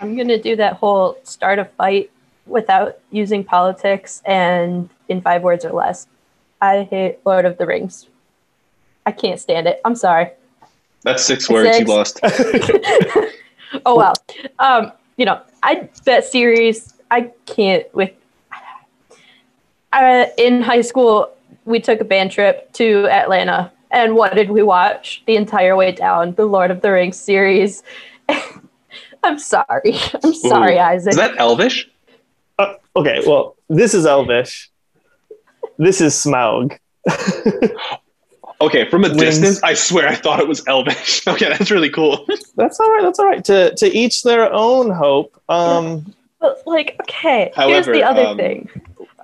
I'm 0.00 0.16
gonna 0.16 0.38
do 0.38 0.56
that 0.56 0.74
whole 0.74 1.18
start 1.24 1.58
a 1.58 1.64
fight 1.64 2.10
without 2.46 2.98
using 3.10 3.44
politics 3.44 4.22
and 4.24 4.88
in 5.08 5.20
five 5.20 5.42
words 5.42 5.64
or 5.64 5.72
less. 5.72 6.06
I 6.60 6.84
hate 6.84 7.18
Lord 7.24 7.44
of 7.44 7.58
the 7.58 7.66
Rings. 7.66 8.06
I 9.06 9.12
can't 9.12 9.40
stand 9.40 9.66
it. 9.66 9.80
I'm 9.84 9.96
sorry. 9.96 10.30
That's 11.02 11.24
six 11.24 11.48
words 11.48 11.76
Six. 11.76 11.80
you 11.80 11.94
lost. 11.94 12.20
Oh 13.84 13.96
well. 13.96 14.14
Um, 14.58 14.92
you 15.18 15.26
know, 15.26 15.42
I 15.62 15.90
that 16.04 16.24
series 16.24 16.94
I 17.10 17.30
can't 17.44 17.84
with 17.94 18.12
uh, 19.92 20.26
in 20.36 20.62
high 20.62 20.80
school 20.82 21.30
we 21.64 21.80
took 21.80 22.00
a 22.00 22.04
band 22.04 22.30
trip 22.30 22.72
to 22.74 23.06
Atlanta 23.08 23.70
and 23.90 24.14
what 24.14 24.34
did 24.34 24.50
we 24.50 24.62
watch 24.62 25.22
the 25.26 25.36
entire 25.36 25.76
way 25.76 25.92
down? 25.92 26.34
The 26.34 26.46
Lord 26.46 26.70
of 26.70 26.80
the 26.80 26.92
Rings 26.92 27.18
series. 27.18 27.82
I'm 29.24 29.38
sorry. 29.38 29.94
I'm 30.24 30.34
sorry, 30.34 30.76
Ooh. 30.76 30.80
Isaac. 30.80 31.10
Is 31.12 31.16
that 31.16 31.38
Elvish? 31.38 31.88
Uh, 32.58 32.74
okay, 32.96 33.22
well, 33.26 33.56
this 33.68 33.94
is 33.94 34.04
Elvish. 34.06 34.70
This 35.78 36.00
is 36.00 36.14
Smaug. 36.14 36.78
Okay, 38.60 38.88
from 38.90 39.04
a 39.04 39.08
Wings. 39.08 39.38
distance, 39.38 39.62
I 39.62 39.74
swear 39.74 40.08
I 40.08 40.16
thought 40.16 40.40
it 40.40 40.48
was 40.48 40.66
Elvish. 40.66 41.24
Okay, 41.28 41.48
that's 41.48 41.70
really 41.70 41.90
cool. 41.90 42.26
That's 42.56 42.80
all 42.80 42.90
right. 42.90 43.02
That's 43.02 43.18
all 43.20 43.26
right. 43.26 43.44
To 43.44 43.72
to 43.76 43.86
each 43.86 44.24
their 44.24 44.52
own. 44.52 44.90
Hope. 44.90 45.40
Um, 45.48 46.12
But 46.40 46.62
like, 46.66 46.96
okay, 47.02 47.52
However, 47.54 47.72
here's 47.72 47.86
the 47.86 48.02
other 48.02 48.26
um, 48.26 48.36
thing. 48.36 48.68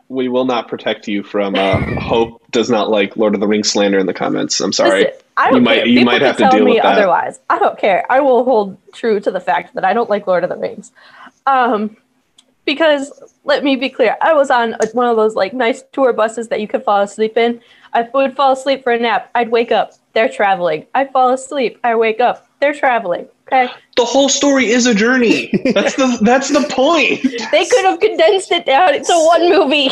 We 0.08 0.28
will 0.28 0.44
not 0.44 0.68
protect 0.68 1.08
you 1.08 1.22
from 1.22 1.54
uh, 1.54 1.78
Hope 2.00 2.42
does 2.50 2.68
not 2.70 2.90
like 2.90 3.16
Lord 3.16 3.34
of 3.34 3.40
the 3.40 3.46
Rings 3.48 3.70
slander 3.70 3.98
in 3.98 4.06
the 4.06 4.14
comments. 4.14 4.60
I'm 4.60 4.72
sorry. 4.72 5.04
Listen, 5.04 5.20
I 5.36 5.46
don't 5.50 5.54
You 5.56 5.62
might- 5.62 5.74
care. 5.76 5.86
you 5.86 5.98
People 6.00 6.12
might 6.12 6.22
have 6.22 6.36
to 6.36 6.48
deal 6.50 6.64
with 6.64 6.82
that. 6.82 6.98
otherwise. 6.98 7.40
I 7.50 7.58
don't 7.58 7.78
care. 7.78 8.04
I 8.10 8.20
will 8.20 8.44
hold 8.44 8.76
true 8.92 9.18
to 9.20 9.30
the 9.30 9.40
fact 9.40 9.74
that 9.74 9.84
I 9.84 9.92
don't 9.94 10.10
like 10.10 10.26
Lord 10.26 10.44
of 10.44 10.50
the 10.50 10.56
Rings. 10.56 10.92
Um, 11.46 11.96
because 12.64 13.12
let 13.44 13.64
me 13.64 13.76
be 13.76 13.88
clear, 13.90 14.16
I 14.22 14.32
was 14.34 14.50
on 14.50 14.74
a, 14.74 14.86
one 14.92 15.06
of 15.06 15.16
those 15.16 15.34
like 15.34 15.52
nice 15.52 15.82
tour 15.92 16.12
buses 16.12 16.48
that 16.48 16.60
you 16.60 16.68
could 16.68 16.84
fall 16.84 17.00
asleep 17.02 17.36
in. 17.36 17.60
I 17.92 18.02
would 18.14 18.36
fall 18.36 18.52
asleep 18.52 18.82
for 18.84 18.92
a 18.92 18.98
nap. 18.98 19.30
I'd 19.34 19.50
wake 19.50 19.72
up. 19.72 19.92
They're 20.12 20.28
traveling. 20.28 20.86
I 20.94 21.06
fall 21.06 21.30
asleep. 21.30 21.78
I 21.84 21.94
wake 21.96 22.20
up. 22.20 22.46
They're 22.60 22.72
traveling. 22.74 23.28
Okay. 23.46 23.70
The 23.96 24.04
whole 24.04 24.28
story 24.28 24.70
is 24.70 24.86
a 24.86 24.94
journey. 24.94 25.50
That's 25.74 25.94
the 25.96 26.18
that's 26.22 26.48
the 26.48 26.66
point. 26.70 27.22
They 27.50 27.66
could 27.66 27.84
have 27.84 28.00
condensed 28.00 28.50
it 28.52 28.64
down 28.66 28.94
into 28.94 29.12
one 29.12 29.48
movie. 29.48 29.88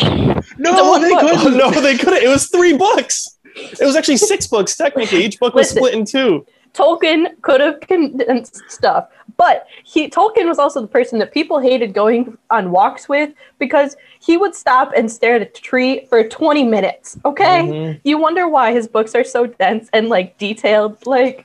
No, 0.58 0.90
one 0.90 1.02
they 1.02 1.10
book. 1.10 1.20
couldn't. 1.40 1.58
no, 1.58 1.70
they 1.70 1.96
couldn't. 1.98 2.22
It 2.22 2.28
was 2.28 2.48
three 2.48 2.76
books. 2.76 3.36
It 3.54 3.84
was 3.84 3.94
actually 3.96 4.16
six 4.16 4.46
books 4.46 4.76
technically. 4.76 5.24
Each 5.24 5.38
book 5.38 5.54
was 5.54 5.66
Listen. 5.74 5.76
split 5.76 5.94
in 5.94 6.04
two. 6.06 6.46
Tolkien 6.74 7.40
could 7.42 7.60
have 7.60 7.80
condensed 7.80 8.62
stuff, 8.68 9.06
but 9.36 9.66
he 9.84 10.08
Tolkien 10.08 10.46
was 10.48 10.58
also 10.58 10.80
the 10.80 10.86
person 10.88 11.18
that 11.18 11.30
people 11.32 11.58
hated 11.58 11.92
going 11.92 12.38
on 12.50 12.70
walks 12.70 13.10
with 13.10 13.30
because 13.58 13.94
he 14.20 14.38
would 14.38 14.54
stop 14.54 14.90
and 14.96 15.12
stare 15.12 15.34
at 15.36 15.42
a 15.42 15.46
tree 15.46 16.06
for 16.08 16.26
20 16.26 16.64
minutes. 16.64 17.18
Okay, 17.26 17.60
Mhm. 17.62 18.00
you 18.04 18.16
wonder 18.16 18.48
why 18.48 18.72
his 18.72 18.88
books 18.88 19.14
are 19.14 19.24
so 19.24 19.44
dense 19.46 19.90
and 19.92 20.08
like 20.08 20.38
detailed. 20.38 20.96
Like 21.06 21.44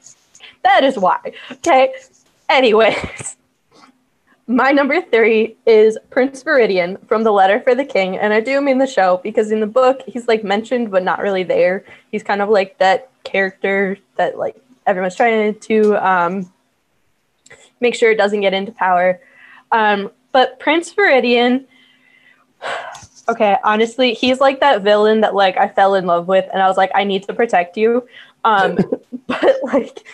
that 0.64 0.84
is 0.84 0.98
why. 0.98 1.20
Okay. 1.52 1.94
Anyways, 2.50 3.38
my 4.48 4.72
number 4.72 5.02
three 5.02 5.58
is 5.66 5.98
Prince 6.10 6.44
Viridian 6.44 7.06
from 7.08 7.24
The 7.24 7.32
Letter 7.32 7.60
for 7.62 7.76
the 7.76 7.84
King, 7.86 8.18
and 8.18 8.34
I 8.34 8.40
do 8.40 8.62
mean 8.62 8.78
the 8.78 8.88
show 8.88 9.20
because 9.24 9.52
in 9.52 9.60
the 9.60 9.68
book 9.68 10.02
he's 10.08 10.28
like 10.28 10.44
mentioned 10.44 10.92
but 10.92 11.04
not 11.04 11.20
really 11.20 11.44
there. 11.44 11.84
He's 12.12 12.24
kind 12.24 12.42
of 12.42 12.50
like 12.50 12.78
that 12.78 13.10
character 13.24 13.98
that 14.16 14.38
like 14.38 14.56
everyone's 14.86 15.16
trying 15.16 15.60
to 15.60 15.96
um, 15.96 16.52
make 17.80 17.96
sure 17.96 18.12
it 18.12 18.18
doesn't 18.18 18.42
get 18.42 18.54
into 18.54 18.72
power. 18.72 19.20
Um, 19.72 20.12
but 20.32 20.60
Prince 20.60 20.94
Viridian, 20.94 21.66
okay, 23.30 23.58
honestly, 23.64 24.14
he's 24.14 24.40
like 24.40 24.62
that 24.62 24.82
villain 24.82 25.22
that 25.22 25.36
like 25.36 25.58
I 25.58 25.68
fell 25.68 25.96
in 25.96 26.06
love 26.06 26.28
with, 26.28 26.46
and 26.52 26.62
I 26.62 26.68
was 26.68 26.78
like, 26.78 26.92
I 26.96 27.04
need 27.04 27.24
to 27.24 27.34
protect 27.34 27.78
you. 27.78 28.08
Um, 28.44 28.78
but 29.28 29.56
like, 29.64 30.08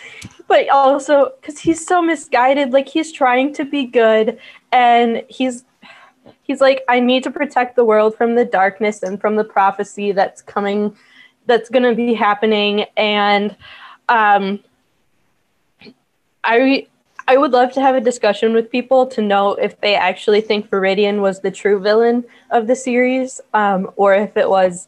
but 0.48 0.68
also 0.68 1.32
because 1.40 1.58
he's 1.58 1.84
so 1.84 2.02
misguided, 2.02 2.72
like 2.72 2.88
he's 2.88 3.12
trying 3.12 3.52
to 3.54 3.64
be 3.64 3.84
good, 3.84 4.38
and 4.72 5.22
he's 5.28 5.64
he's 6.42 6.60
like, 6.60 6.82
I 6.88 7.00
need 7.00 7.22
to 7.24 7.30
protect 7.30 7.76
the 7.76 7.84
world 7.84 8.16
from 8.16 8.34
the 8.34 8.44
darkness 8.44 9.02
and 9.02 9.20
from 9.20 9.36
the 9.36 9.44
prophecy 9.44 10.12
that's 10.12 10.42
coming, 10.42 10.96
that's 11.46 11.68
gonna 11.68 11.94
be 11.94 12.14
happening, 12.14 12.84
and 12.96 13.56
um, 14.08 14.60
I 16.42 16.86
I 17.26 17.36
would 17.38 17.52
love 17.52 17.72
to 17.72 17.80
have 17.80 17.94
a 17.94 18.00
discussion 18.00 18.52
with 18.52 18.70
people 18.70 19.06
to 19.06 19.22
know 19.22 19.54
if 19.54 19.80
they 19.80 19.94
actually 19.94 20.42
think 20.42 20.68
Viridian 20.68 21.20
was 21.20 21.40
the 21.40 21.50
true 21.50 21.80
villain 21.80 22.24
of 22.50 22.66
the 22.66 22.76
series, 22.76 23.40
um, 23.54 23.90
or 23.96 24.14
if 24.14 24.36
it 24.36 24.48
was 24.48 24.86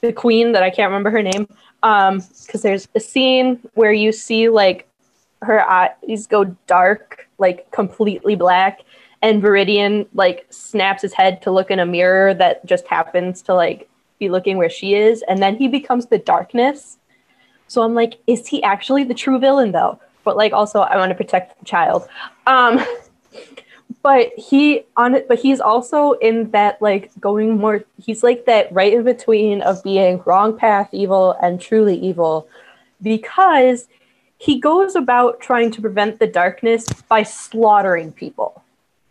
the 0.00 0.12
queen 0.12 0.52
that 0.52 0.62
I 0.62 0.70
can't 0.70 0.90
remember 0.90 1.10
her 1.10 1.22
name. 1.22 1.46
Because 1.80 2.62
there's 2.62 2.88
a 2.94 3.00
scene 3.00 3.60
where 3.74 3.92
you 3.92 4.12
see 4.12 4.48
like 4.48 4.88
her 5.42 5.60
eyes 5.60 6.26
go 6.26 6.44
dark, 6.66 7.28
like 7.38 7.70
completely 7.70 8.34
black, 8.34 8.80
and 9.22 9.42
Viridian 9.42 10.06
like 10.14 10.46
snaps 10.50 11.02
his 11.02 11.12
head 11.12 11.42
to 11.42 11.50
look 11.50 11.70
in 11.70 11.78
a 11.78 11.86
mirror 11.86 12.34
that 12.34 12.64
just 12.66 12.86
happens 12.86 13.42
to 13.42 13.54
like 13.54 13.88
be 14.18 14.28
looking 14.28 14.56
where 14.56 14.70
she 14.70 14.94
is, 14.94 15.22
and 15.28 15.42
then 15.42 15.56
he 15.56 15.68
becomes 15.68 16.06
the 16.06 16.18
darkness. 16.18 16.98
So 17.68 17.82
I'm 17.82 17.94
like, 17.94 18.14
is 18.26 18.46
he 18.46 18.62
actually 18.62 19.04
the 19.04 19.14
true 19.14 19.38
villain 19.38 19.72
though? 19.72 20.00
But 20.24 20.36
like 20.36 20.52
also 20.52 20.80
I 20.80 20.96
want 20.96 21.10
to 21.10 21.14
protect 21.14 21.58
the 21.58 21.64
child. 21.64 22.08
Um 22.46 22.80
but 24.06 24.32
he 24.36 24.82
on 24.96 25.16
but 25.28 25.38
he's 25.38 25.60
also 25.60 26.12
in 26.28 26.50
that 26.52 26.80
like 26.80 27.10
going 27.18 27.58
more 27.58 27.84
he's 27.98 28.22
like 28.22 28.44
that 28.46 28.72
right 28.72 28.92
in 28.92 29.02
between 29.02 29.60
of 29.62 29.82
being 29.82 30.22
wrong 30.24 30.56
path 30.56 30.88
evil 30.92 31.34
and 31.42 31.60
truly 31.60 31.98
evil 31.98 32.48
because 33.02 33.88
he 34.38 34.60
goes 34.60 34.94
about 34.94 35.40
trying 35.40 35.70
to 35.70 35.80
prevent 35.80 36.18
the 36.18 36.26
darkness 36.26 36.86
by 37.08 37.22
slaughtering 37.22 38.12
people. 38.12 38.62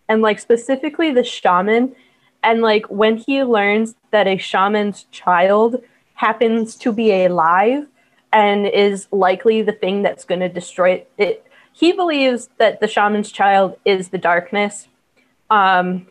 And 0.07 0.21
like 0.21 0.39
specifically 0.39 1.11
the 1.11 1.23
shaman 1.23 1.95
and 2.43 2.61
like 2.61 2.85
when 2.85 3.17
he 3.17 3.43
learns 3.43 3.95
that 4.11 4.27
a 4.27 4.37
shaman's 4.37 5.05
child 5.11 5.81
happens 6.13 6.75
to 6.77 6.93
be 6.93 7.25
alive 7.25 7.87
and 8.31 8.67
is 8.67 9.07
likely 9.11 9.61
the 9.61 9.71
thing 9.71 10.03
that's 10.03 10.25
going 10.25 10.41
to 10.41 10.49
destroy 10.49 11.03
it. 11.17 11.44
He 11.77 11.91
believes 11.91 12.49
that 12.57 12.79
the 12.79 12.87
shaman's 12.87 13.31
child 13.31 13.77
is 13.83 14.07
the 14.07 14.17
darkness, 14.17 14.87
um, 15.49 16.07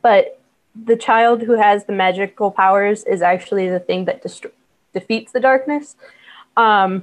but 0.00 0.40
the 0.86 0.96
child 0.96 1.42
who 1.42 1.52
has 1.52 1.84
the 1.84 1.92
magical 1.92 2.50
powers 2.50 3.04
is 3.04 3.20
actually 3.20 3.68
the 3.68 3.80
thing 3.80 4.06
that 4.06 4.22
dest- 4.22 4.46
defeats 4.94 5.32
the 5.32 5.40
darkness. 5.40 5.96
Um, 6.56 7.02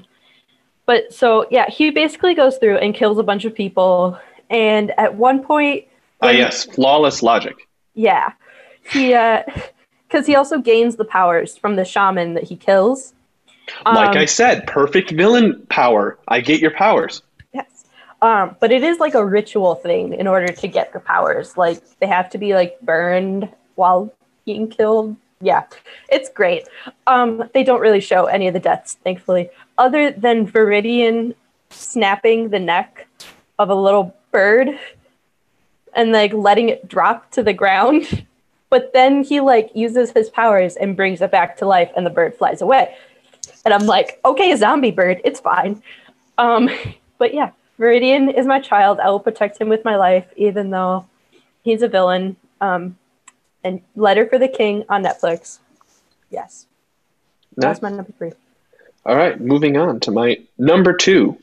but 0.87 1.13
so 1.13 1.45
yeah, 1.51 1.69
he 1.69 1.91
basically 1.91 2.33
goes 2.33 2.57
through 2.57 2.77
and 2.77 2.95
kills 2.95 3.19
a 3.19 3.23
bunch 3.23 3.45
of 3.45 3.53
people, 3.53 4.17
and 4.49 4.91
at 4.97 5.13
one 5.13 5.43
point, 5.43 5.85
Ah, 6.21 6.27
when- 6.27 6.37
yes, 6.37 6.65
flawless 6.65 7.21
logic. 7.21 7.67
yeah, 7.93 8.31
he 8.91 9.13
Uh, 9.13 9.43
because 10.07 10.25
he 10.25 10.35
also 10.35 10.57
gains 10.57 10.95
the 10.95 11.05
powers 11.05 11.57
from 11.57 11.75
the 11.75 11.85
shaman 11.85 12.33
that 12.33 12.43
he 12.45 12.55
kills. 12.55 13.13
Like 13.85 14.11
Um, 14.15 14.17
I 14.17 14.25
said, 14.25 14.65
perfect 14.65 15.11
villain 15.11 15.61
power. 15.69 16.17
I 16.29 16.39
get 16.39 16.61
your 16.61 16.71
powers. 16.71 17.21
Um, 18.21 18.55
but 18.59 18.71
it 18.71 18.83
is 18.83 18.99
like 18.99 19.13
a 19.13 19.25
ritual 19.25 19.75
thing 19.75 20.13
in 20.13 20.27
order 20.27 20.47
to 20.47 20.67
get 20.67 20.93
the 20.93 20.99
powers. 20.99 21.55
Like 21.57 21.81
they 21.99 22.07
have 22.07 22.29
to 22.31 22.37
be 22.37 22.53
like 22.53 22.79
burned 22.81 23.49
while 23.75 24.11
being 24.45 24.67
killed. 24.69 25.15
Yeah, 25.39 25.65
it's 26.09 26.29
great. 26.29 26.67
Um, 27.05 27.47
they 27.53 27.63
don't 27.63 27.79
really 27.79 28.01
show 28.01 28.25
any 28.25 28.47
of 28.47 28.53
the 28.53 28.59
deaths, 28.59 28.97
thankfully, 29.03 29.49
other 29.77 30.11
than 30.11 30.47
Viridian 30.47 31.35
snapping 31.69 32.49
the 32.49 32.59
neck 32.59 33.07
of 33.59 33.69
a 33.69 33.75
little 33.75 34.15
bird 34.31 34.69
and 35.93 36.11
like 36.11 36.33
letting 36.33 36.69
it 36.69 36.87
drop 36.87 37.31
to 37.31 37.43
the 37.43 37.53
ground. 37.53 38.25
But 38.69 38.91
then 38.91 39.23
he 39.23 39.39
like 39.39 39.71
uses 39.73 40.11
his 40.11 40.29
powers 40.29 40.75
and 40.75 40.97
brings 40.97 41.21
it 41.21 41.31
back 41.31 41.55
to 41.59 41.65
life 41.65 41.89
and 41.95 42.05
the 42.05 42.09
bird 42.09 42.35
flies 42.35 42.61
away. 42.61 42.93
And 43.63 43.73
I'm 43.73 43.85
like, 43.85 44.19
okay, 44.25 44.53
zombie 44.57 44.91
bird, 44.91 45.21
it's 45.23 45.39
fine. 45.39 45.81
Um, 46.37 46.69
but 47.17 47.33
yeah, 47.33 47.51
Viridian 47.79 48.33
is 48.35 48.45
my 48.45 48.59
child. 48.59 48.99
I 48.99 49.09
will 49.09 49.19
protect 49.19 49.59
him 49.59 49.69
with 49.69 49.85
my 49.85 49.95
life, 49.95 50.25
even 50.35 50.69
though 50.71 51.05
he's 51.63 51.81
a 51.81 51.87
villain. 51.87 52.35
Um, 52.59 52.97
and 53.63 53.81
Letter 53.95 54.25
for 54.27 54.39
the 54.39 54.47
King 54.47 54.85
on 54.89 55.03
Netflix. 55.03 55.59
Yes. 56.29 56.65
That's 57.55 57.81
my 57.81 57.89
number 57.89 58.11
three. 58.17 58.31
All 59.05 59.15
right, 59.15 59.39
moving 59.39 59.77
on 59.77 59.99
to 60.01 60.11
my 60.11 60.37
number 60.57 60.93
two. 60.93 61.37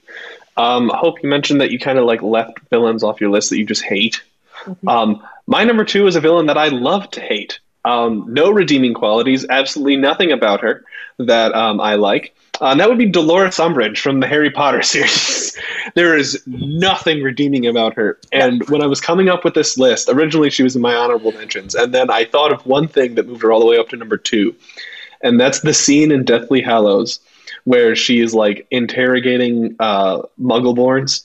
Um, 0.57 0.91
I 0.91 0.99
hope 0.99 1.23
you 1.23 1.29
mentioned 1.29 1.61
that 1.61 1.71
you 1.71 1.79
kind 1.79 1.99
of 1.99 2.05
like 2.05 2.23
left 2.23 2.61
villains 2.71 3.03
off 3.03 3.21
your 3.21 3.31
list 3.31 3.51
that 3.51 3.59
you 3.59 3.67
just 3.67 3.83
hate. 3.83 4.23
Mm-hmm. 4.65 4.89
Um, 4.89 5.23
my 5.47 5.65
number 5.65 5.85
two 5.85 6.07
is 6.07 6.15
a 6.15 6.21
villain 6.21 6.47
that 6.47 6.59
I 6.59 6.69
love 6.69 7.11
to 7.13 7.21
hate. 7.21 7.59
Um, 7.85 8.27
no 8.29 8.51
redeeming 8.51 8.95
qualities, 8.95 9.45
absolutely 9.49 9.97
nothing 9.97 10.33
about 10.33 10.61
her 10.61 10.85
that 11.19 11.55
um, 11.55 11.81
I 11.81 11.97
like. 11.97 12.35
Uh, 12.61 12.67
and 12.67 12.81
that 12.81 12.89
would 12.89 12.99
be 12.99 13.07
Dolores 13.07 13.57
Umbridge 13.57 13.99
from 13.99 14.21
the 14.21 14.27
Harry 14.27 14.51
Potter 14.51 14.83
series. 14.83 15.57
there 15.95 16.17
is 16.17 16.43
nothing 16.47 17.23
redeeming 17.23 17.67
about 17.67 17.95
her. 17.95 18.19
And 18.33 18.69
when 18.69 18.83
I 18.83 18.87
was 18.87 19.01
coming 19.01 19.29
up 19.29 19.45
with 19.45 19.55
this 19.55 19.77
list, 19.77 20.09
originally 20.09 20.51
she 20.51 20.63
was 20.63 20.77
in 20.77 20.83
my 20.83 20.95
honorable 20.95 21.33
mentions. 21.33 21.75
And 21.75 21.93
then 21.93 22.11
I 22.11 22.25
thought 22.25 22.53
of 22.53 22.65
one 22.67 22.89
thing 22.89 23.17
that 23.17 23.27
moved 23.27 23.43
her 23.43 23.53
all 23.53 23.61
the 23.61 23.67
way 23.67 23.79
up 23.79 23.89
to 23.91 23.97
number 23.97 24.17
two. 24.17 24.55
And 25.23 25.41
that's 25.41 25.61
the 25.61 25.75
scene 25.75 26.13
in 26.13 26.25
Deathly 26.25 26.61
Hallows 26.61 27.19
where 27.65 27.97
she 27.97 28.21
is 28.21 28.35
like 28.35 28.67
interrogating 28.71 29.75
uh, 29.81 30.23
Muggleborns 30.41 31.25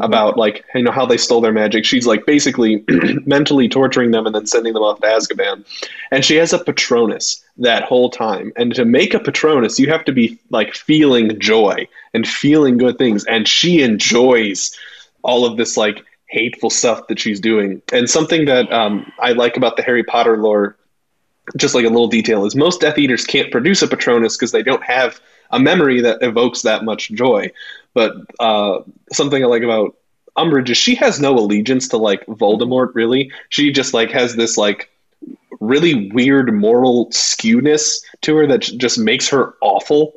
mm-hmm. 0.00 0.12
about 0.12 0.36
like 0.36 0.64
you 0.74 0.82
know 0.82 0.90
how 0.90 1.06
they 1.06 1.16
stole 1.16 1.40
their 1.40 1.52
magic. 1.52 1.84
She's 1.84 2.06
like 2.06 2.26
basically 2.26 2.84
mentally 3.26 3.68
torturing 3.68 4.10
them 4.10 4.26
and 4.26 4.34
then 4.34 4.46
sending 4.46 4.72
them 4.72 4.82
off 4.82 5.00
to 5.00 5.06
Azkaban. 5.06 5.64
And 6.10 6.24
she 6.24 6.36
has 6.36 6.52
a 6.52 6.58
Patronus 6.58 7.44
that 7.58 7.84
whole 7.84 8.10
time. 8.10 8.52
And 8.56 8.74
to 8.74 8.84
make 8.84 9.14
a 9.14 9.20
Patronus, 9.20 9.78
you 9.78 9.88
have 9.90 10.04
to 10.06 10.12
be 10.12 10.38
like 10.50 10.74
feeling 10.74 11.38
joy 11.38 11.86
and 12.14 12.26
feeling 12.26 12.78
good 12.78 12.98
things. 12.98 13.24
And 13.24 13.46
she 13.46 13.82
enjoys 13.82 14.76
all 15.22 15.44
of 15.44 15.56
this 15.56 15.76
like 15.76 16.04
hateful 16.26 16.70
stuff 16.70 17.06
that 17.08 17.18
she's 17.18 17.40
doing. 17.40 17.82
And 17.92 18.08
something 18.08 18.46
that 18.46 18.72
um, 18.72 19.12
I 19.18 19.32
like 19.32 19.56
about 19.56 19.76
the 19.76 19.82
Harry 19.82 20.04
Potter 20.04 20.38
lore, 20.38 20.76
just 21.56 21.74
like 21.74 21.84
a 21.84 21.88
little 21.88 22.08
detail, 22.08 22.46
is 22.46 22.54
most 22.54 22.80
Death 22.80 22.98
Eaters 22.98 23.26
can't 23.26 23.50
produce 23.50 23.82
a 23.82 23.88
Patronus 23.88 24.36
because 24.36 24.52
they 24.52 24.62
don't 24.62 24.82
have 24.84 25.20
a 25.50 25.58
memory 25.58 26.00
that 26.02 26.22
evokes 26.22 26.62
that 26.62 26.84
much 26.84 27.10
joy. 27.10 27.50
But 27.94 28.14
uh, 28.38 28.80
something 29.12 29.42
I 29.42 29.46
like 29.46 29.62
about 29.62 29.96
Umbridge 30.36 30.70
is 30.70 30.78
she 30.78 30.94
has 30.96 31.20
no 31.20 31.34
allegiance 31.34 31.88
to 31.88 31.96
like 31.96 32.24
Voldemort. 32.26 32.94
Really, 32.94 33.32
she 33.48 33.72
just 33.72 33.94
like 33.94 34.10
has 34.10 34.36
this 34.36 34.56
like 34.56 34.90
really 35.60 36.10
weird 36.10 36.54
moral 36.54 37.06
skewness 37.10 38.02
to 38.22 38.36
her 38.36 38.46
that 38.46 38.60
just 38.60 38.98
makes 38.98 39.28
her 39.28 39.54
awful. 39.60 40.14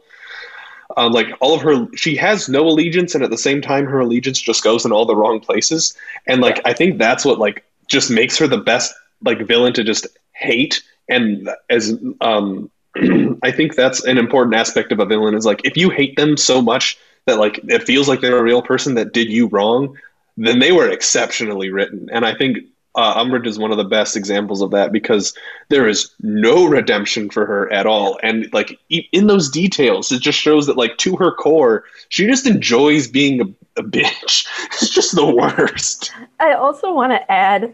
Um, 0.96 1.12
like 1.12 1.28
all 1.40 1.56
of 1.56 1.62
her, 1.62 1.88
she 1.96 2.16
has 2.18 2.48
no 2.48 2.68
allegiance, 2.68 3.16
and 3.16 3.24
at 3.24 3.32
the 3.32 3.38
same 3.38 3.62
time, 3.62 3.86
her 3.86 4.00
allegiance 4.00 4.40
just 4.40 4.64
goes 4.64 4.86
in 4.86 4.92
all 4.92 5.06
the 5.06 5.16
wrong 5.16 5.40
places. 5.40 5.96
And 6.28 6.42
like, 6.42 6.62
I 6.66 6.74
think 6.74 7.00
that's 7.00 7.26
what 7.26 7.40
like 7.40 7.66
just 7.88 8.12
makes 8.12 8.38
her 8.38 8.48
the 8.48 8.60
best 8.60 8.94
like 9.24 9.48
villain 9.48 9.74
to 9.74 9.84
just 9.84 10.06
hate. 10.34 10.84
And 11.10 11.50
as 11.70 11.98
um, 12.22 12.70
I 13.44 13.52
think 13.52 13.76
that's 13.76 14.04
an 14.06 14.18
important 14.18 14.56
aspect 14.56 14.92
of 14.92 15.00
a 15.00 15.06
villain 15.06 15.36
is 15.36 15.46
like 15.46 15.62
if 15.64 15.78
you 15.78 15.90
hate 15.90 16.16
them 16.16 16.38
so 16.38 16.62
much 16.62 16.98
that 17.26 17.40
like 17.40 17.60
it 17.64 17.84
feels 17.84 18.08
like 18.08 18.22
they're 18.22 18.38
a 18.38 18.44
real 18.44 18.62
person 18.62 18.96
that 18.96 19.14
did 19.14 19.30
you 19.30 19.48
wrong, 19.48 19.98
then 20.38 20.60
they 20.60 20.72
were 20.72 20.90
exceptionally 20.90 21.70
written. 21.70 22.10
And 22.12 22.26
I 22.26 22.36
think 22.36 22.60
uh, 22.96 23.24
Umbridge 23.24 23.48
is 23.48 23.58
one 23.58 23.72
of 23.72 23.78
the 23.78 23.84
best 23.84 24.16
examples 24.16 24.62
of 24.62 24.72
that 24.72 24.92
because 24.92 25.34
there 25.70 25.88
is 25.88 26.12
no 26.22 26.66
redemption 26.66 27.30
for 27.30 27.46
her 27.46 27.72
at 27.74 27.88
all. 27.88 28.20
And 28.22 28.52
like 28.54 28.80
in 28.90 29.28
those 29.28 29.50
details, 29.50 30.12
it 30.12 30.22
just 30.22 30.40
shows 30.40 30.68
that 30.68 30.78
like 30.78 30.98
to 31.00 31.16
her 31.16 31.32
core, 31.32 31.86
she 32.10 32.28
just 32.28 32.46
enjoys 32.46 33.08
being 33.08 33.42
a, 33.42 33.80
a 33.80 33.84
bitch. 33.84 34.48
it's 34.66 34.90
just 34.90 35.16
the 35.16 35.26
worst. 35.26 36.12
I 36.40 36.54
also 36.54 36.94
want 36.94 37.14
to 37.14 37.32
add 37.32 37.74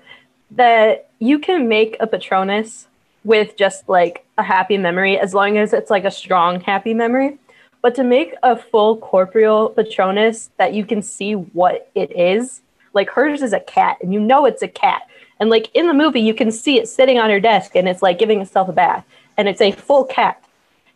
that 0.52 1.10
you 1.20 1.40
can 1.40 1.68
make 1.68 1.98
a 2.00 2.08
Patronus 2.08 2.88
with 3.24 3.58
just 3.58 3.88
like 3.90 4.26
a 4.38 4.44
happy 4.44 4.78
memory 4.78 5.20
as 5.20 5.34
long 5.34 5.58
as 5.58 5.74
it's 5.74 5.90
like 5.90 6.06
a 6.06 6.12
strong 6.12 6.62
happy 6.62 6.94
memory. 6.94 7.38
But 7.82 7.96
to 7.96 8.04
make 8.04 8.34
a 8.44 8.58
full 8.58 8.98
corporeal 8.98 9.70
Patronus 9.70 10.50
that 10.58 10.74
you 10.74 10.86
can 10.86 11.02
see 11.02 11.34
what 11.34 11.90
it 11.96 12.12
is, 12.18 12.62
like 12.94 13.10
hers 13.10 13.42
is 13.42 13.54
a 13.54 13.60
cat 13.60 13.98
and 14.02 14.14
you 14.14 14.20
know 14.20 14.46
it's 14.46 14.62
a 14.62 14.68
cat. 14.68 15.04
And 15.40 15.50
like 15.50 15.70
in 15.74 15.88
the 15.88 15.94
movie, 15.94 16.20
you 16.20 16.34
can 16.34 16.52
see 16.52 16.78
it 16.78 16.90
sitting 16.90 17.18
on 17.18 17.30
her 17.30 17.40
desk 17.40 17.76
and 17.76 17.88
it's 17.88 18.02
like 18.02 18.20
giving 18.20 18.42
itself 18.42 18.68
a 18.68 18.74
bath 18.74 19.06
and 19.38 19.48
it's 19.48 19.62
a 19.62 19.72
full 19.72 20.04
cat. 20.04 20.44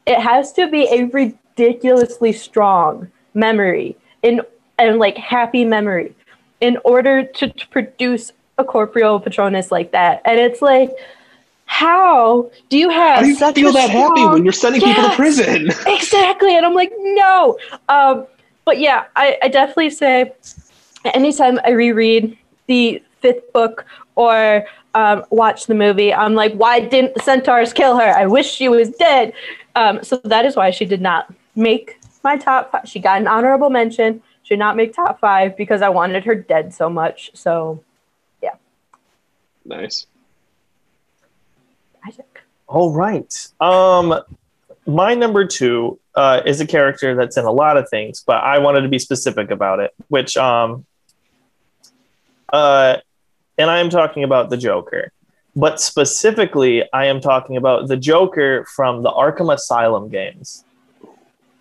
It 0.06 0.20
has 0.20 0.52
to 0.54 0.70
be 0.70 0.88
a 0.90 1.06
ridiculously 1.06 2.34
strong 2.34 3.10
memory 3.34 3.96
in 4.22 4.42
and 4.78 5.00
like 5.00 5.18
happy 5.18 5.64
memory 5.64 6.16
in 6.60 6.78
order 6.84 7.24
to, 7.24 7.50
to 7.50 7.68
produce 7.70 8.32
a 8.58 8.64
corporeal 8.64 9.20
Patronus 9.20 9.72
like 9.72 9.92
that. 9.92 10.22
And 10.26 10.40
it's 10.40 10.62
like, 10.62 10.92
how 11.74 12.52
do 12.70 12.78
you 12.78 12.88
have 12.88 13.16
how 13.16 13.22
do 13.22 13.28
you 13.30 13.36
such 13.36 13.56
feel 13.56 13.74
that 13.74 13.90
strong... 13.90 14.16
happy 14.16 14.32
when 14.32 14.44
you're 14.44 14.54
sending 14.54 14.80
yes, 14.80 14.96
people 14.96 15.10
to 15.10 15.16
prison? 15.16 15.70
exactly. 15.88 16.56
And 16.56 16.68
I'm 16.68 16.76
like, 16.76 16.92
no. 17.00 17.58
Um, 17.90 18.28
but 18.64 18.80
yeah, 18.80 19.06
I, 19.16 19.40
I 19.42 19.48
definitely 19.48 19.90
say 19.90 20.34
anytime 21.16 21.60
I 21.66 21.72
reread 21.72 22.38
the 22.68 23.02
fifth 23.22 23.52
book 23.54 23.88
or 24.16 24.68
um, 24.94 25.26
watch 25.32 25.66
the 25.66 25.74
movie, 25.74 26.14
I'm 26.14 26.36
like, 26.36 26.54
why 26.54 26.80
didn't 26.80 27.16
the 27.16 27.24
centaurs 27.24 27.74
kill 27.74 27.98
her? 27.98 28.16
I 28.16 28.28
wish 28.28 28.52
she 28.52 28.70
was 28.70 28.92
dead. 28.92 29.34
Um, 29.76 30.04
so 30.04 30.18
that 30.26 30.46
is 30.46 30.56
why 30.56 30.70
she 30.70 30.86
did 30.86 31.02
not 31.02 31.34
make 31.56 32.00
my 32.24 32.38
top 32.38 32.72
five. 32.72 32.88
She 32.88 33.00
got 33.00 33.20
an 33.20 33.26
honorable 33.28 33.72
mention. 33.72 34.22
She 34.44 34.54
did 34.54 34.60
not 34.60 34.76
make 34.76 34.94
top 34.94 35.20
five 35.20 35.58
because 35.58 35.82
I 35.82 35.90
wanted 35.90 36.24
her 36.26 36.36
dead 36.36 36.72
so 36.72 36.88
much. 36.88 37.32
So, 37.34 37.84
yeah. 38.44 38.58
Nice. 39.66 40.06
All 42.74 42.92
right. 42.92 43.32
Um, 43.62 44.20
my 44.88 45.14
number 45.14 45.46
two 45.46 46.00
uh, 46.16 46.42
is 46.44 46.60
a 46.60 46.66
character 46.66 47.14
that's 47.14 47.38
in 47.38 47.46
a 47.46 47.52
lot 47.52 47.78
of 47.78 47.88
things, 47.88 48.24
but 48.26 48.38
I 48.38 48.58
wanted 48.58 48.82
to 48.82 48.90
be 48.90 48.98
specific 48.98 49.52
about 49.52 49.80
it, 49.80 49.94
which, 50.08 50.36
um, 50.38 50.84
uh, 52.52 52.98
and 53.60 53.70
I 53.70 53.78
am 53.78 53.92
talking 53.92 54.24
about 54.24 54.50
the 54.50 54.58
Joker. 54.58 55.12
But 55.56 55.80
specifically, 55.80 56.84
I 56.92 57.06
am 57.06 57.22
talking 57.22 57.58
about 57.58 57.90
the 57.90 57.96
Joker 57.96 58.66
from 58.66 59.04
the 59.04 59.12
Arkham 59.12 59.54
Asylum 59.54 60.10
games. 60.10 60.66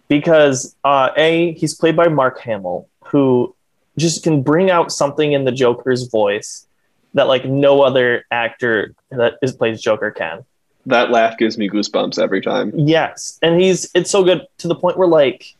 Because, 0.08 0.74
uh, 0.82 1.10
A, 1.14 1.52
he's 1.52 1.74
played 1.74 1.94
by 1.94 2.08
Mark 2.08 2.40
Hamill, 2.40 2.88
who 3.04 3.54
just 3.98 4.22
can 4.22 4.40
bring 4.40 4.70
out 4.70 4.90
something 4.90 5.32
in 5.32 5.44
the 5.44 5.52
Joker's 5.52 6.04
voice 6.04 6.66
that 7.12 7.24
like 7.24 7.44
no 7.44 7.82
other 7.82 8.24
actor 8.30 8.94
that 9.10 9.34
is 9.42 9.52
plays 9.52 9.78
Joker 9.78 10.10
can. 10.10 10.46
That 10.86 11.10
laugh 11.10 11.38
gives 11.38 11.56
me 11.58 11.68
goosebumps 11.68 12.18
every 12.18 12.40
time. 12.40 12.72
Yes, 12.74 13.38
and 13.42 13.60
he's 13.60 13.90
it's 13.94 14.10
so 14.10 14.24
good 14.24 14.46
to 14.58 14.68
the 14.68 14.74
point 14.74 14.98
where 14.98 15.08
like 15.08 15.54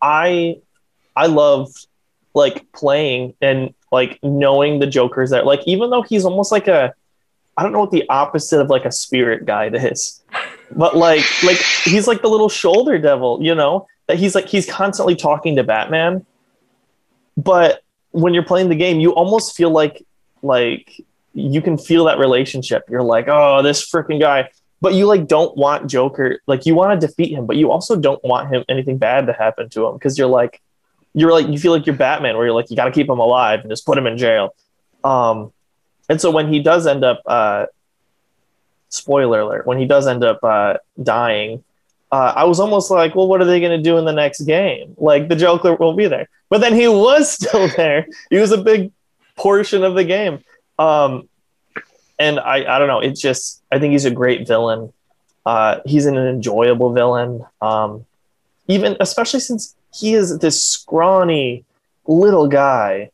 I 0.00 0.60
I 1.16 1.26
love 1.26 1.72
like 2.34 2.70
playing 2.72 3.34
and 3.40 3.74
like 3.90 4.18
knowing 4.22 4.78
the 4.78 4.86
Joker's 4.86 5.30
there. 5.30 5.42
like 5.42 5.66
even 5.66 5.90
though 5.90 6.02
he's 6.02 6.24
almost 6.24 6.52
like 6.52 6.68
a 6.68 6.94
I 7.56 7.62
don't 7.62 7.72
know 7.72 7.80
what 7.80 7.90
the 7.90 8.06
opposite 8.08 8.60
of 8.60 8.68
like 8.68 8.84
a 8.84 8.92
spirit 8.92 9.46
guide 9.46 9.74
is. 9.74 10.22
But 10.70 10.96
like 10.96 11.24
like 11.42 11.56
he's 11.84 12.06
like 12.06 12.22
the 12.22 12.28
little 12.28 12.48
shoulder 12.48 12.98
devil, 12.98 13.38
you 13.42 13.54
know? 13.54 13.86
That 14.06 14.18
he's 14.18 14.34
like 14.34 14.46
he's 14.46 14.66
constantly 14.66 15.16
talking 15.16 15.56
to 15.56 15.64
Batman. 15.64 16.26
But 17.36 17.82
when 18.10 18.34
you're 18.34 18.44
playing 18.44 18.68
the 18.68 18.76
game, 18.76 19.00
you 19.00 19.14
almost 19.14 19.56
feel 19.56 19.70
like 19.70 20.04
like 20.42 21.04
you 21.36 21.60
can 21.60 21.76
feel 21.76 22.06
that 22.06 22.18
relationship. 22.18 22.84
You're 22.88 23.02
like, 23.02 23.26
oh, 23.28 23.62
this 23.62 23.88
freaking 23.88 24.18
guy. 24.18 24.48
But 24.80 24.94
you 24.94 25.06
like 25.06 25.26
don't 25.26 25.56
want 25.56 25.88
Joker, 25.88 26.40
like 26.46 26.66
you 26.66 26.74
want 26.74 26.98
to 26.98 27.06
defeat 27.06 27.32
him, 27.32 27.46
but 27.46 27.56
you 27.56 27.70
also 27.70 27.96
don't 27.96 28.22
want 28.24 28.52
him 28.52 28.64
anything 28.68 28.98
bad 28.98 29.26
to 29.26 29.32
happen 29.32 29.68
to 29.70 29.86
him 29.86 29.94
because 29.94 30.18
you're 30.18 30.28
like, 30.28 30.60
you're 31.14 31.32
like, 31.32 31.48
you 31.48 31.58
feel 31.58 31.72
like 31.72 31.86
you're 31.86 31.96
Batman, 31.96 32.36
where 32.36 32.46
you're 32.46 32.54
like, 32.54 32.70
you 32.70 32.76
got 32.76 32.84
to 32.84 32.90
keep 32.90 33.08
him 33.08 33.18
alive 33.18 33.60
and 33.60 33.70
just 33.70 33.86
put 33.86 33.96
him 33.96 34.06
in 34.06 34.18
jail. 34.18 34.54
Um, 35.02 35.52
and 36.08 36.20
so 36.20 36.30
when 36.30 36.52
he 36.52 36.60
does 36.60 36.86
end 36.86 37.04
up, 37.04 37.22
uh, 37.26 37.66
spoiler 38.90 39.40
alert, 39.40 39.66
when 39.66 39.78
he 39.78 39.86
does 39.86 40.06
end 40.06 40.22
up 40.22 40.42
uh, 40.42 40.74
dying, 41.02 41.64
uh, 42.12 42.34
I 42.36 42.44
was 42.44 42.60
almost 42.60 42.90
like, 42.90 43.14
well, 43.14 43.28
what 43.28 43.40
are 43.40 43.46
they 43.46 43.60
going 43.60 43.76
to 43.76 43.82
do 43.82 43.98
in 43.98 44.04
the 44.04 44.12
next 44.12 44.42
game? 44.42 44.94
Like 44.98 45.28
the 45.28 45.36
Joker 45.36 45.74
won't 45.74 45.96
be 45.96 46.06
there, 46.06 46.28
but 46.50 46.60
then 46.60 46.74
he 46.74 46.86
was 46.86 47.32
still 47.40 47.68
there. 47.68 48.06
He 48.30 48.36
was 48.36 48.52
a 48.52 48.58
big 48.58 48.92
portion 49.36 49.84
of 49.84 49.94
the 49.94 50.04
game. 50.04 50.42
Um, 50.78 51.28
and 52.18 52.38
I, 52.38 52.76
I 52.76 52.78
don't 52.78 52.88
know. 52.88 53.00
It's 53.00 53.20
just 53.20 53.62
I 53.70 53.78
think 53.78 53.92
he's 53.92 54.04
a 54.04 54.10
great 54.10 54.46
villain. 54.46 54.92
Uh, 55.44 55.80
he's 55.84 56.06
an 56.06 56.16
enjoyable 56.16 56.92
villain. 56.92 57.44
Um, 57.60 58.04
even 58.68 58.96
especially 59.00 59.40
since 59.40 59.76
he 59.94 60.14
is 60.14 60.38
this 60.38 60.64
scrawny, 60.64 61.64
little 62.06 62.48
guy 62.48 63.10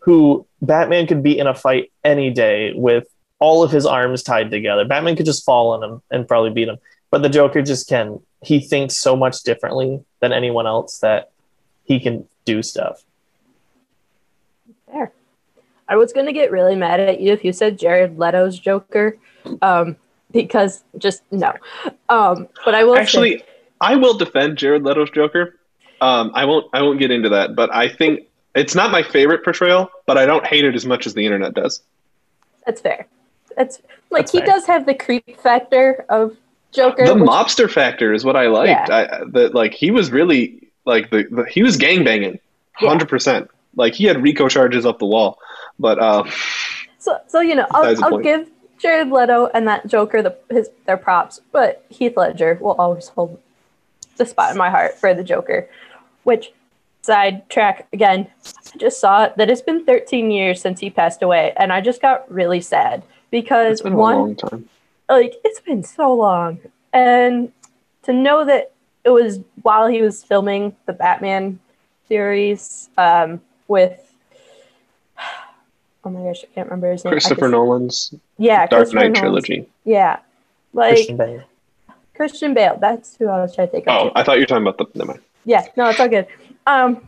who 0.00 0.46
Batman 0.62 1.06
could 1.06 1.22
beat 1.22 1.38
in 1.38 1.46
a 1.46 1.54
fight 1.54 1.90
any 2.04 2.30
day 2.30 2.72
with 2.74 3.08
all 3.38 3.62
of 3.62 3.70
his 3.70 3.84
arms 3.84 4.22
tied 4.22 4.50
together. 4.50 4.84
Batman 4.84 5.16
could 5.16 5.26
just 5.26 5.44
fall 5.44 5.72
on 5.72 5.82
him 5.82 6.02
and 6.10 6.28
probably 6.28 6.50
beat 6.50 6.68
him. 6.68 6.78
But 7.10 7.22
the 7.22 7.28
Joker 7.28 7.62
just 7.62 7.88
can. 7.88 8.20
He 8.42 8.60
thinks 8.60 8.96
so 8.96 9.16
much 9.16 9.42
differently 9.42 10.04
than 10.20 10.32
anyone 10.32 10.66
else 10.66 11.00
that 11.00 11.30
he 11.84 12.00
can 12.00 12.26
do 12.44 12.62
stuff. 12.62 13.02
Fair. 15.88 15.96
I 15.96 15.98
was 15.98 16.12
going 16.12 16.26
to 16.26 16.32
get 16.32 16.50
really 16.50 16.74
mad 16.76 17.00
at 17.00 17.20
you 17.20 17.32
if 17.32 17.44
you 17.44 17.52
said 17.52 17.78
Jared 17.78 18.18
Leto's 18.18 18.58
Joker, 18.58 19.16
um, 19.62 19.96
because 20.32 20.84
just 20.98 21.22
no. 21.30 21.52
Um, 22.08 22.48
but 22.64 22.74
I 22.74 22.84
will 22.84 22.96
Actually, 22.96 23.38
say, 23.38 23.44
I 23.80 23.96
will 23.96 24.16
defend 24.16 24.58
Jared 24.58 24.82
Leto's 24.82 25.10
Joker. 25.10 25.56
Um, 26.00 26.30
I 26.34 26.44
won't. 26.44 26.66
I 26.72 26.82
won't 26.82 26.98
get 26.98 27.10
into 27.10 27.28
that, 27.30 27.54
but 27.54 27.74
I 27.74 27.88
think 27.88 28.26
it's 28.54 28.74
not 28.74 28.90
my 28.90 29.02
favorite 29.02 29.44
portrayal, 29.44 29.90
but 30.06 30.18
I 30.18 30.26
don't 30.26 30.46
hate 30.46 30.64
it 30.64 30.74
as 30.74 30.84
much 30.86 31.06
as 31.06 31.14
the 31.14 31.24
internet 31.24 31.54
does. 31.54 31.82
that's 32.66 32.80
fair. 32.80 33.06
That's 33.56 33.80
like 34.10 34.22
That's 34.24 34.32
he 34.32 34.38
fair. 34.38 34.46
does 34.46 34.66
have 34.66 34.84
the 34.86 34.94
creep 34.94 35.38
factor 35.40 36.04
of 36.10 36.36
Joker. 36.72 37.06
The 37.06 37.14
which- 37.14 37.22
mobster 37.24 37.70
factor 37.70 38.12
is 38.12 38.24
what 38.24 38.36
I 38.36 38.48
liked. 38.48 38.90
I, 38.90 39.22
that 39.32 39.54
like 39.54 39.72
he 39.72 39.90
was 39.90 40.10
really 40.10 40.68
like 40.84 41.10
the, 41.10 41.24
the 41.30 41.44
he 41.50 41.62
was 41.62 41.76
gang 41.78 42.04
banging, 42.04 42.38
Yeah. 42.80 42.88
hundred 42.88 43.08
percent. 43.08 43.48
Like 43.74 43.94
he 43.94 44.04
had 44.04 44.22
Rico 44.22 44.48
charges 44.48 44.84
up 44.84 44.98
the 44.98 45.06
wall, 45.06 45.38
but 45.78 45.98
uh, 45.98 46.24
So, 46.98 47.18
so 47.28 47.40
you 47.40 47.54
know, 47.54 47.66
I'll, 47.70 48.04
I'll 48.04 48.18
give 48.18 48.48
Jared 48.78 49.10
Leto 49.10 49.48
and 49.54 49.66
that 49.68 49.86
Joker 49.86 50.22
the 50.22 50.36
his 50.50 50.70
their 50.86 50.96
props, 50.96 51.40
but 51.52 51.84
Heath 51.88 52.16
Ledger 52.16 52.58
will 52.60 52.72
always 52.72 53.08
hold 53.08 53.40
the 54.16 54.26
spot 54.26 54.50
in 54.50 54.58
my 54.58 54.70
heart 54.70 54.98
for 54.98 55.14
the 55.14 55.24
Joker. 55.24 55.68
Which 56.24 56.52
sidetrack 57.02 57.86
again? 57.92 58.26
I 58.74 58.78
just 58.78 59.00
saw 59.00 59.28
that 59.28 59.48
it's 59.48 59.62
been 59.62 59.84
13 59.84 60.30
years 60.30 60.60
since 60.60 60.80
he 60.80 60.90
passed 60.90 61.22
away, 61.22 61.52
and 61.56 61.72
I 61.72 61.80
just 61.80 62.02
got 62.02 62.30
really 62.30 62.60
sad 62.60 63.02
because 63.30 63.72
it's 63.72 63.82
been 63.82 63.94
a 63.94 63.96
one, 63.96 64.36
like 65.08 65.34
it's 65.44 65.60
been 65.60 65.84
so 65.84 66.12
long, 66.12 66.58
and 66.92 67.52
to 68.02 68.12
know 68.12 68.44
that 68.44 68.72
it 69.04 69.10
was 69.10 69.40
while 69.62 69.86
he 69.86 70.02
was 70.02 70.22
filming 70.24 70.74
the 70.86 70.92
Batman 70.92 71.60
series 72.08 72.90
um, 72.98 73.40
with. 73.68 74.02
Oh 76.06 76.10
my 76.10 76.22
gosh, 76.22 76.44
I 76.44 76.54
can't 76.54 76.68
remember 76.68 76.92
his 76.92 77.04
name. 77.04 77.10
Christopher 77.10 77.48
Nolan's 77.48 78.14
yeah, 78.38 78.66
Dark 78.68 78.82
Christopher 78.82 78.96
Knight 79.00 79.02
Nolan's- 79.14 79.18
trilogy. 79.18 79.68
Yeah, 79.84 80.20
like 80.72 80.94
Christian 80.94 81.16
Bale. 81.16 81.42
Christian, 82.14 82.54
Bale. 82.54 82.70
Bale. 82.74 82.80
That's 82.80 83.16
who 83.16 83.26
I 83.28 83.42
was 83.42 83.54
trying 83.56 83.66
to 83.68 83.72
think 83.72 83.88
of. 83.88 83.94
Oh, 83.94 84.04
too. 84.04 84.12
I 84.14 84.22
thought 84.22 84.36
you 84.36 84.42
were 84.42 84.46
talking 84.46 84.62
about 84.66 84.78
the. 84.78 84.86
Never 84.96 85.10
mind. 85.12 85.22
yeah, 85.44 85.66
no, 85.76 85.86
it's 85.88 85.98
all 85.98 86.08
good. 86.08 86.28
Um, 86.68 87.06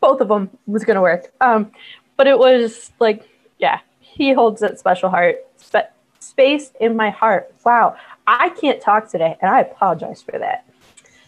both 0.00 0.22
of 0.22 0.28
them 0.28 0.48
was 0.66 0.84
gonna 0.86 1.02
work. 1.02 1.30
Um, 1.42 1.70
but 2.16 2.26
it 2.26 2.38
was 2.38 2.90
like, 3.00 3.28
yeah, 3.58 3.80
he 4.00 4.32
holds 4.32 4.62
that 4.62 4.78
special 4.78 5.10
heart, 5.10 5.36
spe- 5.58 5.92
space 6.20 6.72
in 6.80 6.96
my 6.96 7.10
heart. 7.10 7.54
Wow, 7.66 7.96
I 8.26 8.48
can't 8.48 8.80
talk 8.80 9.10
today, 9.10 9.36
and 9.42 9.50
I 9.50 9.60
apologize 9.60 10.22
for 10.22 10.38
that. 10.38 10.64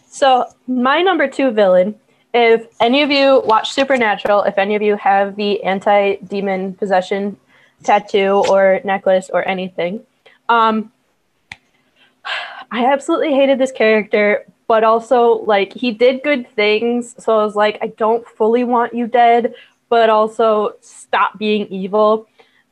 So 0.09 0.45
my 0.67 1.01
number 1.03 1.27
two 1.27 1.51
villain. 1.51 1.99
If 2.33 2.67
any 2.79 3.01
of 3.01 3.11
you 3.11 3.41
watch 3.45 3.71
Supernatural, 3.71 4.43
if 4.43 4.57
any 4.57 4.75
of 4.75 4.81
you 4.81 4.95
have 4.95 5.35
the 5.35 5.63
anti-demon 5.63 6.75
possession 6.75 7.37
tattoo 7.83 8.43
or 8.49 8.79
necklace 8.83 9.29
or 9.33 9.45
anything, 9.47 10.01
um, 10.47 10.91
I 12.71 12.85
absolutely 12.85 13.33
hated 13.33 13.57
this 13.57 13.71
character, 13.71 14.45
but 14.67 14.83
also 14.83 15.43
like 15.43 15.73
he 15.73 15.91
did 15.91 16.23
good 16.23 16.49
things. 16.55 17.15
So 17.21 17.37
I 17.37 17.43
was 17.43 17.55
like, 17.55 17.77
I 17.81 17.87
don't 17.87 18.25
fully 18.25 18.63
want 18.63 18.93
you 18.93 19.07
dead, 19.07 19.53
but 19.89 20.09
also 20.09 20.75
stop 20.79 21.37
being 21.37 21.67
evil. 21.67 22.27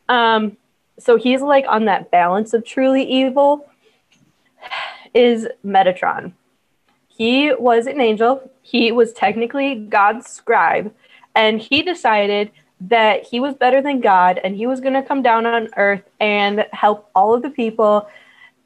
Um, 0.07 0.55
so 0.99 1.17
he's 1.17 1.41
like 1.41 1.65
on 1.67 1.85
that 1.85 2.11
balance 2.11 2.53
of 2.53 2.65
truly 2.65 3.03
evil. 3.03 3.65
Is 5.13 5.47
Metatron. 5.65 6.33
He 7.19 7.53
was 7.53 7.85
an 7.85 7.99
angel. 7.99 8.49
He 8.61 8.93
was 8.93 9.11
technically 9.11 9.75
God's 9.75 10.27
scribe, 10.27 10.93
and 11.35 11.59
he 11.61 11.83
decided 11.83 12.49
that 12.81 13.25
he 13.25 13.41
was 13.41 13.55
better 13.55 13.81
than 13.81 13.99
God 13.99 14.39
and 14.41 14.55
he 14.55 14.65
was 14.65 14.79
going 14.79 14.93
to 14.93 15.03
come 15.03 15.21
down 15.21 15.45
on 15.45 15.67
earth 15.75 16.03
and 16.21 16.65
help 16.71 17.09
all 17.13 17.33
of 17.33 17.41
the 17.41 17.49
people. 17.49 18.07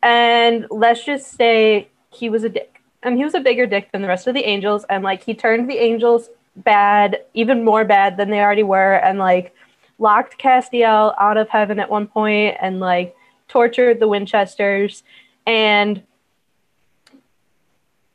And 0.04 0.68
let's 0.70 1.04
just 1.04 1.32
say 1.32 1.88
he 2.12 2.30
was 2.30 2.44
a 2.44 2.50
dick. 2.50 2.82
And 3.02 3.18
he 3.18 3.24
was 3.24 3.34
a 3.34 3.40
bigger 3.40 3.66
dick 3.66 3.92
than 3.92 4.04
the 4.04 4.08
rest 4.08 4.28
of 4.28 4.36
the 4.36 4.44
angels 4.44 4.86
and 4.88 5.04
like 5.04 5.24
he 5.24 5.34
turned 5.34 5.68
the 5.68 5.78
angels 5.78 6.30
bad 6.58 7.24
even 7.34 7.66
more 7.66 7.84
bad 7.84 8.18
than 8.18 8.30
they 8.30 8.40
already 8.40 8.62
were 8.62 8.94
and 8.98 9.18
like 9.18 9.56
locked 9.98 10.38
castiel 10.38 11.16
out 11.20 11.38
of 11.38 11.50
heaven 11.50 11.80
at 11.80 11.90
one 11.90 12.06
point 12.06 12.56
and 12.62 12.80
like 12.80 13.16
tortured 13.48 14.00
the 14.00 14.08
winchesters. 14.08 15.02
And 15.48 16.04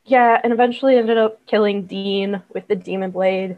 yeah 0.09 0.39
and 0.43 0.51
eventually 0.51 0.97
ended 0.97 1.17
up 1.17 1.45
killing 1.45 1.85
dean 1.85 2.41
with 2.53 2.67
the 2.67 2.75
demon 2.75 3.11
blade 3.11 3.57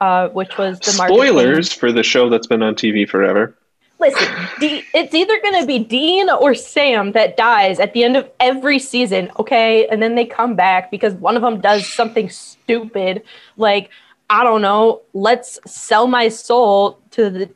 uh, 0.00 0.28
which 0.28 0.56
was 0.56 0.78
the 0.80 0.92
Spoilers 0.92 1.72
for 1.72 1.90
the 1.92 2.02
show 2.02 2.28
that's 2.28 2.46
been 2.46 2.62
on 2.62 2.74
TV 2.74 3.08
forever. 3.08 3.56
Listen, 4.00 4.28
D- 4.60 4.84
it's 4.94 5.12
either 5.12 5.40
going 5.40 5.60
to 5.60 5.66
be 5.66 5.80
Dean 5.80 6.30
or 6.30 6.54
Sam 6.54 7.12
that 7.12 7.36
dies 7.36 7.80
at 7.80 7.94
the 7.94 8.04
end 8.04 8.16
of 8.16 8.30
every 8.38 8.78
season, 8.78 9.30
okay? 9.40 9.88
And 9.88 10.00
then 10.00 10.14
they 10.14 10.24
come 10.24 10.54
back 10.54 10.92
because 10.92 11.14
one 11.14 11.34
of 11.34 11.42
them 11.42 11.60
does 11.60 11.92
something 11.92 12.30
stupid, 12.30 13.24
like, 13.56 13.90
I 14.30 14.44
don't 14.44 14.62
know, 14.62 15.02
let's 15.14 15.58
sell 15.66 16.06
my 16.06 16.28
soul 16.28 17.00
to 17.12 17.30
the. 17.30 17.50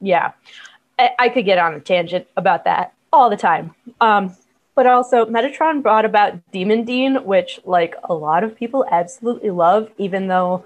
Yeah. 0.00 0.32
I, 0.98 1.10
I 1.18 1.28
could 1.28 1.44
get 1.44 1.58
on 1.58 1.74
a 1.74 1.80
tangent 1.80 2.26
about 2.38 2.64
that 2.64 2.94
all 3.12 3.28
the 3.28 3.36
time. 3.36 3.74
Um, 4.00 4.34
but 4.74 4.86
also, 4.86 5.26
Metatron 5.26 5.82
brought 5.82 6.04
about 6.04 6.38
Demon 6.52 6.84
Dean, 6.84 7.24
which, 7.24 7.60
like, 7.64 7.94
a 8.04 8.14
lot 8.14 8.44
of 8.44 8.56
people 8.56 8.84
absolutely 8.90 9.50
love, 9.50 9.90
even 9.98 10.28
though 10.28 10.64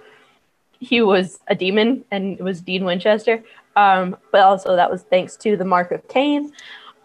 he 0.79 1.01
was 1.01 1.41
a 1.49 1.55
demon 1.55 2.05
and 2.11 2.39
it 2.39 2.43
was 2.43 2.61
Dean 2.61 2.85
Winchester. 2.85 3.43
Um, 3.77 4.17
but 4.31 4.43
also 4.43 4.77
that 4.77 4.91
was 4.91 5.03
thanks 5.03 5.37
to 5.39 5.57
the 5.57 5.65
Mark 5.65 5.91
of 5.91 6.07
Cain, 6.09 6.53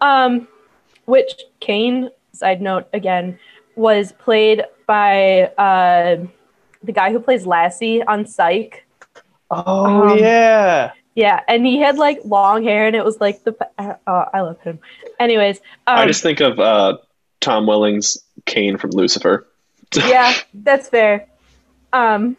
um, 0.00 0.46
which 1.06 1.42
Cain, 1.58 2.10
side 2.32 2.62
note 2.62 2.86
again, 2.92 3.38
was 3.74 4.12
played 4.12 4.64
by 4.86 5.50
uh, 5.58 6.24
the 6.82 6.92
guy 6.92 7.10
who 7.10 7.18
plays 7.20 7.46
Lassie 7.46 8.02
on 8.02 8.26
Psych. 8.26 8.86
Oh 9.50 10.10
Um, 10.10 10.18
yeah. 10.18 10.92
Yeah, 11.14 11.40
and 11.48 11.66
he 11.66 11.78
had 11.78 11.98
like 11.98 12.20
long 12.24 12.62
hair, 12.62 12.86
and 12.86 12.94
it 12.94 13.04
was 13.04 13.20
like 13.20 13.42
the. 13.44 13.56
Uh, 13.78 13.94
oh, 14.06 14.24
I 14.32 14.40
love 14.42 14.60
him. 14.60 14.78
Anyways, 15.18 15.58
um, 15.86 15.98
I 15.98 16.06
just 16.06 16.22
think 16.22 16.40
of 16.40 16.60
uh, 16.60 16.98
Tom 17.40 17.66
Welling's 17.66 18.18
Cain 18.46 18.78
from 18.78 18.90
Lucifer. 18.90 19.46
yeah, 19.94 20.34
that's 20.54 20.88
fair. 20.88 21.26
Um, 21.92 22.36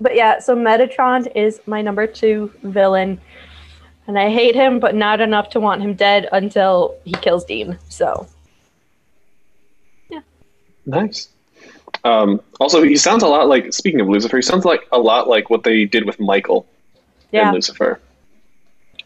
but 0.00 0.14
yeah, 0.14 0.38
so 0.38 0.54
Metatron 0.54 1.30
is 1.34 1.60
my 1.66 1.82
number 1.82 2.06
two 2.06 2.52
villain, 2.62 3.20
and 4.06 4.18
I 4.18 4.30
hate 4.30 4.54
him, 4.54 4.78
but 4.78 4.94
not 4.94 5.20
enough 5.20 5.50
to 5.50 5.60
want 5.60 5.82
him 5.82 5.94
dead 5.94 6.28
until 6.30 6.96
he 7.04 7.12
kills 7.12 7.44
Dean. 7.44 7.76
So 7.88 8.28
yeah. 10.08 10.20
Nice. 10.86 11.28
Um, 12.04 12.40
also, 12.60 12.82
he 12.82 12.96
sounds 12.96 13.24
a 13.24 13.28
lot 13.28 13.48
like. 13.48 13.72
Speaking 13.72 14.00
of 14.00 14.08
Lucifer, 14.08 14.36
he 14.36 14.42
sounds 14.42 14.64
like 14.64 14.86
a 14.92 14.98
lot 14.98 15.28
like 15.28 15.50
what 15.50 15.64
they 15.64 15.84
did 15.86 16.04
with 16.04 16.20
Michael 16.20 16.66
yeah, 17.32 17.48
in 17.48 17.54
Lucifer. 17.54 18.00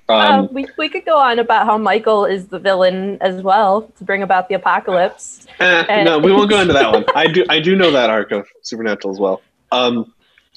Um, 0.09 0.41
Um, 0.41 0.49
we 0.53 0.67
we 0.79 0.89
could 0.89 1.05
go 1.05 1.19
on 1.19 1.39
about 1.39 1.67
how 1.67 1.79
Michael 1.79 2.25
is 2.25 2.49
the 2.49 2.59
villain 2.59 3.19
as 3.21 3.43
well 3.43 3.91
to 3.99 4.05
bring 4.05 4.23
about 4.23 4.49
the 4.49 4.55
apocalypse. 4.55 5.47
eh, 5.61 6.05
no, 6.05 6.19
we 6.19 6.33
won't 6.33 6.51
go 6.51 6.61
into 6.61 6.73
that 6.73 6.93
one. 6.93 7.05
I 7.15 7.27
do. 7.27 7.45
I 7.49 7.61
do 7.61 7.77
know 7.77 7.91
that 7.91 8.11
arc 8.11 8.33
of 8.33 8.47
Supernatural 8.63 9.13
as 9.13 9.21
well. 9.21 9.43
Um, 9.73 10.13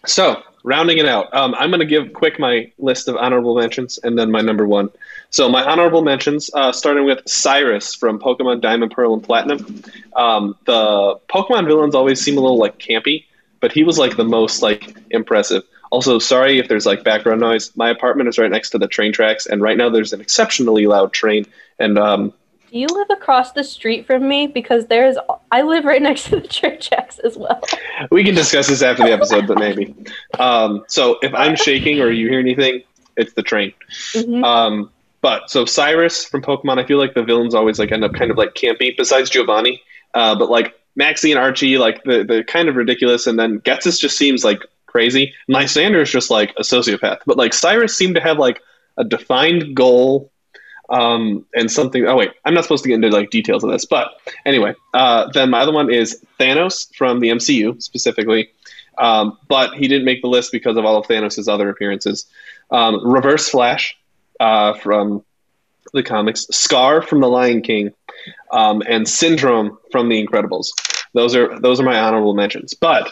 so 0.05 0.43
rounding 0.63 0.97
it 0.97 1.05
out, 1.05 1.33
um, 1.33 1.55
I'm 1.55 1.69
going 1.69 1.79
to 1.79 1.85
give 1.85 2.13
quick 2.13 2.39
my 2.39 2.71
list 2.77 3.07
of 3.07 3.15
honorable 3.15 3.55
mentions 3.55 3.97
and 3.99 4.17
then 4.17 4.29
my 4.29 4.41
number 4.41 4.67
one. 4.67 4.89
So 5.29 5.49
my 5.49 5.63
honorable 5.63 6.01
mentions, 6.01 6.49
uh, 6.53 6.71
starting 6.71 7.05
with 7.05 7.19
Cyrus 7.27 7.95
from 7.95 8.19
Pokemon 8.19 8.61
Diamond, 8.61 8.91
Pearl, 8.91 9.13
and 9.13 9.23
Platinum. 9.23 9.83
Um, 10.15 10.55
the 10.65 11.19
Pokemon 11.29 11.65
villains 11.65 11.95
always 11.95 12.21
seem 12.21 12.37
a 12.37 12.41
little 12.41 12.57
like 12.57 12.77
campy, 12.77 13.25
but 13.59 13.71
he 13.71 13.83
was 13.83 13.97
like 13.97 14.15
the 14.17 14.23
most 14.23 14.61
like 14.61 14.95
impressive. 15.11 15.63
Also, 15.91 16.19
sorry 16.19 16.59
if 16.59 16.67
there's 16.67 16.85
like 16.85 17.03
background 17.03 17.41
noise. 17.41 17.75
My 17.75 17.89
apartment 17.89 18.29
is 18.29 18.37
right 18.37 18.51
next 18.51 18.69
to 18.71 18.77
the 18.77 18.87
train 18.87 19.11
tracks, 19.11 19.45
and 19.45 19.61
right 19.61 19.77
now 19.77 19.89
there's 19.89 20.13
an 20.13 20.21
exceptionally 20.21 20.85
loud 20.85 21.13
train. 21.13 21.45
And 21.79 21.97
um, 21.97 22.33
Do 22.71 22.77
you 22.79 22.87
live 22.87 23.07
across 23.09 23.53
the 23.53 23.63
street 23.63 24.05
from 24.05 24.27
me? 24.27 24.47
Because 24.47 24.85
there's 24.87 25.17
I 25.51 25.63
live 25.63 25.85
right 25.85 26.01
next 26.01 26.25
to 26.25 26.39
the 26.39 26.47
church 26.47 26.89
X 26.91 27.17
as 27.19 27.37
well. 27.37 27.61
we 28.11 28.23
can 28.23 28.35
discuss 28.35 28.67
this 28.67 28.81
after 28.81 29.03
the 29.03 29.11
episode, 29.11 29.47
but 29.47 29.57
maybe. 29.57 29.95
Um, 30.37 30.85
so 30.87 31.17
if 31.21 31.33
I'm 31.33 31.55
shaking 31.55 31.99
or 32.01 32.11
you 32.11 32.29
hear 32.29 32.39
anything, 32.39 32.83
it's 33.17 33.33
the 33.33 33.43
train. 33.43 33.73
Mhm. 34.13 34.43
Um, 34.43 34.91
but 35.21 35.49
so 35.49 35.65
Cyrus 35.65 36.23
from 36.25 36.41
Pokemon, 36.41 36.79
I 36.79 36.85
feel 36.85 36.97
like 36.97 37.13
the 37.13 37.23
villains 37.23 37.53
always 37.55 37.79
like 37.79 37.91
end 37.91 38.03
up 38.03 38.13
kind 38.13 38.31
of 38.31 38.37
like 38.37 38.53
campy. 38.53 38.95
Besides 38.95 39.29
Giovanni, 39.29 39.81
uh, 40.13 40.35
but 40.35 40.49
like 40.49 40.75
Maxie 40.95 41.31
and 41.31 41.39
Archie, 41.39 41.77
like 41.77 42.03
the 42.03 42.23
the 42.23 42.43
kind 42.43 42.69
of 42.69 42.75
ridiculous, 42.75 43.25
and 43.27 43.39
then 43.39 43.59
Ghetsis 43.61 43.99
just 43.99 44.17
seems 44.17 44.45
like 44.45 44.59
crazy. 44.89 45.33
Lysandre 45.49 46.01
is 46.01 46.11
just 46.11 46.29
like 46.29 46.51
a 46.57 46.61
sociopath, 46.61 47.19
but 47.25 47.37
like 47.37 47.53
Cyrus 47.53 47.95
seemed 47.95 48.15
to 48.15 48.21
have 48.21 48.37
like 48.37 48.61
a 48.97 49.03
defined 49.03 49.75
goal 49.75 50.31
um, 50.89 51.45
and 51.53 51.71
something. 51.71 52.05
Oh 52.05 52.17
wait, 52.17 52.31
I'm 52.45 52.53
not 52.53 52.63
supposed 52.63 52.83
to 52.83 52.89
get 52.89 52.95
into 52.95 53.09
like 53.09 53.29
details 53.29 53.63
of 53.63 53.71
this, 53.71 53.85
but 53.85 54.11
anyway, 54.45 54.73
uh, 54.93 55.29
then 55.33 55.49
my 55.49 55.59
other 55.59 55.71
one 55.71 55.93
is 55.93 56.23
Thanos 56.39 56.93
from 56.95 57.19
the 57.19 57.29
MCU 57.29 57.81
specifically, 57.81 58.49
um, 58.97 59.37
but 59.47 59.75
he 59.75 59.87
didn't 59.87 60.05
make 60.05 60.21
the 60.21 60.27
list 60.27 60.51
because 60.51 60.77
of 60.77 60.85
all 60.85 60.97
of 60.97 61.05
Thanos' 61.05 61.47
other 61.47 61.69
appearances. 61.69 62.25
Um, 62.71 63.05
Reverse 63.07 63.49
Flash 63.49 63.95
uh, 64.39 64.73
from 64.73 65.23
the 65.93 66.03
comics, 66.03 66.45
Scar 66.51 67.01
from 67.01 67.21
The 67.21 67.27
Lion 67.27 67.61
King, 67.61 67.93
um, 68.51 68.83
and 68.87 69.07
Syndrome 69.07 69.77
from 69.91 70.09
The 70.09 70.25
Incredibles. 70.25 70.67
Those 71.13 71.35
are 71.35 71.59
those 71.59 71.79
are 71.79 71.83
my 71.83 71.99
honorable 71.99 72.33
mentions. 72.35 72.73
But 72.73 73.11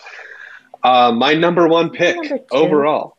uh, 0.87 1.11
my 1.11 1.33
number 1.33 1.67
one 1.67 1.89
pick 1.89 2.15
Number 2.15 2.37
two. 2.37 2.45
overall, 2.51 3.17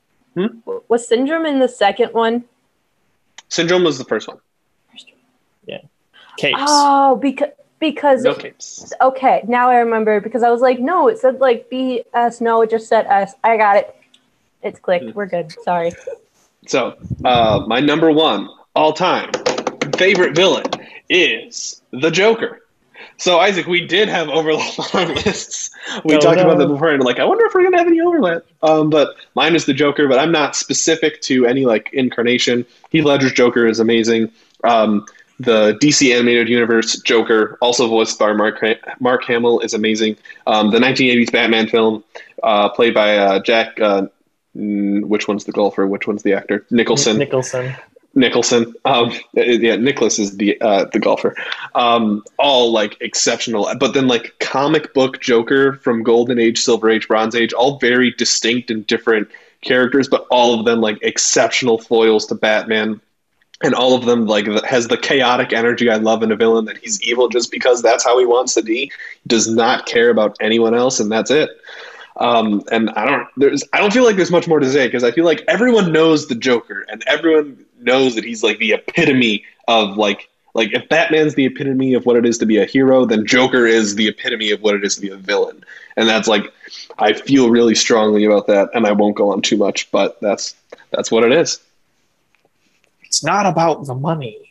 Was 0.88 1.06
Syndrome 1.06 1.46
in 1.46 1.58
the 1.58 1.68
second 1.68 2.12
one? 2.12 2.44
Syndrome 3.48 3.84
was 3.84 3.98
the 3.98 4.04
first 4.04 4.28
one. 4.28 4.38
Yeah. 5.66 5.80
Capes. 6.36 6.58
Oh, 6.60 7.16
because 7.16 7.50
because 7.78 8.22
No 8.24 8.34
capes. 8.34 8.92
okay, 9.00 9.42
now 9.46 9.68
I 9.70 9.76
remember 9.78 10.20
because 10.20 10.42
I 10.42 10.50
was 10.50 10.60
like, 10.60 10.78
no, 10.80 11.08
it 11.08 11.18
said 11.18 11.40
like 11.40 11.68
B 11.70 12.04
S. 12.14 12.40
No, 12.40 12.62
it 12.62 12.70
just 12.70 12.88
said 12.88 13.06
S. 13.06 13.34
I 13.44 13.56
got 13.56 13.76
it. 13.76 13.94
It's 14.62 14.80
clicked. 14.80 15.04
Hmm. 15.06 15.12
We're 15.16 15.26
good. 15.26 15.54
Sorry. 15.62 15.92
So, 16.66 16.96
uh, 17.24 17.64
my 17.66 17.80
number 17.80 18.10
one 18.12 18.48
all 18.74 18.92
time 18.92 19.30
favorite 19.96 20.34
villain 20.34 20.66
is 21.08 21.80
the 21.92 22.10
Joker. 22.10 22.62
So, 23.18 23.38
Isaac, 23.40 23.66
we 23.66 23.84
did 23.86 24.08
have 24.08 24.28
overlap 24.28 24.78
on 24.94 25.08
our 25.08 25.14
lists. 25.14 25.70
We 26.04 26.14
No, 26.14 26.20
talked 26.20 26.36
no. 26.38 26.44
about 26.44 26.58
that 26.58 26.68
before, 26.68 26.90
and 26.90 27.02
like, 27.02 27.18
I 27.18 27.24
wonder 27.24 27.44
if 27.46 27.54
we're 27.54 27.64
gonna 27.64 27.78
have 27.78 27.86
any 27.86 28.00
overlap. 28.00 28.44
Um, 28.62 28.90
but 28.90 29.16
mine 29.34 29.54
is 29.54 29.66
the 29.66 29.74
Joker, 29.74 30.08
but 30.08 30.18
I'm 30.18 30.32
not 30.32 30.54
specific 30.56 31.20
to 31.22 31.44
any 31.46 31.66
like 31.66 31.90
incarnation. 31.92 32.64
Heath 32.90 33.04
Ledger's 33.04 33.32
Joker 33.32 33.66
is 33.66 33.80
amazing. 33.80 34.30
Um, 34.64 35.04
the 35.40 35.78
DC 35.82 36.12
animated 36.14 36.48
universe 36.48 36.98
Joker, 37.02 37.58
also 37.60 37.86
voiced 37.88 38.18
by 38.18 38.32
Mark 38.32 38.62
Mark 39.00 39.24
Hamill, 39.24 39.60
is 39.60 39.74
amazing. 39.74 40.16
Um, 40.46 40.70
the 40.70 40.78
1980s 40.78 41.30
Batman 41.32 41.68
film, 41.68 42.02
uh, 42.42 42.68
played 42.70 42.94
by 42.94 43.16
uh, 43.18 43.40
Jack. 43.40 43.78
Uh, 43.80 44.06
which 44.54 45.28
one's 45.28 45.44
the 45.44 45.52
golfer? 45.52 45.86
Which 45.86 46.06
one's 46.08 46.22
the 46.24 46.32
actor? 46.32 46.66
Nicholson. 46.70 47.18
Nicholson. 47.18 47.74
Nicholson. 48.18 48.74
Um, 48.84 49.12
yeah, 49.32 49.76
Nicklaus 49.76 50.18
is 50.18 50.36
the 50.36 50.60
uh, 50.60 50.84
the 50.92 50.98
golfer. 50.98 51.34
Um, 51.74 52.24
all 52.38 52.72
like 52.72 52.96
exceptional, 53.00 53.70
but 53.78 53.94
then 53.94 54.08
like 54.08 54.38
comic 54.40 54.92
book 54.92 55.20
Joker 55.20 55.74
from 55.74 56.02
Golden 56.02 56.38
Age, 56.38 56.58
Silver 56.58 56.90
Age, 56.90 57.08
Bronze 57.08 57.34
Age, 57.34 57.52
all 57.52 57.78
very 57.78 58.10
distinct 58.10 58.70
and 58.70 58.86
different 58.86 59.28
characters, 59.62 60.08
but 60.08 60.26
all 60.30 60.58
of 60.58 60.66
them 60.66 60.80
like 60.80 60.98
exceptional 61.02 61.78
foils 61.78 62.26
to 62.26 62.34
Batman. 62.34 63.00
And 63.60 63.74
all 63.74 63.94
of 63.94 64.04
them 64.04 64.26
like 64.26 64.46
has 64.62 64.86
the 64.86 64.96
chaotic 64.96 65.52
energy 65.52 65.90
I 65.90 65.96
love 65.96 66.22
in 66.22 66.30
a 66.30 66.36
villain 66.36 66.66
that 66.66 66.78
he's 66.78 67.02
evil 67.02 67.28
just 67.28 67.50
because 67.50 67.82
that's 67.82 68.04
how 68.04 68.16
he 68.16 68.24
wants 68.24 68.54
to 68.54 68.62
be. 68.62 68.92
Does 69.26 69.52
not 69.52 69.84
care 69.84 70.10
about 70.10 70.36
anyone 70.40 70.74
else, 70.74 71.00
and 71.00 71.10
that's 71.10 71.32
it. 71.32 71.50
Um, 72.18 72.62
and 72.70 72.90
I 72.90 73.04
don't 73.04 73.28
there's 73.36 73.64
I 73.72 73.78
don't 73.78 73.92
feel 73.92 74.04
like 74.04 74.16
there's 74.16 74.30
much 74.30 74.48
more 74.48 74.58
to 74.58 74.70
say 74.70 74.86
because 74.86 75.04
I 75.04 75.12
feel 75.12 75.24
like 75.24 75.42
everyone 75.46 75.92
knows 75.92 76.26
the 76.26 76.34
Joker 76.34 76.84
and 76.88 77.02
everyone 77.06 77.64
knows 77.80 78.14
that 78.14 78.24
he's 78.24 78.42
like 78.42 78.58
the 78.58 78.72
epitome 78.72 79.44
of 79.66 79.96
like 79.96 80.28
like 80.54 80.72
if 80.72 80.88
Batman's 80.88 81.34
the 81.34 81.46
epitome 81.46 81.94
of 81.94 82.06
what 82.06 82.16
it 82.16 82.26
is 82.26 82.38
to 82.38 82.46
be 82.46 82.56
a 82.56 82.64
hero, 82.64 83.04
then 83.04 83.26
Joker 83.26 83.66
is 83.66 83.94
the 83.94 84.08
epitome 84.08 84.50
of 84.50 84.60
what 84.60 84.74
it 84.74 84.84
is 84.84 84.96
to 84.96 85.00
be 85.00 85.10
a 85.10 85.16
villain. 85.16 85.64
And 85.96 86.08
that's 86.08 86.28
like 86.28 86.52
I 86.98 87.12
feel 87.12 87.50
really 87.50 87.74
strongly 87.74 88.24
about 88.24 88.46
that 88.48 88.70
and 88.74 88.86
I 88.86 88.92
won't 88.92 89.16
go 89.16 89.30
on 89.30 89.42
too 89.42 89.56
much, 89.56 89.90
but 89.90 90.20
that's 90.20 90.54
that's 90.90 91.10
what 91.10 91.24
it 91.24 91.32
is. 91.32 91.60
It's 93.02 93.24
not 93.24 93.46
about 93.46 93.86
the 93.86 93.94
money. 93.94 94.47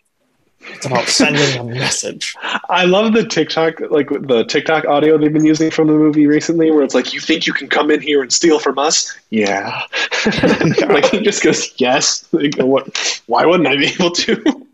It's 0.62 0.86
about 0.86 1.08
sending 1.08 1.60
a 1.60 1.64
message. 1.64 2.36
I 2.70 2.86
love 2.86 3.14
the 3.14 3.26
TikTok, 3.26 3.80
like 3.90 4.10
the 4.10 4.44
TikTok 4.44 4.86
audio 4.86 5.18
they've 5.18 5.32
been 5.32 5.46
using 5.46 5.72
from 5.72 5.88
the 5.88 5.94
movie 5.94 6.28
recently, 6.28 6.72
where 6.72 6.84
it's 6.84 6.96
like, 6.96 7.14
"You 7.14 7.20
think 7.20 7.48
you 7.48 7.54
can 7.54 7.68
come 7.70 7.90
in 7.92 8.02
here 8.02 8.22
and 8.22 8.32
steal 8.32 8.60
from 8.60 8.78
us? 8.78 9.18
Yeah." 9.30 9.84
like 10.90 11.06
he 11.06 11.22
just 11.22 11.44
goes, 11.44 11.72
"Yes." 11.78 12.28
Like, 12.32 12.56
what? 12.58 13.24
Why 13.28 13.46
wouldn't 13.46 13.68
I 13.68 13.76
be 13.78 13.88
able 13.88 14.12
to? 14.12 14.68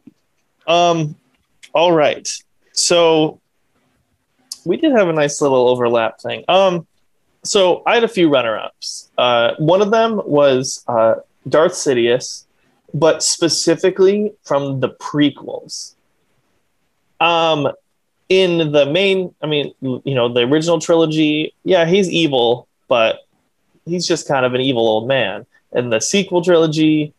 Um, 0.67 1.15
all 1.73 1.91
right. 1.91 2.27
So 2.71 3.39
we 4.65 4.77
did 4.77 4.93
have 4.93 5.09
a 5.09 5.13
nice 5.13 5.41
little 5.41 5.67
overlap 5.67 6.19
thing. 6.19 6.43
Um, 6.47 6.87
so 7.43 7.83
I 7.85 7.95
had 7.95 8.03
a 8.03 8.07
few 8.07 8.29
runner-ups. 8.29 9.09
Uh, 9.17 9.53
one 9.57 9.81
of 9.81 9.91
them 9.91 10.21
was 10.25 10.83
uh, 10.87 11.15
Darth 11.47 11.73
Sidious, 11.73 12.45
but 12.93 13.23
specifically 13.23 14.33
from 14.43 14.79
the 14.79 14.89
prequels. 14.89 15.95
Um, 17.19 17.69
in 18.29 18.71
the 18.71 18.85
main, 18.85 19.33
I 19.41 19.47
mean, 19.47 19.73
you 19.81 20.15
know, 20.15 20.31
the 20.31 20.41
original 20.41 20.79
trilogy, 20.79 21.53
yeah, 21.63 21.85
he's 21.85 22.09
evil, 22.09 22.67
but 22.87 23.19
he's 23.85 24.07
just 24.07 24.27
kind 24.27 24.45
of 24.45 24.53
an 24.53 24.61
evil 24.61 24.87
old 24.87 25.07
man. 25.07 25.45
In 25.71 25.89
the 25.89 25.99
sequel 25.99 26.43
trilogy, 26.43 27.13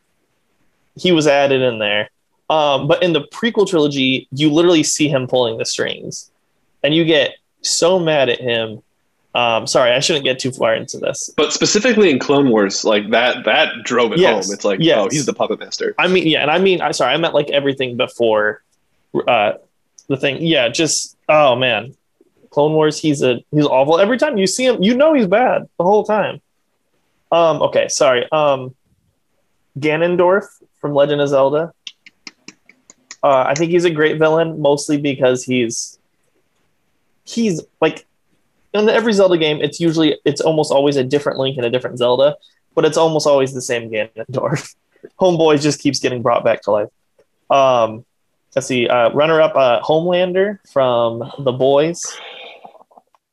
he 0.97 1.13
was 1.13 1.27
added 1.27 1.63
in 1.63 1.79
there. 1.79 2.11
Um, 2.51 2.87
but 2.87 3.03
in 3.03 3.13
the 3.13 3.23
prequel 3.23 3.69
trilogy, 3.69 4.29
you 4.31 4.53
literally 4.53 4.83
see 4.83 5.09
him 5.09 5.27
pulling 5.27 5.59
the 5.59 5.65
strings, 5.65 6.31
and 6.83 6.95
you 6.95 7.05
get 7.05 7.37
so 7.63 7.99
mad 7.99 8.29
at 8.29 8.41
him. 8.41 8.83
Um, 9.35 9.67
sorry, 9.67 9.91
I 9.91 9.99
shouldn't 9.99 10.25
get 10.25 10.39
too 10.39 10.53
far 10.53 10.75
into 10.75 10.97
this. 10.99 11.29
But 11.37 11.53
specifically 11.53 12.09
in 12.11 12.21
Clone 12.21 12.51
Wars, 12.51 12.85
like 12.85 13.11
that, 13.11 13.45
that 13.45 13.73
drove 13.83 14.13
it 14.13 14.21
Yes. 14.21 14.47
home. 14.47 14.55
It's 14.55 14.65
like, 14.65 14.79
Yes. 14.81 14.99
oh, 14.99 15.09
he's 15.11 15.27
the 15.27 15.33
puppet 15.35 15.59
master. 15.59 15.93
I 15.99 16.07
mean, 16.07 16.27
yeah, 16.29 16.43
and 16.43 16.51
I 16.53 16.59
mean, 16.59 16.81
I 16.81 16.93
sorry, 16.93 17.13
I 17.15 17.17
meant 17.17 17.35
like 17.35 17.51
everything 17.51 17.97
before 17.97 18.63
uh, 19.27 19.55
the 20.09 20.17
thing. 20.17 20.41
Yeah, 20.41 20.69
just 20.69 21.17
oh 21.29 21.57
man, 21.57 21.95
Clone 22.51 22.75
Wars. 22.75 22.99
He's 22.99 23.23
a 23.23 23.41
he's 23.51 23.67
awful. 23.67 23.99
Every 23.99 24.19
time 24.19 24.39
you 24.39 24.47
see 24.47 24.67
him, 24.67 24.81
you 24.83 24.95
know 24.97 25.15
he's 25.15 25.27
bad 25.27 25.69
the 25.79 25.85
whole 25.85 26.05
time. 26.05 26.41
Um, 27.33 27.61
okay, 27.63 27.89
sorry. 27.89 28.31
Um, 28.31 28.75
Ganondorf 29.79 30.45
from 30.81 30.95
Legend 30.95 31.21
of 31.21 31.29
Zelda. 31.29 31.73
Uh, 33.23 33.45
I 33.49 33.55
think 33.55 33.73
he's 33.73 33.85
a 33.85 33.91
great 33.91 34.19
villain, 34.19 34.61
mostly 34.61 34.99
because 34.99 35.43
he's 35.43 35.99
he's 37.25 37.61
like 37.81 38.07
in 38.75 38.89
every 38.89 39.13
Zelda 39.13 39.39
game. 39.39 39.61
It's 39.63 39.81
usually 39.81 40.19
it's 40.25 40.41
almost 40.41 40.73
always 40.73 40.97
a 40.97 41.05
different 41.05 41.39
Link 41.39 41.57
and 41.57 41.65
a 41.67 41.71
different 41.71 41.99
Zelda, 41.99 42.37
but 42.75 42.85
it's 42.85 42.97
almost 42.97 43.27
always 43.27 43.53
the 43.55 43.63
same 43.63 43.91
Ganondorf. 43.91 44.75
Homeboy 45.21 45.61
just 45.63 45.81
keeps 45.81 46.01
getting 46.01 46.23
brought 46.23 46.45
back 46.45 46.63
to 46.63 46.71
life. 46.71 46.89
Um, 47.51 48.05
let's 48.55 48.67
see, 48.67 48.89
uh, 48.89 49.11
runner 49.11 49.41
up 49.41 49.55
uh, 49.55 49.81
Homelander 49.83 50.59
from 50.73 51.31
The 51.39 51.53
Boys. 51.53 52.03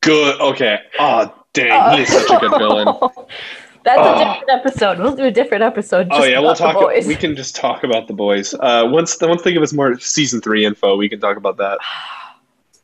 Good. 0.02 0.40
Okay. 0.42 0.78
Oh, 1.00 1.34
dang, 1.54 1.96
he 1.98 2.04
is 2.04 2.10
such 2.10 2.30
a 2.30 2.40
good 2.40 2.58
villain. 2.58 2.88
That's 3.84 3.98
Oh. 4.00 4.14
a 4.14 4.18
different 4.26 4.50
episode. 4.52 5.00
We'll 5.00 5.16
do 5.16 5.24
a 5.26 5.32
different 5.32 5.64
episode. 5.64 6.08
Oh 6.12 6.18
just 6.20 6.30
yeah, 6.30 6.40
we'll 6.40 6.54
talk. 6.54 6.76
boys. 6.76 7.08
We 7.08 7.16
can 7.16 7.36
just 7.36 7.56
talk 7.56 7.84
about 7.84 8.08
the 8.08 8.14
boys. 8.14 8.54
Uh, 8.54 8.84
once 8.88 9.18
once 9.20 9.42
they 9.42 9.52
give 9.54 9.64
us 9.64 9.74
more 9.74 9.98
season 10.00 10.40
three 10.40 10.66
info, 10.66 10.96
we 10.98 11.10
can 11.10 11.20
talk 11.20 11.36
about 11.36 11.58
that. 11.58 11.80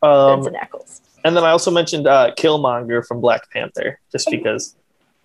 Um, 0.01 0.41
Jensen 0.41 0.55
Ackles. 0.59 1.01
And 1.23 1.35
then 1.35 1.43
I 1.43 1.49
also 1.51 1.71
mentioned 1.71 2.07
uh, 2.07 2.31
Killmonger 2.37 3.05
from 3.05 3.21
Black 3.21 3.49
Panther, 3.51 3.99
just 4.11 4.29
because 4.29 4.75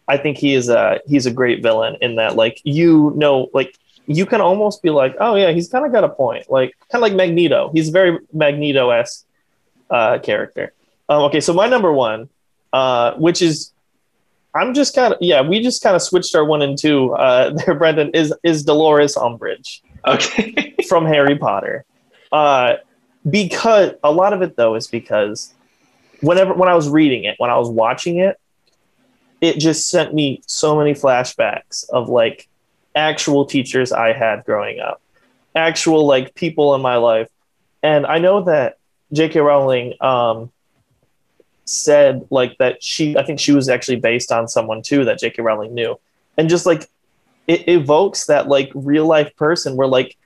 I 0.09 0.17
think 0.17 0.39
he 0.39 0.55
is 0.55 0.69
a 0.69 1.01
he's 1.07 1.27
a 1.27 1.31
great 1.31 1.63
villain 1.63 1.97
in 2.01 2.17
that 2.17 2.37
like 2.37 2.61
you 2.65 3.13
know 3.17 3.49
like 3.55 3.77
you 4.07 4.27
can 4.27 4.41
almost 4.41 4.83
be 4.83 4.91
like 4.91 5.15
oh 5.21 5.37
yeah 5.37 5.53
he's 5.53 5.69
kind 5.69 5.87
of 5.87 5.93
got 5.93 6.03
a 6.03 6.09
point 6.09 6.51
like 6.51 6.75
kind 6.91 7.03
of 7.03 7.09
like 7.09 7.15
Magneto 7.15 7.71
he's 7.73 7.89
a 7.89 7.93
very 7.93 8.19
Magneto 8.33 8.91
esque 8.91 9.25
uh, 9.91 10.19
character. 10.19 10.73
Um, 11.09 11.23
okay, 11.25 11.41
so 11.41 11.53
my 11.53 11.69
number 11.69 11.93
one, 11.93 12.29
uh, 12.73 13.13
which 13.15 13.43
is 13.43 13.73
I'm 14.55 14.75
just 14.75 14.95
kind 14.95 15.15
of 15.15 15.19
yeah 15.21 15.41
we 15.43 15.63
just 15.63 15.83
kind 15.83 15.95
of 15.95 16.03
switched 16.03 16.35
our 16.35 16.45
one 16.45 16.63
and 16.63 16.77
two 16.77 17.13
uh, 17.15 17.51
there 17.67 17.75
Brendan 17.75 18.11
is 18.11 18.35
is 18.43 18.65
Dolores 18.65 19.15
Umbridge 19.15 19.81
Okay. 20.07 20.75
from 20.89 21.07
Harry 21.07 21.39
Potter. 21.39 21.85
Uh, 22.31 22.75
because 23.29 23.93
a 24.03 24.11
lot 24.11 24.33
of 24.33 24.43
it 24.43 24.57
though 24.57 24.75
is 24.75 24.89
because 24.89 25.55
whenever 26.23 26.55
when 26.55 26.69
I 26.69 26.75
was 26.75 26.89
reading 26.89 27.25
it, 27.25 27.35
when 27.39 27.51
I 27.51 27.59
was 27.59 27.69
watching 27.69 28.19
it, 28.19 28.39
it 29.41 29.59
just 29.59 29.91
sent 29.91 30.15
me 30.15 30.41
so 30.47 30.77
many 30.79 30.95
flashbacks 30.95 31.89
of 31.91 32.09
like 32.09 32.49
actual 32.95 33.45
teachers 33.45 33.93
I 33.93 34.13
had 34.13 34.45
growing 34.45 34.81
up, 34.81 35.03
actual 35.55 36.07
like 36.07 36.35
people 36.35 36.75
in 36.75 36.81
my 36.81 36.97
life, 36.97 37.29
and 37.83 38.07
I 38.07 38.19
know 38.19 38.45
that 38.45 38.79
J.K. 39.13 39.41
Rowling 39.41 39.95
um, 40.01 40.51
said 41.65 42.27
like 42.31 42.57
that 42.59 42.83
she 42.83 43.17
I 43.17 43.25
think 43.25 43.41
she 43.41 43.53
was 43.53 43.69
actually 43.69 43.97
based 43.97 44.31
on 44.33 44.49
someone 44.49 44.81
too 44.81 45.05
that 45.05 45.19
J.K. 45.19 45.43
Rowling 45.43 45.75
knew, 45.75 45.99
and 46.39 46.49
just 46.49 46.65
like 46.65 46.89
it 47.49 47.69
evokes 47.69 48.27
that 48.27 48.47
like 48.47 48.71
real 48.75 49.07
life 49.07 49.35
person 49.37 49.77
where 49.77 49.89
like 49.89 50.17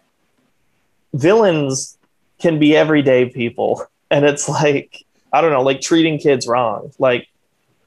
villains 1.14 1.96
can 2.38 2.58
be 2.58 2.76
everyday 2.76 3.24
people 3.30 3.82
and 4.10 4.26
it's 4.26 4.46
like 4.46 5.05
i 5.36 5.40
don't 5.40 5.52
know 5.52 5.62
like 5.62 5.80
treating 5.80 6.18
kids 6.18 6.46
wrong 6.46 6.90
like 6.98 7.28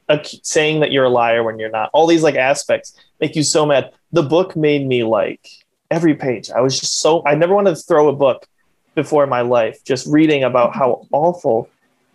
ac- 0.09 0.41
saying 0.43 0.79
that 0.81 0.91
you're 0.91 1.05
a 1.05 1.09
liar 1.09 1.43
when 1.43 1.59
you're 1.59 1.69
not. 1.69 1.89
All 1.93 2.07
these 2.07 2.23
like 2.23 2.35
aspects 2.35 2.93
make 3.19 3.35
you 3.35 3.43
so 3.43 3.65
mad. 3.65 3.91
The 4.11 4.23
book 4.23 4.55
made 4.55 4.85
me 4.85 5.03
like 5.03 5.47
every 5.91 6.15
page. 6.15 6.49
I 6.49 6.61
was 6.61 6.79
just 6.79 6.99
so 6.99 7.23
I 7.25 7.35
never 7.35 7.53
wanted 7.53 7.75
to 7.75 7.81
throw 7.83 8.09
a 8.09 8.15
book 8.15 8.47
before 8.95 9.23
in 9.23 9.29
my 9.29 9.41
life 9.41 9.83
just 9.83 10.07
reading 10.07 10.43
about 10.43 10.75
how 10.75 11.07
awful 11.11 11.69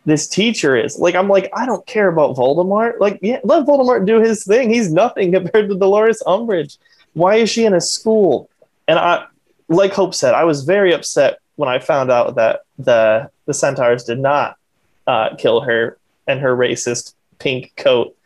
this 0.05 0.29
teacher 0.29 0.77
is. 0.77 0.99
Like 0.99 1.15
I'm 1.15 1.29
like 1.29 1.51
I 1.55 1.65
don't 1.65 1.87
care 1.87 2.09
about 2.09 2.37
Voldemort. 2.37 2.99
Like 2.99 3.19
yeah, 3.23 3.41
let 3.45 3.65
Voldemort 3.65 4.07
do 4.07 4.21
his 4.21 4.45
thing. 4.45 4.71
He's 4.71 4.93
nothing 4.93 5.33
compared 5.39 5.69
to 5.71 5.79
Dolores 5.79 6.23
Umbridge. 6.27 6.79
Why 7.15 7.37
is 7.37 7.51
she 7.51 7.65
in 7.65 7.75
a 7.75 7.81
school? 7.81 8.51
And 8.89 8.99
I 8.99 9.27
like 9.69 9.93
Hope 9.93 10.15
said, 10.15 10.35
I 10.35 10.45
was 10.45 10.65
very 10.65 10.93
upset 10.93 11.39
when 11.57 11.69
I 11.69 11.79
found 11.79 12.11
out 12.11 12.35
that 12.35 12.61
the 12.79 13.31
the 13.47 13.55
centaurs 13.55 14.05
did 14.05 14.19
not 14.19 14.57
uh, 15.07 15.37
kill 15.37 15.61
her 15.61 15.99
and 16.27 16.41
her 16.41 16.57
racist 16.57 17.15
pink 17.39 17.73
coat 17.77 18.17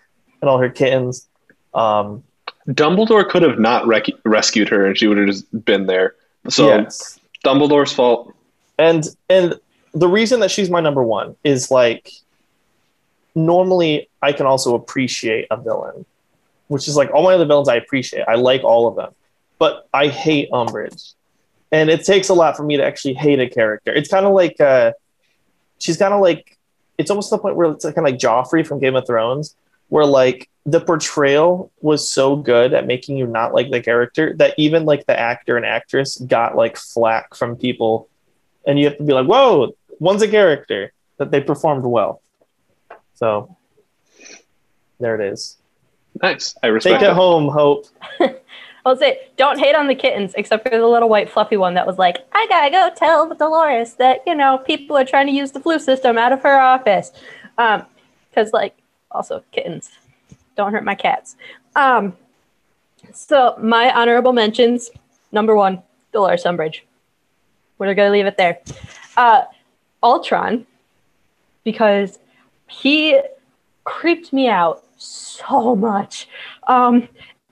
and 0.41 0.49
all 0.49 0.59
her 0.59 0.71
kittens. 0.71 1.29
Um, 1.75 2.23
Dumbledore 2.69 3.29
could 3.29 3.43
have 3.43 3.59
not 3.59 3.87
rec- 3.87 4.07
rescued 4.25 4.69
her, 4.69 4.87
and 4.87 4.97
she 4.97 5.07
would 5.07 5.19
have 5.19 5.27
just 5.27 5.65
been 5.65 5.87
there. 5.87 6.15
So 6.49 6.69
yes. 6.69 7.19
Dumbledore's 7.45 7.93
fault. 7.93 8.35
and 8.79 9.05
and 9.29 9.55
the 9.95 10.09
reason 10.09 10.41
that 10.41 10.51
she's 10.51 10.71
my 10.71 10.81
number 10.81 11.03
one 11.03 11.35
is 11.45 11.71
like 11.71 12.13
normally 13.35 14.09
I 14.21 14.33
can 14.33 14.47
also 14.47 14.75
appreciate 14.75 15.47
a 15.51 15.57
villain, 15.57 16.05
which 16.69 16.89
is 16.89 16.97
like 16.97 17.11
all 17.13 17.23
my 17.23 17.35
other 17.35 17.47
villains 17.47 17.69
I 17.69 17.77
appreciate. 17.77 18.25
I 18.29 18.35
like 18.35 18.65
all 18.65 18.87
of 18.87 18.97
them, 18.97 19.15
but 19.59 19.89
I 19.95 20.09
hate 20.09 20.51
Umbridge, 20.51 21.15
and 21.73 21.89
it 21.89 22.05
takes 22.05 22.29
a 22.29 22.35
lot 22.35 22.57
for 22.57 22.65
me 22.65 22.77
to 22.77 22.85
actually 22.85 23.15
hate 23.15 23.41
a 23.41 23.49
character. 23.49 23.93
It's 23.93 24.11
kind 24.11 24.27
of 24.27 24.35
like 24.35 24.61
uh, 24.61 24.93
she's 25.79 25.97
kind 25.97 26.13
of 26.13 26.21
like 26.21 26.58
it's 26.99 27.11
almost 27.11 27.31
to 27.31 27.37
the 27.37 27.43
point 27.43 27.57
where 27.57 27.71
it's 27.71 27.85
kind 27.85 27.99
of 27.99 28.05
like 28.05 28.19
Joffrey 28.19 28.67
from 28.67 28.81
Game 28.81 28.97
of 28.97 29.07
Thrones, 29.07 29.57
where 29.89 30.05
like 30.05 30.49
the 30.67 30.81
portrayal 30.81 31.73
was 31.81 32.11
so 32.11 32.37
good 32.37 32.75
at 32.75 32.87
making 32.87 33.17
you 33.17 33.27
not 33.27 33.55
like 33.55 33.71
the 33.71 33.81
character 33.81 34.35
that 34.37 34.55
even 34.59 34.85
like 34.85 35.07
the 35.07 35.19
actor 35.19 35.57
and 35.57 35.65
actress 35.65 36.19
got 36.19 36.57
like 36.57 36.77
flack 36.77 37.35
from 37.35 37.57
people 37.57 38.09
and 38.67 38.79
you 38.79 38.85
have 38.85 38.99
to 38.99 39.03
be 39.03 39.15
like 39.15 39.27
whoa 39.27 39.73
one's 39.99 40.21
a 40.21 40.29
character 40.29 40.93
that 41.17 41.31
they 41.31 41.41
performed 41.41 41.85
well 41.85 42.21
so 43.15 43.57
there 45.01 45.19
it 45.19 45.33
is 45.33 45.57
Nice. 46.21 46.55
I 46.63 46.67
respect 46.67 47.01
take 47.01 47.09
it 47.09 47.13
it. 47.13 47.17
home 47.17 47.49
hope 47.49 47.87
I'll 48.85 48.97
say, 48.97 49.29
don't 49.37 49.59
hate 49.59 49.75
on 49.75 49.87
the 49.87 49.95
kittens, 49.95 50.35
except 50.37 50.69
for 50.69 50.77
the 50.77 50.87
little 50.87 51.09
white 51.09 51.29
fluffy 51.29 51.57
one 51.57 51.75
that 51.75 51.87
was 51.87 51.99
like, 51.99 52.27
I 52.33 52.47
gotta 52.49 52.71
go 52.71 52.91
tell 52.95 53.35
Dolores 53.35 53.95
that 53.95 54.23
you 54.27 54.35
know 54.35 54.59
people 54.59 54.97
are 54.97 55.05
trying 55.05 55.27
to 55.27 55.33
use 55.33 55.53
the 55.53 55.61
Floo 55.61 55.81
system 55.81 56.17
out 56.19 56.33
of 56.33 56.43
her 56.43 56.59
office, 56.59 57.13
um, 57.59 57.85
because 58.31 58.53
like 58.53 58.77
also 59.11 59.43
kittens, 59.53 59.91
don't 60.57 60.73
hurt 60.73 60.85
my 60.85 60.95
cats. 60.95 61.37
Um, 61.77 62.17
so 63.13 63.57
my 63.61 63.93
honorable 63.93 64.33
mentions: 64.33 64.91
number 65.33 65.55
one, 65.55 65.83
Dolores 66.13 66.45
Umbridge. 66.45 66.81
We're 67.79 67.95
gonna 67.95 68.11
leave 68.11 68.27
it 68.27 68.37
there. 68.37 68.61
Uh, 69.17 69.43
Ultron, 70.03 70.67
because 71.65 72.19
he 72.69 73.21
creeped 73.85 74.33
me 74.33 74.49
out 74.49 74.85
so 74.97 75.75
much. 75.75 76.29
Um, 76.67 77.09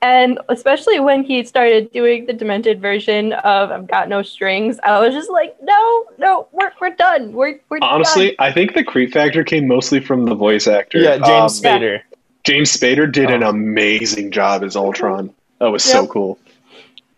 and 0.07 0.39
especially 0.49 1.01
when 1.01 1.24
he 1.24 1.45
started 1.45 1.91
doing 1.93 2.27
the 2.27 2.33
demented 2.33 2.81
version 2.81 3.33
of 3.33 3.70
I've 3.70 3.87
Got 3.89 4.09
No 4.09 4.23
Strings, 4.23 4.78
I 4.85 5.01
was 5.01 5.12
just 5.15 5.31
like, 5.31 5.57
no, 5.62 6.05
no, 6.19 6.47
we're, 6.53 6.70
we're 6.81 6.95
done. 6.95 7.33
We're, 7.33 7.59
we're 7.69 7.78
Honestly, 7.83 8.28
done. 8.28 8.37
I 8.39 8.53
think 8.53 8.74
the 8.74 8.85
creep 8.85 9.12
factor 9.12 9.43
came 9.43 9.66
mostly 9.66 10.01
from 10.01 10.24
the 10.27 10.35
voice 10.35 10.66
actor. 10.69 10.99
yeah 10.99 11.16
james 11.19 11.65
Um, 11.65 11.65
spader 11.65 12.01
James 12.45 12.70
Spader 12.77 13.11
did 13.11 13.28
an 13.33 13.43
Oh. 13.43 13.49
amazing 13.49 14.31
job 14.31 14.62
as 14.62 14.77
Ultron. 14.77 15.35
That 15.59 15.70
was 15.73 15.83
so 15.83 16.07
cool. 16.07 16.39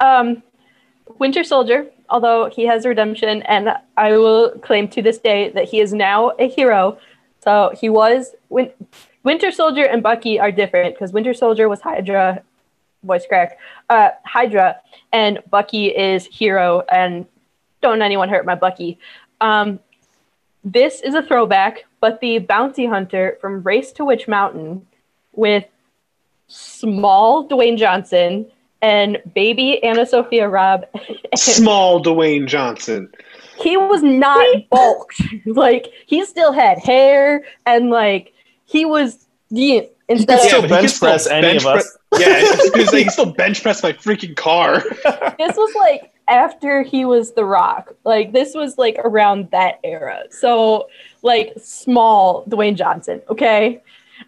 Um, 0.00 0.42
Winter 1.18 1.44
Soldier, 1.44 1.86
although 2.08 2.48
he 2.48 2.64
has 2.64 2.86
redemption, 2.86 3.42
and 3.42 3.68
I 3.98 4.12
will 4.16 4.52
claim 4.66 4.88
to 4.88 5.02
this 5.02 5.18
day 5.18 5.50
that 5.50 5.64
he 5.68 5.80
is 5.80 5.92
now 5.92 6.30
a 6.38 6.48
hero. 6.48 6.96
So 7.44 7.74
he 7.78 7.90
was 7.90 8.34
Win- 8.48 8.72
Winter 9.22 9.50
Soldier 9.52 9.84
and 9.84 10.02
Bucky 10.02 10.40
are 10.40 10.50
different 10.50 10.94
because 10.94 11.12
Winter 11.12 11.34
Soldier 11.34 11.68
was 11.68 11.82
Hydra, 11.82 12.42
voice 13.02 13.26
crack, 13.26 13.58
uh, 13.90 14.10
Hydra, 14.24 14.76
and 15.12 15.40
Bucky 15.50 15.86
is 15.86 16.26
hero. 16.26 16.82
And 16.90 17.26
don't 17.80 18.02
anyone 18.02 18.28
hurt 18.28 18.44
my 18.44 18.54
Bucky. 18.54 18.98
Um, 19.40 19.80
this 20.64 21.00
is 21.00 21.14
a 21.14 21.22
throwback, 21.22 21.86
but 22.00 22.20
the 22.20 22.38
bounty 22.38 22.86
hunter 22.86 23.38
from 23.40 23.62
Race 23.62 23.92
to 23.92 24.04
Witch 24.04 24.28
Mountain 24.28 24.86
with 25.32 25.64
small 26.48 27.48
Dwayne 27.48 27.78
Johnson 27.78 28.46
and 28.82 29.18
baby 29.34 29.80
AnnaSophia 29.82 30.50
Robb. 30.50 30.86
Small 31.36 32.02
Dwayne 32.02 32.46
Johnson. 32.46 33.10
he 33.60 33.76
was 33.76 34.02
not 34.02 34.46
bulked. 34.70 35.20
like 35.46 35.88
he 36.06 36.24
still 36.24 36.52
had 36.52 36.78
hair 36.78 37.44
and 37.66 37.90
like 37.90 38.32
he 38.66 38.84
was 38.84 39.26
yeah, 39.50 39.82
instead 40.08 40.38
could 40.38 40.44
of 40.44 40.48
still 40.48 40.60
but 40.62 40.70
bench 40.70 40.80
can 40.80 40.88
still 40.88 41.08
press 41.08 41.26
any 41.26 41.42
bench 41.42 41.62
of 41.62 41.66
us. 41.66 41.98
pre- 42.12 42.20
yeah, 42.20 42.28
I 42.28 42.56
was 42.56 42.70
gonna 42.70 42.86
say 42.86 42.98
he 42.98 43.04
can 43.04 43.12
still 43.12 43.32
bench 43.32 43.62
press 43.62 43.82
my 43.82 43.92
freaking 43.92 44.36
car. 44.36 44.80
this 45.38 45.56
was 45.56 45.74
like 45.74 46.12
after 46.28 46.82
he 46.82 47.04
was 47.04 47.32
the 47.32 47.44
rock. 47.44 47.94
Like 48.04 48.32
this 48.32 48.54
was 48.54 48.78
like 48.78 48.96
around 49.04 49.50
that 49.50 49.80
era. 49.84 50.24
So 50.30 50.88
like 51.22 51.52
small 51.56 52.44
Dwayne 52.46 52.76
Johnson, 52.76 53.22
okay? 53.28 53.82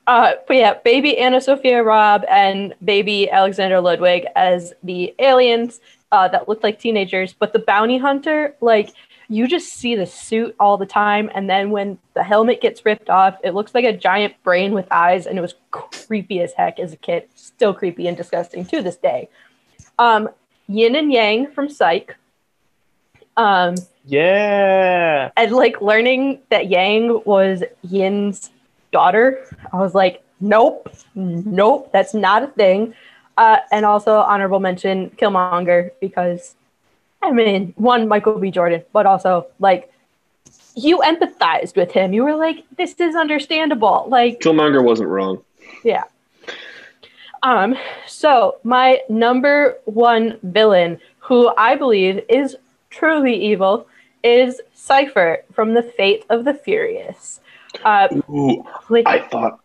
Uh, 0.07 0.35
but 0.47 0.57
yeah, 0.57 0.75
baby 0.85 1.17
AnnaSophia 1.19 1.85
Robb 1.85 2.25
and 2.29 2.75
baby 2.85 3.31
Alexander 3.31 3.81
Ludwig 3.81 4.25
as 4.37 4.73
the 4.83 5.15
aliens 5.19 5.81
uh, 6.13 6.29
that 6.29 6.49
looked 6.49 6.63
like 6.63 6.79
teenagers. 6.79 7.33
But 7.33 7.53
the 7.53 7.59
bounty 7.59 7.99
hunter, 7.99 8.55
like 8.61 8.93
you 9.31 9.49
just 9.49 9.73
see 9.73 9.95
the 9.95 10.07
suit 10.07 10.55
all 10.61 10.77
the 10.77 10.85
time, 10.85 11.31
and 11.35 11.49
then 11.49 11.71
when 11.71 11.99
the 12.15 12.23
helmet 12.23 12.61
gets 12.61 12.85
ripped 12.85 13.09
off, 13.09 13.39
it 13.43 13.55
looks 13.55 13.75
like 13.75 13.85
a 13.85 13.97
giant 13.97 14.35
brain 14.43 14.73
with 14.75 14.87
eyes, 14.91 15.27
and 15.27 15.39
it 15.39 15.41
was 15.41 15.55
creepy 15.71 16.41
as 16.41 16.53
heck 16.53 16.79
as 16.79 16.93
a 16.93 16.97
kid. 16.97 17.29
Still 17.35 17.73
creepy 17.73 18.07
and 18.07 18.17
disgusting 18.17 18.67
to 18.67 18.83
this 18.83 18.97
day. 18.97 19.29
Um, 19.99 20.29
Yin 20.67 20.97
and 20.97 21.13
Yang 21.13 21.53
from 21.53 21.69
Psych. 21.69 22.17
Um, 23.37 23.77
yeah 24.05 25.31
and 25.37 25.53
like 25.53 25.81
learning 25.81 26.41
that 26.51 26.69
Yang 26.69 27.23
was 27.25 27.63
Yin's 27.83 28.51
daughter, 28.93 29.47
I 29.73 29.79
was 29.79 29.95
like, 29.95 30.23
nope, 30.41 30.93
nope, 31.15 31.91
that's 31.93 32.15
not 32.15 32.43
a 32.43 32.49
thing. 32.49 32.95
Uh, 33.37 33.59
and 33.73 33.87
also 33.87 34.17
honorable 34.17 34.61
mention 34.61 35.11
Killmonger 35.11 35.93
because, 36.01 36.57
I 37.23 37.33
mean, 37.33 37.75
one 37.77 38.09
Michael 38.09 38.39
B. 38.39 38.51
Jordan, 38.51 38.83
but 38.93 39.07
also 39.07 39.47
like 39.59 39.93
you 40.75 40.99
empathized 40.99 41.77
with 41.77 41.93
him. 41.93 42.13
You 42.13 42.25
were 42.25 42.35
like, 42.37 42.65
this 42.77 42.95
is 42.95 43.15
understandable. 43.15 44.07
Like, 44.09 44.41
Killmonger 44.41 44.83
wasn't 44.83 45.09
wrong. 45.09 45.43
yeah. 45.85 46.05
Um, 47.43 47.75
so 48.07 48.59
my 48.65 49.01
number 49.09 49.79
one 49.85 50.39
villain, 50.43 51.01
who 51.19 51.53
I 51.57 51.75
believe 51.75 52.23
is 52.29 52.57
truly 52.91 53.35
evil, 53.35 53.87
is 54.23 54.61
Cypher 54.75 55.45
from 55.53 55.75
the 55.75 55.83
Fate 55.83 56.25
of 56.29 56.45
the 56.45 56.53
Furious. 56.53 57.41
Uh, 57.85 58.09
Ooh, 58.29 58.63
played, 58.87 59.07
I 59.07 59.21
thought 59.21 59.61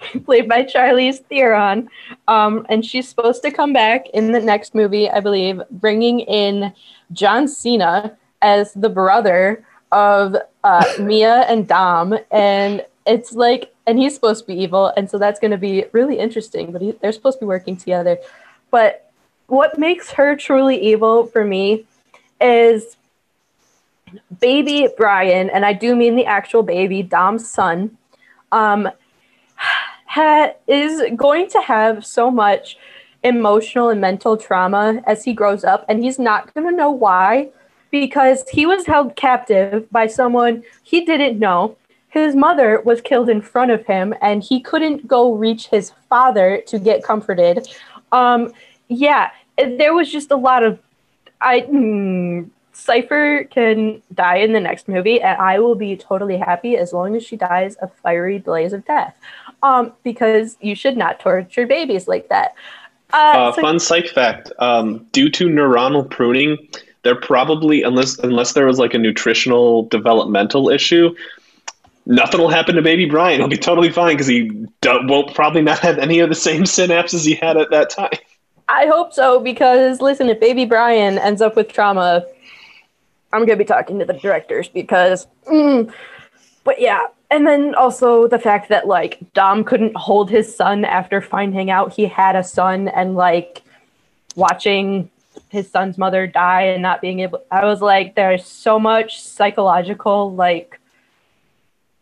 played 0.24 0.48
by 0.48 0.62
Charlize 0.62 1.24
Theron. 1.24 1.88
Um, 2.26 2.66
and 2.68 2.84
she's 2.84 3.08
supposed 3.08 3.42
to 3.42 3.50
come 3.50 3.72
back 3.72 4.08
in 4.10 4.32
the 4.32 4.40
next 4.40 4.74
movie, 4.74 5.10
I 5.10 5.20
believe, 5.20 5.60
bringing 5.70 6.20
in 6.20 6.72
John 7.12 7.48
Cena 7.48 8.16
as 8.42 8.72
the 8.74 8.88
brother 8.88 9.64
of 9.92 10.36
uh, 10.64 10.84
Mia 11.00 11.42
and 11.48 11.66
Dom. 11.66 12.18
And 12.30 12.84
it's 13.06 13.32
like, 13.32 13.74
and 13.86 13.98
he's 13.98 14.14
supposed 14.14 14.42
to 14.42 14.46
be 14.46 14.60
evil. 14.60 14.92
And 14.96 15.10
so 15.10 15.18
that's 15.18 15.40
going 15.40 15.50
to 15.50 15.58
be 15.58 15.84
really 15.92 16.18
interesting. 16.18 16.72
But 16.72 16.82
he, 16.82 16.92
they're 16.92 17.12
supposed 17.12 17.38
to 17.38 17.44
be 17.44 17.48
working 17.48 17.76
together. 17.76 18.18
But 18.70 19.10
what 19.46 19.78
makes 19.78 20.12
her 20.12 20.36
truly 20.36 20.80
evil 20.80 21.26
for 21.26 21.44
me 21.44 21.86
is 22.40 22.96
baby 24.40 24.88
Brian, 24.96 25.50
and 25.50 25.64
I 25.64 25.72
do 25.72 25.96
mean 25.96 26.16
the 26.16 26.26
actual 26.26 26.62
baby, 26.62 27.02
Dom's 27.02 27.48
son, 27.48 27.96
um, 28.52 28.88
ha- 30.06 30.52
is 30.66 31.02
going 31.16 31.48
to 31.50 31.60
have 31.60 32.04
so 32.04 32.30
much 32.30 32.76
emotional 33.22 33.88
and 33.90 34.00
mental 34.00 34.36
trauma 34.36 35.02
as 35.06 35.24
he 35.24 35.32
grows 35.32 35.64
up, 35.64 35.84
and 35.88 36.02
he's 36.02 36.18
not 36.18 36.52
going 36.54 36.66
to 36.68 36.74
know 36.74 36.90
why 36.90 37.50
because 37.90 38.44
he 38.50 38.66
was 38.66 38.86
held 38.86 39.16
captive 39.16 39.90
by 39.90 40.06
someone 40.06 40.62
he 40.82 41.04
didn't 41.04 41.38
know. 41.38 41.76
His 42.10 42.34
mother 42.34 42.80
was 42.84 43.00
killed 43.00 43.28
in 43.28 43.42
front 43.42 43.70
of 43.70 43.84
him, 43.86 44.14
and 44.20 44.42
he 44.42 44.60
couldn't 44.60 45.06
go 45.06 45.34
reach 45.34 45.68
his 45.68 45.92
father 46.08 46.62
to 46.66 46.78
get 46.78 47.02
comforted. 47.02 47.68
Um, 48.12 48.52
yeah, 48.88 49.30
there 49.56 49.94
was 49.94 50.10
just 50.10 50.30
a 50.30 50.36
lot 50.36 50.62
of 50.62 50.78
I 51.40 51.60
mm, 51.60 52.48
Cypher 52.72 53.44
can 53.50 54.02
die 54.14 54.36
in 54.36 54.52
the 54.52 54.60
next 54.60 54.88
movie, 54.88 55.20
and 55.20 55.40
I 55.40 55.58
will 55.58 55.74
be 55.74 55.96
totally 55.96 56.36
happy 56.36 56.76
as 56.76 56.92
long 56.92 57.16
as 57.16 57.24
she 57.24 57.36
dies 57.36 57.76
a 57.82 57.88
fiery 57.88 58.38
blaze 58.38 58.72
of 58.72 58.84
death. 58.84 59.16
Um, 59.62 59.92
because 60.04 60.56
you 60.60 60.74
should 60.76 60.96
not 60.96 61.18
torture 61.18 61.66
babies 61.66 62.06
like 62.06 62.28
that. 62.28 62.54
Uh, 63.12 63.16
uh, 63.16 63.52
so- 63.52 63.62
fun 63.62 63.78
psych 63.78 64.08
fact: 64.08 64.52
um, 64.58 65.06
due 65.12 65.30
to 65.30 65.48
neuronal 65.48 66.08
pruning, 66.08 66.58
they're 67.02 67.16
probably 67.16 67.82
unless 67.82 68.18
unless 68.18 68.52
there 68.52 68.66
was 68.66 68.78
like 68.78 68.94
a 68.94 68.98
nutritional 68.98 69.84
developmental 69.84 70.68
issue, 70.68 71.14
nothing 72.06 72.40
will 72.40 72.50
happen 72.50 72.76
to 72.76 72.82
baby 72.82 73.06
Brian. 73.06 73.40
He'll 73.40 73.48
be 73.48 73.56
totally 73.56 73.90
fine 73.90 74.14
because 74.14 74.26
he 74.26 74.50
won't 74.84 75.34
probably 75.34 75.62
not 75.62 75.78
have 75.80 75.98
any 75.98 76.20
of 76.20 76.28
the 76.28 76.34
same 76.34 76.62
synapses 76.64 77.24
he 77.24 77.34
had 77.34 77.56
at 77.56 77.70
that 77.70 77.90
time. 77.90 78.10
I 78.68 78.86
hope 78.86 79.14
so 79.14 79.40
because 79.40 80.00
listen, 80.00 80.28
if 80.28 80.38
baby 80.40 80.66
Brian 80.66 81.18
ends 81.18 81.40
up 81.40 81.56
with 81.56 81.72
trauma, 81.72 82.26
I'm 83.32 83.46
gonna 83.46 83.56
be 83.56 83.64
talking 83.64 83.98
to 83.98 84.04
the 84.04 84.14
directors 84.14 84.68
because. 84.68 85.26
Mm, 85.46 85.92
but 86.68 86.82
yeah, 86.82 87.06
and 87.30 87.46
then 87.46 87.74
also 87.76 88.28
the 88.28 88.38
fact 88.38 88.68
that 88.68 88.86
like 88.86 89.20
Dom 89.32 89.64
couldn't 89.64 89.96
hold 89.96 90.28
his 90.28 90.54
son 90.54 90.84
after 90.84 91.22
finding 91.22 91.70
out 91.70 91.94
he 91.94 92.04
had 92.04 92.36
a 92.36 92.44
son 92.44 92.88
and 92.88 93.14
like 93.14 93.62
watching 94.36 95.10
his 95.48 95.70
son's 95.70 95.96
mother 95.96 96.26
die 96.26 96.64
and 96.64 96.82
not 96.82 97.00
being 97.00 97.20
able 97.20 97.42
I 97.50 97.64
was 97.64 97.80
like 97.80 98.16
there's 98.16 98.44
so 98.44 98.78
much 98.78 99.18
psychological 99.18 100.34
like 100.34 100.78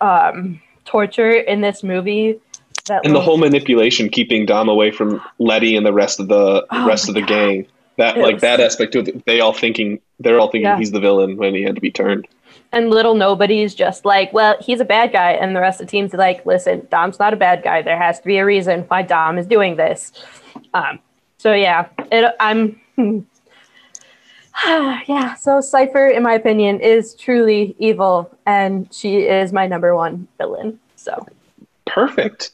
um 0.01 0.60
torture 0.84 1.30
in 1.30 1.60
this 1.60 1.84
movie 1.84 2.40
that 2.86 3.06
and 3.06 3.14
the 3.14 3.20
whole 3.20 3.38
manipulation 3.38 4.09
keeping 4.09 4.47
Dom 4.47 4.68
away 4.68 4.90
from 4.90 5.22
Letty 5.38 5.76
and 5.76 5.86
the 5.86 5.93
rest 5.93 6.18
of 6.18 6.26
the 6.26 6.66
oh 6.68 6.88
rest 6.88 7.09
of 7.09 7.14
the 7.14 7.20
God. 7.20 7.28
gang 7.28 7.66
that 7.98 8.18
it 8.18 8.20
like 8.20 8.34
was, 8.34 8.40
that 8.43 8.59
aspect 8.59 8.97
of 8.97 9.06
it, 9.06 9.24
they 9.26 9.38
all 9.38 9.52
thinking 9.52 10.01
they're 10.18 10.40
all 10.40 10.51
thinking 10.51 10.62
yeah. 10.62 10.76
he's 10.76 10.90
the 10.90 10.98
villain 10.98 11.36
when 11.36 11.55
he 11.55 11.62
had 11.62 11.76
to 11.76 11.80
be 11.80 11.93
turned 11.93 12.26
and 12.76 12.90
little 12.90 13.14
nobody's 13.14 13.74
just 13.74 14.04
like 14.04 14.32
well 14.32 14.56
he's 14.60 14.80
a 14.80 14.84
bad 14.84 15.10
guy. 15.12 15.32
And 15.32 15.56
the 15.56 15.60
rest 15.60 15.80
of 15.80 15.86
the 15.86 15.90
team's 15.90 16.12
like 16.12 16.44
listen 16.44 16.86
dom's 16.90 17.18
not 17.18 17.32
a 17.32 17.36
bad 17.36 17.62
guy. 17.62 17.82
There 17.82 17.98
has 17.98 18.20
to 18.20 18.26
be 18.26 18.36
a 18.36 18.44
reason 18.44 18.82
why 18.82 19.02
dom 19.02 19.38
is 19.38 19.46
doing 19.46 19.76
this. 19.76 20.12
Um, 20.74 20.98
so 21.38 21.52
yeah 21.52 21.88
it, 22.12 22.34
i'm 22.40 22.80
yeah 25.06 25.34
so 25.34 25.60
cypher 25.60 26.08
in 26.08 26.22
my 26.22 26.34
opinion 26.34 26.80
is 26.80 27.14
truly 27.14 27.74
evil. 27.78 28.30
And 28.44 28.92
she 28.92 29.20
is 29.20 29.52
my 29.52 29.66
number 29.66 29.96
one 29.96 30.28
villain 30.38 30.78
so. 30.96 31.26
Perfect. 31.86 32.50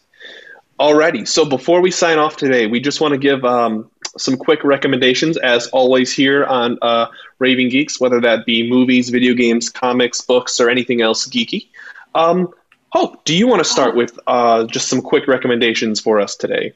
Alrighty, 0.79 1.27
so 1.27 1.45
before 1.45 1.81
we 1.81 1.91
sign 1.91 2.19
off 2.19 2.37
today, 2.37 2.67
we 2.67 2.81
just 2.81 3.01
want 3.01 3.13
to 3.13 3.19
give 3.19 3.45
um, 3.45 3.91
some 4.17 4.37
quick 4.37 4.65
recommendations, 4.65 5.37
as 5.37 5.67
always, 5.69 6.13
here 6.13 6.45
on 6.45 6.79
uh, 6.83 7.07
Raving 7.39 7.69
Geeks, 7.71 8.01
whether 8.01 8.21
that 8.21 8.47
be 8.47 8.69
movies, 8.69 9.11
video 9.11 9.35
games, 9.35 9.69
comics, 9.69 10.21
books, 10.21 10.61
or 10.61 10.69
anything 10.69 11.01
else 11.01 11.27
geeky. 11.27 11.69
Um, 12.15 12.53
Hope, 12.93 13.25
do 13.25 13.35
you 13.35 13.49
want 13.49 13.61
to 13.61 13.65
start 13.65 13.97
with 13.97 14.19
uh, 14.27 14.65
just 14.65 14.89
some 14.89 15.01
quick 15.01 15.27
recommendations 15.27 15.99
for 15.99 16.21
us 16.21 16.37
today? 16.37 16.75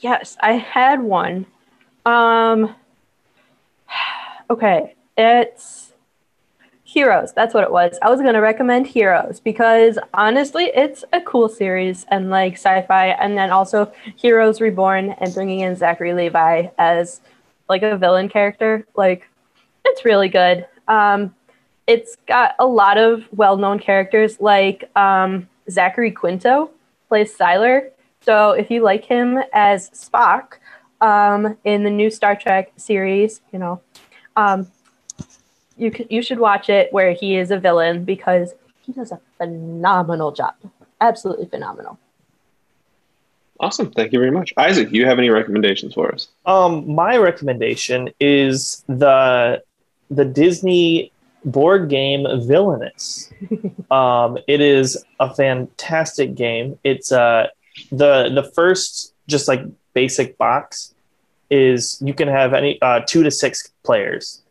Yes, 0.00 0.34
I 0.40 0.54
had 0.54 1.02
one. 1.02 1.44
Um, 2.06 2.74
okay, 4.50 4.94
it's 5.18 5.81
Heroes. 6.92 7.32
That's 7.32 7.54
what 7.54 7.64
it 7.64 7.72
was. 7.72 7.98
I 8.02 8.10
was 8.10 8.20
going 8.20 8.34
to 8.34 8.40
recommend 8.40 8.86
Heroes 8.86 9.40
because 9.40 9.98
honestly, 10.12 10.64
it's 10.74 11.06
a 11.14 11.22
cool 11.22 11.48
series 11.48 12.04
and 12.10 12.28
like 12.28 12.52
sci-fi, 12.52 13.06
and 13.08 13.38
then 13.38 13.50
also 13.50 13.90
Heroes 14.16 14.60
Reborn 14.60 15.12
and 15.12 15.32
bringing 15.32 15.60
in 15.60 15.74
Zachary 15.74 16.12
Levi 16.12 16.68
as 16.76 17.22
like 17.66 17.82
a 17.82 17.96
villain 17.96 18.28
character. 18.28 18.86
Like, 18.94 19.26
it's 19.86 20.04
really 20.04 20.28
good. 20.28 20.66
Um, 20.86 21.34
it's 21.86 22.16
got 22.28 22.56
a 22.58 22.66
lot 22.66 22.98
of 22.98 23.24
well-known 23.32 23.78
characters 23.78 24.38
like 24.38 24.94
um, 24.94 25.48
Zachary 25.70 26.10
Quinto 26.10 26.70
plays 27.08 27.34
Sylar. 27.34 27.88
So 28.20 28.50
if 28.50 28.70
you 28.70 28.82
like 28.82 29.06
him 29.06 29.38
as 29.54 29.88
Spock 29.90 30.58
um, 31.00 31.56
in 31.64 31.84
the 31.84 31.90
new 31.90 32.10
Star 32.10 32.36
Trek 32.36 32.70
series, 32.76 33.40
you 33.50 33.58
know, 33.58 33.80
um, 34.36 34.70
you 35.76 35.92
you 36.10 36.22
should 36.22 36.38
watch 36.38 36.68
it 36.68 36.92
where 36.92 37.12
he 37.12 37.36
is 37.36 37.50
a 37.50 37.58
villain 37.58 38.04
because 38.04 38.54
he 38.82 38.92
does 38.92 39.12
a 39.12 39.20
phenomenal 39.38 40.32
job. 40.32 40.54
Absolutely 41.00 41.46
phenomenal. 41.46 41.98
Awesome. 43.60 43.90
Thank 43.92 44.12
you 44.12 44.18
very 44.18 44.30
much. 44.30 44.52
Isaac, 44.56 44.90
you 44.92 45.06
have 45.06 45.18
any 45.18 45.30
recommendations 45.30 45.94
for 45.94 46.12
us? 46.12 46.28
Um, 46.46 46.92
my 46.92 47.16
recommendation 47.16 48.10
is 48.18 48.84
the 48.88 49.62
the 50.10 50.24
Disney 50.24 51.12
board 51.44 51.88
game 51.88 52.26
Villainous. 52.42 53.32
um, 53.90 54.38
it 54.48 54.60
is 54.60 55.02
a 55.20 55.32
fantastic 55.32 56.34
game. 56.34 56.78
It's 56.84 57.12
uh 57.12 57.48
the 57.90 58.30
the 58.34 58.50
first 58.54 59.14
just 59.28 59.48
like 59.48 59.62
basic 59.94 60.36
box 60.38 60.94
is 61.50 62.00
you 62.04 62.14
can 62.14 62.28
have 62.28 62.54
any 62.54 62.80
uh, 62.82 63.00
two 63.06 63.22
to 63.22 63.30
six 63.30 63.70
players 63.84 64.41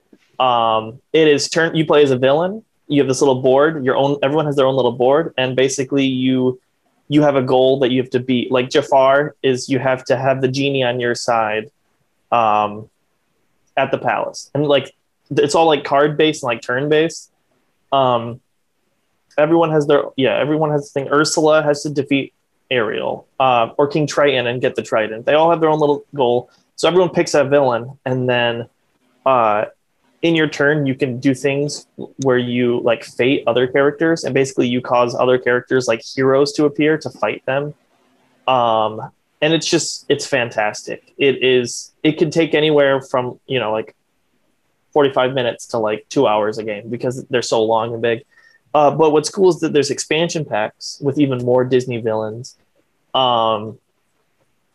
um, 0.41 0.99
it 1.13 1.27
is 1.27 1.47
turn. 1.49 1.75
You 1.75 1.85
play 1.85 2.01
as 2.03 2.11
a 2.11 2.17
villain. 2.17 2.65
You 2.87 2.99
have 2.99 3.07
this 3.07 3.21
little 3.21 3.41
board. 3.41 3.85
Your 3.85 3.95
own. 3.95 4.17
Everyone 4.23 4.47
has 4.47 4.55
their 4.55 4.65
own 4.65 4.75
little 4.75 4.91
board, 4.91 5.33
and 5.37 5.55
basically 5.55 6.05
you 6.05 6.59
you 7.07 7.21
have 7.21 7.35
a 7.35 7.43
goal 7.43 7.79
that 7.79 7.91
you 7.91 8.01
have 8.01 8.09
to 8.11 8.19
beat. 8.19 8.51
Like 8.51 8.69
Jafar 8.69 9.35
is, 9.43 9.69
you 9.69 9.79
have 9.79 10.03
to 10.05 10.17
have 10.17 10.41
the 10.41 10.47
genie 10.47 10.83
on 10.83 10.99
your 10.99 11.13
side, 11.13 11.69
um, 12.31 12.89
at 13.77 13.91
the 13.91 13.97
palace, 13.97 14.49
and 14.55 14.65
like 14.65 14.95
it's 15.29 15.53
all 15.53 15.67
like 15.67 15.83
card 15.83 16.17
based 16.17 16.41
and 16.41 16.47
like 16.47 16.61
turn 16.61 16.89
based. 16.89 17.31
Um, 17.91 18.41
everyone 19.37 19.69
has 19.71 19.85
their 19.85 20.05
yeah. 20.17 20.39
Everyone 20.39 20.71
has 20.71 20.91
thing. 20.91 21.07
Ursula 21.09 21.61
has 21.61 21.83
to 21.83 21.89
defeat 21.91 22.33
Ariel, 22.71 23.27
uh, 23.39 23.69
or 23.77 23.87
King 23.87 24.07
Triton 24.07 24.47
and 24.47 24.59
get 24.59 24.75
the 24.75 24.81
Trident. 24.81 25.27
They 25.27 25.35
all 25.35 25.51
have 25.51 25.59
their 25.61 25.69
own 25.69 25.79
little 25.79 26.03
goal. 26.15 26.49
So 26.77 26.87
everyone 26.87 27.09
picks 27.11 27.35
a 27.35 27.43
villain, 27.43 27.99
and 28.05 28.27
then 28.27 28.67
uh, 29.23 29.65
in 30.21 30.35
your 30.35 30.47
turn 30.47 30.85
you 30.85 30.95
can 30.95 31.19
do 31.19 31.33
things 31.33 31.87
where 32.23 32.37
you 32.37 32.79
like 32.81 33.03
fate 33.03 33.43
other 33.47 33.67
characters 33.67 34.23
and 34.23 34.33
basically 34.33 34.67
you 34.67 34.81
cause 34.81 35.15
other 35.15 35.37
characters 35.37 35.87
like 35.87 36.01
heroes 36.03 36.53
to 36.53 36.65
appear 36.65 36.97
to 36.97 37.09
fight 37.09 37.43
them. 37.45 37.73
Um 38.47 39.11
and 39.41 39.53
it's 39.53 39.65
just 39.67 40.05
it's 40.09 40.25
fantastic. 40.27 41.13
It 41.17 41.43
is 41.43 41.91
it 42.03 42.13
can 42.19 42.29
take 42.29 42.53
anywhere 42.53 43.01
from 43.01 43.39
you 43.47 43.59
know 43.59 43.71
like 43.71 43.95
45 44.93 45.33
minutes 45.33 45.67
to 45.67 45.79
like 45.79 46.05
two 46.09 46.27
hours 46.27 46.57
a 46.57 46.63
game 46.63 46.89
because 46.89 47.25
they're 47.29 47.41
so 47.41 47.63
long 47.63 47.93
and 47.93 48.01
big. 48.01 48.23
Uh, 48.73 48.91
but 48.91 49.11
what's 49.11 49.29
cool 49.29 49.49
is 49.49 49.59
that 49.61 49.73
there's 49.73 49.89
expansion 49.89 50.45
packs 50.45 50.99
with 51.01 51.19
even 51.19 51.43
more 51.43 51.63
disney 51.63 51.97
villains. 51.97 52.57
Um 53.15 53.79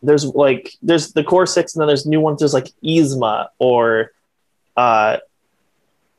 there's 0.03 0.25
like 0.25 0.73
there's 0.81 1.13
the 1.13 1.23
core 1.23 1.47
six 1.47 1.73
and 1.73 1.81
then 1.81 1.87
there's 1.87 2.05
new 2.05 2.19
ones. 2.19 2.39
There's 2.39 2.53
like 2.53 2.67
Yzma 2.83 3.47
or 3.59 4.11
uh, 4.77 5.17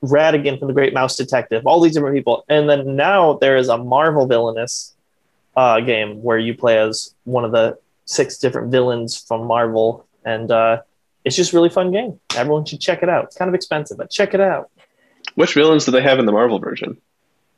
Ratigan 0.03 0.59
from 0.59 0.69
the 0.69 0.75
Great 0.75 0.95
Mouse 0.95 1.17
Detective, 1.17 1.67
all 1.67 1.81
these 1.81 1.95
different 1.95 2.17
people. 2.17 2.45
And 2.49 2.69
then 2.69 2.97
now 2.97 3.35
there 3.35 3.57
is 3.57 3.69
a 3.69 3.77
Marvel 3.77 4.27
villainous 4.27 4.95
uh, 5.57 5.81
game 5.81 6.23
where 6.23 6.39
you 6.39 6.57
play 6.57 6.79
as 6.79 7.15
one 7.25 7.45
of 7.45 7.53
the 7.53 7.79
six 8.05 8.39
different 8.39 8.71
villains 8.71 9.21
from 9.21 9.47
Marvel. 9.47 10.07
And 10.25 10.51
uh, 10.51 10.83
it's 11.25 11.37
just 11.37 11.53
really 11.53 11.69
fun 11.69 11.91
game. 11.91 12.21
Everyone 12.37 12.65
should 12.65 12.81
check 12.81 13.03
it 13.03 13.09
out. 13.09 13.25
It's 13.25 13.37
kind 13.37 13.49
of 13.49 13.55
expensive, 13.55 13.99
but 13.99 14.11
check 14.11 14.35
it 14.35 14.41
out. 14.41 14.71
Which 15.35 15.55
villains 15.55 15.85
do 15.85 15.91
they 15.91 16.03
have 16.03 16.19
in 16.19 16.27
the 16.27 16.33
Marvel 16.33 16.59
version? 16.59 17.01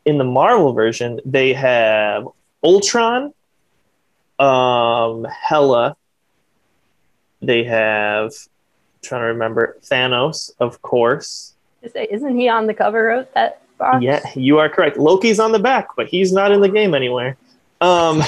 In 0.06 0.16
the 0.16 0.24
Marvel 0.24 0.72
version, 0.72 1.20
they 1.26 1.52
have 1.52 2.26
Ultron, 2.64 3.34
um, 4.38 5.26
Hela. 5.30 5.96
They 7.42 7.64
have, 7.64 8.32
I'm 8.32 9.02
trying 9.02 9.22
to 9.22 9.26
remember, 9.26 9.78
Thanos, 9.82 10.50
of 10.58 10.80
course 10.80 11.54
isn't 11.82 12.36
he 12.36 12.48
on 12.48 12.66
the 12.66 12.74
cover 12.74 13.10
of 13.10 13.28
that 13.34 13.62
box? 13.78 14.02
Yeah, 14.02 14.22
you 14.34 14.58
are 14.58 14.68
correct. 14.68 14.96
Loki's 14.96 15.40
on 15.40 15.52
the 15.52 15.58
back, 15.58 15.88
but 15.96 16.08
he's 16.08 16.32
not 16.32 16.52
in 16.52 16.60
the 16.60 16.68
game 16.68 16.94
anywhere. 16.94 17.36
Um, 17.80 18.22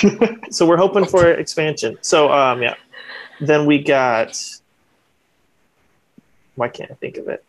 so 0.50 0.66
we're 0.66 0.76
hoping 0.76 1.04
for 1.04 1.30
expansion. 1.30 1.98
So 2.00 2.32
um, 2.32 2.62
yeah, 2.62 2.74
then 3.40 3.66
we 3.66 3.82
got. 3.82 4.40
Why 6.56 6.68
can't 6.68 6.90
I 6.90 6.94
think 6.94 7.18
of 7.18 7.28
it? 7.28 7.44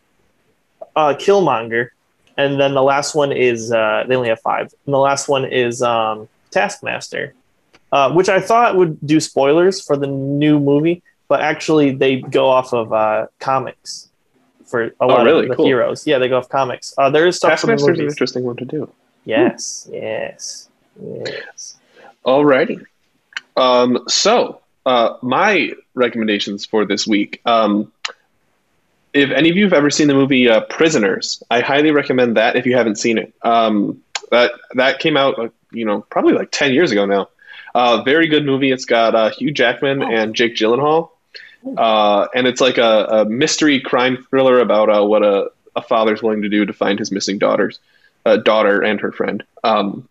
Uh, 0.94 1.14
Killmonger, 1.14 1.88
and 2.36 2.60
then 2.60 2.74
the 2.74 2.82
last 2.82 3.14
one 3.14 3.32
is 3.32 3.72
uh, 3.72 4.04
they 4.06 4.14
only 4.14 4.28
have 4.28 4.40
five, 4.40 4.72
and 4.86 4.94
the 4.94 4.98
last 4.98 5.28
one 5.28 5.44
is 5.44 5.82
um, 5.82 6.28
Taskmaster, 6.50 7.34
uh, 7.90 8.12
which 8.12 8.28
I 8.28 8.40
thought 8.40 8.76
would 8.76 9.04
do 9.04 9.18
spoilers 9.18 9.84
for 9.84 9.96
the 9.96 10.06
new 10.06 10.60
movie, 10.60 11.02
but 11.26 11.40
actually 11.40 11.92
they 11.92 12.20
go 12.20 12.48
off 12.48 12.72
of 12.72 12.92
uh, 12.92 13.26
comics 13.40 14.09
for 14.70 14.84
a 14.84 14.92
oh, 15.00 15.06
lot 15.08 15.24
really? 15.24 15.44
of 15.44 15.48
the 15.50 15.56
cool. 15.56 15.66
heroes. 15.66 16.06
Yeah, 16.06 16.18
they 16.18 16.28
go 16.28 16.38
off 16.38 16.48
comics. 16.48 16.94
Uh, 16.96 17.10
there 17.10 17.26
is 17.26 17.36
stuff 17.36 17.60
Taskmaster's 17.60 17.98
an 17.98 18.06
interesting 18.06 18.44
one 18.44 18.56
to 18.56 18.64
do. 18.64 18.90
Yes, 19.24 19.88
yes, 19.92 20.68
yes. 21.02 21.76
Alrighty. 22.24 22.84
Um, 23.56 24.04
so 24.08 24.60
uh, 24.86 25.16
my 25.22 25.72
recommendations 25.94 26.64
for 26.64 26.84
this 26.84 27.06
week. 27.06 27.40
Um, 27.44 27.92
if 29.12 29.30
any 29.30 29.50
of 29.50 29.56
you 29.56 29.64
have 29.64 29.72
ever 29.72 29.90
seen 29.90 30.06
the 30.06 30.14
movie 30.14 30.48
uh, 30.48 30.60
Prisoners, 30.62 31.42
I 31.50 31.60
highly 31.60 31.90
recommend 31.90 32.36
that 32.36 32.56
if 32.56 32.64
you 32.64 32.76
haven't 32.76 32.96
seen 32.96 33.18
it. 33.18 33.34
Um, 33.42 34.02
that 34.30 34.52
that 34.74 35.00
came 35.00 35.16
out, 35.16 35.38
uh, 35.38 35.48
you 35.72 35.84
know, 35.84 36.02
probably 36.02 36.34
like 36.34 36.50
ten 36.50 36.72
years 36.72 36.92
ago 36.92 37.06
now. 37.06 37.28
Uh, 37.74 38.02
very 38.02 38.28
good 38.28 38.44
movie. 38.44 38.70
It's 38.70 38.84
got 38.84 39.14
uh, 39.14 39.30
Hugh 39.30 39.52
Jackman 39.52 40.02
and 40.02 40.34
Jake 40.34 40.54
Gyllenhaal, 40.54 41.10
uh, 41.76 42.26
and 42.34 42.46
it's 42.46 42.60
like 42.60 42.78
a, 42.78 43.04
a, 43.10 43.24
mystery 43.24 43.80
crime 43.80 44.24
thriller 44.30 44.60
about 44.60 44.88
uh, 44.88 45.04
what 45.04 45.22
a, 45.22 45.50
a 45.76 45.82
father's 45.82 46.22
willing 46.22 46.42
to 46.42 46.48
do 46.48 46.64
to 46.64 46.72
find 46.72 46.98
his 46.98 47.12
missing 47.12 47.38
daughters, 47.38 47.78
uh, 48.24 48.36
daughter 48.36 48.82
and 48.82 49.00
her 49.00 49.12
friend. 49.12 49.42
Um, 49.62 50.08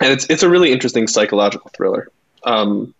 and 0.00 0.12
it's 0.12 0.26
it's 0.28 0.42
a 0.42 0.48
really 0.48 0.72
interesting 0.72 1.06
psychological 1.06 1.70
thriller. 1.74 2.10
Um, 2.44 2.94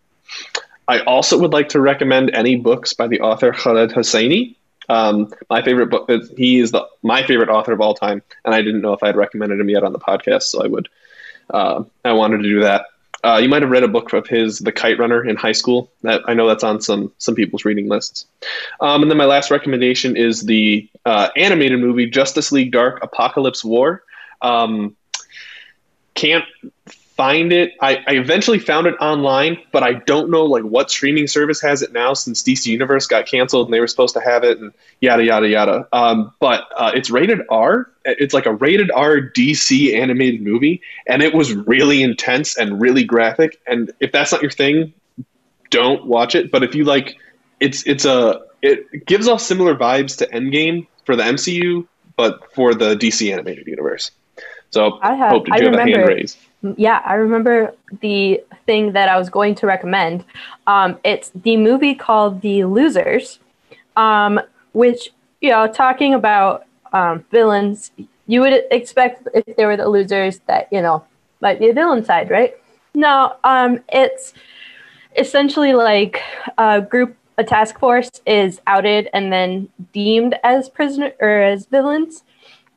I 0.89 1.01
also 1.01 1.39
would 1.39 1.53
like 1.53 1.71
to 1.71 1.81
recommend 1.81 2.31
any 2.35 2.57
books 2.57 2.93
by 2.93 3.09
the 3.09 3.21
author 3.21 3.53
Khaled 3.53 3.91
Hosseini. 3.91 4.57
Um, 4.89 5.33
my 5.51 5.63
favorite 5.63 5.89
book. 5.89 6.11
He 6.37 6.61
is 6.61 6.71
the 6.71 6.87
my 7.03 7.27
favorite 7.27 7.49
author 7.49 7.73
of 7.73 7.81
all 7.81 7.95
time, 7.95 8.23
and 8.45 8.55
I 8.55 8.63
didn't 8.63 8.83
know 8.83 8.93
if 8.93 9.03
I 9.03 9.09
had 9.09 9.17
recommended 9.17 9.59
him 9.59 9.69
yet 9.69 9.83
on 9.83 9.93
the 9.93 9.99
podcast, 9.99 10.45
so 10.45 10.63
I 10.63 10.69
would. 10.69 10.89
Uh, 11.53 11.85
I 12.05 12.13
wanted 12.13 12.39
to 12.39 12.43
do 12.45 12.63
that. 12.63 12.87
Uh, 13.27 13.39
you 13.39 13.49
might 13.49 13.63
have 13.63 13.71
read 13.73 13.83
a 13.83 13.89
book 13.89 14.13
of 14.13 14.29
his, 14.29 14.61
The 14.61 14.71
Kite 14.71 14.99
Runner, 14.99 15.25
in 15.25 15.35
high 15.35 15.53
school. 15.53 15.91
That 16.03 16.23
I 16.27 16.35
know 16.35 16.47
that's 16.47 16.63
on 16.63 16.81
some 16.81 17.13
some 17.19 17.35
people's 17.35 17.65
reading 17.65 17.89
lists. 17.89 18.27
Um, 18.81 19.03
and 19.03 19.11
then 19.11 19.19
my 19.19 19.25
last 19.25 19.51
recommendation 19.51 20.17
is 20.17 20.43
the 20.43 20.89
uh, 21.05 21.31
animated 21.37 21.81
movie 21.81 22.09
Justice 22.09 22.53
League 22.53 22.71
Dark 22.71 23.03
Apokolips 23.03 23.65
War. 23.65 24.05
Um, 24.41 24.95
can't 26.15 26.45
find 27.17 27.51
it. 27.53 27.73
I, 27.81 27.97
I 28.07 28.13
eventually 28.13 28.59
found 28.59 28.87
it 28.87 28.95
online, 29.01 29.59
but 29.73 29.83
I 29.83 29.95
don't 29.95 30.31
know 30.31 30.45
like 30.45 30.65
what 30.65 30.91
streaming 30.91 31.27
service 31.27 31.61
has 31.63 31.81
it 31.81 31.93
now 31.93 32.13
since 32.13 32.43
DC 32.43 32.67
Universe 32.67 33.07
got 33.07 33.27
canceled 33.27 33.69
and 33.69 33.75
they 33.75 33.81
were 33.81 33.87
supposed 33.87 34.15
to 34.15 34.21
have 34.21 34.45
it 34.45 34.59
and 34.59 34.73
yada 35.01 35.25
yada 35.25 35.49
yada. 35.49 35.89
Um, 35.93 36.33
but 36.41 36.69
uh, 36.77 36.93
it's 36.95 37.11
rated 37.11 37.41
R. 37.49 37.91
It's 38.05 38.35
like 38.35 38.47
a 38.47 38.53
rated 38.53 38.91
R 38.91 39.21
DC 39.21 39.95
animated 39.95 40.43
movie, 40.43 40.83
and 41.07 41.23
it 41.23 41.35
was 41.35 41.53
really 41.55 42.03
intense 42.03 42.57
and 42.57 42.81
really 42.81 43.05
graphic. 43.05 43.61
And 43.67 43.93
if 43.99 44.13
that's 44.13 44.31
not 44.31 44.43
your 44.43 44.51
thing, 44.51 44.93
don't 45.71 46.07
watch 46.07 46.35
it. 46.35 46.51
But 46.51 46.63
if 46.65 46.75
you 46.75 46.85
like, 46.85 47.17
it's 47.61 47.87
it's 47.87 48.05
a 48.05 48.43
it 48.61 49.07
gives 49.07 49.27
off 49.27 49.41
similar 49.41 49.75
vibes 49.75 50.19
to 50.19 50.27
Endgame 50.27 50.87
for 51.05 51.17
the 51.17 51.23
MCU, 51.23 51.87
but 52.17 52.53
for 52.55 52.75
the 52.75 52.95
DC 52.95 53.33
animated 53.33 53.67
universe. 53.67 54.11
So 54.71 54.99
I 55.01 55.15
have, 55.15 55.31
hope 55.31 55.47
to 55.47 55.55
I 55.55 55.59
hear 55.59 55.71
the 55.71 55.79
hand 55.79 55.97
raised. 55.97 56.37
Yeah, 56.77 57.03
I 57.05 57.15
remember 57.15 57.75
the 58.01 58.43
thing 58.67 58.93
that 58.93 59.09
I 59.09 59.19
was 59.19 59.31
going 59.31 59.55
to 59.57 59.67
recommend. 59.67 60.25
Um, 60.67 60.99
it's 61.05 61.31
the 61.35 61.57
movie 61.57 61.95
called 61.95 62.41
The 62.41 62.65
Losers, 62.65 63.39
um, 63.97 64.41
which, 64.73 65.11
you 65.41 65.51
know, 65.51 65.67
talking 65.67 66.15
about 66.15 66.67
um, 66.93 67.25
villains, 67.31 67.91
you 68.27 68.41
would 68.41 68.65
expect 68.71 69.29
if 69.35 69.57
they 69.57 69.67
were 69.67 69.77
the 69.77 69.89
losers 69.89 70.41
that, 70.47 70.69
you 70.73 70.81
know, 70.81 71.05
might 71.41 71.59
be 71.59 71.69
a 71.69 71.73
villain 71.73 72.05
side, 72.05 72.31
right? 72.31 72.57
No, 72.95 73.37
um, 73.45 73.81
it's 73.91 74.33
essentially 75.17 75.75
like 75.75 76.23
a 76.59 76.81
group, 76.81 77.17
a 77.39 77.45
task 77.45 77.79
force 77.79 78.11
is 78.27 78.61
outed 78.67 79.09
and 79.13 79.33
then 79.33 79.69
deemed 79.93 80.35
as 80.43 80.69
prisoner 80.69 81.13
or 81.21 81.43
as 81.43 81.67
villains. 81.67 82.23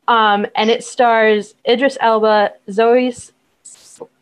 Um, 0.08 0.46
and 0.56 0.70
it 0.70 0.84
stars 0.84 1.54
Idris 1.68 1.96
Elba, 2.00 2.52
Zoe 2.70 3.14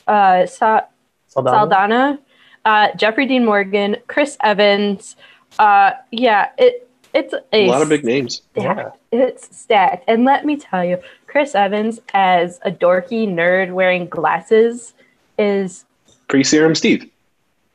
uh, 0.08 0.46
Sa- 0.46 0.82
Saldana? 1.28 1.56
Saldana, 1.56 2.18
uh, 2.64 2.88
Jeffrey 2.96 3.26
Dean 3.26 3.44
Morgan, 3.44 3.96
Chris 4.06 4.36
Evans. 4.42 5.16
Uh, 5.58 5.92
yeah, 6.10 6.50
it 6.58 6.88
it's 7.14 7.32
a, 7.32 7.40
A 7.52 7.68
lot 7.68 7.82
of 7.82 7.88
big 7.88 8.04
names. 8.04 8.42
Yeah. 8.56 8.90
It's 9.12 9.56
stacked, 9.56 10.04
and 10.08 10.24
let 10.24 10.44
me 10.44 10.56
tell 10.56 10.84
you, 10.84 10.98
Chris 11.26 11.54
Evans 11.54 12.00
as 12.12 12.58
a 12.62 12.70
dorky 12.70 13.26
nerd 13.28 13.72
wearing 13.72 14.06
glasses 14.06 14.92
is 15.38 15.84
Pre 16.28 16.44
Serum 16.44 16.74
Steve. 16.74 17.08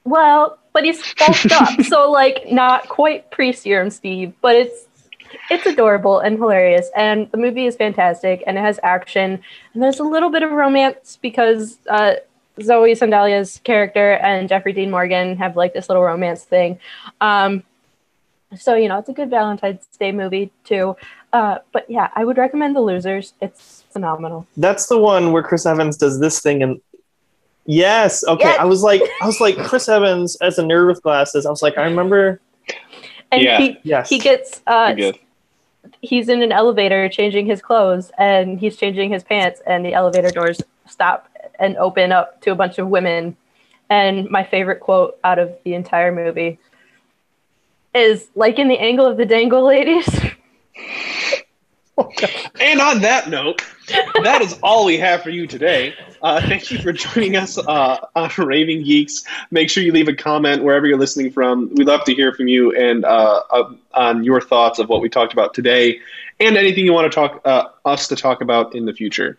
well, 0.04 0.60
but 0.74 0.84
he's 0.84 1.02
bulked 1.16 1.52
up, 1.52 1.82
so 1.88 2.12
like 2.12 2.52
not 2.52 2.90
quite 2.90 3.30
pre-serum 3.32 3.90
Steve, 3.90 4.34
but 4.42 4.56
it's 4.56 4.88
it's 5.50 5.66
adorable 5.66 6.20
and 6.20 6.38
hilarious, 6.38 6.90
and 6.96 7.30
the 7.32 7.38
movie 7.38 7.66
is 7.66 7.76
fantastic, 7.76 8.44
and 8.48 8.58
it 8.58 8.62
has 8.62 8.80
action, 8.84 9.42
and 9.74 9.84
there's 9.84 10.00
a 10.00 10.04
little 10.04 10.30
bit 10.30 10.44
of 10.44 10.52
romance 10.52 11.18
because 11.22 11.78
uh, 11.90 12.16
Zoe 12.62 12.94
Saldana's 12.94 13.60
character 13.64 14.14
and 14.14 14.48
Jeffrey 14.48 14.74
Dean 14.74 14.92
Morgan 14.92 15.38
have 15.38 15.56
like 15.56 15.74
this 15.74 15.90
little 15.90 16.04
romance 16.04 16.44
thing. 16.44 16.80
Um, 17.22 17.64
so 18.58 18.76
you 18.76 18.88
know, 18.88 19.00
it's 19.00 19.10
a 19.10 19.14
good 19.14 19.30
Valentine's 19.30 19.86
Day 20.00 20.12
movie 20.12 20.52
too. 20.64 20.96
Uh, 21.32 21.58
but 21.72 21.90
yeah, 21.90 22.10
I 22.16 22.24
would 22.24 22.38
recommend 22.38 22.76
The 22.76 22.82
Losers. 22.82 23.34
It's 23.42 23.84
phenomenal. 23.90 24.46
That's 24.56 24.86
the 24.86 25.00
one 25.00 25.32
where 25.32 25.42
Chris 25.42 25.66
Evans 25.66 25.98
does 25.98 26.20
this 26.20 26.40
thing 26.40 26.62
and 26.62 26.80
Yes. 27.66 28.24
Okay. 28.26 28.44
Yes. 28.44 28.60
I 28.60 28.66
was 28.66 28.84
like, 28.84 29.02
I 29.22 29.26
was 29.26 29.40
like, 29.40 29.58
Chris 29.58 29.88
Evans 29.88 30.36
as 30.42 30.60
a 30.60 30.64
nerd 30.64 30.88
with 30.88 31.02
glasses. 31.02 31.46
I 31.46 31.50
was 31.50 31.62
like, 31.62 31.78
I 31.78 31.84
remember. 31.84 32.42
And 33.32 33.42
Yeah. 33.42 33.58
he 33.58 33.78
Yes. 33.84 34.10
he 34.10 34.20
gets 34.20 34.62
uh, 34.68 34.88
Pretty 34.94 35.02
good. 35.02 35.20
He's 36.04 36.28
in 36.28 36.44
an 36.44 36.52
elevator 36.52 37.08
changing 37.08 37.46
his 37.46 37.62
clothes 37.62 38.12
and 38.18 38.60
he's 38.60 38.76
changing 38.76 39.10
his 39.10 39.24
pants 39.24 39.62
and 39.66 39.86
the 39.86 39.94
elevator 39.94 40.30
doors 40.30 40.62
stop 40.86 41.30
and 41.60 41.78
open 41.78 42.12
up 42.12 42.42
to 42.42 42.52
a 42.52 42.56
bunch 42.56 42.78
of 42.78 42.90
women 42.90 43.36
and 43.90 44.30
my 44.30 44.44
favorite 44.44 44.82
quote 44.82 45.18
out 45.24 45.40
of 45.40 45.56
the 45.64 45.74
entire 45.74 46.12
movie 46.14 46.60
is 47.96 48.28
like 48.36 48.60
in 48.60 48.68
the 48.68 48.78
angle 48.78 49.06
of 49.06 49.16
the 49.18 49.26
dangle 49.26 49.66
ladies 49.66 50.08
And 52.60 52.82
on 52.82 53.02
that 53.02 53.30
note, 53.30 53.62
that 54.24 54.42
is 54.42 54.58
all 54.64 54.86
we 54.86 54.98
have 54.98 55.22
for 55.22 55.30
you 55.30 55.46
today. 55.46 55.94
Uh, 56.24 56.40
thank 56.40 56.72
you 56.72 56.80
for 56.80 56.94
joining 56.94 57.36
us 57.36 57.58
uh, 57.58 57.98
on 58.16 58.32
Raving 58.38 58.84
Geeks. 58.84 59.26
Make 59.52 59.70
sure 59.70 59.84
you 59.84 59.92
leave 59.92 60.08
a 60.08 60.16
comment 60.16 60.64
wherever 60.64 60.88
you're 60.88 60.98
listening 60.98 61.34
from. 61.34 61.70
We'd 61.76 61.86
love 61.86 62.06
to 62.06 62.16
hear 62.16 62.34
from 62.34 62.48
you 62.48 62.72
and 62.72 63.04
uh, 63.04 63.42
uh, 63.52 63.74
on 63.94 64.24
your 64.24 64.40
thoughts 64.40 64.80
of 64.80 64.88
what 64.88 65.02
we 65.02 65.10
talked 65.10 65.34
about 65.34 65.54
today 65.54 66.00
and 66.40 66.56
anything 66.56 66.86
you 66.86 66.94
want 66.94 67.12
to 67.12 67.14
talk 67.14 67.42
uh, 67.44 67.66
us 67.84 68.08
to 68.08 68.16
talk 68.16 68.40
about 68.40 68.74
in 68.74 68.86
the 68.86 68.94
future. 68.94 69.38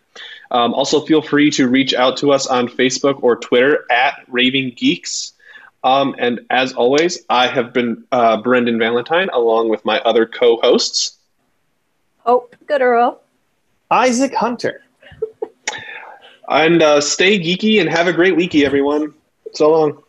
Um, 0.51 0.75
also, 0.75 1.01
feel 1.01 1.23
free 1.23 1.51
to 1.53 1.69
reach 1.69 1.95
out 1.95 2.19
to 2.19 2.33
us 2.33 2.47
on 2.47 2.69
Facebook 2.69 3.23
or 3.23 3.37
Twitter 3.37 3.87
at 3.91 4.23
Raving 4.29 4.75
Geeks. 4.77 5.33
Um, 5.83 6.15
and 6.19 6.41
as 6.51 6.75
always, 6.75 7.25
I 7.31 7.47
have 7.47 7.73
been 7.73 8.05
uh, 8.13 8.37
Brendan 8.43 8.79
Valentine 8.79 9.31
along 9.33 9.71
with 9.71 9.87
my 9.87 10.01
other 10.01 10.27
co-hosts. 10.27 11.17
hope 12.19 12.55
good 12.67 12.83
Earl. 12.83 13.23
Isaac 13.91 14.35
Hunter. 14.35 14.84
And 16.49 16.83
uh, 16.83 17.01
stay 17.01 17.39
geeky 17.39 17.81
and 17.81 17.89
have 17.89 18.07
a 18.07 18.13
great 18.13 18.35
weeky, 18.35 18.65
everyone. 18.65 19.15
So 19.53 19.71
long. 19.71 20.03